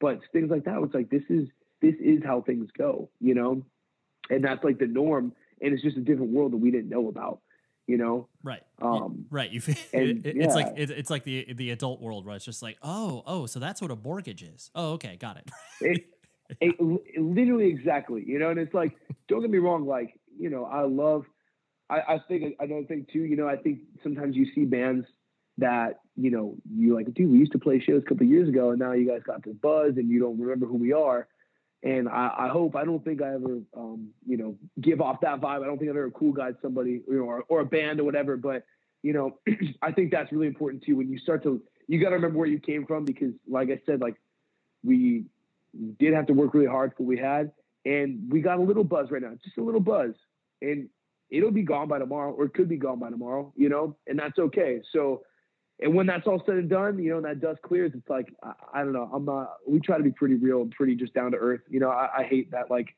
But 0.00 0.20
things 0.32 0.50
like 0.50 0.64
that, 0.64 0.80
it's 0.82 0.94
like 0.94 1.10
this 1.10 1.24
is 1.28 1.48
this 1.80 1.94
is 2.00 2.22
how 2.24 2.40
things 2.42 2.68
go, 2.76 3.08
you 3.20 3.34
know? 3.34 3.62
And 4.30 4.44
that's 4.44 4.62
like 4.64 4.78
the 4.78 4.86
norm. 4.86 5.32
And 5.60 5.72
it's 5.72 5.82
just 5.82 5.96
a 5.96 6.00
different 6.00 6.32
world 6.32 6.52
that 6.52 6.58
we 6.58 6.70
didn't 6.70 6.88
know 6.88 7.08
about. 7.08 7.40
you 7.88 7.96
know? 7.96 8.28
Right. 8.44 8.62
Um, 8.80 9.24
right. 9.30 9.50
You 9.50 9.60
and, 9.92 10.24
it, 10.24 10.36
it's 10.36 10.54
like 10.54 10.74
it, 10.76 10.90
it's 10.90 11.10
like 11.10 11.24
the 11.24 11.52
the 11.54 11.70
adult 11.70 12.00
world 12.00 12.24
where 12.24 12.36
it's 12.36 12.44
just 12.44 12.62
like, 12.62 12.76
oh, 12.82 13.24
oh, 13.26 13.46
so 13.46 13.58
that's 13.58 13.82
what 13.82 13.90
a 13.90 13.96
mortgage 13.96 14.44
is. 14.44 14.70
Oh, 14.76 14.92
okay, 14.92 15.16
got 15.16 15.38
it. 15.38 15.50
It, 16.60 16.80
it, 16.80 17.20
literally 17.20 17.66
exactly, 17.66 18.24
you 18.26 18.38
know, 18.38 18.48
and 18.48 18.58
it's 18.58 18.72
like, 18.72 18.96
don't 19.28 19.42
get 19.42 19.50
me 19.50 19.58
wrong, 19.58 19.86
like, 19.86 20.18
you 20.40 20.48
know, 20.48 20.64
I 20.64 20.80
love, 20.80 21.26
I, 21.90 21.96
I 21.98 22.20
think 22.26 22.56
another 22.58 22.86
thing 22.86 23.04
too, 23.12 23.18
you 23.18 23.36
know, 23.36 23.46
I 23.46 23.56
think 23.56 23.80
sometimes 24.02 24.34
you 24.34 24.46
see 24.54 24.64
bands 24.64 25.06
that, 25.58 26.00
you 26.16 26.30
know, 26.30 26.56
you 26.74 26.94
like, 26.94 27.12
dude, 27.12 27.30
we 27.30 27.36
used 27.36 27.52
to 27.52 27.58
play 27.58 27.80
shows 27.80 28.02
a 28.02 28.08
couple 28.08 28.24
of 28.24 28.30
years 28.30 28.48
ago 28.48 28.70
and 28.70 28.78
now 28.78 28.92
you 28.92 29.06
guys 29.06 29.20
got 29.26 29.44
this 29.44 29.56
buzz 29.56 29.98
and 29.98 30.08
you 30.08 30.20
don't 30.20 30.40
remember 30.40 30.64
who 30.64 30.78
we 30.78 30.94
are. 30.94 31.28
And 31.82 32.08
I, 32.08 32.32
I 32.36 32.48
hope, 32.48 32.74
I 32.74 32.84
don't 32.84 33.04
think 33.04 33.22
I 33.22 33.34
ever, 33.34 33.60
um, 33.76 34.08
you 34.26 34.36
know, 34.36 34.56
give 34.80 35.00
off 35.00 35.20
that 35.20 35.40
vibe. 35.40 35.62
I 35.62 35.66
don't 35.66 35.78
think 35.78 35.90
I've 35.90 35.96
ever 35.96 36.10
cool 36.10 36.32
guyed 36.32 36.56
somebody, 36.60 37.02
you 37.08 37.18
know, 37.18 37.22
or, 37.22 37.44
or 37.48 37.60
a 37.60 37.64
band 37.64 38.00
or 38.00 38.04
whatever, 38.04 38.36
but 38.36 38.64
you 39.02 39.12
know, 39.12 39.38
I 39.82 39.92
think 39.92 40.10
that's 40.10 40.32
really 40.32 40.48
important 40.48 40.82
too. 40.82 40.96
When 40.96 41.08
you 41.08 41.18
start 41.18 41.42
to, 41.44 41.62
you 41.86 42.00
got 42.00 42.10
to 42.10 42.16
remember 42.16 42.38
where 42.38 42.48
you 42.48 42.58
came 42.58 42.84
from 42.84 43.04
because 43.04 43.32
like 43.48 43.70
I 43.70 43.80
said, 43.86 44.00
like 44.00 44.16
we 44.82 45.26
did 45.98 46.14
have 46.14 46.26
to 46.26 46.32
work 46.32 46.54
really 46.54 46.66
hard 46.66 46.92
for 46.96 47.04
what 47.04 47.08
we 47.08 47.18
had 47.18 47.52
and 47.84 48.30
we 48.30 48.40
got 48.40 48.58
a 48.58 48.62
little 48.62 48.84
buzz 48.84 49.10
right 49.10 49.22
now, 49.22 49.32
just 49.44 49.56
a 49.58 49.62
little 49.62 49.80
buzz 49.80 50.14
and 50.60 50.88
it'll 51.30 51.50
be 51.50 51.62
gone 51.62 51.88
by 51.88 51.98
tomorrow 51.98 52.32
or 52.32 52.46
it 52.46 52.54
could 52.54 52.68
be 52.68 52.76
gone 52.76 52.98
by 52.98 53.10
tomorrow, 53.10 53.52
you 53.56 53.68
know, 53.68 53.96
and 54.06 54.18
that's 54.18 54.38
okay. 54.38 54.80
So, 54.92 55.22
and 55.80 55.94
when 55.94 56.06
that's 56.06 56.26
all 56.26 56.42
said 56.44 56.56
and 56.56 56.68
done, 56.68 56.98
you 56.98 57.10
know, 57.10 57.16
and 57.18 57.24
that 57.26 57.40
dust 57.40 57.62
clears, 57.62 57.92
it's 57.94 58.08
like, 58.08 58.32
I, 58.42 58.52
I 58.74 58.78
don't 58.84 58.92
know. 58.92 59.08
I'm 59.12 59.24
not, 59.24 59.56
we 59.66 59.78
try 59.80 59.96
to 59.96 60.02
be 60.02 60.10
pretty 60.10 60.34
real 60.34 60.62
and 60.62 60.70
pretty 60.70 60.96
just 60.96 61.14
down 61.14 61.32
to 61.32 61.36
earth. 61.38 61.60
You 61.68 61.80
know, 61.80 61.90
I, 61.90 62.08
I 62.18 62.24
hate 62.24 62.50
that, 62.50 62.70
like, 62.70 62.94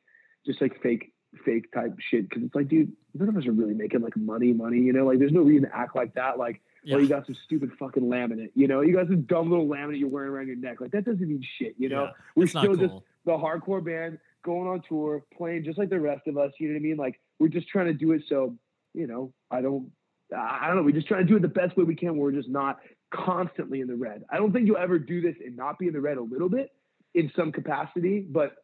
just 0.46 0.60
like 0.62 0.80
fake, 0.82 1.12
fake 1.44 1.70
type 1.72 1.94
shit. 2.10 2.30
Cause 2.30 2.42
it's 2.42 2.54
like, 2.54 2.68
dude, 2.68 2.92
none 3.14 3.28
of 3.28 3.36
us 3.36 3.46
are 3.46 3.52
really 3.52 3.74
making 3.74 4.00
like 4.00 4.16
money, 4.16 4.52
money, 4.52 4.78
you 4.78 4.92
know, 4.92 5.04
like 5.04 5.18
there's 5.18 5.32
no 5.32 5.42
reason 5.42 5.68
to 5.68 5.76
act 5.76 5.94
like 5.94 6.14
that. 6.14 6.38
Like, 6.38 6.60
oh, 6.64 6.68
Yeah. 6.84 6.94
well, 6.94 7.02
you 7.02 7.08
got 7.08 7.26
some 7.26 7.36
stupid 7.44 7.70
fucking 7.78 8.02
laminate, 8.02 8.50
you 8.54 8.66
know, 8.66 8.80
you 8.80 8.94
got 8.94 9.06
some 9.08 9.22
dumb 9.22 9.50
little 9.50 9.66
laminate 9.68 9.98
you're 10.00 10.08
wearing 10.08 10.30
around 10.30 10.46
your 10.46 10.56
neck. 10.56 10.80
Like 10.80 10.90
that 10.92 11.04
doesn't 11.04 11.20
mean 11.20 11.44
shit, 11.58 11.74
you 11.78 11.88
know, 11.90 12.04
Yeah, 12.04 12.10
we're 12.34 12.46
still 12.46 12.74
just 12.74 12.94
the 13.26 13.32
hardcore 13.32 13.84
band 13.84 14.18
going 14.42 14.66
on 14.66 14.80
tour, 14.88 15.22
playing 15.36 15.64
just 15.64 15.78
like 15.78 15.90
the 15.90 16.00
rest 16.00 16.26
of 16.26 16.38
us. 16.38 16.52
You 16.58 16.68
know 16.68 16.74
what 16.74 16.80
I 16.80 16.82
mean? 16.82 16.96
Like 16.96 17.20
we're 17.38 17.48
just 17.48 17.68
trying 17.68 17.86
to 17.86 17.94
do 17.94 18.12
it 18.12 18.22
so, 18.28 18.56
you 18.94 19.06
know, 19.06 19.32
I 19.50 19.60
don't, 19.60 19.90
I 20.36 20.66
don't 20.66 20.76
know. 20.76 20.82
We 20.82 20.92
just 20.92 21.08
try 21.08 21.18
to 21.18 21.24
do 21.24 21.36
it 21.36 21.42
the 21.42 21.48
best 21.48 21.76
way 21.76 21.84
we 21.84 21.96
can. 21.96 22.16
We're 22.16 22.32
just 22.32 22.48
not 22.48 22.78
constantly 23.12 23.80
in 23.80 23.88
the 23.88 23.96
red. 23.96 24.24
I 24.30 24.36
don't 24.36 24.52
think 24.52 24.66
you'll 24.66 24.76
ever 24.76 24.98
do 24.98 25.20
this 25.20 25.34
and 25.44 25.56
not 25.56 25.78
be 25.78 25.88
in 25.88 25.92
the 25.92 26.00
red 26.00 26.16
a 26.16 26.22
little 26.22 26.48
bit 26.48 26.72
in 27.14 27.30
some 27.34 27.52
capacity, 27.52 28.20
but 28.20 28.56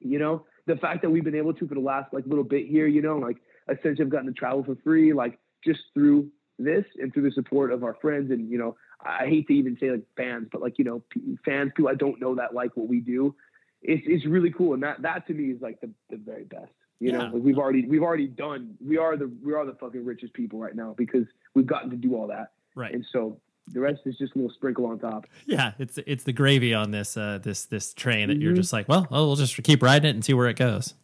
you 0.00 0.18
know, 0.18 0.44
the 0.66 0.76
fact 0.76 1.02
that 1.02 1.10
we've 1.10 1.24
been 1.24 1.34
able 1.34 1.54
to 1.54 1.66
for 1.66 1.74
the 1.74 1.80
last 1.80 2.12
like 2.12 2.24
little 2.26 2.44
bit 2.44 2.66
here, 2.66 2.86
you 2.86 3.02
know, 3.02 3.16
like 3.16 3.38
essentially 3.68 4.04
have 4.04 4.10
gotten 4.10 4.26
to 4.26 4.32
travel 4.32 4.62
for 4.62 4.76
free, 4.84 5.12
like 5.12 5.38
just 5.64 5.80
through 5.94 6.28
this 6.58 6.84
and 7.00 7.12
through 7.12 7.22
the 7.22 7.32
support 7.32 7.72
of 7.72 7.82
our 7.82 7.94
friends 8.00 8.30
and 8.30 8.50
you 8.50 8.58
know, 8.58 8.76
I 9.00 9.24
I 9.24 9.26
hate 9.28 9.46
to 9.48 9.54
even 9.54 9.76
say 9.80 9.90
like 9.90 10.02
fans, 10.16 10.48
but 10.52 10.60
like 10.60 10.78
you 10.78 10.84
know, 10.84 11.02
fans, 11.44 11.72
people 11.74 11.90
I 11.90 11.94
don't 11.94 12.20
know 12.20 12.34
that 12.34 12.54
like 12.54 12.76
what 12.76 12.88
we 12.88 13.00
do. 13.00 13.34
It's 13.80 14.02
it's 14.06 14.26
really 14.26 14.50
cool, 14.50 14.74
and 14.74 14.82
that 14.82 15.02
that 15.02 15.26
to 15.28 15.34
me 15.34 15.52
is 15.52 15.62
like 15.62 15.80
the, 15.80 15.90
the 16.10 16.16
very 16.16 16.44
best. 16.44 16.72
You 17.00 17.12
know, 17.12 17.30
like 17.32 17.32
we've 17.34 17.58
already 17.58 17.86
we've 17.86 18.02
already 18.02 18.26
done. 18.26 18.76
We 18.84 18.98
are 18.98 19.16
the 19.16 19.30
we 19.44 19.52
are 19.54 19.64
the 19.64 19.74
fucking 19.74 20.04
richest 20.04 20.32
people 20.32 20.58
right 20.58 20.74
now 20.74 20.94
because 20.96 21.26
we've 21.54 21.66
gotten 21.66 21.90
to 21.90 21.96
do 21.96 22.16
all 22.16 22.26
that, 22.26 22.50
Right. 22.74 22.92
and 22.92 23.06
so 23.12 23.38
the 23.72 23.78
rest 23.80 24.00
is 24.06 24.16
just 24.18 24.34
a 24.34 24.38
little 24.38 24.50
sprinkle 24.52 24.86
on 24.86 24.98
top. 24.98 25.26
Yeah, 25.46 25.72
it's 25.78 25.98
it's 26.06 26.24
the 26.24 26.32
gravy 26.32 26.74
on 26.74 26.90
this 26.90 27.16
uh 27.16 27.38
this 27.40 27.66
this 27.66 27.94
train 27.94 28.28
that 28.28 28.38
you're 28.38 28.52
Mhm. 28.52 28.56
just 28.56 28.72
like, 28.72 28.88
well, 28.88 29.06
oh, 29.12 29.26
we'll 29.26 29.36
just 29.36 29.62
keep 29.62 29.80
riding 29.82 30.08
it 30.10 30.14
and 30.14 30.24
see 30.24 30.34
where 30.34 30.48
it 30.48 30.56
goes. 30.56 30.94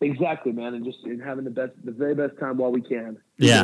Exactly, 0.00 0.52
man, 0.52 0.74
and 0.74 0.84
just 0.84 1.04
and 1.04 1.22
having 1.22 1.44
the 1.44 1.50
best, 1.50 1.72
the 1.84 1.92
very 1.92 2.14
best 2.14 2.36
time 2.38 2.56
while 2.56 2.72
we 2.72 2.80
can. 2.82 3.16
Yeah. 3.38 3.62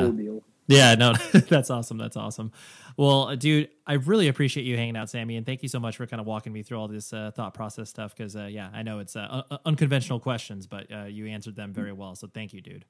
The 0.70 0.82
whole 0.82 0.96
deal. 0.96 1.12
Yeah, 1.12 1.12
no, 1.32 1.40
that's 1.48 1.70
awesome. 1.70 1.98
That's 1.98 2.16
awesome. 2.16 2.52
Well, 2.96 3.28
uh, 3.28 3.36
dude, 3.36 3.68
I 3.86 3.94
really 3.94 4.28
appreciate 4.28 4.64
you 4.64 4.76
hanging 4.76 4.96
out, 4.96 5.10
Sammy, 5.10 5.36
and 5.36 5.46
thank 5.46 5.62
you 5.62 5.68
so 5.68 5.80
much 5.80 5.96
for 5.96 6.06
kind 6.06 6.20
of 6.20 6.26
walking 6.26 6.52
me 6.52 6.62
through 6.62 6.78
all 6.78 6.88
this 6.88 7.12
uh, 7.12 7.30
thought 7.34 7.54
process 7.54 7.88
stuff. 7.88 8.14
Because 8.14 8.36
uh, 8.36 8.44
yeah, 8.50 8.70
I 8.72 8.82
know 8.82 8.98
it's 8.98 9.16
uh, 9.16 9.42
un- 9.50 9.58
unconventional 9.64 10.20
questions, 10.20 10.66
but 10.66 10.86
uh, 10.92 11.04
you 11.04 11.26
answered 11.26 11.56
them 11.56 11.72
very 11.72 11.92
well. 11.92 12.14
So 12.14 12.26
thank 12.26 12.52
you, 12.52 12.60
dude. 12.60 12.84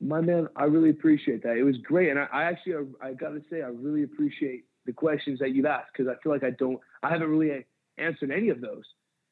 My 0.00 0.20
man, 0.20 0.48
I 0.56 0.64
really 0.64 0.90
appreciate 0.90 1.42
that. 1.44 1.56
It 1.56 1.62
was 1.62 1.78
great, 1.78 2.10
and 2.10 2.18
I, 2.18 2.26
I 2.32 2.42
actually, 2.44 2.74
I, 3.00 3.08
I 3.08 3.12
got 3.12 3.30
to 3.30 3.42
say, 3.48 3.62
I 3.62 3.68
really 3.68 4.02
appreciate 4.02 4.64
the 4.84 4.92
questions 4.92 5.38
that 5.38 5.54
you've 5.54 5.66
asked 5.66 5.90
because 5.96 6.12
I 6.12 6.20
feel 6.22 6.32
like 6.32 6.42
I 6.42 6.50
don't, 6.50 6.80
I 7.02 7.10
haven't 7.10 7.28
really 7.28 7.64
answered 7.98 8.30
any 8.32 8.48
of 8.48 8.60
those, 8.60 8.82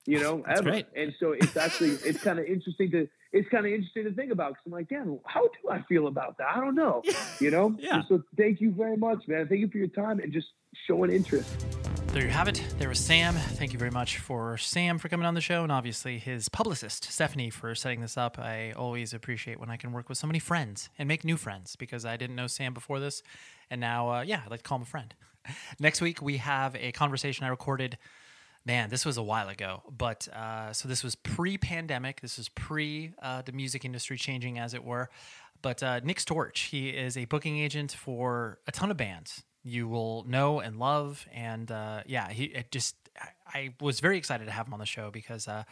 you 0.07 0.20
know, 0.20 0.44
That's 0.46 0.61
ever. 0.61 0.70
great. 0.70 0.86
And 0.94 1.12
so 1.18 1.32
it's 1.32 1.57
actually, 1.57 1.90
it's 1.90 2.22
kind 2.22 2.38
of 2.38 2.44
interesting 2.44 2.90
to, 2.92 3.09
it's 3.33 3.49
kind 3.49 3.66
of 3.66 3.72
interesting 3.72 4.05
to 4.05 4.12
think 4.12 4.33
about 4.33 4.51
because 4.51 4.62
I'm 4.66 4.72
like, 4.72 4.89
damn, 4.89 5.18
how 5.24 5.43
do 5.43 5.70
I 5.70 5.83
feel 5.83 6.07
about 6.09 6.39
that? 6.39 6.49
I 6.55 6.61
don't 6.61 6.74
know, 6.74 7.03
you 7.41 7.51
know. 7.51 7.74
Yeah. 7.78 8.03
So 8.09 8.22
thank 8.37 8.61
you 8.61 8.72
very 8.72 8.97
much, 8.97 9.28
man. 9.28 9.47
Thank 9.49 9.61
you 9.61 9.68
for 9.68 9.78
your 9.78 9.89
time 9.89 10.20
and 10.20 10.33
just 10.33 10.49
showing 10.87 11.11
interest. 11.11 11.49
There 12.09 12.24
you 12.24 12.28
have 12.31 12.49
it. 12.49 12.61
There 12.78 12.89
was 12.89 12.99
Sam. 12.99 13.35
Thank 13.35 13.72
you 13.72 13.78
very 13.78 13.93
much 13.93 14.18
for 14.18 14.59
Sam 14.59 14.99
for 14.99 15.09
coming 15.09 15.26
on 15.26 15.35
the 15.35 15.41
show, 15.41 15.62
and 15.62 15.70
obviously 15.70 16.18
his 16.18 16.49
publicist, 16.49 17.05
Stephanie, 17.05 17.51
for 17.51 17.72
setting 17.76 18.01
this 18.01 18.16
up. 18.16 18.37
I 18.37 18.72
always 18.72 19.14
appreciate 19.14 19.61
when 19.61 19.70
I 19.70 19.76
can 19.76 19.93
work 19.93 20.09
with 20.09 20.18
so 20.18 20.26
many 20.26 20.41
friends 20.41 20.89
and 20.99 21.07
make 21.07 21.24
new 21.24 21.37
friends 21.37 21.76
because 21.76 22.05
I 22.05 22.16
didn't 22.16 22.35
know 22.35 22.49
Sam 22.49 22.74
before 22.74 22.99
this. 22.99 23.22
And 23.70 23.81
now, 23.81 24.11
uh, 24.12 24.20
yeah, 24.22 24.41
I'd 24.45 24.51
like 24.51 24.62
to 24.62 24.68
call 24.68 24.78
him 24.78 24.83
a 24.83 24.87
friend. 24.87 25.14
Next 25.78 26.01
week, 26.01 26.20
we 26.20 26.39
have 26.39 26.74
a 26.74 26.91
conversation 26.91 27.47
I 27.47 27.49
recorded. 27.49 27.97
Man, 28.66 28.90
this 28.90 29.06
was 29.06 29.16
a 29.16 29.22
while 29.22 29.48
ago, 29.48 29.82
but 29.90 30.28
uh, 30.28 30.72
so 30.72 30.86
this 30.86 31.02
was 31.02 31.14
pre-pandemic. 31.14 32.20
This 32.20 32.36
was 32.36 32.48
pre 32.50 33.12
uh, 33.22 33.42
the 33.42 33.52
music 33.52 33.84
industry 33.84 34.18
changing, 34.18 34.58
as 34.58 34.74
it 34.74 34.84
were. 34.84 35.08
But 35.62 35.82
uh, 35.82 36.00
Nick 36.00 36.18
Storch, 36.18 36.68
he 36.68 36.90
is 36.90 37.16
a 37.16 37.24
booking 37.24 37.58
agent 37.58 37.92
for 37.92 38.58
a 38.66 38.72
ton 38.72 38.90
of 38.90 38.96
bands 38.96 39.42
you 39.62 39.88
will 39.88 40.24
know 40.26 40.61
and 40.61 40.78
love. 40.78 41.26
And 41.32 41.70
uh, 41.70 42.02
yeah, 42.06 42.30
he 42.30 42.44
it 42.44 42.70
just 42.70 42.96
I, 43.18 43.58
I 43.58 43.74
was 43.80 44.00
very 44.00 44.18
excited 44.18 44.46
to 44.46 44.50
have 44.50 44.66
him 44.66 44.72
on 44.72 44.80
the 44.80 44.86
show 44.86 45.11
because 45.11 45.48
uh, 45.48 45.64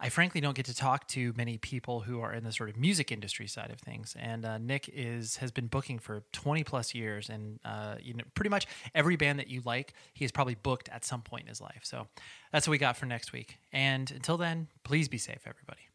I 0.00 0.10
frankly 0.10 0.40
don't 0.40 0.54
get 0.56 0.66
to 0.66 0.74
talk 0.74 1.08
to 1.08 1.32
many 1.36 1.58
people 1.58 2.00
who 2.00 2.20
are 2.20 2.32
in 2.32 2.44
the 2.44 2.52
sort 2.52 2.70
of 2.70 2.76
music 2.76 3.10
industry 3.10 3.48
side 3.48 3.70
of 3.70 3.80
things. 3.80 4.14
And 4.18 4.44
uh, 4.44 4.58
Nick 4.58 4.88
is 4.92 5.36
has 5.38 5.50
been 5.50 5.66
booking 5.66 5.98
for 5.98 6.22
twenty 6.32 6.62
plus 6.62 6.94
years, 6.94 7.28
and 7.28 7.58
uh, 7.64 7.96
you 8.00 8.14
know 8.14 8.24
pretty 8.34 8.50
much 8.50 8.66
every 8.94 9.16
band 9.16 9.38
that 9.38 9.48
you 9.48 9.60
like, 9.64 9.94
he 10.14 10.24
has 10.24 10.30
probably 10.30 10.54
booked 10.54 10.88
at 10.88 11.04
some 11.04 11.22
point 11.22 11.42
in 11.42 11.48
his 11.48 11.60
life. 11.60 11.80
So 11.82 12.06
that's 12.52 12.68
what 12.68 12.72
we 12.72 12.78
got 12.78 12.96
for 12.96 13.06
next 13.06 13.32
week. 13.32 13.58
And 13.72 14.10
until 14.10 14.36
then, 14.36 14.68
please 14.84 15.08
be 15.08 15.18
safe, 15.18 15.42
everybody. 15.46 15.87